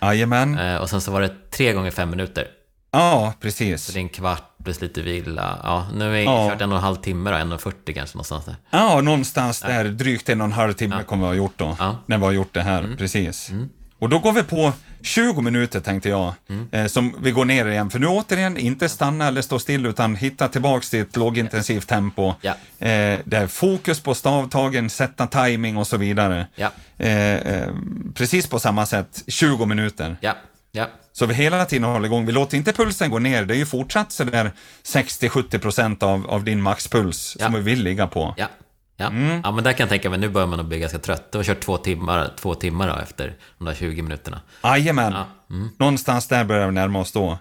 Jajamän. 0.00 0.58
Eh, 0.58 0.76
Och 0.76 0.90
sen 0.90 1.00
så 1.00 1.10
var 1.12 1.20
det 1.20 1.50
3 1.50 1.72
gånger 1.72 1.90
5 1.90 2.10
minuter. 2.10 2.46
Ja, 2.90 3.32
precis. 3.40 3.84
Så 3.84 3.92
det 3.92 3.98
är 3.98 4.00
en 4.02 4.08
kvart 4.08 4.42
plus 4.64 4.80
lite 4.80 5.02
vila. 5.02 5.58
Ja, 5.62 5.86
nu 5.94 6.04
har 6.04 6.12
vi 6.12 6.24
Ja. 6.24 6.48
kört 6.50 6.60
en 6.60 6.70
och 6.72 6.78
en 6.78 6.84
halv 6.84 6.96
timme 6.96 7.30
då, 7.30 7.36
en 7.36 7.52
och 7.52 7.60
40 7.60 7.92
kanske 7.94 8.16
någonstans 8.16 8.44
där. 8.44 8.56
Ja, 8.70 9.00
någonstans 9.00 9.60
där, 9.60 9.84
drygt 9.84 10.28
en 10.28 10.40
och 10.40 10.44
en 10.44 10.52
halv 10.52 10.72
timme 10.72 11.02
kommer 11.06 11.22
vi 11.22 11.28
ha 11.28 11.34
gjort 11.34 11.52
då. 11.58 11.76
Ja. 11.78 11.96
När 12.06 12.18
vi 12.18 12.24
har 12.24 12.32
gjort 12.32 12.54
det 12.54 12.62
här, 12.62 12.94
precis. 12.98 13.50
Och 13.98 14.08
då 14.08 14.18
går 14.18 14.32
vi 14.32 14.42
på 14.42 14.72
20 15.02 15.40
minuter 15.40 15.80
tänkte 15.80 16.08
jag, 16.08 16.34
eh, 16.72 16.86
som 16.86 17.14
vi 17.20 17.30
går 17.30 17.44
ner 17.44 17.66
igen. 17.66 17.90
För 17.90 17.98
nu 17.98 18.06
återigen, 18.06 18.56
inte 18.56 18.88
stanna 18.88 19.26
eller 19.28 19.42
stå 19.42 19.58
still, 19.58 19.86
utan 19.86 20.16
hitta 20.16 20.48
tillbaks 20.48 20.90
till 20.90 21.00
ett 21.00 21.16
lågintensivt 21.16 21.88
tempo. 21.88 22.34
Ja. 22.40 22.50
Eh, 22.78 23.18
det 23.24 23.36
är 23.36 23.46
fokus 23.46 24.00
på 24.00 24.14
stavtagen, 24.14 24.90
sätta 24.90 25.26
timing 25.26 25.76
och 25.76 25.86
så 25.86 25.96
vidare. 25.96 26.46
Ja. 26.54 26.70
Eh, 27.06 27.68
precis 28.14 28.46
på 28.46 28.58
samma 28.58 28.86
sätt, 28.86 29.22
20 29.26 29.66
minuter. 29.66 30.16
Ja, 30.20 30.36
ja, 30.72 30.88
Så 31.12 31.26
vi 31.26 31.34
hela 31.34 31.64
tiden 31.64 31.84
håller 31.84 32.06
igång. 32.06 32.26
Vi 32.26 32.32
låter 32.32 32.56
inte 32.56 32.72
pulsen 32.72 33.10
gå 33.10 33.18
ner. 33.18 33.44
Det 33.44 33.54
är 33.54 33.58
ju 33.58 33.66
fortsatt 33.66 34.12
sådär 34.12 34.50
60-70% 34.84 36.02
av, 36.02 36.26
av 36.30 36.44
din 36.44 36.62
maxpuls 36.62 37.36
som 37.40 37.52
vi 37.54 37.60
vill 37.60 37.82
ligga 37.82 38.06
på. 38.06 38.34
Ja. 39.00 39.12
Ja. 39.12 39.40
ja, 39.44 39.50
men 39.50 39.64
där 39.64 39.72
kan 39.72 39.84
jag 39.84 39.88
tänka 39.88 40.10
mig, 40.10 40.18
nu 40.18 40.28
börjar 40.28 40.46
man 40.46 40.60
att 40.60 40.66
bli 40.66 40.78
ganska 40.78 40.98
trött. 40.98 41.32
Du 41.32 41.38
har 41.38 41.44
kört 41.44 41.60
två 41.60 41.76
timmar, 41.76 42.30
två 42.36 42.54
timmar 42.54 42.88
då, 42.88 43.02
efter 43.02 43.36
de 43.58 43.64
där 43.64 43.74
20 43.74 44.02
minuterna. 44.02 44.40
Jajamän. 44.62 45.12
Ja, 45.12 45.26
mm. 45.50 45.68
Någonstans 45.78 46.28
där 46.28 46.44
börjar 46.44 46.66
vi 46.66 46.72
närma 46.72 47.00
oss 47.00 47.12
då. 47.12 47.38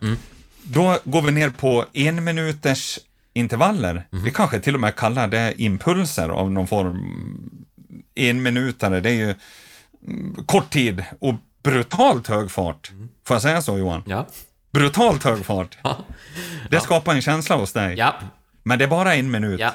Då 0.63 0.97
går 1.03 1.21
vi 1.21 1.31
ner 1.31 1.49
på 1.49 1.85
en 1.93 2.23
minuters 2.23 2.99
intervaller. 3.33 4.07
Mm. 4.11 4.23
Vi 4.23 4.31
kanske 4.31 4.59
till 4.59 4.75
och 4.75 4.81
med 4.81 4.95
kallar 4.95 5.27
det 5.27 5.53
impulser 5.61 6.29
av 6.29 6.51
någon 6.51 6.67
form. 6.67 7.49
En 8.15 8.43
minutare, 8.43 8.99
det 8.99 9.09
är 9.09 9.13
ju 9.13 9.35
mm, 10.07 10.45
kort 10.45 10.69
tid 10.69 11.03
och 11.19 11.33
brutalt 11.63 12.27
hög 12.27 12.51
fart. 12.51 12.89
Mm. 12.91 13.09
Får 13.27 13.35
jag 13.35 13.41
säga 13.41 13.61
så 13.61 13.77
Johan? 13.77 14.03
Ja, 14.05 14.27
brutalt 14.71 15.23
hög 15.23 15.45
fart. 15.45 15.77
Ja. 15.83 15.97
Det 16.69 16.79
skapar 16.79 17.15
en 17.15 17.21
känsla 17.21 17.55
hos 17.55 17.73
dig. 17.73 17.97
Ja. 17.97 18.15
Men 18.63 18.79
det 18.79 18.85
är 18.85 18.89
bara 18.89 19.15
en 19.15 19.31
minut. 19.31 19.59
Ja. 19.59 19.73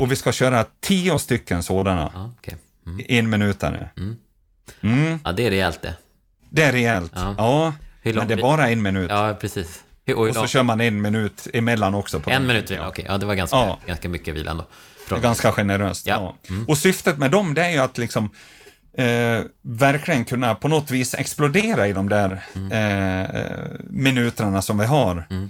Och 0.00 0.12
vi 0.12 0.16
ska 0.16 0.32
köra 0.32 0.64
tio 0.80 1.18
stycken 1.18 1.62
sådana. 1.62 2.10
ja, 2.14 2.30
okej. 2.38 2.56
En 3.08 3.30
minutare. 3.30 3.90
Mm. 4.82 5.18
ja, 5.24 5.32
det 5.32 5.46
är 5.46 5.50
rejält 5.50 5.82
det. 5.82 5.94
Det 6.50 6.62
är 6.62 6.72
rejält. 6.72 7.12
Ja. 7.14 7.34
Ja. 7.38 7.72
Men 8.14 8.28
det 8.28 8.34
är 8.34 8.40
bara 8.42 8.70
en 8.70 8.82
minut. 8.82 9.10
Ja, 9.10 9.36
precis. 9.40 9.82
Hur, 10.06 10.14
och 10.18 10.28
Och 10.28 10.34
så 10.34 10.46
kör 10.46 10.62
man 10.62 10.80
en 10.80 11.02
minut 11.02 11.46
emellan 11.52 11.94
också. 11.94 12.20
På 12.20 12.30
en 12.30 12.46
minut 12.46 12.70
vila, 12.70 12.88
okej. 12.88 13.04
Ja, 13.08 13.18
det 13.18 13.26
var 13.26 13.34
ganska, 13.34 13.56
Ja. 13.56 13.78
ganska 13.86 14.08
mycket 14.08 14.34
vila 14.34 14.50
ändå. 14.50 14.66
Ganska 15.22 15.52
generöst. 15.52 16.06
Ja. 16.06 16.36
Ja. 16.48 16.54
Och 16.68 16.78
syftet 16.78 17.18
med 17.18 17.30
dem, 17.30 17.54
det 17.54 17.64
är 17.64 17.70
ju 17.70 17.78
att 17.78 17.98
liksom 17.98 18.30
eh, 18.98 19.40
verkligen 19.62 20.24
kunna 20.24 20.54
på 20.54 20.68
något 20.68 20.90
vis 20.90 21.14
explodera 21.14 21.88
i 21.88 21.92
de 21.92 22.08
där 22.08 22.42
eh, 22.54 23.46
minuterna 23.90 24.62
som 24.62 24.78
vi 24.78 24.86
har. 24.86 25.26
Eh, 25.30 25.42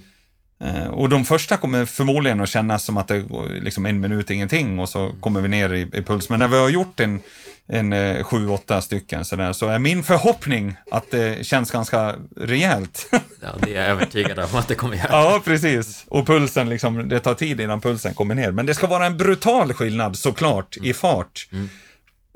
och 0.91 1.09
de 1.09 1.25
första 1.25 1.57
kommer 1.57 1.85
förmodligen 1.85 2.41
att 2.41 2.49
kännas 2.49 2.83
som 2.83 2.97
att 2.97 3.07
det 3.07 3.19
går 3.19 3.47
liksom 3.61 3.85
en 3.85 3.99
minut 3.99 4.29
ingenting 4.31 4.79
och 4.79 4.89
så 4.89 5.11
kommer 5.19 5.41
vi 5.41 5.47
ner 5.47 5.73
i, 5.73 5.81
i 5.81 6.01
puls. 6.01 6.29
Men 6.29 6.39
när 6.39 6.47
vi 6.47 6.57
har 6.57 6.69
gjort 6.69 6.99
en, 6.99 7.19
en 7.67 7.93
eh, 7.93 8.23
sju, 8.23 8.49
åtta 8.49 8.81
stycken 8.81 9.25
sådär, 9.25 9.53
så 9.53 9.67
är 9.67 9.79
min 9.79 10.03
förhoppning 10.03 10.75
att 10.91 11.11
det 11.11 11.45
känns 11.45 11.71
ganska 11.71 12.15
rejält. 12.37 13.09
Ja, 13.41 13.49
det 13.61 13.75
är 13.75 13.81
jag 13.81 13.89
övertygad 13.91 14.39
om 14.39 14.45
att 14.55 14.67
det 14.67 14.75
kommer 14.75 14.95
göra. 14.95 15.07
Ja, 15.11 15.41
precis. 15.45 16.05
Och 16.07 16.27
pulsen, 16.27 16.69
liksom, 16.69 17.09
det 17.09 17.19
tar 17.19 17.33
tid 17.33 17.61
innan 17.61 17.81
pulsen 17.81 18.13
kommer 18.13 18.35
ner. 18.35 18.51
Men 18.51 18.65
det 18.65 18.73
ska 18.73 18.87
vara 18.87 19.05
en 19.05 19.17
brutal 19.17 19.73
skillnad 19.73 20.17
såklart 20.17 20.77
i 20.83 20.93
fart. 20.93 21.47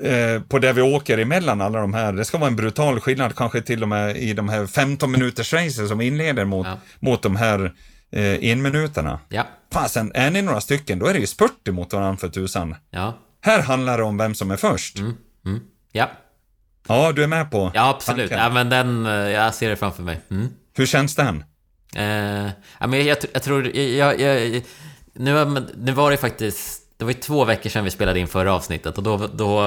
Eh, 0.03 0.41
på 0.41 0.59
där 0.59 0.73
vi 0.73 0.81
åker 0.81 1.17
emellan 1.17 1.61
alla 1.61 1.79
de 1.79 1.93
här. 1.93 2.13
Det 2.13 2.25
ska 2.25 2.37
vara 2.37 2.47
en 2.49 2.55
brutal 2.55 2.99
skillnad, 2.99 3.35
kanske 3.35 3.61
till 3.61 3.81
och 3.83 3.89
med 3.89 4.17
i 4.17 4.33
de 4.33 4.49
här 4.49 4.67
15 4.67 5.11
minuters 5.11 5.53
racen 5.53 5.87
som 5.87 6.01
inleder 6.01 6.45
mot, 6.45 6.67
Ja. 6.67 6.77
mot 6.99 7.21
de 7.21 7.35
här 7.35 7.73
eh, 8.11 8.49
enminuterna. 8.51 9.19
Ja, 9.29 9.47
Fasen, 9.73 10.11
är 10.15 10.31
ni 10.31 10.41
några 10.41 10.61
stycken, 10.61 10.99
då 10.99 11.05
är 11.07 11.13
det 11.13 11.19
ju 11.19 11.27
spurt 11.27 11.67
emot 11.67 11.93
varandra 11.93 12.17
för 12.17 12.29
tusan. 12.29 12.75
ja, 12.89 13.17
Här 13.41 13.61
handlar 13.61 13.97
det 13.97 14.03
om 14.03 14.17
vem 14.17 14.35
som 14.35 14.51
är 14.51 14.57
först. 14.57 14.97
mm. 14.99 15.15
ja. 15.91 16.09
Ja, 16.87 17.11
du 17.11 17.23
är 17.23 17.27
med 17.27 17.51
på 17.51 17.71
Ja, 17.73 17.89
absolut. 17.89 18.29
tanken. 18.29 18.45
Ja, 18.45 18.49
men 18.53 18.69
den, 18.69 19.05
eh, 19.05 19.11
jag 19.13 19.53
ser 19.55 19.69
det 19.69 19.75
framför 19.75 20.03
mig. 20.03 20.19
Mm. 20.31 20.47
Hur 20.77 20.85
känns 20.85 21.15
den? 21.15 21.43
Eh, 21.95 22.03
ja, 22.79 22.87
men 22.87 22.93
jag, 22.93 23.03
jag, 23.07 23.17
jag 23.33 23.43
tror, 23.43 23.77
jag, 23.77 24.19
jag, 24.19 24.61
nu, 25.13 25.65
nu 25.77 25.91
var 25.91 26.11
det 26.11 26.17
faktiskt, 26.17 26.78
det 26.99 27.05
var 27.05 27.11
ju 27.11 27.19
två 27.19 27.45
veckor 27.45 27.69
sedan 27.69 27.83
vi 27.83 27.91
spelade 27.91 28.19
in 28.19 28.27
förra 28.27 28.53
avsnittet 28.53 28.97
och 28.97 29.03
då, 29.03 29.17
då, 29.17 29.63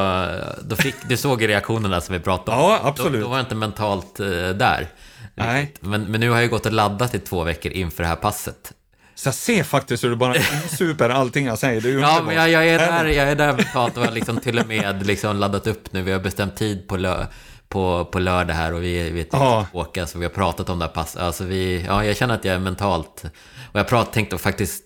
då 0.63 0.77
fick, 0.77 0.95
du 1.09 1.17
såg 1.17 1.49
reaktionerna 1.49 2.01
som 2.01 2.13
vi 2.13 2.21
pratade 2.21 2.57
om. 2.57 2.63
Ja, 2.63 2.81
absolut. 2.83 3.13
Då, 3.13 3.21
då 3.21 3.29
var 3.29 3.37
jag 3.37 3.45
inte 3.45 3.55
mentalt 3.55 4.21
eh, 4.21 4.27
där. 4.49 4.89
Nej. 5.35 5.75
Men, 5.81 6.03
men 6.03 6.21
nu 6.21 6.31
har 6.31 6.41
jag 6.41 6.51
gått 6.51 6.67
och 6.67 6.73
laddat 6.73 7.15
i 7.15 7.19
två 7.19 7.45
veckor 7.45 7.73
inför 7.73 8.03
det 8.03 8.09
här 8.09 8.17
passet. 8.17 8.73
Så 9.15 9.29
jag 9.29 9.35
ser 9.35 9.63
faktiskt 9.63 10.05
hur 10.05 10.11
du 10.11 10.17
bara 10.17 10.35
super 10.79 11.09
allting 11.09 11.47
jag 11.47 11.59
säger. 11.59 11.81
Det 11.81 11.89
är 11.91 11.99
Ja, 11.99 12.23
men 12.27 12.35
jag, 12.35 12.51
jag, 12.51 12.69
är 12.69 12.79
där, 12.79 13.05
jag 13.05 13.29
är 13.29 13.35
där 13.35 13.53
mentalt 13.53 13.97
och 13.97 14.05
har 14.05 14.13
liksom 14.13 14.41
till 14.41 14.59
och 14.59 14.67
med 14.67 15.07
liksom 15.07 15.37
laddat 15.37 15.67
upp 15.67 15.93
nu. 15.93 16.03
Vi 16.03 16.13
har 16.13 16.21
bestämt 16.21 16.57
tid 16.57 16.89
på, 16.89 16.97
lö, 16.97 17.27
på, 17.69 18.05
på 18.05 18.19
lördag 18.19 18.55
här 18.55 18.75
och 18.75 18.83
vi, 18.83 19.11
vi 19.11 19.21
är 19.21 19.27
Ja. 19.33 19.67
åka, 19.73 20.07
så 20.07 20.19
vi 20.19 20.25
har 20.25 20.33
pratat 20.33 20.69
om 20.69 20.79
det 20.79 20.85
här 20.85 20.93
passet. 20.93 21.23
Alltså 21.23 21.45
vi, 21.45 21.85
ja, 21.87 22.05
jag 22.05 22.17
känner 22.17 22.35
att 22.35 22.45
jag 22.45 22.55
är 22.55 22.59
mentalt... 22.59 23.25
Och 23.73 23.79
jag 23.81 23.89
prat, 23.89 24.13
tänkte 24.13 24.39
faktiskt 24.39 24.85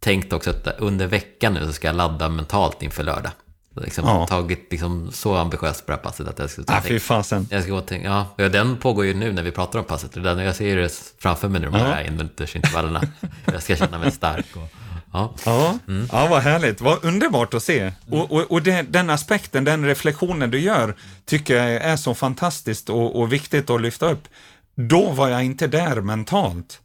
tänkt 0.00 0.32
också 0.32 0.50
att 0.50 0.66
under 0.78 1.06
veckan 1.06 1.54
nu 1.54 1.66
så 1.66 1.72
ska 1.72 1.86
jag 1.86 1.96
ladda 1.96 2.28
mentalt 2.28 2.82
inför 2.82 3.02
lördag. 3.02 3.32
Liksom, 3.80 4.04
Ja. 4.04 4.26
Tagit 4.26 4.66
liksom 4.70 5.12
så 5.12 5.34
ambitiöst 5.36 5.86
på 5.86 5.92
det 5.92 5.96
här 5.96 6.02
passet 6.02 6.28
att 6.28 6.38
jag 6.38 6.50
ska 6.50 6.62
Ah, 6.66 6.80
fy 6.82 6.98
fasen. 7.00 7.46
jag 7.50 7.62
ska 7.62 7.72
gå 7.72 7.78
och 7.78 7.86
tänka, 7.86 8.08
ja, 8.08 8.26
ja, 8.36 8.48
den 8.48 8.76
pågår 8.76 9.04
ju 9.06 9.14
nu 9.14 9.32
när 9.32 9.42
vi 9.42 9.50
pratar 9.50 9.78
om 9.78 9.84
passet. 9.84 10.12
Den, 10.22 10.38
jag 10.38 10.56
ser 10.56 10.76
det 10.76 11.12
framför 11.18 11.48
mig 11.48 11.60
nu, 11.60 11.66
de 11.70 11.74
här 11.76 12.04
enminutersintervallerna. 12.04 13.02
Jag 13.52 13.62
ska 13.62 13.76
känna 13.76 13.98
mig 13.98 14.10
stark. 14.12 14.46
Och, 14.56 14.68
ja. 15.12 15.34
Ja, 15.44 15.78
Mm. 15.88 16.08
ja 16.12 16.26
vad 16.30 16.42
härligt. 16.42 16.80
Vad 16.80 17.04
underbart 17.04 17.54
att 17.54 17.62
se. 17.62 17.92
Och, 18.10 18.32
och, 18.32 18.40
och 18.52 18.62
det, 18.62 18.82
den 18.82 19.10
aspekten, 19.10 19.64
den 19.64 19.84
reflektionen 19.84 20.50
du 20.50 20.58
gör, 20.60 20.94
tycker 21.24 21.56
jag 21.56 21.82
är 21.82 21.96
så 21.96 22.14
fantastiskt 22.14 22.90
och, 22.90 23.20
och 23.20 23.32
viktigt 23.32 23.70
att 23.70 23.80
lyfta 23.80 24.10
upp. 24.10 24.28
Då 24.74 25.10
var 25.10 25.28
jag 25.28 25.44
inte 25.44 25.66
där 25.66 26.00
mentalt. 26.00 26.80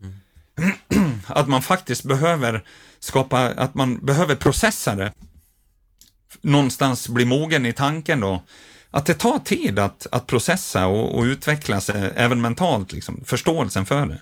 Att 1.27 1.47
man 1.47 1.61
faktiskt 1.61 2.03
behöver 2.03 2.63
skapa, 3.01 3.39
att 3.39 3.73
man 3.75 4.05
behöver 4.05 4.35
processa 4.35 4.95
det. 4.95 5.13
Någonstans 6.41 7.09
bli 7.09 7.25
mogen 7.25 7.65
i 7.65 7.73
tanken 7.73 8.19
då. 8.19 8.43
Att 8.91 9.05
det 9.05 9.13
tar 9.13 9.39
tid 9.39 9.79
att, 9.79 10.07
att 10.11 10.27
processa 10.27 10.85
och, 10.87 11.17
och 11.17 11.23
utveckla 11.23 11.81
sig, 11.81 12.11
även 12.15 12.41
mentalt, 12.41 12.91
liksom, 12.93 13.23
förståelsen 13.25 13.85
för 13.85 14.05
det. 14.05 14.21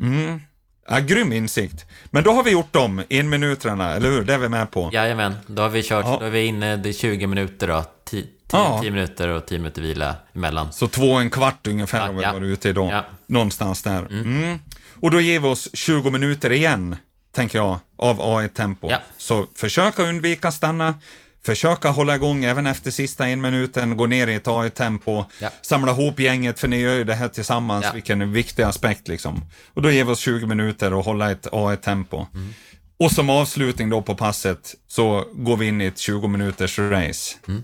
Mm. 0.00 0.40
Ja, 0.88 0.98
grym 0.98 1.32
insikt. 1.32 1.86
Men 2.10 2.24
då 2.24 2.32
har 2.32 2.44
vi 2.44 2.50
gjort 2.50 2.72
dem, 2.72 3.02
enminuterna, 3.08 3.94
eller 3.94 4.10
hur? 4.10 4.24
Det 4.24 4.34
är 4.34 4.38
vi 4.38 4.48
med 4.48 4.70
på. 4.70 4.90
Jajamän, 4.92 5.34
då 5.46 5.62
har 5.62 5.68
vi 5.68 5.82
kört, 5.82 6.04
Ja. 6.04 6.16
då 6.20 6.26
är 6.26 6.30
vi 6.30 6.44
inne, 6.44 6.66
är 6.66 6.92
20 6.92 7.26
minuter 7.26 7.68
då. 7.68 7.84
10 8.04 8.24
Ja. 8.52 8.82
minuter 8.82 9.28
och 9.28 9.46
10 9.46 9.58
minuter 9.58 9.82
vila 9.82 10.16
emellan. 10.34 10.72
Så 10.72 10.88
två 10.88 11.12
och 11.12 11.20
en 11.20 11.30
kvart 11.30 11.66
ungefär 11.66 11.98
Ja, 11.98 12.06
har 12.06 12.12
vi 12.12 12.22
varit 12.40 12.42
ute 12.58 12.68
idag. 12.68 13.04
Någonstans 13.26 13.82
där. 13.82 14.06
Mm. 14.10 14.58
Och 15.00 15.10
då 15.10 15.20
ger 15.20 15.40
vi 15.40 15.48
oss 15.48 15.68
20 15.72 16.10
minuter 16.10 16.52
igen, 16.52 16.96
tänker 17.32 17.58
jag, 17.58 17.78
av 17.96 18.20
A1-tempo. 18.20 18.90
Ja. 18.90 18.98
Så 19.16 19.46
försöka 19.54 20.02
undvika 20.02 20.52
stanna, 20.52 20.94
försöka 21.42 21.88
hålla 21.88 22.14
igång 22.14 22.44
även 22.44 22.66
efter 22.66 22.90
sista 22.90 23.26
en 23.28 23.40
minuten, 23.40 23.96
gå 23.96 24.06
ner 24.06 24.26
i 24.26 24.34
ett 24.34 24.46
A1-tempo, 24.46 25.24
Ja. 25.38 25.50
samla 25.62 25.92
ihop 25.92 26.20
gänget, 26.20 26.60
för 26.60 26.68
ni 26.68 26.76
gör 26.80 26.94
ju 26.94 27.04
det 27.04 27.14
här 27.14 27.28
tillsammans, 27.28 27.84
Ja. 27.84 27.92
vilken 27.92 28.32
viktig 28.32 28.62
aspekt 28.62 29.08
liksom. 29.08 29.44
Och 29.74 29.82
då 29.82 29.90
ger 29.90 30.04
vi 30.04 30.12
oss 30.12 30.18
20 30.20 30.46
minuter 30.46 30.92
och 30.94 31.04
hålla 31.04 31.30
ett 31.30 31.46
A1-tempo. 31.46 32.26
Mm. 32.34 32.54
Och 32.98 33.12
som 33.12 33.30
avslutning 33.30 33.90
då 33.90 34.02
på 34.02 34.14
passet 34.14 34.74
så 34.86 35.24
går 35.32 35.56
vi 35.56 35.66
in 35.66 35.80
i 35.80 35.84
ett 35.86 35.98
20 35.98 36.28
minuters 36.28 36.78
race. 36.78 37.36
Mm. 37.48 37.62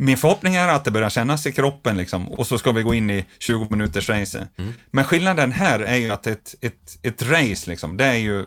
Min 0.00 0.16
förhoppning 0.16 0.54
är 0.54 0.68
att 0.68 0.84
det 0.84 0.90
börjar 0.90 1.10
kännas 1.10 1.46
i 1.46 1.52
kroppen 1.52 1.96
liksom, 1.96 2.28
och 2.28 2.46
så 2.46 2.58
ska 2.58 2.72
vi 2.72 2.82
gå 2.82 2.94
in 2.94 3.10
i 3.10 3.24
20 3.38 3.66
minuters 3.70 4.08
race. 4.08 4.48
Mm. 4.56 4.72
Men 4.90 5.04
skillnaden 5.04 5.52
här 5.52 5.80
är 5.80 5.96
ju 5.96 6.10
att 6.10 6.26
ett, 6.26 6.54
ett, 6.60 6.98
ett 7.02 7.22
race, 7.22 7.70
liksom, 7.70 7.96
det 7.96 8.04
är 8.04 8.16
ju 8.16 8.44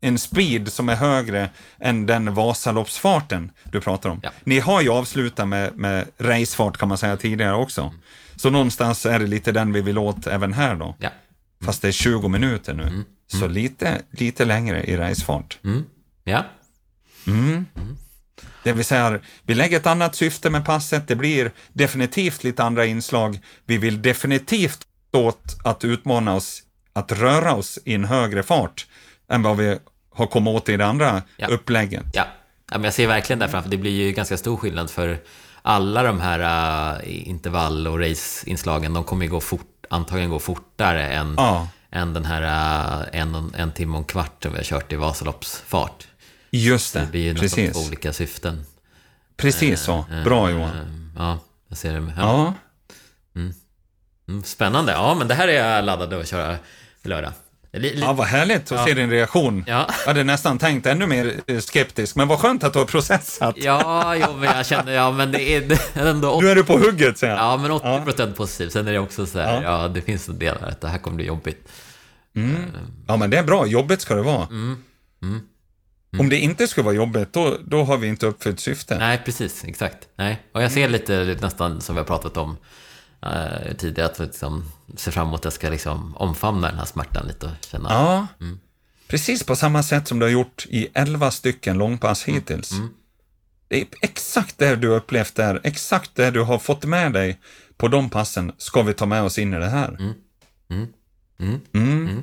en 0.00 0.18
speed 0.18 0.72
som 0.72 0.88
är 0.88 0.96
högre 0.96 1.50
än 1.78 2.06
den 2.06 2.34
Vasaloppsfarten 2.34 3.50
du 3.64 3.80
pratar 3.80 4.10
om. 4.10 4.20
Ja. 4.22 4.30
Ni 4.44 4.58
har 4.58 4.80
ju 4.80 4.90
avslutat 4.90 5.48
med, 5.48 5.76
med 5.76 6.06
racefart 6.18 6.76
kan 6.76 6.88
man 6.88 6.98
säga 6.98 7.16
tidigare 7.16 7.54
också. 7.54 7.94
Så 8.36 8.50
någonstans 8.50 9.06
är 9.06 9.18
det 9.18 9.26
lite 9.26 9.52
den 9.52 9.72
vi 9.72 9.80
vill 9.80 9.98
åt 9.98 10.26
även 10.26 10.52
här 10.52 10.74
då. 10.74 10.96
Ja. 10.98 11.10
Fast 11.64 11.82
det 11.82 11.88
är 11.88 11.92
20 11.92 12.28
minuter 12.28 12.74
nu. 12.74 13.04
Så 13.26 13.48
lite, 13.48 14.02
lite 14.10 14.44
längre 14.44 14.84
i 14.84 14.96
racefart. 14.96 15.58
Mm. 17.26 17.66
Det 18.66 18.72
vill 18.72 18.84
säga, 18.84 19.18
vi 19.42 19.54
lägger 19.54 19.76
ett 19.76 19.86
annat 19.86 20.14
syfte 20.14 20.50
med 20.50 20.64
passet, 20.64 21.08
det 21.08 21.16
blir 21.16 21.50
definitivt 21.72 22.44
lite 22.44 22.64
andra 22.64 22.86
inslag. 22.86 23.40
Vi 23.66 23.78
vill 23.78 24.02
definitivt 24.02 24.78
åt 25.12 25.56
att 25.64 25.84
utmana 25.84 26.34
oss 26.34 26.62
att 26.92 27.12
röra 27.12 27.54
oss 27.54 27.78
i 27.84 27.94
en 27.94 28.04
högre 28.04 28.42
fart 28.42 28.86
än 29.30 29.42
vad 29.42 29.56
vi 29.56 29.78
har 30.14 30.26
kommit 30.26 30.54
åt 30.54 30.68
i 30.68 30.76
det 30.76 30.86
andra 30.86 31.22
Ja. 31.36 31.46
upplägget. 31.46 32.04
Ja. 32.12 32.24
ja, 32.70 32.78
men 32.78 32.84
jag 32.84 32.94
ser 32.94 33.06
verkligen 33.06 33.38
där 33.38 33.48
framför. 33.48 33.70
Det 33.70 33.76
blir 33.76 33.90
ju 34.06 34.12
ganska 34.12 34.36
stor 34.36 34.56
skillnad 34.56 34.90
för 34.90 35.18
alla 35.62 36.02
de 36.02 36.20
här 36.20 36.40
uh, 36.96 37.28
intervall 37.28 37.86
och 37.86 38.00
race-inslagen. 38.00 38.92
De 38.94 39.04
kommer 39.04 39.24
ju 39.24 39.30
gå 39.30 39.40
fort, 39.40 39.86
antagligen 39.90 40.30
gå 40.30 40.38
fortare 40.38 41.08
än, 41.08 41.34
Ja, 41.36 41.68
än 41.90 42.14
den 42.14 42.24
här 42.24 42.42
uh, 42.42 43.20
en, 43.20 43.54
en 43.56 43.72
timme 43.72 43.92
och 43.92 43.98
en 43.98 44.04
kvart 44.04 44.42
som 44.42 44.52
vi 44.52 44.58
har 44.58 44.64
kört 44.64 44.92
i 44.92 44.96
Vasaloppsfart. 44.96 46.06
Just 46.50 46.94
Det 46.94 47.08
blir 47.10 47.28
det. 47.28 47.34
två 47.34 47.40
Precis. 47.40 47.86
olika 47.88 48.12
syften. 48.12 48.64
Precis 49.36 49.80
så. 49.80 50.04
Bra 50.24 50.50
Johan. 50.50 50.68
Eh, 50.76 50.82
Ja, 51.18 51.38
jag 51.68 51.78
ser 51.78 51.92
det. 51.92 52.12
Ja. 52.16 52.54
Ja. 53.34 53.40
Mm, 54.28 54.42
spännande. 54.44 54.92
Ja, 54.92 55.14
men 55.14 55.28
det 55.28 55.34
här 55.34 55.48
är 55.48 55.74
jag 55.76 55.84
laddad 55.84 56.12
att 56.12 56.28
köra 56.28 56.56
för 57.02 57.08
lördag. 57.08 57.32
Ja, 57.94 58.12
vad 58.12 58.26
härligt 58.26 58.72
att 58.72 58.88
se 58.88 58.94
din 58.94 59.10
reaktion. 59.10 59.64
Ja. 59.66 59.86
Jag 60.00 60.06
hade 60.06 60.24
nästan 60.24 60.58
tänkt 60.58 60.86
ännu 60.86 61.06
mer 61.06 61.40
eh, 61.46 61.58
skeptisk, 61.58 62.16
men 62.16 62.28
vad 62.28 62.38
skönt 62.38 62.64
att 62.64 62.72
du 62.72 62.78
har 62.78 62.86
processat. 62.86 63.54
ja, 63.58 64.16
jo, 64.16 64.26
men 64.36 64.56
jag 64.56 64.66
känner, 64.66 64.92
ja, 64.92 65.10
men 65.12 65.32
det 65.32 65.42
är 65.42 65.78
ändå 65.94 66.40
Nu 66.42 66.48
är 66.48 66.54
du 66.54 66.64
på 66.64 66.78
hugget, 66.78 67.18
säger 67.18 67.34
jag. 67.34 67.42
Ja, 67.42 67.56
men 67.56 67.70
80% 67.70 68.32
positiv. 68.34 68.68
Sen 68.68 68.88
är 68.88 68.92
det 68.92 68.98
också 68.98 69.26
så 69.26 69.38
här, 69.38 69.62
ja. 69.62 69.88
det 69.88 70.00
finns 70.02 70.28
en 70.28 70.38
del 70.38 70.56
att 70.64 70.80
det 70.80 70.88
här 70.88 70.98
kommer 70.98 71.16
bli 71.16 71.26
jobbigt. 71.26 71.68
Ja, 73.06 73.16
men 73.16 73.30
det 73.30 73.38
är 73.38 73.42
bra. 73.44 73.66
Jobbigt 73.66 74.00
ska 74.00 74.14
det 74.14 74.22
vara. 74.22 74.46
Mm. 74.46 74.76
Om 76.18 76.28
det 76.28 76.38
inte 76.38 76.68
skulle 76.68 76.84
vara 76.84 76.94
jobbigt, 76.94 77.32
då, 77.32 77.58
då 77.64 77.84
har 77.84 77.96
vi 77.96 78.06
inte 78.06 78.26
uppfyllt 78.26 78.60
syftet. 78.60 78.98
Nej, 78.98 79.22
precis, 79.24 79.64
exakt. 79.64 80.08
Nej. 80.16 80.42
Och 80.52 80.62
jag 80.62 80.72
ser 80.72 80.88
lite, 80.88 81.36
nästan 81.40 81.80
som 81.80 81.94
vi 81.94 81.98
har 82.00 82.06
pratat 82.06 82.36
om 82.36 82.56
eh, 83.22 83.74
tidigare, 83.78 84.10
att 84.10 84.18
liksom 84.18 84.64
ser 84.96 85.10
fram 85.10 85.26
emot 85.28 85.40
att 85.40 85.44
jag 85.44 85.52
ska 85.52 85.68
liksom 85.70 86.16
omfamna 86.16 86.68
den 86.68 86.78
här 86.78 86.84
smärtan 86.86 87.26
lite 87.26 87.46
och 87.46 87.52
känna... 87.70 87.88
Ja, 87.92 88.26
precis 89.08 89.44
på 89.44 89.56
samma 89.56 89.82
sätt 89.82 90.08
som 90.08 90.18
du 90.18 90.24
har 90.26 90.30
gjort 90.30 90.66
i 90.68 90.88
11 90.94 91.30
stycken 91.30 91.78
långpass 91.78 92.24
hittills. 92.24 92.70
Det 93.68 93.80
är 93.80 93.86
exakt 94.02 94.58
det 94.58 94.76
du 94.76 94.88
har 94.88 94.96
upplevt 94.96 95.34
där, 95.34 95.60
exakt 95.64 96.10
det 96.14 96.30
du 96.30 96.42
har 96.42 96.58
fått 96.58 96.84
med 96.84 97.12
dig 97.12 97.40
på 97.76 97.88
de 97.88 98.10
passen 98.10 98.52
ska 98.58 98.82
vi 98.82 98.94
ta 98.94 99.06
med 99.06 99.22
oss 99.22 99.38
in 99.38 99.54
i 99.54 99.58
det 99.58 99.68
här. 99.68 99.88
Mm. 99.98 100.12
Mm. 101.38 101.60
Mm. 101.74 102.22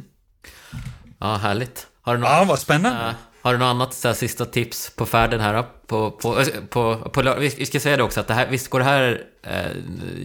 Ja, 1.20 1.36
härligt. 1.36 1.88
Har 2.02 2.14
du 2.14 2.20
något, 2.20 2.30
Ja, 2.30 2.44
vad 2.44 2.60
spännande. 2.60 3.08
äh, 3.10 3.16
har 3.44 3.54
du 3.54 3.60
något 3.60 3.66
annat 3.66 3.94
så 3.94 4.08
här, 4.08 4.16
sista 4.16 4.46
tips 4.46 4.92
på 4.96 5.06
färden 5.06 5.40
här? 5.40 5.64
På, 5.88 6.12
på, 6.12 6.40
äh, 6.40 6.48
på, 6.70 6.96
på, 7.14 7.36
vi 7.40 7.66
ska 7.66 7.80
säga 7.80 7.98
det 7.98 8.04
också 8.04 8.20
att 8.20 8.28
det 8.28 8.34
här, 8.34 8.48
visst 8.48 8.70
går 8.70 8.80
det 8.80 8.86
här... 8.86 9.22
Eh, 9.44 9.72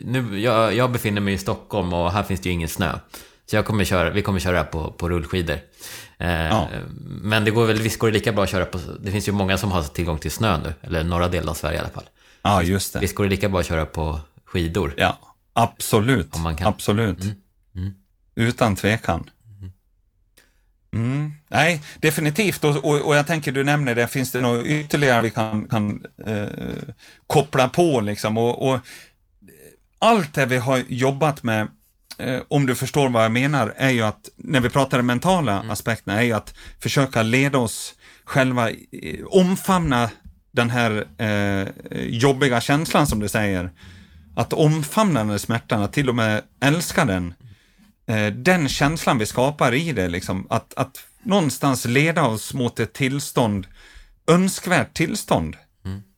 nu, 0.04 0.40
jag, 0.40 0.74
jag 0.74 0.92
befinner 0.92 1.20
mig 1.20 1.34
i 1.34 1.38
Stockholm 1.38 1.92
och 1.92 2.12
här 2.12 2.22
finns 2.22 2.40
det 2.40 2.48
ju 2.48 2.52
ingen 2.52 2.68
snö. 2.68 2.98
Så 3.46 3.56
jag 3.56 3.66
kommer 3.66 3.84
köra, 3.84 4.10
vi 4.10 4.22
kommer 4.22 4.40
köra 4.40 4.64
på, 4.64 4.92
på 4.92 5.08
rullskidor. 5.08 5.58
Eh, 6.18 6.30
Ja. 6.30 6.68
Men 7.22 7.44
det 7.44 7.50
går 7.50 7.66
väl, 7.66 7.76
visst 7.78 7.98
går 7.98 8.08
det 8.08 8.14
lika 8.14 8.32
bra 8.32 8.44
att 8.44 8.50
köra 8.50 8.64
på... 8.64 8.78
Det 9.00 9.10
finns 9.10 9.28
ju 9.28 9.32
många 9.32 9.58
som 9.58 9.72
har 9.72 9.82
tillgång 9.82 10.18
till 10.18 10.30
snö 10.30 10.58
nu. 10.58 10.74
Eller 10.80 11.04
norra 11.04 11.28
delen 11.28 11.48
av 11.48 11.54
Sverige 11.54 11.76
i 11.76 11.80
alla 11.80 11.88
fall. 11.88 12.08
Ja, 12.42 12.62
just 12.62 12.92
det. 12.92 12.98
Visst 12.98 13.14
går 13.14 13.24
det 13.24 13.30
lika 13.30 13.48
bra 13.48 13.60
att 13.60 13.66
köra 13.66 13.86
på 13.86 14.20
skidor? 14.44 14.94
Ja, 14.96 15.18
absolut. 15.52 16.34
Om 16.34 16.42
man 16.42 16.56
kan. 16.56 16.66
Absolut. 16.66 17.22
Mm. 17.22 17.94
Utan 18.34 18.76
tvekan. 18.76 19.30
Mm. 20.92 21.32
Nej, 21.48 21.82
definitivt. 22.00 22.64
Och, 22.64 22.76
och, 22.76 23.00
och 23.00 23.16
jag 23.16 23.26
tänker, 23.26 23.52
du 23.52 23.64
nämner 23.64 23.94
det, 23.94 24.08
finns 24.08 24.32
det 24.32 24.40
något 24.40 24.66
ytterligare 24.66 25.22
vi 25.22 25.30
kan, 25.30 25.68
kan 25.68 26.04
eh, 26.26 26.46
koppla 27.26 27.68
på 27.68 28.00
liksom? 28.00 28.38
Och, 28.38 28.70
och 28.70 28.80
allt 29.98 30.34
det 30.34 30.46
vi 30.46 30.56
har 30.56 30.84
jobbat 30.88 31.42
med, 31.42 31.68
eh, 32.18 32.40
om 32.48 32.66
du 32.66 32.74
förstår 32.74 33.08
vad 33.08 33.24
jag 33.24 33.32
menar, 33.32 33.74
är 33.76 33.90
ju 33.90 34.02
att, 34.02 34.28
när 34.36 34.60
vi 34.60 34.70
pratar 34.70 34.96
de 34.96 35.06
mentala 35.06 35.64
aspekterna, 35.68 36.18
är 36.18 36.22
ju 36.22 36.32
att 36.32 36.54
försöka 36.80 37.22
leda 37.22 37.58
oss 37.58 37.94
själva, 38.24 38.70
eh, 38.70 39.24
omfamna 39.26 40.10
den 40.52 40.70
här 40.70 41.04
eh, 41.18 41.68
jobbiga 42.06 42.60
känslan 42.60 43.06
som 43.06 43.20
du 43.20 43.28
säger. 43.28 43.70
Att 44.36 44.52
omfamna 44.52 45.24
den 45.24 45.38
smärtan, 45.38 45.82
att 45.82 45.92
till 45.92 46.08
och 46.08 46.14
med 46.14 46.42
älska 46.60 47.04
den. 47.04 47.34
Eh, 48.08 48.26
den 48.32 48.68
känslan 48.68 49.18
vi 49.18 49.26
skapar 49.26 49.74
i 49.74 49.92
det, 49.92 50.08
liksom, 50.08 50.46
att, 50.50 50.74
att 50.74 50.98
någonstans 51.22 51.84
leda 51.84 52.22
oss 52.26 52.54
mot 52.54 52.80
ett 52.80 52.92
tillstånd, 52.92 53.66
önskvärt 54.26 54.94
tillstånd, 54.94 55.56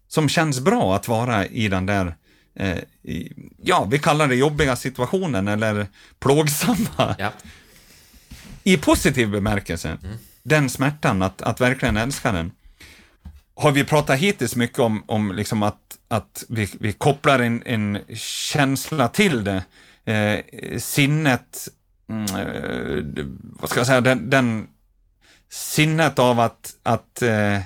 som 0.09 0.29
känns 0.29 0.61
bra 0.61 0.97
att 0.97 1.09
vara 1.09 1.47
i 1.47 1.69
den 1.69 1.87
där, 1.87 2.15
eh, 2.55 2.79
i, 3.03 3.33
ja, 3.63 3.85
vi 3.91 3.99
kallar 3.99 4.29
det 4.29 4.35
jobbiga 4.35 4.77
situationen 4.77 5.49
eller 5.49 5.87
plågsamma, 6.19 7.17
Ja. 7.19 7.33
i 8.65 8.77
positiv 8.77 9.31
bemärkelse. 9.31 9.99
Den 10.43 10.71
smärtan, 10.71 11.23
att, 11.23 11.43
att 11.43 11.61
verkligen 11.61 11.97
älska 11.97 12.33
den. 12.33 12.53
Har 13.55 13.73
vi 13.73 13.85
pratat 13.85 14.19
hittills 14.19 14.57
mycket 14.57 14.79
om, 14.79 15.05
om 15.07 15.33
liksom 15.33 15.63
att, 15.63 15.99
att 16.09 16.45
vi, 16.49 16.69
vi 16.81 16.93
kopplar 16.93 17.39
en, 17.39 17.63
en 17.67 17.99
känsla 18.17 19.09
till 19.09 19.45
det. 19.45 19.63
Eh, 20.13 20.39
sinnet, 20.79 21.69
mm, 22.11 22.25
eh, 22.25 23.25
vad 23.61 23.71
ska 23.71 23.81
jag 23.81 23.87
säga, 23.87 24.01
den, 24.01 24.31
den 24.31 24.67
sinnet 25.51 26.19
av 26.19 26.41
att, 26.41 26.75
att 26.83 27.23
eh, 27.23 27.57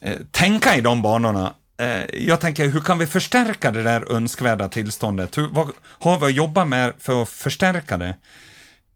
eh, 0.00 0.20
tänka 0.30 0.76
i 0.76 0.80
de 0.80 1.02
banorna. 1.02 1.54
Eh, 1.80 2.26
jag 2.26 2.40
tänker, 2.40 2.68
hur 2.68 2.80
kan 2.80 2.98
vi 2.98 3.06
förstärka 3.06 3.70
det 3.70 3.82
där 3.82 4.12
önskvärda 4.12 4.68
tillståndet? 4.68 5.38
Hur, 5.38 5.48
vad 5.48 5.70
har 5.80 6.20
vi 6.20 6.26
att 6.26 6.34
jobba 6.34 6.64
med 6.64 6.92
för 6.98 7.22
att 7.22 7.28
förstärka 7.28 7.96
det? 7.96 8.16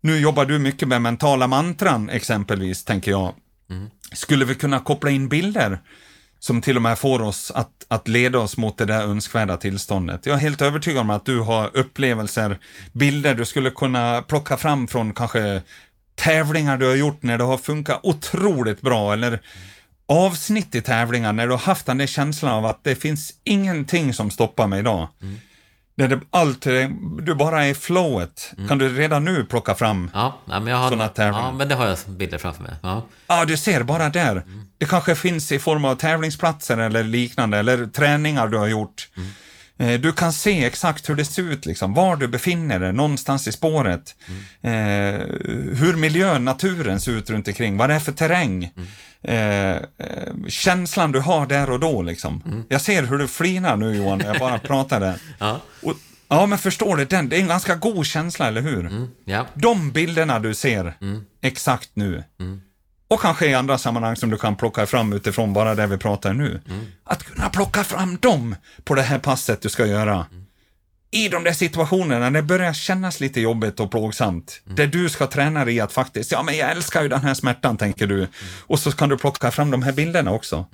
Nu 0.00 0.18
jobbar 0.18 0.44
du 0.44 0.58
mycket 0.58 0.88
med 0.88 1.02
mentala 1.02 1.46
mantran 1.46 2.10
exempelvis, 2.10 2.84
tänker 2.84 3.10
jag. 3.10 3.34
Skulle 4.12 4.44
vi 4.44 4.54
kunna 4.54 4.80
koppla 4.80 5.10
in 5.10 5.28
bilder 5.28 5.78
som 6.38 6.60
till 6.60 6.76
och 6.76 6.82
med 6.82 6.98
får 6.98 7.22
oss 7.22 7.50
att, 7.50 7.86
att 7.88 8.08
leda 8.08 8.38
oss 8.38 8.56
mot 8.56 8.78
det 8.78 8.84
där 8.84 9.02
önskvärda 9.02 9.56
tillståndet? 9.56 10.26
Jag 10.26 10.34
är 10.34 10.40
helt 10.40 10.62
övertygad 10.62 11.00
om 11.00 11.10
att 11.10 11.24
du 11.24 11.40
har 11.40 11.70
upplevelser, 11.76 12.58
bilder 12.92 13.34
du 13.34 13.44
skulle 13.44 13.70
kunna 13.70 14.22
plocka 14.22 14.56
fram 14.56 14.88
från 14.88 15.14
kanske 15.14 15.62
tävlingar 16.14 16.76
du 16.78 16.86
har 16.86 16.94
gjort 16.94 17.22
när 17.22 17.38
det 17.38 17.44
har 17.44 17.58
funkat 17.58 18.00
otroligt 18.02 18.80
bra 18.80 19.12
eller 19.12 19.40
avsnitt 20.08 20.74
i 20.74 20.80
tävlingar 20.80 21.32
när 21.32 21.46
du 21.46 21.52
har 21.52 21.58
haft 21.58 21.86
den 21.86 21.98
där 21.98 22.06
känslan 22.06 22.54
av 22.54 22.66
att 22.66 22.84
det 22.84 22.94
finns 22.94 23.34
ingenting 23.44 24.14
som 24.14 24.30
stoppar 24.30 24.66
mig 24.66 24.80
idag. 24.80 25.08
Mm. 25.22 25.40
När 25.98 26.08
det, 26.08 26.20
allt, 26.30 26.60
du 27.22 27.34
bara 27.34 27.64
är 27.64 27.68
i 27.70 27.74
flowet. 27.74 28.52
Kan 28.68 28.78
du 28.78 28.88
redan 28.88 29.24
nu 29.24 29.44
plocka 29.44 29.74
fram 29.74 30.10
Ja, 30.14 30.38
ja, 30.44 30.60
men 30.60 30.72
jag 30.72 30.76
har, 30.78 30.90
Såna 30.90 31.08
tävlingar. 31.08 31.46
ja, 31.46 31.52
men 31.52 31.68
det 31.68 31.74
har 31.74 31.86
jag 31.86 31.98
bilder 32.06 32.38
framför 32.38 32.62
mig. 32.62 32.72
Ja. 32.82 33.02
Ja, 33.26 33.44
du 33.44 33.56
ser 33.56 33.82
bara 33.82 34.08
där. 34.08 34.42
Det 34.78 34.86
kanske 34.86 35.14
finns 35.14 35.52
i 35.52 35.58
form 35.58 35.84
av 35.84 35.94
tävlingsplatser 35.94 36.78
eller 36.78 37.02
liknande, 37.04 37.58
eller 37.58 37.86
träningar 37.86 38.48
du 38.48 38.58
har 38.58 38.66
gjort. 38.66 39.08
Eh, 39.16 39.22
Du 40.00 40.12
kan 40.12 40.32
se 40.32 40.64
exakt 40.64 41.08
hur 41.08 41.14
det 41.14 41.24
ser 41.24 41.42
ut, 41.42 41.66
liksom, 41.66 41.94
var 41.94 42.16
du 42.16 42.28
befinner 42.28 42.78
dig, 42.80 42.92
någonstans 42.92 43.48
i 43.48 43.52
spåret. 43.52 44.14
Eh, 44.62 44.70
hur 45.80 45.96
miljön, 45.96 46.44
naturen 46.44 47.00
ser 47.00 47.12
ut 47.12 47.30
runt 47.30 47.48
omkring, 47.48 47.76
vad 47.76 47.90
det 47.90 47.94
är 47.94 47.98
för 48.00 48.12
terräng. 48.12 48.70
Eh, 49.22 49.70
eh, 49.76 49.80
känslan 50.48 51.12
du 51.12 51.20
har 51.20 51.46
där 51.46 51.70
och 51.70 51.80
då, 51.80 52.02
liksom. 52.02 52.64
Jag 52.68 52.80
ser 52.80 53.02
hur 53.02 53.18
du 53.18 53.28
flinar 53.28 53.76
nu 53.76 53.96
Johan, 53.96 54.18
när 54.18 54.26
jag 54.26 54.38
bara 54.38 54.58
pratar 54.58 55.00
där. 55.00 55.14
Ja. 55.38 55.60
Och, 55.82 55.94
ja, 56.28 56.46
men 56.46 56.58
förstår 56.58 56.96
du, 56.96 57.04
den, 57.04 57.28
det 57.28 57.36
är 57.36 57.40
en 57.40 57.48
ganska 57.48 57.74
god 57.74 58.06
känsla, 58.06 58.48
eller 58.48 58.60
hur? 58.60 58.86
Mm, 58.86 59.08
ja. 59.24 59.46
De 59.54 59.90
bilderna 59.92 60.38
du 60.38 60.54
ser 60.54 60.94
exakt 61.42 61.90
nu. 61.94 62.24
Och 63.08 63.20
kanske 63.20 63.46
i 63.46 63.54
andra 63.54 63.78
sammanhang 63.78 64.16
som 64.16 64.30
du 64.30 64.36
kan 64.36 64.56
plocka 64.56 64.86
fram 64.86 65.12
utifrån 65.12 65.52
bara 65.52 65.74
det 65.74 65.86
vi 65.86 65.98
pratar 65.98 66.32
nu. 66.32 66.60
Att 67.04 67.22
kunna 67.22 67.48
plocka 67.48 67.84
fram 67.84 68.16
dem 68.16 68.54
på 68.84 68.94
det 68.94 69.02
här 69.02 69.18
passet 69.18 69.62
du 69.62 69.68
ska 69.68 69.86
göra. 69.86 70.26
I 71.10 71.28
de 71.28 71.44
där 71.44 71.52
situationerna 71.52 72.30
när 72.30 72.30
det 72.30 72.42
börjar 72.42 72.72
kännas 72.72 73.20
lite 73.20 73.40
jobbigt 73.40 73.80
och 73.80 73.90
plågsamt. 73.90 74.60
Där 74.64 74.86
du 74.86 75.08
ska 75.08 75.26
träna 75.26 75.64
dig 75.64 75.74
i 75.74 75.80
att 75.80 75.92
faktiskt, 75.92 76.32
ja 76.32 76.42
men 76.42 76.56
jag 76.56 76.70
älskar 76.70 77.02
ju 77.02 77.08
den 77.08 77.20
här 77.20 77.34
smärtan 77.34 77.76
tänker 77.76 78.06
du. 78.06 78.28
Och 78.66 78.78
så 78.78 78.92
kan 78.92 79.08
du 79.08 79.18
plocka 79.18 79.50
fram 79.50 79.70
de 79.70 79.82
här 79.82 79.92
bilderna 79.92 80.30
också. 80.32 80.66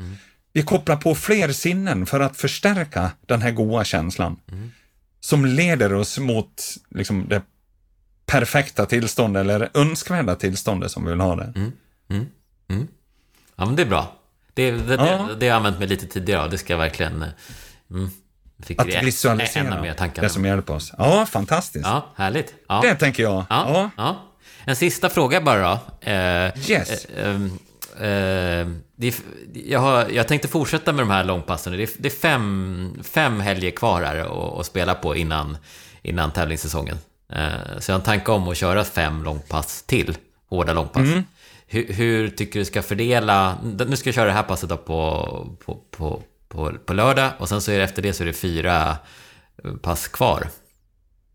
Vi 0.53 0.63
kopplar 0.63 0.97
på 0.97 1.15
fler 1.15 1.53
sinnen 1.53 2.07
för 2.07 2.21
att 2.21 2.37
förstärka 2.37 3.11
den 3.27 3.43
här 3.43 3.51
goda 3.51 3.85
känslan. 3.85 4.37
Som 5.21 5.45
leder 5.47 5.95
oss 5.95 6.19
mot 6.19 6.63
liksom, 6.91 7.29
det 7.29 7.43
perfekta 8.27 8.87
tillståndet 8.87 9.41
eller 9.41 9.71
önskvärda 9.75 10.35
tillståndet 10.35 10.91
som 10.91 11.05
vi 11.05 11.11
vill 11.11 11.21
ha 11.21 11.37
det. 11.37 11.53
Ja, 13.57 13.65
men 13.67 13.77
det 13.77 13.83
är 13.83 13.87
bra. 13.87 14.13
Det, 14.55 14.71
det, 14.71 14.95
Ja. 14.95 15.05
det, 15.05 15.35
det 15.35 15.47
har 15.47 15.51
jag 15.51 15.57
använt 15.57 15.79
mig 15.79 15.89
lite 15.89 16.07
tidigare 16.07 16.49
det 16.49 16.59
ska 16.59 16.73
jag 16.73 16.79
verkligen... 16.79 17.23
eh, 17.23 17.29
Mm, 17.91 18.11
fick 18.63 18.81
Att 18.81 18.87
visualisera 19.03 19.81
det 20.21 20.29
som 20.29 20.45
hjälper 20.45 20.75
oss. 20.75 20.93
Ja, 20.99 21.27
fantastiskt. 21.27 21.87
Ja, 21.87 22.07
härligt. 22.17 22.55
Ja. 22.69 22.81
Det 22.83 22.95
tänker 22.95 23.23
jag. 23.23 23.45
Ja, 23.51 23.91
Ja. 23.97 24.17
En 24.65 24.77
sista 24.77 25.09
fråga 25.09 25.41
bara 25.41 25.61
då. 26.01 26.09
Eh, 26.11 26.71
Yes. 26.71 27.05
eh, 27.05 27.35
eh, 27.97 28.67
är, 29.01 29.15
jag, 29.55 29.81
har, 29.81 30.09
jag 30.09 30.29
tänkte 30.29 30.49
fortsätta 30.49 30.93
med 30.93 31.03
de 31.03 31.11
här 31.11 31.25
långpassen. 31.25 31.73
Det 31.73 31.83
är, 31.83 31.91
det 31.99 32.09
är 32.09 32.19
fem, 32.19 32.99
fem 33.03 33.41
helger 33.41 33.71
kvar 33.71 34.03
här 34.03 34.17
att, 34.17 34.61
att 34.61 34.67
spela 34.67 34.95
på 34.95 35.17
innan, 35.17 35.57
innan 36.03 36.31
tävlingssäsongen. 36.31 36.99
Eh, 37.33 37.49
så 37.79 37.91
jag 37.91 37.95
har 37.95 38.01
en 38.01 38.05
tanke 38.05 38.31
om 38.33 38.49
att 38.49 38.57
köra 38.57 38.85
fem 38.85 39.23
långpass 39.25 39.83
till. 39.83 40.17
Hårda 40.49 40.73
långpass. 40.73 41.03
Mm. 41.03 41.25
Hur, 41.67 41.93
hur 41.93 42.29
tycker 42.29 42.59
du 42.59 42.65
ska 42.65 42.83
fördela? 42.83 43.59
Nu 43.63 43.97
ska 43.97 44.09
jag 44.09 44.15
köra 44.15 44.27
det 44.27 44.33
här 44.33 44.43
passet 44.43 44.69
då 44.69 44.77
på, 44.77 45.57
på, 45.65 45.75
på, 45.91 46.23
på, 46.49 46.73
på 46.87 46.93
lördag 46.93 47.31
och 47.39 47.49
sen 47.49 47.61
så 47.61 47.71
är 47.71 47.79
det 47.79 47.85
efter 47.85 48.03
det 48.03 48.13
så 48.13 48.23
är 48.23 48.27
det 48.27 48.33
fyra 48.33 48.97
eh, 49.65 49.75
pass 49.75 50.09
kvar. 50.09 50.49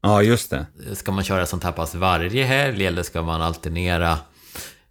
ja, 0.01 0.21
just 0.21 0.49
det. 0.49 0.65
Ska 0.93 1.11
man 1.11 1.23
köra 1.23 1.45
sånt 1.45 1.63
här 1.63 1.71
pass 1.71 1.95
varje 1.95 2.43
helg 2.43 2.85
eller 2.85 3.03
ska 3.03 3.21
man 3.21 3.41
alternera 3.41 4.17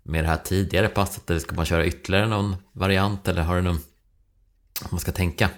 med 0.03 0.25
det 0.25 0.29
här 0.29 0.37
tidigare 0.37 0.89
passet? 0.89 1.31
Eller 1.31 1.41
ska 1.41 1.55
man 1.55 1.67
köra 1.67 1.87
ytterligare 1.87 2.27
någon 2.27 2.57
variant? 2.73 3.29
Eller 3.29 3.43
har 3.43 3.57
du 3.57 3.63
någon... 3.63 3.81
Om 4.83 4.89
man 4.91 5.01
ska 5.01 5.13
tänka. 5.13 5.51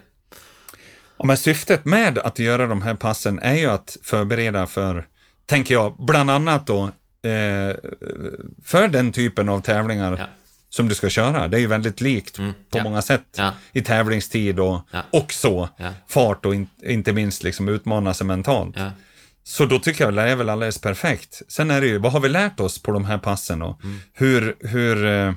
Ja, 1.16 1.26
men 1.26 1.36
syftet 1.36 1.84
med 1.84 2.18
att 2.18 2.38
göra 2.38 2.66
de 2.66 2.82
här 2.82 2.94
passen 2.94 3.38
är 3.38 3.54
ju 3.54 3.66
att 3.66 3.96
förbereda 4.02 4.66
för, 4.66 5.06
tänker 5.46 5.74
jag, 5.74 5.96
bland 5.98 6.30
annat 6.30 6.66
då, 6.66 6.90
eh, 7.24 7.76
för 8.64 8.88
den 8.88 9.12
typen 9.12 9.48
av 9.48 9.60
tävlingar 9.60 10.16
Ja. 10.18 10.26
som 10.68 10.88
du 10.88 10.94
ska 10.94 11.08
köra. 11.08 11.48
Det 11.48 11.56
är 11.56 11.60
ju 11.60 11.66
väldigt 11.66 12.00
likt 12.00 12.38
Mm, 12.38 12.52
på 12.70 12.78
ja. 12.78 12.82
många 12.84 13.02
sätt 13.02 13.24
Ja. 13.36 13.52
i 13.72 13.80
tävlingstid 13.82 14.60
och, 14.60 14.80
och 15.12 15.32
så. 15.32 15.68
Fart 16.08 16.46
och 16.46 16.54
in, 16.54 16.68
inte 16.82 17.12
minst 17.12 17.42
liksom 17.42 17.68
utmana 17.68 18.14
sig 18.14 18.26
mentalt. 18.26 18.76
Så 19.44 19.66
då 19.66 19.78
tycker 19.78 20.04
jag 20.04 20.14
det 20.14 20.22
är 20.22 20.36
väl 20.36 20.48
alldeles 20.48 20.78
perfekt. 20.78 21.42
Sen 21.48 21.70
är 21.70 21.80
det 21.80 21.86
ju, 21.86 21.98
vad 21.98 22.12
har 22.12 22.20
vi 22.20 22.28
lärt 22.28 22.60
oss 22.60 22.82
på 22.82 22.92
de 22.92 23.04
här 23.04 23.18
passen 23.18 23.62
och 23.62 23.80
Mm. 23.84 23.98
hur, 24.12 24.56
hur 24.60 25.06
eh, 25.06 25.34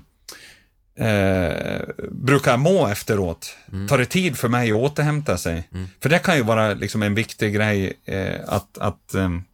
eh, 1.07 1.81
brukar 2.11 2.51
jag 2.51 2.60
må 2.60 2.88
efteråt? 2.88 3.55
Mm. 3.72 3.88
Tar 3.88 3.97
det 3.97 4.05
tid 4.05 4.38
för 4.38 4.47
mig 4.49 4.72
att 4.72 4.77
återhämta 4.77 5.38
sig? 5.38 5.69
För 6.01 6.10
det 6.10 6.19
kan 6.19 6.35
ju 6.38 6.43
vara 6.43 6.73
liksom 6.73 7.03
en 7.03 7.15
viktig 7.15 7.53
grej 7.53 7.93
eh, 8.05 8.39
att, 8.47 8.77
att 8.77 9.14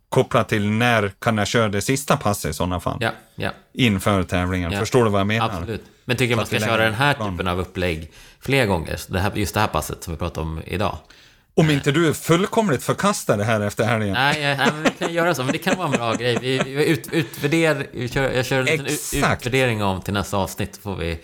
eh, 0.09 0.15
koppla 0.15 0.43
till 0.43 0.69
när 0.69 1.11
kan 1.19 1.37
jag 1.37 1.47
köra 1.47 1.67
det 1.69 1.81
sista 1.81 2.17
passet 2.17 2.51
i 2.51 2.53
sådana 2.53 2.79
fall? 2.79 2.97
Ja, 2.99 3.11
ja, 3.35 3.51
Inför 3.73 4.23
tävlingen. 4.23 4.71
Ja. 4.71 4.79
Förstår 4.79 5.03
du 5.03 5.09
vad 5.09 5.19
jag 5.19 5.27
menar? 5.27 5.45
absolut. 5.45 5.83
Men 6.05 6.17
tycker 6.17 6.29
du 6.29 6.35
man 6.35 6.45
ska 6.45 6.59
köra 6.59 6.83
den 6.83 6.93
här 6.93 7.13
typen 7.13 7.47
av 7.47 7.59
upplägg 7.59 8.11
fler 8.39 8.65
gånger? 8.65 8.99
Det 9.07 9.19
här, 9.19 9.31
just 9.35 9.53
det 9.53 9.59
här 9.59 9.67
passet 9.67 10.03
som 10.03 10.13
vi 10.13 10.19
pratar 10.19 10.41
om 10.41 10.61
idag. 10.65 10.97
Om 11.53 11.69
inte 11.69 11.91
du 11.91 12.13
fullkomligt 12.13 12.83
förkastar 12.83 13.37
det 13.37 13.43
här 13.43 13.61
efter 13.61 13.83
helgen. 13.83 14.13
Nej, 14.13 14.41
nej, 14.41 14.57
men 14.73 14.83
vi 14.83 14.89
kan 14.89 15.13
göra 15.13 15.35
så. 15.35 15.43
Men 15.43 15.51
det 15.51 15.57
kan 15.57 15.77
vara 15.77 15.87
en 15.87 15.93
bra 15.93 16.13
grej. 16.13 16.37
Vi, 16.41 16.59
vi 16.65 16.85
ut, 16.85 17.07
utvärder, 17.11 17.87
vi 17.91 18.09
kör, 18.09 18.31
jag 18.31 18.45
kör 18.45 18.59
en 18.59 18.65
liten 18.65 18.85
Exakt. 18.85 19.41
utvärdering 19.41 19.83
om 19.83 20.01
till 20.01 20.13
nästa 20.13 20.37
avsnitt. 20.37 20.79
Får 20.83 20.95
vi, 20.95 21.19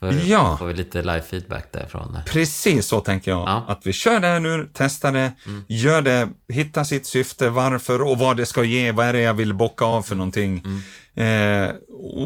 får, 0.00 0.12
Ja. 0.12 0.56
får 0.56 0.66
vi 0.66 0.74
lite 0.74 1.02
live-feedback 1.02 1.64
därifrån. 1.72 2.18
Precis 2.26 2.86
så 2.86 3.00
tänker 3.00 3.30
jag. 3.30 3.40
Ja. 3.48 3.64
Att 3.68 3.86
vi 3.86 3.92
kör 3.92 4.20
det 4.20 4.26
här 4.26 4.40
nu, 4.40 4.70
testar 4.74 5.12
det, 5.12 5.32
gör 5.68 6.02
det, 6.02 6.28
hittar 6.48 6.84
sitt 6.84 7.06
syfte, 7.06 7.48
varför 7.50 8.02
och 8.02 8.18
vad 8.18 8.36
det 8.36 8.46
ska 8.46 8.64
ge, 8.64 8.92
vad 8.92 9.06
är 9.06 9.12
det 9.12 9.20
jag 9.20 9.34
vill 9.34 9.54
bocka 9.54 9.84
av 9.84 10.02
för 10.02 10.14
någonting. 10.14 10.64
Eh, 11.14 11.70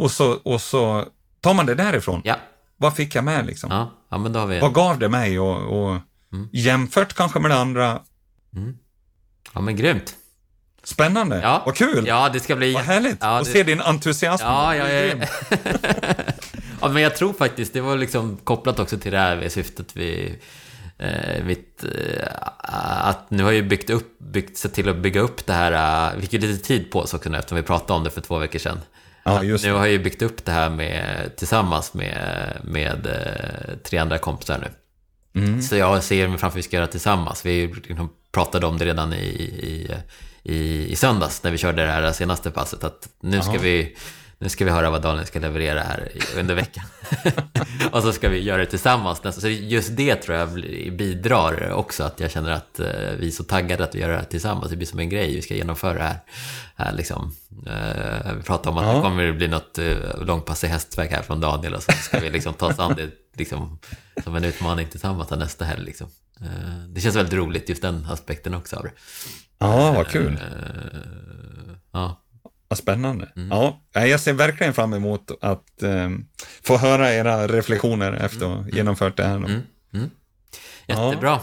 och, 0.00 0.10
så, 0.10 0.32
och 0.32 0.60
så 0.60 1.04
tar 1.40 1.54
man 1.54 1.66
det 1.66 1.74
därifrån. 1.74 2.20
Ja, 2.24 2.36
Vad 2.76 2.96
fick 2.96 3.14
jag 3.14 3.24
med 3.24 3.46
liksom? 3.46 3.70
ja, 3.70 3.90
ja, 4.10 4.18
men 4.18 4.32
då 4.32 4.38
har 4.40 4.46
vi... 4.46 4.60
Vad 4.60 4.74
gav 4.74 4.98
det 4.98 5.08
mig 5.08 5.38
och, 5.38 5.56
och 5.88 6.00
jämfört 6.52 7.12
kanske 7.14 7.40
med 7.40 7.50
det 7.50 7.56
andra. 7.58 8.00
Ja, 9.54 9.60
men 9.60 9.76
grymt. 9.76 10.14
Spännande, 10.84 11.40
Ja. 11.42 11.62
vad 11.66 11.74
kul, 11.76 12.06
Ja, 12.06 12.28
det 12.32 12.40
ska 12.40 12.56
bli... 12.56 12.74
vad 12.74 12.82
härligt 12.82 13.16
Ja, 13.20 13.38
att 13.38 13.44
det- 13.44 13.50
se 13.50 13.62
din 13.62 13.80
entusiasm. 13.80 14.44
Ja, 14.46 14.76
ja, 14.76 14.84
Det 14.84 15.10
är 15.10 16.34
ja, 16.84 16.92
men 16.92 17.02
jag 17.02 17.16
tror 17.16 17.32
faktiskt, 17.32 17.72
det 17.72 17.80
var 17.80 17.96
liksom 17.96 18.36
kopplat 18.44 18.78
också 18.78 18.98
till 18.98 19.12
det 19.12 19.18
här 19.18 19.48
syftet 19.48 19.96
vi... 19.96 20.38
Eh, 20.98 21.44
mitt, 21.44 21.84
eh, 21.84 22.28
att 23.08 23.30
nu 23.30 23.42
har 23.42 23.50
jag 23.50 23.62
ju 23.62 23.68
byggt 23.68 23.90
upp, 23.90 24.18
byggt, 24.18 24.56
sett 24.56 24.74
till 24.74 24.88
att 24.88 24.96
bygga 24.96 25.20
upp 25.20 25.46
det 25.46 25.52
här, 25.52 25.72
eh, 26.08 26.16
vi 26.16 26.22
fick 26.22 26.32
ju 26.32 26.38
lite 26.38 26.64
tid 26.64 26.90
på 26.90 26.98
oss 26.98 27.14
också 27.14 27.30
nu 27.30 27.38
eftersom 27.38 27.56
vi 27.56 27.62
pratade 27.62 27.92
om 27.92 28.04
det 28.04 28.10
för 28.10 28.20
två 28.20 28.38
veckor 28.38 28.58
sedan. 28.58 28.78
Ja, 29.24 29.42
Nu 29.42 29.72
har 29.72 29.78
jag 29.78 29.88
ju 29.88 29.98
byggt 29.98 30.22
upp 30.22 30.44
det 30.44 30.52
här 30.52 30.70
med, 30.70 31.30
tillsammans 31.36 31.94
med, 31.94 32.52
med 32.64 33.06
eh, 33.06 33.76
tre 33.84 33.98
andra 33.98 34.18
kompisar 34.18 34.58
nu. 34.58 34.68
Mm. 35.40 35.62
Så 35.62 35.76
jag 35.76 36.04
ser 36.04 36.28
mig 36.28 36.38
framför 36.38 36.58
att 36.58 36.58
vi 36.58 36.62
ska 36.62 36.76
göra 36.76 36.86
det 36.86 36.92
tillsammans. 36.92 37.46
Vi 37.46 37.66
liksom 37.66 38.10
pratade 38.32 38.66
om 38.66 38.78
det 38.78 38.84
redan 38.84 39.12
i, 39.12 39.16
i, 39.16 39.94
i, 40.42 40.92
i 40.92 40.96
söndags 40.96 41.42
när 41.42 41.50
vi 41.50 41.58
körde 41.58 41.84
det 41.84 41.92
här 41.92 42.12
senaste 42.12 42.50
passet. 42.50 42.84
Att 42.84 43.08
nu 43.20 43.42
ska, 43.42 43.58
vi, 43.58 43.96
nu 44.38 44.48
ska 44.48 44.64
vi 44.64 44.70
höra 44.70 44.90
vad 44.90 45.02
Daniel 45.02 45.26
ska 45.26 45.38
leverera 45.38 45.80
här 45.80 46.08
under 46.36 46.54
veckan. 46.54 46.84
och 47.92 48.02
så 48.02 48.12
ska 48.12 48.28
vi 48.28 48.42
göra 48.42 48.58
det 48.58 48.66
tillsammans. 48.66 49.20
Så 49.40 49.48
just 49.48 49.96
det 49.96 50.14
tror 50.16 50.36
jag 50.36 50.48
bidrar 50.96 51.70
också. 51.70 52.04
Att 52.04 52.20
jag 52.20 52.30
känner 52.30 52.50
att 52.50 52.80
eh, 52.80 52.86
vi 53.18 53.26
är 53.26 53.30
så 53.30 53.44
taggade 53.44 53.84
att 53.84 53.94
vi 53.94 54.00
gör 54.00 54.08
det 54.08 54.16
här 54.16 54.24
tillsammans. 54.24 54.70
Det 54.70 54.76
blir 54.76 54.86
som 54.86 54.98
en 54.98 55.08
grej. 55.08 55.34
Vi 55.34 55.42
ska 55.42 55.54
genomföra 55.54 55.94
det 55.94 56.02
här. 56.04 56.18
här 56.76 56.92
liksom. 56.92 57.34
Eh, 57.66 58.32
vi 58.36 58.42
pratade 58.42 58.70
om 58.70 58.78
att 58.78 58.86
Ja. 58.86 58.94
det 58.94 59.00
kommer 59.02 59.32
bli 59.32 59.48
något 59.48 59.78
eh, 59.78 59.96
långpass 60.20 60.64
i 60.64 60.66
hästväg 60.66 61.10
här 61.10 61.22
från 61.22 61.40
Daniel. 61.40 61.74
Och 61.74 61.82
så 61.82 61.92
ska 61.92 62.18
vi 62.20 62.30
liksom 62.30 62.54
ta 62.54 62.66
oss 62.66 62.78
an 62.78 62.94
det 62.96 63.10
liksom, 63.38 63.78
som 64.24 64.36
en 64.36 64.44
utmaning 64.44 64.88
tillsammans 64.88 65.30
här 65.30 65.36
nästa 65.36 65.64
helg. 65.64 65.84
Liksom. 65.84 66.06
Det 66.88 67.00
känns 67.00 67.16
väldigt 67.16 67.34
roligt, 67.34 67.68
just 67.68 67.82
den 67.82 68.06
aspekten 68.10 68.54
också 68.54 68.76
av 68.76 68.82
det. 68.82 68.90
Ja, 69.58 69.92
vad 69.92 70.08
kul. 70.08 70.38
Ja, 71.92 72.20
Vad 72.74 72.78
spännande. 72.78 73.28
Mm. 73.36 73.48
Ja, 73.50 73.80
jag 73.92 74.20
ser 74.20 74.32
verkligen 74.32 74.74
fram 74.74 74.94
emot 74.94 75.30
att 75.40 75.82
eh, 75.82 76.10
få 76.62 76.76
höra 76.76 77.14
era 77.14 77.46
reflektioner 77.48 78.12
efter 78.12 78.46
att 78.46 78.52
ha 78.64 78.68
genomfört 78.68 79.16
det 79.16 79.24
här. 79.24 79.38
då. 79.38 79.46
Mm. 79.98 80.10
jättebra. 80.86 81.40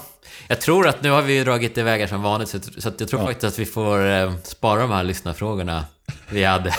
Jag 0.47 0.61
tror 0.61 0.87
att 0.87 1.03
nu 1.03 1.09
har 1.09 1.21
vi 1.21 1.43
dragit 1.43 1.77
iväg 1.77 2.09
som 2.09 2.21
vanligt, 2.21 2.49
så 2.49 2.59
jag 2.99 3.09
tror 3.09 3.21
Ja. 3.21 3.27
faktiskt 3.27 3.43
att 3.53 3.59
vi 3.59 3.65
får 3.65 4.09
eh, 4.09 4.33
spara 4.43 4.81
de 4.81 4.91
här 4.91 5.03
lyssnarfrågorna 5.03 5.85
vi 6.29 6.43
hade 6.43 6.73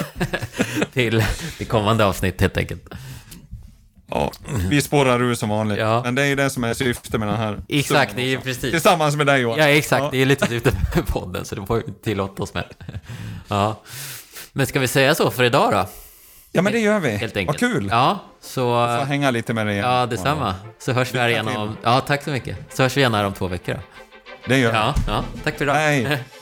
till, 0.92 1.24
till 1.58 1.66
kommande 1.66 2.04
avsnitt 2.04 2.40
helt 2.40 2.56
enkelt. 2.56 2.88
Ja, 4.10 4.32
vi 4.70 4.82
spårar 4.82 5.22
ur 5.22 5.34
som 5.34 5.48
vanligt. 5.48 5.78
Ja. 5.78 6.02
Men 6.04 6.14
det 6.14 6.22
är 6.22 6.26
ju 6.26 6.34
det 6.34 6.50
som 6.50 6.64
är 6.64 6.74
syftet 6.74 7.20
med 7.20 7.28
den 7.28 7.36
här. 7.36 7.58
Exakt, 7.68 8.16
det 8.16 8.22
är 8.22 8.26
ju 8.26 8.40
precis. 8.40 8.70
Tillsammans 8.70 9.16
med 9.16 9.26
dig 9.26 9.40
Johan. 9.40 9.58
Ja, 9.58 9.64
exakt. 9.68 10.04
Det 10.10 10.22
är 10.22 10.26
lite 10.26 10.46
syftet 10.46 10.74
med 10.96 11.06
podden, 11.06 11.44
så 11.44 11.54
det 11.54 11.66
får 11.66 11.76
vi 11.76 11.92
tillåta 12.04 12.42
oss 12.42 12.54
med. 12.54 12.64
Ja. 13.48 13.80
Men 14.52 14.66
ska 14.66 14.80
vi 14.80 14.88
säga 14.88 15.14
så 15.14 15.30
för 15.30 15.44
idag 15.44 15.72
då? 15.72 15.86
Ja, 16.52 16.62
men 16.62 16.72
det 16.72 16.78
gör 16.78 17.00
vi. 17.00 17.10
Helt 17.10 17.36
enkelt. 17.36 17.62
Vad 17.62 17.72
kul. 17.72 17.88
Ja, 17.90 18.18
så... 18.40 18.60
Få 18.98 19.04
hänga 19.04 19.30
lite 19.30 19.54
med 19.54 19.66
dig 19.66 19.74
igen. 19.74 19.88
Ja, 19.88 20.06
detsamma. 20.06 20.54
Så 20.78 20.92
hörs 20.92 21.14
vi 21.14 21.18
här 21.18 21.28
igen 21.28 21.48
om... 21.48 21.76
Ja, 21.82 22.00
tack 22.00 22.22
så 22.22 22.30
mycket. 22.30 22.56
Så 22.74 22.82
hörs 22.82 22.96
vi 22.96 23.00
igen 23.00 23.14
här 23.14 23.24
om 23.24 23.32
två 23.32 23.46
veckor 23.46 23.74
då. 23.74 23.80
Det 24.46 24.58
gör 24.58 24.70
vi. 24.70 24.76
Ja, 24.76 24.94
ja. 25.06 25.24
Tack 25.44 25.58
för 25.58 25.64
idag. 25.64 25.74
Hej. 25.74 26.18